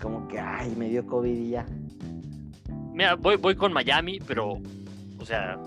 como 0.00 0.26
que, 0.26 0.38
ay, 0.38 0.74
me 0.78 0.88
dio 0.88 1.06
COVID 1.06 1.36
y 1.36 1.50
ya. 1.50 1.66
Mira, 2.94 3.16
voy, 3.16 3.36
voy 3.36 3.56
con 3.56 3.74
Miami, 3.74 4.20
pero, 4.26 4.58
o 5.18 5.26
sea, 5.26 5.58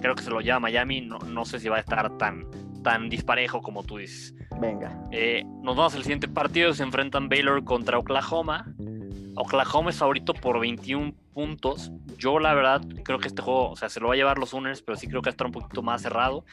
creo 0.00 0.14
que 0.14 0.22
se 0.22 0.30
lo 0.30 0.40
lleva 0.40 0.58
Miami. 0.58 1.02
No, 1.02 1.18
no 1.18 1.44
sé 1.44 1.60
si 1.60 1.68
va 1.68 1.76
a 1.76 1.80
estar 1.80 2.16
tan, 2.16 2.46
tan 2.82 3.08
disparejo 3.08 3.62
como 3.62 3.82
tú 3.84 3.98
dices. 3.98 4.34
Venga. 4.60 4.98
Eh, 5.10 5.44
nos 5.62 5.76
vamos 5.76 5.94
al 5.94 6.02
siguiente 6.02 6.28
partido. 6.28 6.74
Se 6.74 6.82
enfrentan 6.82 7.28
Baylor 7.28 7.64
contra 7.64 7.98
Oklahoma. 7.98 8.74
Oklahoma 9.34 9.90
es 9.90 9.96
favorito 9.96 10.34
por 10.34 10.60
21 10.60 11.14
puntos. 11.32 11.90
Yo, 12.18 12.38
la 12.38 12.54
verdad, 12.54 12.82
creo 13.02 13.18
que 13.18 13.28
este 13.28 13.40
juego, 13.42 13.70
o 13.70 13.76
sea, 13.76 13.88
se 13.88 13.98
lo 13.98 14.08
va 14.08 14.14
a 14.14 14.16
llevar 14.16 14.38
los 14.38 14.50
Sooners, 14.50 14.82
pero 14.82 14.96
sí 14.96 15.08
creo 15.08 15.22
que 15.22 15.30
estar 15.30 15.46
un 15.46 15.52
poquito 15.52 15.82
más 15.82 16.02
cerrado. 16.02 16.44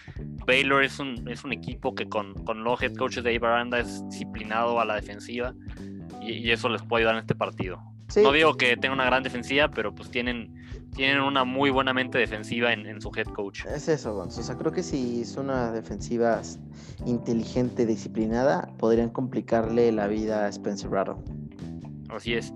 Baylor 0.45 0.83
es 0.83 0.99
un, 0.99 1.27
es 1.29 1.43
un 1.43 1.51
equipo 1.51 1.93
que 1.93 2.07
con, 2.07 2.33
con 2.45 2.63
los 2.63 2.81
head 2.81 2.95
coaches 2.95 3.23
de 3.23 3.33
Ibaranda 3.33 3.79
es 3.79 4.07
disciplinado 4.09 4.79
a 4.79 4.85
la 4.85 4.95
defensiva 4.95 5.53
y, 6.21 6.51
eso 6.51 6.69
les 6.69 6.81
puede 6.83 7.03
ayudar 7.03 7.15
en 7.15 7.21
este 7.21 7.35
partido. 7.35 7.81
No 8.23 8.31
digo 8.31 8.55
que 8.55 8.75
tenga 8.75 8.93
una 8.93 9.05
gran 9.05 9.21
defensiva, 9.21 9.67
pero 9.69 9.93
pues 9.93 10.09
tienen 10.09 10.58
tienen 10.95 11.21
una 11.21 11.43
muy 11.43 11.69
buena 11.69 11.93
mente 11.93 12.17
defensiva 12.17 12.73
en, 12.73 13.01
su 13.01 13.11
head 13.15 13.27
coach. 13.27 13.65
Es 13.65 13.87
eso, 13.87 14.13
Gonzo. 14.13 14.41
O 14.41 14.43
sea, 14.43 14.57
creo 14.57 14.71
que 14.71 14.83
si 14.83 15.21
es 15.21 15.37
una 15.37 15.71
defensiva 15.71 16.41
inteligente, 17.05 17.85
disciplinada, 17.85 18.69
podrían 18.77 19.09
complicarle 19.09 19.91
la 19.91 20.07
vida 20.07 20.45
a 20.45 20.49
Spencer 20.49 20.89
Rattle. 20.91 21.15
Así 22.09 22.33
es. 22.33 22.53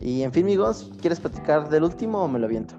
Y 0.00 0.22
en 0.22 0.32
fin, 0.32 0.44
amigos, 0.44 0.90
¿quieres 1.00 1.20
platicar 1.20 1.68
del 1.68 1.84
último 1.84 2.24
o 2.24 2.28
me 2.28 2.38
lo 2.38 2.46
aviento? 2.46 2.74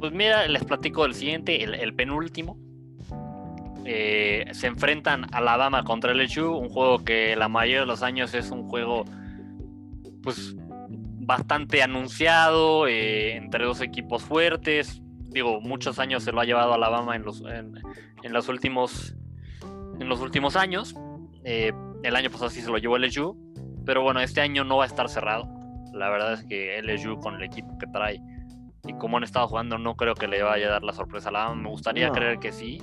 Pues 0.00 0.12
mira, 0.12 0.46
les 0.48 0.64
platico 0.64 1.04
del 1.04 1.14
siguiente, 1.14 1.62
el, 1.62 1.94
penúltimo. 1.94 2.58
Eh, 3.84 4.44
se 4.52 4.66
enfrentan 4.68 5.26
Alabama 5.32 5.84
contra 5.84 6.14
LSU, 6.14 6.56
un 6.56 6.68
juego 6.68 7.04
que 7.04 7.36
la 7.36 7.48
mayoría 7.48 7.80
de 7.80 7.86
los 7.86 8.02
años 8.02 8.32
es 8.34 8.50
un 8.50 8.68
juego 8.68 9.04
pues 10.22 10.54
bastante 11.22 11.82
anunciado, 11.82 12.86
eh, 12.86 13.36
entre 13.36 13.64
dos 13.64 13.80
equipos 13.80 14.22
fuertes. 14.22 15.00
Digo, 15.30 15.60
muchos 15.60 15.98
años 15.98 16.24
se 16.24 16.32
lo 16.32 16.40
ha 16.40 16.44
llevado 16.44 16.74
Alabama 16.74 17.16
en 17.16 17.24
los, 17.24 17.42
en, 17.42 17.72
los, 18.32 18.48
últimos, 18.48 19.14
en 19.98 20.08
los 20.08 20.20
últimos 20.20 20.56
años. 20.56 20.94
Eh, 21.44 21.72
el 22.02 22.16
año 22.16 22.30
pasado 22.30 22.50
sí 22.50 22.60
se 22.60 22.70
lo 22.70 22.78
llevó 22.78 22.98
LSU, 22.98 23.36
pero 23.86 24.02
bueno, 24.02 24.20
este 24.20 24.40
año 24.40 24.64
no 24.64 24.78
va 24.78 24.84
a 24.84 24.86
estar 24.88 25.08
cerrado. 25.08 25.48
La 25.94 26.10
verdad 26.10 26.34
es 26.34 26.44
que 26.44 26.80
LSU 26.82 27.18
con 27.20 27.36
el 27.36 27.42
equipo 27.44 27.78
que 27.78 27.86
trae 27.86 28.20
y 28.84 28.94
como 28.94 29.16
han 29.16 29.22
estado 29.22 29.46
jugando, 29.46 29.78
no 29.78 29.94
creo 29.94 30.14
que 30.14 30.26
le 30.26 30.42
vaya 30.42 30.66
a 30.66 30.70
dar 30.70 30.82
la 30.82 30.92
sorpresa 30.92 31.28
a 31.28 31.30
Alabama. 31.30 31.62
Me 31.62 31.68
gustaría 31.68 32.10
creer 32.10 32.40
que 32.40 32.50
sí, 32.50 32.82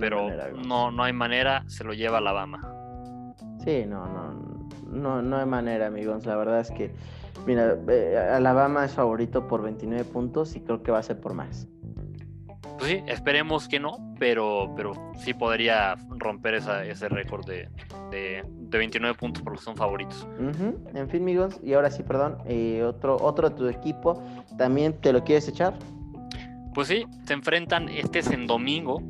pero 0.00 0.28
no, 0.66 0.90
no 0.90 1.04
hay 1.04 1.12
manera, 1.12 1.62
se 1.68 1.84
lo 1.84 1.92
lleva 1.92 2.18
Alabama. 2.18 2.60
Sí, 3.62 3.84
no, 3.86 4.06
no, 4.06 4.32
no, 4.88 5.22
no 5.22 5.36
hay 5.36 5.46
manera, 5.46 5.86
amigos. 5.86 6.26
La 6.26 6.36
verdad 6.36 6.60
es 6.60 6.70
que 6.72 6.92
Mira, 7.46 7.78
eh, 7.88 8.18
Alabama 8.34 8.84
es 8.84 8.92
favorito 8.92 9.46
por 9.46 9.62
29 9.62 10.04
puntos 10.04 10.56
y 10.56 10.60
creo 10.60 10.82
que 10.82 10.90
va 10.90 10.98
a 10.98 11.02
ser 11.02 11.20
por 11.20 11.32
más. 11.32 11.68
Pues 12.78 12.90
sí, 12.90 13.02
esperemos 13.06 13.68
que 13.68 13.80
no, 13.80 14.14
pero, 14.18 14.72
pero 14.76 14.92
sí 15.18 15.32
podría 15.32 15.94
romper 16.18 16.54
ese 16.54 17.08
récord 17.08 17.46
de, 17.46 17.68
29 18.68 19.16
puntos 19.16 19.42
porque 19.42 19.60
son 19.60 19.76
favoritos. 19.76 20.26
En 20.94 21.08
fin, 21.08 21.22
amigos, 21.22 21.58
y 21.62 21.72
ahora 21.72 21.90
sí, 21.90 22.02
perdón, 22.02 22.38
eh, 22.44 22.82
otro, 22.82 23.16
otro 23.16 23.48
de 23.48 23.56
tu 23.56 23.68
equipo, 23.68 24.22
¿también 24.58 24.92
te 25.00 25.12
lo 25.12 25.24
quieres 25.24 25.48
echar? 25.48 25.78
Pues 26.74 26.88
sí, 26.88 27.06
se 27.24 27.32
enfrentan, 27.32 27.88
este 27.88 28.18
es 28.18 28.30
en 28.30 28.46
domingo, 28.46 29.00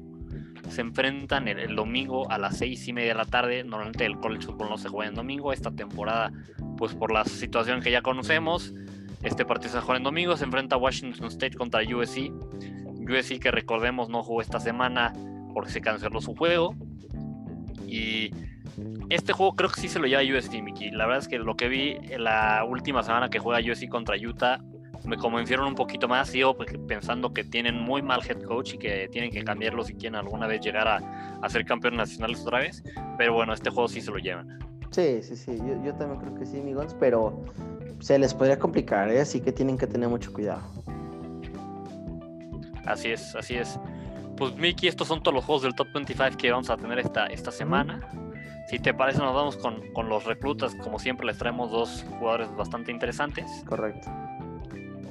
se 0.68 0.80
enfrentan 0.80 1.48
el, 1.48 1.74
domingo 1.74 2.30
a 2.30 2.38
las 2.38 2.58
seis 2.58 2.86
y 2.88 2.92
media 2.92 3.08
de 3.08 3.14
la 3.14 3.24
tarde. 3.24 3.64
Normalmente 3.64 4.04
el 4.04 4.18
college 4.18 4.46
football 4.46 4.70
no 4.70 4.78
se 4.78 4.88
juega 4.88 5.08
en 5.08 5.14
domingo. 5.14 5.52
Esta 5.52 5.70
temporada, 5.70 6.32
pues 6.76 6.94
por 6.94 7.12
la 7.12 7.24
situación 7.24 7.80
que 7.80 7.90
ya 7.90 8.02
conocemos, 8.02 8.74
este 9.22 9.44
partido 9.44 9.72
se 9.72 9.80
juega 9.80 9.98
en 9.98 10.04
domingo. 10.04 10.36
Se 10.36 10.44
enfrenta 10.44 10.76
Washington 10.76 11.28
State 11.28 11.56
contra 11.56 11.82
USC. 11.82 12.30
USC 13.08 13.38
que 13.40 13.50
recordemos 13.50 14.08
no 14.08 14.22
jugó 14.22 14.40
esta 14.40 14.60
semana 14.60 15.12
porque 15.54 15.70
se 15.70 15.80
canceló 15.80 16.20
su 16.20 16.34
juego. 16.34 16.74
Y 17.86 18.30
este 19.08 19.32
juego 19.32 19.54
creo 19.54 19.70
que 19.70 19.80
sí 19.80 19.88
se 19.88 19.98
lo 19.98 20.06
lleva 20.06 20.22
USC, 20.22 20.62
Mickey. 20.62 20.90
La 20.90 21.06
verdad 21.06 21.22
es 21.22 21.28
que 21.28 21.38
lo 21.38 21.56
que 21.56 21.68
vi 21.68 21.96
en 22.02 22.24
la 22.24 22.64
última 22.64 23.02
semana 23.02 23.30
que 23.30 23.38
juega 23.38 23.60
USC 23.60 23.88
contra 23.88 24.16
Utah 24.16 24.60
me 25.06 25.16
convencieron 25.16 25.66
un 25.66 25.74
poquito 25.74 26.08
más, 26.08 26.28
sigo 26.28 26.56
pensando 26.56 27.32
que 27.32 27.44
tienen 27.44 27.76
muy 27.76 28.02
mal 28.02 28.20
head 28.28 28.42
coach 28.42 28.74
y 28.74 28.78
que 28.78 29.08
tienen 29.08 29.30
que 29.30 29.44
cambiarlo 29.44 29.84
si 29.84 29.94
quieren 29.94 30.16
alguna 30.16 30.46
vez 30.46 30.60
llegar 30.60 30.88
a, 30.88 31.48
ser 31.48 31.64
campeones 31.64 31.98
nacionales 31.98 32.40
otra 32.40 32.58
vez. 32.58 32.82
Pero 33.16 33.34
bueno, 33.34 33.54
este 33.54 33.70
juego 33.70 33.88
sí 33.88 34.00
se 34.00 34.10
lo 34.10 34.18
llevan. 34.18 34.58
Sí, 34.90 35.22
sí, 35.22 35.36
sí, 35.36 35.56
yo, 35.84 35.94
también 35.94 36.20
creo 36.20 36.34
que 36.34 36.46
sí, 36.46 36.58
amigos, 36.60 36.96
pero 36.98 37.44
se 38.00 38.18
les 38.18 38.34
podría 38.34 38.58
complicar, 38.58 39.10
¿eh? 39.10 39.20
así 39.20 39.40
que 39.40 39.52
tienen 39.52 39.78
que 39.78 39.86
tener 39.86 40.08
mucho 40.08 40.32
cuidado. 40.32 40.62
Así 42.84 43.10
es, 43.10 43.34
así 43.34 43.56
es. 43.56 43.78
Pues 44.36 44.56
Miki, 44.56 44.88
estos 44.88 45.08
son 45.08 45.22
todos 45.22 45.34
los 45.34 45.44
juegos 45.44 45.62
del 45.62 45.74
Top 45.74 45.88
25 45.94 46.36
que 46.36 46.50
vamos 46.50 46.70
a 46.70 46.76
tener 46.76 46.98
esta, 46.98 47.26
esta 47.26 47.50
semana. 47.50 48.00
Si 48.68 48.78
te 48.78 48.92
parece, 48.92 49.18
nos 49.18 49.34
vamos 49.34 49.56
con, 49.56 49.92
con 49.92 50.08
los 50.08 50.24
reclutas. 50.24 50.74
Como 50.74 50.98
siempre, 50.98 51.26
les 51.26 51.38
traemos 51.38 51.70
dos 51.70 52.04
jugadores 52.18 52.54
bastante 52.56 52.90
interesantes. 52.90 53.46
Correcto. 53.66 54.10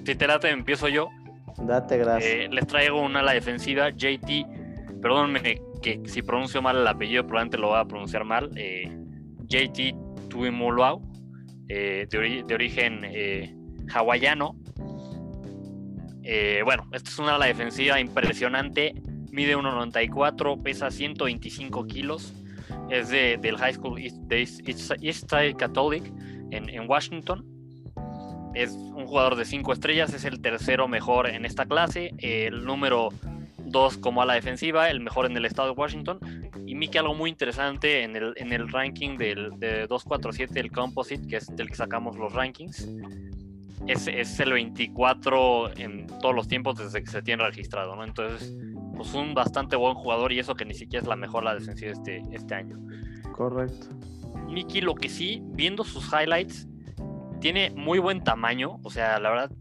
Si 0.06 0.14
te 0.14 0.28
late, 0.28 0.52
empiezo 0.52 0.88
yo. 0.88 1.10
Date 1.58 1.98
gracias. 1.98 2.32
Eh, 2.32 2.48
les 2.52 2.68
traigo 2.68 3.02
una 3.02 3.22
a 3.22 3.24
la 3.24 3.34
defensiva, 3.34 3.90
JT. 3.90 4.46
Perdónenme 5.02 5.62
que 5.82 6.02
si 6.06 6.22
pronuncio 6.22 6.62
mal 6.62 6.78
el 6.78 6.88
apellido, 6.88 7.24
probablemente 7.24 7.58
lo 7.58 7.70
va 7.70 7.80
a 7.80 7.88
pronunciar 7.88 8.24
mal. 8.24 8.52
Eh, 8.56 8.88
JT 9.48 9.96
Tuimuluau, 10.30 11.02
eh, 11.70 12.08
de, 12.10 12.54
origen 12.54 13.02
eh, 13.04 13.56
hawaiano. 13.92 14.56
bueno, 16.64 16.88
esta 16.92 17.10
es 17.10 17.20
una 17.20 17.36
a 17.36 17.38
la 17.40 17.48
defensiva 17.48 18.00
impresionante. 18.00 18.94
Mide 19.32 19.58
1,94, 19.58 20.62
pesa 20.62 20.92
125 20.92 21.88
kilos. 21.88 22.34
Es 22.90 23.10
de, 23.10 23.38
del 23.38 23.58
High 23.58 23.74
School 23.74 24.02
de 24.28 24.42
East, 24.42 25.30
Side 25.30 25.56
Catholic 25.56 26.04
en, 26.52 26.70
en 26.70 26.88
Washington 26.88 27.55
es 28.56 28.72
un 28.72 29.06
jugador 29.06 29.36
de 29.36 29.46
5 29.46 29.74
estrellas, 29.74 30.14
es 30.14 30.26
el 30.26 30.42
tercero 30.42 30.88
mejor 30.88 31.28
en 31.28 31.46
esta 31.46 31.66
clase, 31.66 32.14
el 32.18 32.66
número 32.66 33.10
2 33.58 33.98
como 33.98 34.22
a 34.22 34.26
la 34.26 34.34
defensiva, 34.34 34.90
el 34.90 35.02
mejor 35.02 35.26
en 35.26 35.36
el 35.38 35.46
estado 35.46 35.70
de 35.70 35.76
Washington, 35.76 36.20
y 36.66 36.76
Miki, 36.76 36.98
algo 36.98 37.14
muy 37.14 37.30
interesante 37.30 38.04
en 38.04 38.16
el, 38.16 38.34
en 38.38 38.54
el 38.54 38.70
ranking 38.70 39.18
del, 39.18 39.52
de 39.60 39.88
247 39.88 40.54
del 40.54 40.72
Composite, 40.72 41.28
que 41.28 41.38
es 41.38 41.56
del 41.56 41.68
que 41.68 41.76
sacamos 41.76 42.18
los 42.18 42.34
rankings, 42.34 42.88
es, 43.88 44.08
es, 44.08 44.40
el 44.40 44.54
24 44.54 45.78
en 45.78 46.08
todos 46.08 46.34
los 46.34 46.48
tiempos 46.48 46.78
desde 46.78 47.04
que 47.04 47.12
se 47.12 47.22
tiene 47.22 47.46
registrado, 47.46 47.96
¿no? 47.96 48.04
Entonces, 48.04 48.56
pues 48.96 49.14
un 49.14 49.34
bastante 49.34 49.76
buen 49.76 49.94
jugador 49.94 50.32
y 50.32 50.40
eso 50.40 50.56
que 50.56 50.66
ni 50.66 50.74
siquiera 50.74 51.04
es 51.04 51.08
la 51.08 51.16
mejor 51.16 51.44
la 51.44 51.54
defensiva 51.54 51.92
este, 51.92 52.24
este 52.32 52.56
año. 52.56 52.80
Correcto. 53.34 53.88
Miki, 54.48 54.82
lo 54.82 54.96
que 54.96 55.10
sí, 55.10 55.42
viendo 55.44 55.84
sus 55.84 56.12
highlights, 56.12 56.68
tiene 57.46 57.70
muy 57.70 58.00
buen 58.00 58.24
tamaño, 58.24 58.80
o 58.82 58.90
sea, 58.90 59.20
la 59.20 59.30
verdad, 59.30 59.52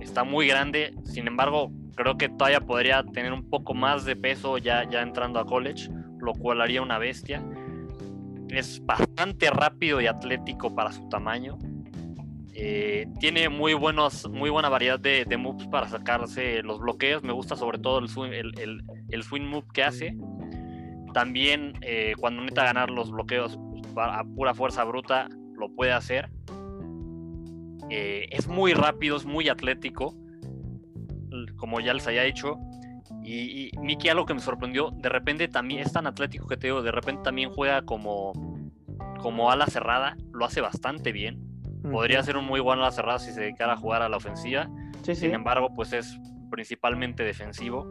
está 0.00 0.22
muy 0.22 0.46
grande, 0.46 0.94
sin 1.02 1.26
embargo, 1.26 1.72
creo 1.96 2.16
que 2.16 2.28
todavía 2.28 2.60
podría 2.60 3.02
tener 3.02 3.32
un 3.32 3.50
poco 3.50 3.74
más 3.74 4.04
de 4.04 4.14
peso 4.14 4.58
ya, 4.58 4.88
ya 4.88 5.02
entrando 5.02 5.40
a 5.40 5.44
college, 5.44 5.90
lo 6.20 6.34
cual 6.34 6.60
haría 6.60 6.82
una 6.82 6.98
bestia. 6.98 7.44
Es 8.48 8.80
bastante 8.86 9.50
rápido 9.50 10.00
y 10.00 10.06
atlético 10.06 10.72
para 10.72 10.92
su 10.92 11.08
tamaño. 11.08 11.58
Eh, 12.54 13.08
tiene 13.18 13.48
muy, 13.48 13.74
buenos, 13.74 14.30
muy 14.30 14.50
buena 14.50 14.68
variedad 14.68 15.00
de, 15.00 15.26
moves 15.36 15.66
para 15.66 15.88
sacarse 15.88 16.62
los 16.62 16.78
bloqueos. 16.78 17.24
Me 17.24 17.32
gusta 17.32 17.56
sobre 17.56 17.78
todo 17.78 17.98
el 17.98 18.08
swing, 18.08 19.42
move 19.42 19.66
que 19.74 19.82
hace. 19.82 20.16
También 21.12 21.72
eh, 21.80 22.14
cuando 22.20 22.42
necesita 22.42 22.66
ganar 22.66 22.88
los 22.88 23.10
bloqueos 23.10 23.58
a 23.96 24.22
pura 24.22 24.54
fuerza 24.54 24.84
bruta, 24.84 25.28
lo 25.58 25.74
puede 25.74 25.90
hacer. 25.90 26.30
Eh, 27.90 28.26
es 28.30 28.48
muy 28.48 28.74
rápido, 28.74 29.16
es 29.16 29.24
muy 29.24 29.48
atlético, 29.48 30.14
como 31.56 31.80
ya 31.80 31.94
les 31.94 32.06
había 32.06 32.22
dicho. 32.22 32.58
Y, 33.22 33.70
y 33.74 33.78
Miki, 33.80 34.08
algo 34.08 34.26
que 34.26 34.34
me 34.34 34.40
sorprendió, 34.40 34.90
de 34.90 35.08
repente 35.08 35.48
también 35.48 35.80
es 35.80 35.92
tan 35.92 36.06
atlético 36.06 36.46
que 36.46 36.56
te 36.56 36.68
digo, 36.68 36.82
de 36.82 36.92
repente 36.92 37.22
también 37.24 37.50
juega 37.50 37.82
como, 37.82 38.32
como 39.20 39.50
ala 39.50 39.66
cerrada, 39.66 40.16
lo 40.32 40.44
hace 40.44 40.60
bastante 40.60 41.12
bien 41.12 41.46
Podría 41.90 42.22
ser 42.22 42.36
un 42.36 42.44
muy 42.44 42.60
bueno 42.60 42.82
a 42.82 42.86
la 42.86 42.92
cerrada 42.92 43.18
si 43.18 43.32
se 43.32 43.40
dedicara 43.40 43.74
a 43.74 43.76
jugar 43.76 44.02
a 44.02 44.08
la 44.08 44.16
ofensiva. 44.16 44.68
Sin 45.02 45.34
embargo, 45.34 45.72
pues 45.74 45.92
es 45.92 46.18
principalmente 46.50 47.22
defensivo. 47.22 47.88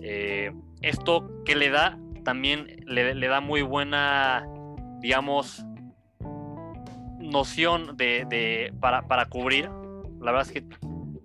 Eh, 0.00 0.52
esto 0.82 1.42
que 1.44 1.56
le 1.56 1.70
da, 1.70 1.98
también 2.24 2.66
le, 2.86 3.28
da 3.28 3.40
muy 3.40 3.62
buena, 3.62 4.46
digamos, 5.00 5.64
noción 7.24 7.96
de, 7.96 8.72
para, 8.80 9.06
para, 9.06 9.26
cubrir. 9.26 9.70
La 10.20 10.32
verdad 10.32 10.46
es 10.48 10.52
que 10.52 10.64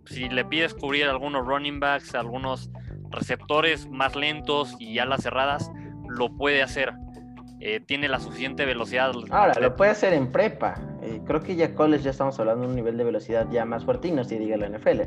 si 0.05 0.29
le 0.29 0.45
pides 0.45 0.73
cubrir 0.73 1.05
algunos 1.05 1.45
running 1.45 1.79
backs, 1.79 2.15
algunos 2.15 2.71
receptores 3.11 3.89
más 3.89 4.15
lentos 4.15 4.75
y 4.79 4.99
alas 4.99 5.23
cerradas, 5.23 5.71
lo 6.07 6.35
puede 6.35 6.61
hacer. 6.61 6.93
Eh, 7.61 7.81
tiene 7.85 8.07
la 8.07 8.19
suficiente 8.19 8.65
velocidad. 8.65 9.11
Ahora, 9.31 9.53
lo 9.59 9.75
puede 9.75 9.91
hacer 9.91 10.13
en 10.13 10.31
prepa. 10.31 10.75
Eh, 11.01 11.21
creo 11.25 11.41
que 11.41 11.55
ya 11.55 11.75
college 11.75 12.03
ya 12.03 12.11
estamos 12.11 12.39
hablando 12.39 12.63
de 12.63 12.69
un 12.69 12.75
nivel 12.75 12.97
de 12.97 13.03
velocidad 13.03 13.47
ya 13.51 13.65
más 13.65 13.83
fuerte 13.83 14.07
y 14.07 14.11
no 14.11 14.23
se 14.23 14.39
diga 14.39 14.55
la 14.55 14.69
NFL. 14.69 15.01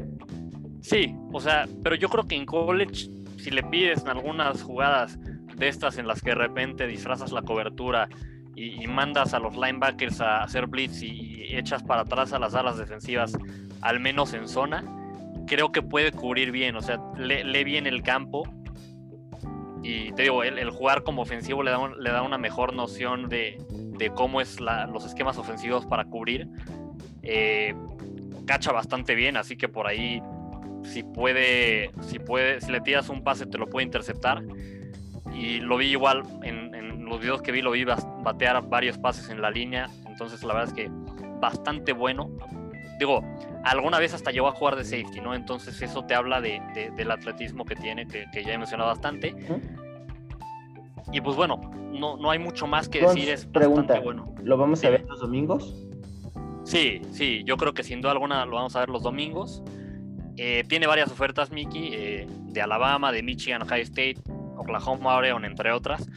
Sí, 0.82 1.16
o 1.32 1.40
sea, 1.40 1.66
pero 1.82 1.95
yo 1.95 2.09
creo 2.09 2.26
que 2.26 2.34
en 2.34 2.45
college, 2.45 3.09
si 3.38 3.51
le 3.51 3.62
pides 3.62 4.03
en 4.03 4.09
algunas 4.09 4.62
jugadas 4.62 5.18
de 5.57 5.68
estas 5.68 5.97
en 5.97 6.07
las 6.07 6.20
que 6.20 6.30
de 6.30 6.36
repente 6.36 6.86
disfrazas 6.86 7.32
la 7.32 7.43
cobertura 7.43 8.09
y, 8.55 8.87
mandas 8.87 9.35
a 9.35 9.39
los 9.39 9.57
linebackers 9.57 10.21
a 10.21 10.43
hacer 10.43 10.67
blitz 10.67 11.03
y, 11.03 11.55
echas 11.55 11.83
para 11.83 12.03
atrás 12.03 12.33
a 12.33 12.39
las 12.39 12.55
alas 12.55 12.79
defensivas, 12.79 13.37
al 13.83 14.01
menos 14.01 14.33
en 14.33 14.49
zona, 14.49 14.85
creo 15.47 15.71
que 15.71 15.83
puede 15.83 16.13
cubrir 16.13 16.51
bien, 16.51 16.77
o 16.77 16.81
sea, 16.81 16.99
lee 17.17 17.65
bien 17.65 17.87
el 17.87 18.03
campo 18.03 18.45
y 19.83 20.13
te 20.13 20.23
digo, 20.23 20.45
el, 20.45 20.71
jugar 20.71 21.03
como 21.03 21.23
ofensivo 21.23 21.63
le 21.63 21.73
da, 21.73 21.91
le 21.99 22.11
da 22.11 22.23
una 22.23 22.39
mejor 22.39 22.73
noción 22.73 23.29
de, 23.29 23.59
cómo 24.15 24.41
es 24.41 24.61
los 24.61 25.05
esquemas 25.05 25.39
ofensivos 25.39 25.87
para 25.87 26.05
cubrir. 26.05 26.49
Eh, 27.23 27.75
cacha 28.47 28.73
bastante 28.73 29.15
bien, 29.15 29.37
así 29.37 29.57
que 29.57 29.69
por 29.69 29.87
ahí 29.87 30.23
si 30.85 31.03
puede, 31.03 31.91
si 32.01 32.19
puede, 32.19 32.61
si 32.61 32.73
le 32.73 32.81
tiras 32.81 33.09
un 33.09 33.23
pase 33.23 33.47
te 33.47 33.59
lo 33.59 33.67
puede 33.67 33.85
interceptar. 33.85 34.43
Y 35.35 35.61
lo 35.61 35.77
vi 35.79 35.87
igual 35.87 36.23
en 36.43 36.62
los 37.13 37.21
videos 37.21 37.43
que 37.43 37.53
vi, 37.53 37.61
lo 37.61 37.73
vi 37.73 37.85
batear 37.85 38.67
varios 38.69 38.97
pases 38.99 39.29
en 39.29 39.43
la 39.43 39.51
línea. 39.51 39.91
Entonces 40.07 40.43
la 40.43 40.55
verdad 40.55 40.69
es 40.69 40.75
que 40.75 40.91
bastante 41.41 41.93
bueno. 41.93 42.31
Digo, 42.99 43.23
alguna 43.65 43.99
vez 43.99 44.15
hasta 44.15 44.31
llegó 44.31 44.49
a 44.49 44.53
jugar 44.53 44.77
de 44.77 44.85
safety, 44.85 45.21
¿no? 45.21 45.35
Entonces 45.35 45.81
eso 45.83 46.05
te 46.05 46.15
habla 46.15 46.41
de, 46.41 46.61
del 46.97 47.11
atletismo 47.11 47.65
que 47.65 47.77
tiene, 47.77 48.07
que, 48.07 48.27
ya 48.45 48.55
he 48.55 48.59
mencionado 48.59 48.89
bastante. 48.89 49.35
Y 51.13 51.21
pues 51.21 51.37
bueno, 51.37 51.61
no, 51.93 52.17
no 52.17 52.31
hay 52.31 52.39
mucho 52.39 52.67
más 52.67 52.89
que 52.89 53.03
decir, 53.03 53.29
es 53.29 53.45
pregunta, 53.45 54.01
bueno. 54.01 54.35
¿Lo 54.43 54.57
vamos 54.57 54.83
a 54.85 54.91
ver 54.91 55.05
los 55.07 55.21
domingos? 55.21 55.87
Sí, 56.65 57.03
sí, 57.11 57.43
yo 57.45 57.57
creo 57.57 57.75
que 57.75 57.83
sin 57.83 58.01
duda 58.01 58.13
alguna 58.13 58.47
lo 58.47 58.57
vamos 58.57 58.75
a 58.77 58.81
ver 58.81 58.89
los 58.89 59.03
domingos. 59.03 59.63
Eh, 60.39 60.65
tiene 60.67 60.87
varias 60.87 61.11
ofertas, 61.11 61.51
Mickey, 61.51 61.91
eh, 61.93 62.27
de 62.45 62.63
Alabama, 62.63 63.13
de 63.13 63.23
Michigan, 63.23 63.61
Ohio 63.63 63.83
State, 63.83 64.17
Oklahoma, 64.57 65.17
Oregon, 65.17 65.45
entre 65.45 65.73
otras. 65.73 66.09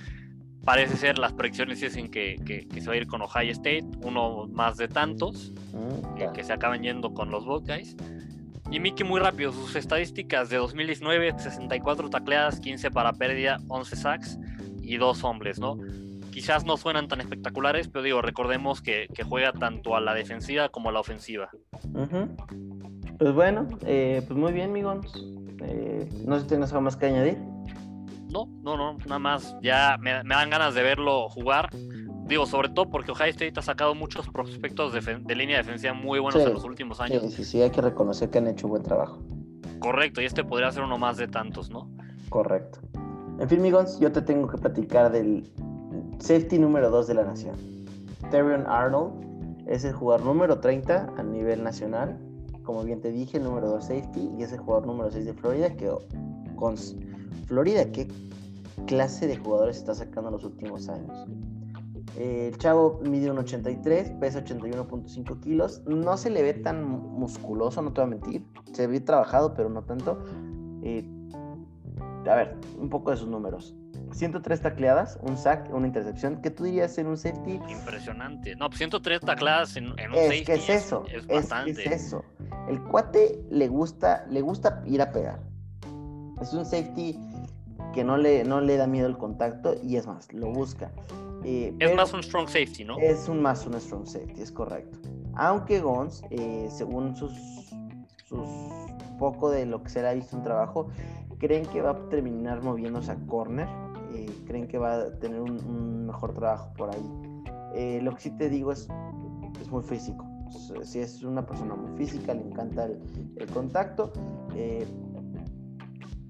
Parece 0.65 0.97
ser, 0.97 1.19
las 1.19 1.31
predicciones 1.31 1.79
dicen 1.79 2.09
que, 2.09 2.37
que, 2.43 2.81
se 2.81 2.87
va 2.87 2.93
a 2.93 2.97
ir 2.97 3.05
con 3.05 3.21
Ohio 3.21 3.51
State, 3.51 3.85
uno 4.01 4.47
más 4.47 4.77
de 4.77 4.87
tantos, 4.87 5.53
mm, 5.73 6.33
que 6.33 6.43
se 6.43 6.53
acaban 6.53 6.81
yendo 6.81 7.13
con 7.13 7.29
los 7.29 7.45
Buckeyes. 7.45 7.95
Y 8.71 8.79
Mickey 8.79 9.07
muy 9.07 9.19
rápido, 9.19 9.51
sus 9.51 9.75
estadísticas 9.75 10.49
de 10.49 10.57
2019, 10.57 11.37
64 11.37 12.09
tacleadas, 12.09 12.59
15 12.59 12.89
para 12.89 13.13
pérdida, 13.13 13.59
11 13.67 13.95
sacks 13.95 14.39
y 14.81 14.97
dos 14.97 15.23
hombres, 15.23 15.59
¿no? 15.59 15.77
Quizás 16.31 16.65
no 16.65 16.75
suenan 16.75 17.07
tan 17.07 17.21
espectaculares, 17.21 17.87
pero 17.87 18.03
digo, 18.03 18.21
recordemos 18.23 18.81
que, 18.81 19.07
juega 19.29 19.53
tanto 19.53 19.95
a 19.95 20.01
la 20.01 20.15
defensiva 20.15 20.69
como 20.69 20.89
a 20.89 20.91
la 20.91 20.99
ofensiva. 20.99 21.49
Pues 23.19 23.33
bueno, 23.33 23.67
eh, 23.85 24.23
pues 24.27 24.37
muy 24.37 24.51
bien, 24.51 24.73
Migons. 24.73 25.13
Eh, 25.61 26.09
no 26.25 26.35
sé 26.35 26.41
si 26.41 26.47
tienes 26.47 26.71
algo 26.71 26.81
más 26.81 26.97
que 26.97 27.05
añadir. 27.05 27.37
No, 28.35 28.49
no, 28.63 28.75
no, 28.75 28.97
nada 29.05 29.19
más. 29.19 29.55
Ya 29.61 29.97
me, 29.97 30.11
dan 30.11 30.49
ganas 30.49 30.75
de 30.75 30.83
verlo 30.83 31.29
jugar. 31.29 31.69
Digo, 32.27 32.45
sobre 32.45 32.67
todo 32.67 32.89
porque 32.89 33.11
Ohio 33.11 33.29
State 33.29 33.53
ha 33.57 33.61
sacado 33.61 33.95
muchos 33.95 34.27
prospectos 34.27 34.91
de, 34.91 35.35
línea 35.35 35.57
defensiva 35.57 35.93
muy 35.93 36.19
buenos 36.19 36.41
en 36.41 36.53
los 36.53 36.65
últimos 36.65 36.99
años. 36.99 37.21
Sí, 37.21 37.29
sí, 37.29 37.45
sí, 37.45 37.61
hay 37.61 37.69
que 37.69 37.79
reconocer 37.79 38.29
que 38.29 38.39
han 38.39 38.47
hecho 38.47 38.67
buen 38.67 38.83
trabajo. 38.83 39.23
Correcto, 39.79 40.21
y 40.21 40.25
este 40.25 40.43
podría 40.43 40.69
ser 40.71 40.83
uno 40.83 40.97
más 40.97 41.15
de 41.15 41.29
tantos, 41.29 41.69
¿no? 41.69 41.89
Correcto. 42.27 42.79
En 43.39 43.47
fin, 43.47 43.59
amigos, 43.59 43.99
yo 44.01 44.11
te 44.11 44.21
tengo 44.21 44.49
que 44.49 44.57
platicar 44.57 45.13
del 45.13 45.49
safety 46.19 46.59
número 46.59 46.89
2 46.89 47.07
de 47.07 47.13
la 47.13 47.23
nación. 47.23 47.55
Terrion 48.31 48.65
Arnold 48.67 49.65
es 49.65 49.85
el 49.85 49.93
jugador 49.93 50.25
número 50.25 50.59
30 50.59 51.13
a 51.15 51.23
nivel 51.23 51.63
nacional. 51.63 52.19
Como 52.63 52.83
bien 52.83 52.99
te 52.99 53.11
dije, 53.11 53.37
el 53.37 53.43
número 53.45 53.69
2 53.69 53.85
safety 53.85 54.29
y 54.37 54.43
es 54.43 54.51
el 54.51 54.59
jugador 54.59 54.87
número 54.87 55.09
6 55.09 55.25
de 55.25 55.33
Florida 55.33 55.69
que 55.69 55.89
con 56.55 56.75
Florida, 57.47 57.91
¿qué 57.91 58.07
clase 58.87 59.27
de 59.27 59.37
jugadores 59.37 59.77
está 59.77 59.93
sacando 59.95 60.29
en 60.29 60.33
los 60.33 60.43
últimos 60.43 60.89
años? 60.89 61.27
el 62.17 62.57
chavo 62.57 63.01
mide 63.03 63.29
un 63.29 63.37
83, 63.39 64.11
pesa 64.19 64.43
81.5 64.43 65.39
kilos. 65.41 65.81
No 65.85 66.17
se 66.17 66.29
le 66.29 66.43
ve 66.43 66.53
tan 66.53 66.83
musculoso, 66.83 67.81
no 67.81 67.91
te 67.91 68.01
voy 68.01 68.07
a 68.07 68.11
mentir. 68.11 68.45
Se 68.73 68.87
ve 68.87 69.01
trabajado, 69.01 69.53
pero 69.53 69.69
no 69.69 69.83
tanto. 69.83 70.23
Eh, 70.83 71.05
a 72.27 72.35
ver, 72.35 72.55
un 72.79 72.89
poco 72.89 73.11
de 73.11 73.17
sus 73.17 73.27
números. 73.27 73.75
103 74.11 74.61
tacleadas, 74.61 75.19
un 75.23 75.35
sack, 75.35 75.73
una 75.73 75.87
intercepción. 75.87 76.41
¿Qué 76.41 76.51
tú 76.51 76.63
dirías 76.63 76.97
en 76.97 77.07
un 77.07 77.17
safety? 77.17 77.59
Impresionante. 77.67 78.55
No, 78.55 78.69
103 78.71 79.19
pues 79.19 79.25
tacleadas 79.25 79.75
en, 79.75 79.91
un 79.91 79.99
es 79.99 80.45
Que 80.45 80.53
es 80.53 80.69
eso. 80.69 81.03
Es, 81.11 81.27
bastante. 81.27 81.83
Es, 81.83 82.05
eso. 82.05 82.23
El 82.69 82.81
cuate 82.81 83.43
le 83.49 83.67
gusta, 83.67 84.25
le 84.29 84.41
gusta 84.41 84.83
ir 84.85 85.01
a 85.01 85.11
pegar. 85.11 85.41
Es 86.41 86.53
un 86.53 86.65
safety 86.65 87.17
que 87.93 88.03
no 88.03 88.17
le, 88.17 88.43
no 88.43 88.61
le 88.61 88.77
da 88.77 88.87
miedo 88.87 89.07
el 89.07 89.17
contacto 89.17 89.75
y 89.81 89.95
es 89.95 90.05
más, 90.05 90.31
lo 90.33 90.51
busca. 90.51 90.91
Eh, 91.43 91.73
es 91.79 91.95
más 91.95 92.13
un 92.13 92.23
strong 92.23 92.47
safety, 92.47 92.83
¿no? 92.83 92.97
Es 92.97 93.29
un 93.29 93.41
más 93.41 93.65
un 93.65 93.79
strong 93.79 94.05
safety, 94.05 94.41
es 94.41 94.51
correcto. 94.51 94.97
Aunque 95.35 95.79
Gons, 95.79 96.23
eh, 96.29 96.67
según 96.69 97.15
sus, 97.15 97.31
sus 98.25 98.47
poco 99.17 99.49
de 99.49 99.65
lo 99.65 99.81
que 99.81 99.89
se 99.89 100.01
le 100.01 100.09
ha 100.09 100.13
visto 100.13 100.35
en 100.35 100.43
trabajo, 100.43 100.89
creen 101.37 101.65
que 101.67 101.81
va 101.81 101.91
a 101.91 102.09
terminar 102.09 102.63
moviéndose 102.63 103.11
a 103.11 103.15
corner, 103.27 103.67
eh, 104.13 104.25
creen 104.45 104.67
que 104.67 104.77
va 104.77 104.95
a 104.95 105.19
tener 105.19 105.39
un, 105.39 106.05
mejor 106.05 106.33
trabajo 106.33 106.73
por 106.77 106.89
ahí. 106.89 108.01
lo 108.01 108.13
que 108.13 108.21
sí 108.21 108.31
te 108.31 108.49
digo 108.49 108.71
es, 108.71 108.87
es 109.61 109.69
muy 109.69 109.83
físico. 109.83 110.25
Si 110.83 110.99
es 110.99 111.23
una 111.23 111.45
persona 111.45 111.75
muy 111.75 111.97
física, 111.97 112.33
le 112.33 112.41
encanta 112.41 112.85
el, 112.85 112.99
el 113.37 113.47
contacto 113.47 114.11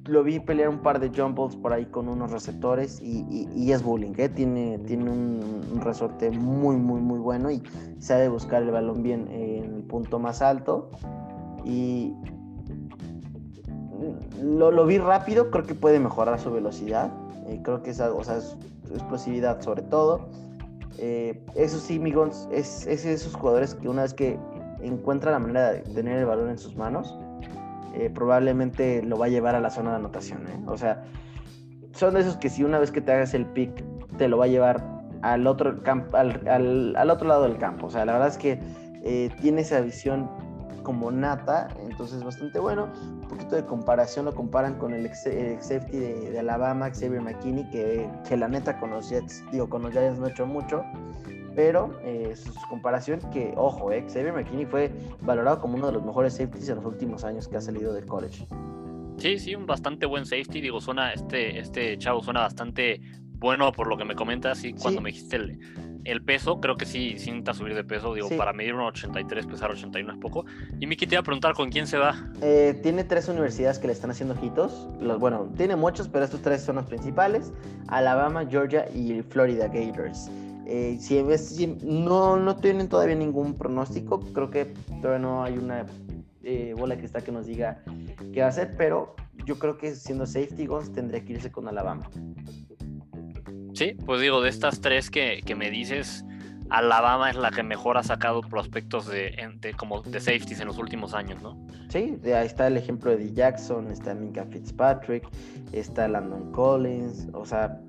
lo 0.07 0.23
vi 0.23 0.39
pelear 0.39 0.69
un 0.69 0.79
par 0.79 0.99
de 0.99 1.09
jump 1.09 1.39
por 1.61 1.73
ahí 1.73 1.85
con 1.85 2.07
unos 2.07 2.31
receptores 2.31 3.01
y, 3.01 3.71
es 3.71 3.83
bullying, 3.83 4.13
¿eh? 4.17 4.29
tiene, 4.29 4.77
tiene 4.79 5.09
un, 5.09 5.81
resorte 5.81 6.31
muy, 6.31 6.77
muy, 6.77 7.01
muy 7.01 7.19
bueno 7.19 7.51
y 7.51 7.61
sabe 7.99 8.29
buscar 8.29 8.63
el 8.63 8.71
balón 8.71 9.03
bien 9.03 9.27
en 9.27 9.75
el 9.75 9.83
punto 9.83 10.19
más 10.19 10.41
alto. 10.41 10.89
Y 11.63 12.13
lo, 14.41 14.85
vi 14.85 14.97
rápido, 14.97 15.51
creo 15.51 15.65
que 15.65 15.75
puede 15.75 15.99
mejorar 15.99 16.39
su 16.39 16.51
velocidad. 16.51 17.11
Eh, 17.47 17.59
creo 17.63 17.83
que 17.83 17.91
es 17.91 17.99
o 17.99 18.23
sea, 18.23 18.39
explosividad 18.93 19.61
sobre 19.61 19.81
todo. 19.81 20.29
Eh, 20.97 21.43
eso 21.55 21.77
sí, 21.77 21.99
Migons, 21.99 22.47
es, 22.51 22.87
es 22.87 23.05
esos 23.05 23.35
jugadores 23.35 23.75
que 23.75 23.89
una 23.89 24.03
vez 24.03 24.13
que 24.13 24.39
encuentra 24.81 25.31
la 25.31 25.39
manera 25.39 25.71
de 25.71 25.79
tener 25.81 26.19
el 26.19 26.25
balón 26.25 26.49
en 26.49 26.57
sus 26.57 26.75
manos, 26.75 27.17
eh, 27.97 28.09
probablemente 28.09 29.01
lo 29.03 29.17
va 29.17 29.27
a 29.27 29.29
llevar 29.29 29.55
a 29.55 29.59
la 29.59 29.69
zona 29.69 29.91
de 29.91 29.95
anotación. 29.97 30.47
¿eh? 30.47 30.59
O 30.67 30.77
sea, 30.77 31.03
son 31.93 32.13
de 32.15 32.21
esos 32.21 32.37
que 32.37 32.49
si 32.49 32.63
una 32.63 32.79
vez 32.79 32.91
que 32.91 33.01
te 33.01 33.11
hagas 33.11 33.33
el 33.33 33.45
pick, 33.45 33.83
te 34.17 34.27
lo 34.27 34.37
va 34.37 34.45
a 34.45 34.47
llevar 34.47 34.83
al 35.21 35.47
otro, 35.47 35.81
al, 36.13 37.09
otro 37.09 37.27
lado 37.27 37.43
del 37.43 37.57
campo. 37.57 37.87
O 37.87 37.89
sea, 37.89 38.05
la 38.05 38.13
verdad 38.13 38.27
es 38.27 38.37
que 38.37 38.59
eh, 39.03 39.29
tiene 39.41 39.61
esa 39.61 39.79
visión 39.81 40.29
como 40.83 41.09
nata, 41.09 41.69
entonces 41.81 42.23
bastante 42.23 42.59
bueno. 42.59 42.89
Un 43.21 43.27
poquito 43.27 43.55
de 43.55 43.65
comparación, 43.65 44.25
lo 44.25 44.35
comparan 44.35 44.75
con 44.75 44.93
el, 44.93 45.05
ex, 45.05 45.23
safety 45.23 45.97
de, 45.97 46.39
Alabama, 46.39 46.89
Xavier 46.89 47.21
McKinney, 47.21 47.67
que, 47.69 48.07
que, 48.27 48.37
la 48.37 48.47
neta 48.47 48.77
con 48.79 48.91
los 48.91 49.09
Jets, 49.09 49.43
digo, 49.51 49.67
con 49.67 49.81
los 49.81 49.91
Giants 49.91 50.19
no 50.19 50.27
ha 50.27 50.29
hecho 50.29 50.45
mucho, 50.45 50.83
pero 51.55 51.99
eh, 52.03 52.35
su 52.35 52.53
comparación 52.69 53.19
que, 53.31 53.53
ojo, 53.55 53.91
eh, 53.91 54.05
Xavier 54.07 54.33
McKinney 54.33 54.65
fue 54.65 54.91
valorado 55.21 55.61
como 55.61 55.75
uno 55.75 55.87
de 55.87 55.93
los 55.93 56.03
mejores 56.03 56.33
safeties 56.33 56.69
en 56.69 56.75
los 56.75 56.85
últimos 56.85 57.23
años 57.23 57.47
que 57.47 57.57
ha 57.57 57.61
salido 57.61 57.93
del 57.93 58.05
college. 58.05 58.45
Sí, 59.17 59.39
sí, 59.39 59.55
un 59.55 59.65
bastante 59.65 60.05
buen 60.05 60.25
safety, 60.25 60.59
digo, 60.59 60.81
suena, 60.81 61.13
este, 61.13 61.57
este 61.57 61.97
chavo 61.97 62.21
suena 62.21 62.41
bastante 62.41 62.99
bueno 63.37 63.71
por 63.71 63.87
lo 63.87 63.97
que 63.97 64.05
me 64.05 64.15
comentas 64.15 64.63
y 64.63 64.73
cuando 64.73 65.01
me 65.01 65.11
dijiste 65.11 65.37
el, 65.37 65.59
el, 66.03 66.21
peso, 66.23 66.59
creo 66.59 66.75
que 66.77 66.85
sí, 66.85 67.15
sí 67.17 67.31
necesita 67.31 67.53
subir 67.53 67.75
de 67.75 67.83
peso, 67.83 68.13
digo, 68.13 68.29
para 68.37 68.53
medir 68.53 68.73
un 68.73 68.81
83, 68.81 69.47
pesar 69.47 69.71
81 69.71 70.13
es 70.13 70.19
poco. 70.19 70.45
Y 70.79 70.87
Miki 70.87 71.07
te 71.07 71.15
iba 71.15 71.21
a 71.21 71.23
preguntar 71.23 71.53
con 71.53 71.69
quién 71.69 71.87
se 71.87 71.97
va. 71.97 72.29
Eh, 72.41 72.77
tiene 72.83 73.03
tres 73.03 73.29
universidades 73.29 73.79
que 73.79 73.87
le 73.87 73.93
están 73.93 74.11
haciendo 74.11 74.33
ojitos, 74.35 74.87
los, 74.99 75.19
bueno, 75.19 75.49
tiene 75.55 75.75
muchos, 75.75 76.09
pero 76.09 76.25
estos 76.25 76.41
tres 76.41 76.61
son 76.61 76.75
los 76.75 76.85
principales, 76.85 77.53
Alabama, 77.87 78.45
Georgia 78.45 78.87
y 78.93 79.21
Florida 79.21 79.67
Gators. 79.67 80.29
Eh, 80.65 80.97
si, 80.99 81.67
no, 81.83 82.37
no 82.37 82.55
tienen 82.55 82.89
todavía 82.89 83.15
ningún 83.15 83.53
pronóstico, 83.53 84.19
creo 84.19 84.49
que 84.49 84.65
todavía 85.01 85.19
no 85.19 85.43
hay 85.43 85.57
una 85.57 85.85
eh, 86.43 86.73
bola 86.77 86.97
que 86.97 87.05
está 87.05 87.21
que 87.21 87.31
nos 87.31 87.45
diga 87.45 87.83
qué 88.33 88.39
va 88.39 88.47
a 88.47 88.49
hacer, 88.49 88.75
pero 88.77 89.15
yo 89.45 89.59
creo 89.59 89.77
que 89.77 89.93
siendo 89.93 90.25
safety 90.25 90.65
guns 90.65 90.91
tendría 90.91 91.23
que 91.23 91.33
irse 91.33 91.51
con 91.51 91.67
Alabama. 91.67 92.09
Sí, 93.73 93.95
pues 94.05 94.21
digo, 94.21 94.41
de 94.41 94.49
estas 94.49 94.79
tres 94.79 95.11
que, 95.11 95.43
me 95.55 95.69
dices, 95.69 96.23
Alabama 96.69 97.29
es 97.29 97.35
la 97.35 97.51
que 97.51 97.61
mejor 97.61 97.97
ha 97.97 98.03
sacado 98.03 98.41
prospectos 98.41 99.05
de, 99.05 99.35
como 99.77 100.01
de 100.01 100.19
safeties 100.19 100.61
en 100.61 100.67
los 100.67 100.77
últimos 100.77 101.13
años, 101.13 101.41
¿no? 101.43 101.59
Sí, 101.89 102.17
ahí 102.25 102.45
está 102.45 102.67
el 102.67 102.77
ejemplo 102.77 103.11
de 103.11 103.17
D. 103.17 103.33
Jackson, 103.33 103.91
está 103.91 104.15
Minka 104.15 104.45
Fitzpatrick, 104.45 105.27
está 105.73 106.07
Landon 106.07 106.51
Collins, 106.53 107.27
o 107.33 107.45
sea, 107.45 107.79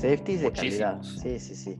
Safeties 0.00 0.40
de 0.40 0.52
calidad. 0.52 1.02
Sí, 1.02 1.38
sí, 1.38 1.54
sí. 1.54 1.78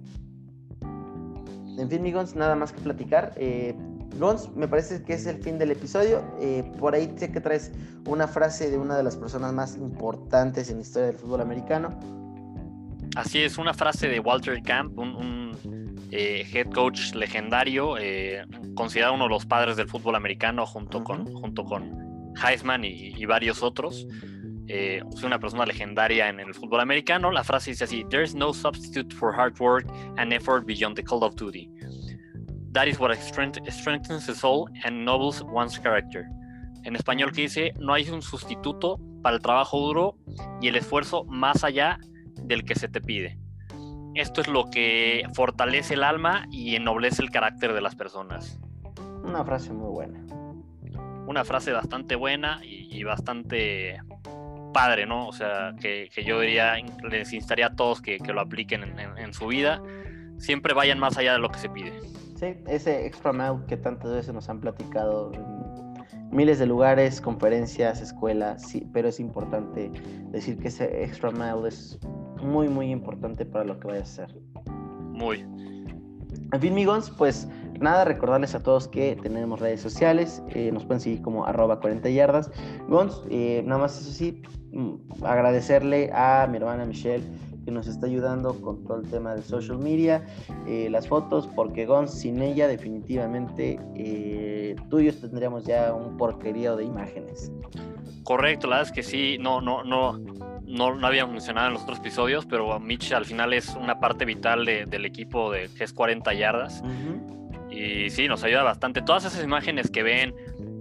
En 1.79 1.89
fin, 1.89 2.03
mi 2.03 2.13
Gons, 2.13 2.37
nada 2.37 2.55
más 2.55 2.73
que 2.73 2.81
platicar. 2.81 3.33
Eh, 3.37 3.75
Gons, 4.19 4.55
me 4.55 4.69
parece 4.69 5.03
que 5.03 5.15
es 5.15 5.27
el 5.27 5.43
fin 5.43 5.59
del 5.59 5.71
episodio. 5.71 6.23
Eh, 6.39 6.71
por 6.79 6.95
ahí 6.95 7.11
sé 7.17 7.33
que 7.33 7.41
traes 7.41 7.73
una 8.07 8.29
frase 8.29 8.71
de 8.71 8.77
una 8.77 8.97
de 8.97 9.03
las 9.03 9.17
personas 9.17 9.55
más 9.55 9.77
importantes 9.77 10.69
en 10.69 10.77
la 10.77 10.83
historia 10.83 11.07
del 11.09 11.17
fútbol 11.17 11.41
americano. 11.41 11.99
Así 13.17 13.41
es, 13.41 13.57
una 13.57 13.73
frase 13.73 14.09
de 14.09 14.21
Walter 14.21 14.63
Camp, 14.63 14.99
un, 14.99 15.57
eh, 16.11 16.47
head 16.53 16.71
coach 16.71 17.15
legendario, 17.15 17.97
eh, 17.99 18.45
considerado 18.75 19.15
uno 19.15 19.25
de 19.25 19.31
los 19.31 19.47
padres 19.47 19.77
del 19.77 19.89
fútbol 19.89 20.15
americano 20.15 20.67
junto, 20.67 21.03
con, 21.03 21.25
junto 21.33 21.65
con 21.65 22.33
Heisman 22.45 22.85
y, 22.85 23.15
y 23.17 23.25
varios 23.25 23.63
otros 23.63 24.07
eh, 24.69 25.03
una 25.25 25.39
persona 25.39 25.67
legendaria 25.67 26.29
en 26.29 26.41
el 26.41 26.55
fútbol 26.55 26.81
americano. 26.81 27.31
La 27.31 27.45
frase 27.45 27.71
dice 27.71 27.85
así: 27.85 28.05
There's 28.09 28.35
no 28.35 28.53
substitute 28.53 29.15
for 29.15 29.35
hard 29.35 29.59
work 29.61 29.87
and 30.17 30.33
effort 30.33 30.65
beyond 30.67 30.97
the 30.97 31.03
call 31.03 31.23
of 31.23 31.35
duty. 31.35 31.71
That 32.73 32.87
is 32.87 33.01
what 33.01 33.13
strengthens 33.17 34.27
the 34.27 34.35
soul 34.35 34.69
and 34.85 35.05
nobles 35.05 35.43
one's 35.43 35.79
character. 35.79 36.27
En 36.85 36.95
español 36.95 37.33
que 37.33 37.43
dice, 37.43 37.75
no 37.79 37.93
hay 37.93 38.09
un 38.09 38.23
sustituto 38.23 39.01
para 39.23 39.37
el 39.37 39.43
trabajo 39.43 39.79
duro 39.79 40.17
y 40.61 40.69
el 40.69 40.77
esfuerzo 40.77 41.25
más 41.25 41.65
allá 41.65 41.99
del 42.43 42.65
que 42.65 42.75
se 42.75 42.89
te 42.89 43.01
pide. 43.01 43.39
Esto 44.15 44.41
es 44.41 44.49
lo 44.49 44.71
que 44.71 45.25
fortalece 45.35 45.95
el 45.95 46.05
alma 46.05 46.47
y 46.51 46.75
ennoblece 46.75 47.23
el 47.23 47.31
carácter 47.31 47.75
de 47.75 47.81
las 47.81 47.97
personas. 47.97 48.59
Una 49.25 49.45
frase 49.45 49.73
muy 49.73 49.91
buena. 49.91 50.25
Una 51.27 51.45
frase 51.45 51.73
bastante 51.73 52.17
buena 52.17 52.61
y 52.63 53.03
bastante 53.05 54.01
padre, 54.73 55.07
¿no? 55.07 55.29
O 55.29 55.33
sea, 55.33 55.75
que, 55.81 56.09
yo 56.25 56.41
diría, 56.41 56.75
les 57.09 57.33
instaría 57.33 57.67
a 57.67 57.77
todos 57.77 58.01
que, 58.01 58.19
lo 58.19 58.41
apliquen 58.41 58.99
en, 58.99 59.35
su 59.35 59.47
vida. 59.47 59.83
Siempre 60.39 60.75
vayan 60.75 60.99
más 60.99 61.19
allá 61.19 61.33
de 61.35 61.39
lo 61.39 61.51
que 61.51 61.59
se 61.59 61.69
pide. 61.69 61.93
Sí, 62.37 62.55
ese 62.67 63.07
extra 63.07 63.33
mile 63.33 63.65
que 63.69 63.77
tantas 63.77 64.13
veces 64.13 64.33
nos 64.33 64.49
han 64.49 64.61
platicado 64.61 65.33
en 65.35 66.31
miles 66.31 66.59
de 66.59 66.67
lugares, 66.67 67.21
conferencias, 67.21 68.01
escuelas, 68.01 68.63
sí, 68.63 68.87
pero 68.93 69.09
es 69.09 69.21
importante 69.21 69.91
decir 70.31 70.59
que 70.59 70.69
ese 70.69 71.05
extra 71.05 71.31
mile 71.31 71.69
es 71.69 71.99
muy, 72.43 72.69
muy 72.69 72.91
importante 72.91 73.45
para 73.45 73.65
lo 73.65 73.79
que 73.79 73.89
vaya 73.89 74.01
a 74.01 74.05
hacer. 74.05 74.35
Muy. 75.13 75.41
En 76.53 76.61
fin, 76.61 76.73
amigos, 76.73 77.13
pues 77.17 77.49
nada, 77.81 78.05
recordarles 78.05 78.55
a 78.55 78.63
todos 78.63 78.89
que 78.89 79.17
tenemos 79.21 79.61
redes 79.61 79.81
sociales, 79.81 80.43
eh, 80.51 80.71
nos 80.71 80.85
pueden 80.85 81.01
seguir 81.01 81.23
como 81.23 81.47
arroba 81.47 81.81
40 81.81 82.09
yardas. 82.11 82.51
Gons, 82.89 83.23
eh, 83.31 83.63
nada 83.65 83.81
más 83.81 84.01
eso 84.01 84.13
sí, 84.13 84.43
mm, 84.73 85.25
agradecerle 85.25 86.11
a 86.13 86.47
mi 86.49 86.59
hermana 86.59 86.85
Michelle 86.85 87.25
que 87.65 87.71
nos 87.71 87.87
está 87.87 88.07
ayudando 88.07 88.59
con 88.61 88.85
todo 88.85 89.01
el 89.01 89.11
tema 89.11 89.35
de 89.35 89.43
social 89.43 89.79
media, 89.79 90.25
eh, 90.67 90.89
las 90.91 91.09
fotos, 91.09 91.47
porque 91.55 91.85
Gons, 91.85 92.11
sin 92.11 92.41
ella 92.41 92.69
definitivamente 92.69 93.79
tú 94.89 94.99
y 95.01 95.07
yo 95.07 95.15
tendríamos 95.15 95.65
ya 95.65 95.93
un 95.93 96.17
porquerío 96.17 96.77
de 96.77 96.85
imágenes. 96.85 97.53
Correcto, 98.25 98.67
la 98.67 98.77
verdad 98.77 98.89
es 98.89 98.95
que 98.95 99.03
sí, 99.03 99.37
no, 99.41 99.61
no, 99.61 99.85
no, 99.85 100.19
no, 100.65 100.95
no 100.95 101.07
habíamos 101.07 101.33
mencionado 101.33 101.69
en 101.69 101.75
los 101.75 101.83
otros 101.83 101.99
episodios, 101.99 102.47
pero 102.47 102.79
Mitch 102.81 103.13
al 103.13 103.27
final 103.27 103.53
es 103.53 103.75
una 103.75 104.01
parte 104.01 104.25
vital 104.25 104.65
del 104.65 105.05
equipo 105.05 105.51
de 105.53 105.69
que 105.77 105.85
es 105.85 105.93
40 105.93 106.33
yardas. 106.33 106.83
Y 107.81 108.11
sí, 108.11 108.29
nos 108.29 108.45
ayuda 108.45 108.63
bastante. 108.63 109.01
Todas 109.01 109.25
esas 109.25 109.43
imágenes 109.43 109.91
que 109.91 110.03
ven 110.03 110.35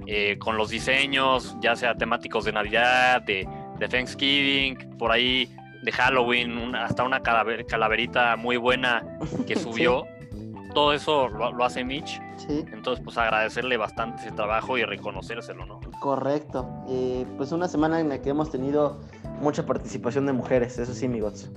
eh, 0.06 0.38
con 0.38 0.58
los 0.58 0.70
diseños, 0.70 1.56
ya 1.62 1.76
sea 1.76 1.96
temáticos 1.96 2.44
de 2.44 2.52
Navidad, 2.52 3.22
de, 3.22 3.48
Thanksgiving, 3.90 4.98
por 4.98 5.12
ahí 5.12 5.50
de 5.82 5.92
Halloween, 5.94 6.76
hasta 6.76 7.04
una 7.04 7.22
calaverita 7.22 8.36
muy 8.36 8.58
buena 8.58 9.18
que 9.48 9.56
subió. 9.56 10.06
Todo 10.74 10.94
eso 10.94 11.30
lo, 11.30 11.64
hace 11.64 11.86
Mitch. 11.86 12.22
Sí. 12.36 12.66
Entonces, 12.74 13.04
pues 13.04 13.18
agradecerle 13.18 13.78
bastante 13.78 14.22
ese 14.22 14.32
trabajo 14.32 14.78
y 14.78 14.84
reconocérselo, 14.84 15.66
¿no? 15.66 15.80
Correcto. 16.02 16.70
Eh, 16.90 17.26
pues 17.38 17.54
una 17.54 17.70
semana 17.70 18.02
en 18.02 18.10
la 18.10 18.22
que 18.22 18.30
hemos 18.30 18.52
tenido 18.52 19.00
mucha 19.42 19.66
participación 19.66 20.26
de 20.26 20.34
mujeres, 20.34 20.78
eso 20.78 20.94
sí, 20.94 21.06
amigos. 21.06 21.50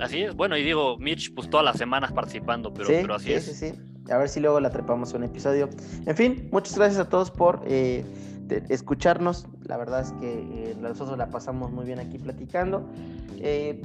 Así 0.00 0.22
es, 0.22 0.34
bueno, 0.34 0.56
y 0.56 0.62
digo, 0.62 0.96
Mitch, 0.98 1.34
pues 1.34 1.48
todas 1.50 1.64
las 1.64 1.76
semanas 1.76 2.12
participando, 2.12 2.72
pero, 2.72 2.88
pero 2.88 3.14
así 3.14 3.34
es. 3.34 3.44
Sí, 3.44 3.54
sí, 3.54 3.72
sí 3.72 3.95
a 4.10 4.18
ver 4.18 4.28
si 4.28 4.40
luego 4.40 4.60
la 4.60 4.70
trepamos 4.70 5.12
un 5.14 5.24
episodio. 5.24 5.68
En 6.06 6.16
fin, 6.16 6.48
muchas 6.52 6.76
gracias 6.76 7.00
a 7.00 7.08
todos 7.08 7.30
por 7.30 7.62
eh, 7.66 8.04
escucharnos. 8.68 9.46
La 9.64 9.76
verdad 9.76 10.00
es 10.00 10.12
que 10.12 10.32
eh, 10.32 10.76
nosotros 10.80 11.18
la 11.18 11.30
pasamos 11.30 11.70
muy 11.72 11.84
bien 11.84 11.98
aquí 11.98 12.18
platicando. 12.18 12.88
Eh, 13.38 13.82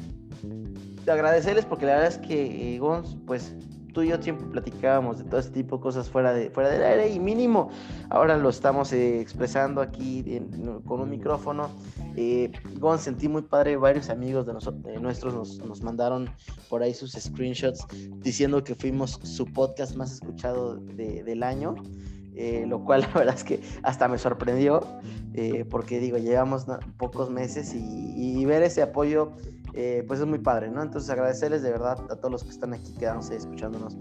agradecerles 1.08 1.66
porque 1.66 1.86
la 1.86 1.94
verdad 1.94 2.10
es 2.10 2.18
que 2.18 2.78
Gons, 2.80 3.18
pues 3.26 3.54
tú 3.94 4.02
y 4.04 4.10
yo 4.10 4.22
siempre 4.22 4.48
platicábamos 4.48 5.18
de 5.18 5.24
todo 5.26 5.40
este 5.40 5.52
tipo 5.52 5.78
de 5.78 5.84
cosas 5.84 6.10
fuera, 6.10 6.34
de, 6.34 6.50
fuera 6.50 6.70
del 6.70 6.84
aire 6.84 7.10
y 7.10 7.20
mínimo 7.20 7.70
ahora 8.10 8.38
lo 8.38 8.50
estamos 8.50 8.92
eh, 8.94 9.20
expresando 9.20 9.82
aquí 9.82 10.42
con 10.86 11.02
un 11.02 11.10
micrófono. 11.10 11.70
Eh, 12.16 12.52
sentí 13.00 13.28
muy 13.28 13.44
padre, 13.44 13.78
varios 13.78 14.10
amigos 14.10 14.46
de, 14.46 14.54
nosotros, 14.54 15.02
nuestros 15.02 15.62
nos, 15.64 15.82
mandaron 15.82 16.30
por 16.70 16.84
ahí 16.84 16.94
sus 16.94 17.14
screenshots 17.14 17.86
diciendo 18.18 18.64
que 18.64 18.76
fuimos 18.76 19.20
su 19.24 19.46
podcast 19.46 19.96
más 19.96 20.12
escuchado 20.12 20.76
del 20.76 21.44
año. 21.44 21.76
Eh, 22.34 22.66
lo 22.66 22.84
cual 22.84 23.02
la 23.14 23.14
verdad 23.14 23.36
es 23.36 23.44
que 23.44 23.62
hasta 23.84 24.08
me 24.08 24.18
sorprendió, 24.18 24.82
eh, 25.34 25.66
porque 25.70 26.00
digo, 26.00 26.18
llevamos 26.18 26.66
pocos 26.98 27.30
meses 27.30 27.74
y, 27.76 28.46
ver 28.46 28.64
ese 28.64 28.82
apoyo, 28.82 29.34
eh, 29.74 30.04
pues 30.08 30.20
es 30.20 30.26
muy 30.26 30.40
padre, 30.40 30.70
¿no? 30.70 30.82
Entonces 30.82 31.10
agradecerles 31.10 31.62
de 31.62 31.72
verdad 31.72 32.00
a 32.10 32.16
todos 32.16 32.32
los 32.32 32.44
que 32.44 32.50
están 32.50 32.74
aquí 32.74 32.94
quedándose 32.94 33.36
escuchándonos. 33.36 33.96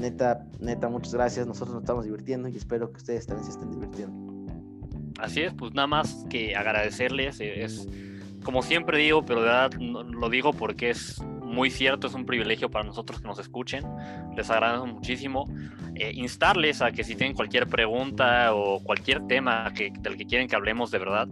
neta, 0.00 0.46
neta, 0.60 0.88
muchas 0.88 1.14
gracias, 1.14 1.46
nosotros 1.46 1.74
nos 1.74 1.82
estamos 1.82 2.04
divirtiendo 2.04 2.48
y 2.48 2.56
espero 2.56 2.90
que 2.92 2.98
ustedes 2.98 3.26
también 3.26 3.44
se 3.44 3.52
estén 3.52 3.70
divirtiendo. 3.70 4.33
Así 5.18 5.42
es, 5.42 5.54
pues 5.54 5.74
nada 5.74 5.86
más 5.86 6.26
que 6.28 6.56
agradecerles, 6.56 7.40
es 7.40 7.88
como 8.42 8.62
siempre 8.62 8.98
digo, 8.98 9.24
pero 9.24 9.40
de 9.40 9.46
verdad 9.46 9.72
lo 9.72 10.28
digo 10.28 10.52
porque 10.52 10.90
es 10.90 11.22
muy 11.54 11.70
cierto, 11.70 12.08
es 12.08 12.14
un 12.14 12.26
privilegio 12.26 12.70
para 12.70 12.84
nosotros 12.84 13.20
que 13.20 13.26
nos 13.26 13.38
escuchen. 13.38 13.84
Les 14.36 14.50
agradezco 14.50 14.86
muchísimo. 14.86 15.48
Eh, 15.94 16.12
instarles 16.14 16.82
a 16.82 16.92
que 16.92 17.04
si 17.04 17.14
tienen 17.14 17.34
cualquier 17.34 17.68
pregunta 17.68 18.54
o 18.54 18.82
cualquier 18.82 19.26
tema 19.26 19.72
que, 19.72 19.92
del 20.00 20.16
que 20.16 20.26
quieren 20.26 20.48
que 20.48 20.56
hablemos 20.56 20.90
de 20.90 20.98
verdad, 20.98 21.28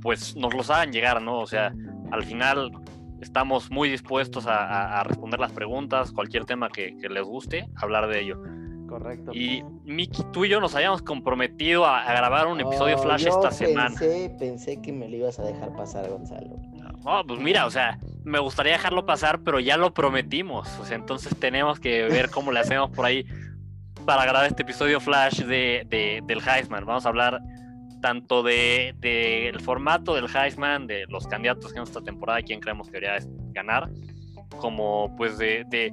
pues 0.00 0.36
nos 0.36 0.54
los 0.54 0.70
hagan 0.70 0.92
llegar, 0.92 1.20
¿no? 1.20 1.40
O 1.40 1.46
sea, 1.46 1.74
al 2.10 2.22
final 2.24 2.70
estamos 3.20 3.70
muy 3.70 3.88
dispuestos 3.88 4.46
a, 4.46 5.02
responder 5.04 5.40
las 5.40 5.52
preguntas, 5.52 6.12
cualquier 6.12 6.44
tema 6.44 6.68
que, 6.68 6.94
les 7.08 7.22
guste, 7.24 7.66
hablar 7.76 8.06
de 8.08 8.20
ello. 8.20 8.42
Correcto. 8.94 9.32
Y 9.34 9.64
Miki, 9.84 10.22
tú 10.32 10.44
y 10.44 10.50
yo 10.50 10.60
nos 10.60 10.76
habíamos 10.76 11.02
comprometido 11.02 11.84
a, 11.84 12.04
grabar 12.04 12.46
un 12.46 12.60
episodio 12.60 12.94
oh, 12.96 13.02
Flash 13.02 13.26
esta 13.26 13.50
semana. 13.50 13.92
Pensé 14.38 14.80
que 14.80 14.92
me 14.92 15.08
lo 15.08 15.16
ibas 15.16 15.40
a 15.40 15.42
dejar 15.42 15.74
pasar, 15.74 16.08
Gonzalo. 16.08 16.56
No, 17.04 17.26
pues 17.26 17.40
mira, 17.40 17.66
o 17.66 17.72
sea, 17.72 17.98
me 18.22 18.38
gustaría 18.38 18.74
dejarlo 18.74 19.04
pasar, 19.04 19.40
pero 19.40 19.58
ya 19.58 19.76
lo 19.76 19.92
prometimos. 19.92 20.68
O 20.78 20.84
sea, 20.84 20.94
entonces 20.94 21.36
tenemos 21.40 21.80
que 21.80 22.04
ver 22.04 22.30
cómo 22.30 22.52
le 22.52 22.60
hacemos 22.60 22.90
por 22.90 23.04
ahí 23.04 23.26
para 24.06 24.22
grabar 24.26 24.46
este 24.46 24.62
episodio 24.62 25.00
Flash 25.00 25.40
de, 25.40 26.22
del 26.24 26.38
Heisman. 26.38 26.86
Vamos 26.86 27.04
a 27.04 27.08
hablar 27.08 27.40
tanto 28.00 28.44
del 28.44 28.94
de, 29.00 29.58
formato 29.64 30.14
del 30.14 30.28
Heisman, 30.32 30.86
de 30.86 31.04
los 31.08 31.26
candidatos 31.26 31.72
que 31.72 31.78
en 31.78 31.82
esta 31.82 32.00
temporada, 32.00 32.42
quién 32.42 32.60
creemos 32.60 32.86
que 32.86 33.00
debería 33.00 33.26
ganar, 33.50 33.90
como 34.60 35.12
pues 35.16 35.36
de, 35.36 35.64
de, 35.66 35.92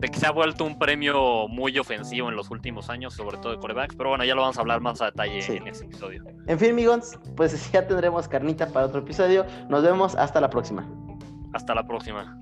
que 0.00 0.18
se 0.18 0.26
ha 0.26 0.30
vuelto 0.30 0.64
un 0.64 0.78
premio 0.78 1.48
muy 1.48 1.78
ofensivo 1.78 2.28
en 2.28 2.36
los 2.36 2.50
últimos 2.50 2.90
años, 2.90 3.14
sobre 3.14 3.38
todo 3.38 3.52
de 3.52 3.58
corebacks. 3.58 3.96
Pero 3.96 4.10
bueno, 4.10 4.24
ya 4.24 4.34
lo 4.34 4.42
vamos 4.42 4.58
a 4.58 4.60
hablar 4.60 4.80
más 4.80 5.00
a 5.00 5.06
detalle 5.06 5.38
en 5.56 5.66
este 5.66 5.84
episodio. 5.84 6.24
En 6.46 6.58
fin, 6.58 6.70
amigos, 6.70 7.18
pues 7.36 7.72
ya 7.72 7.86
tendremos 7.86 8.28
carnita 8.28 8.66
para 8.68 8.86
otro 8.86 9.00
episodio. 9.00 9.46
Nos 9.68 9.82
vemos 9.82 10.14
hasta 10.14 10.40
la 10.40 10.50
próxima. 10.50 10.86
Hasta 11.52 11.74
la 11.74 11.86
próxima. 11.86 12.38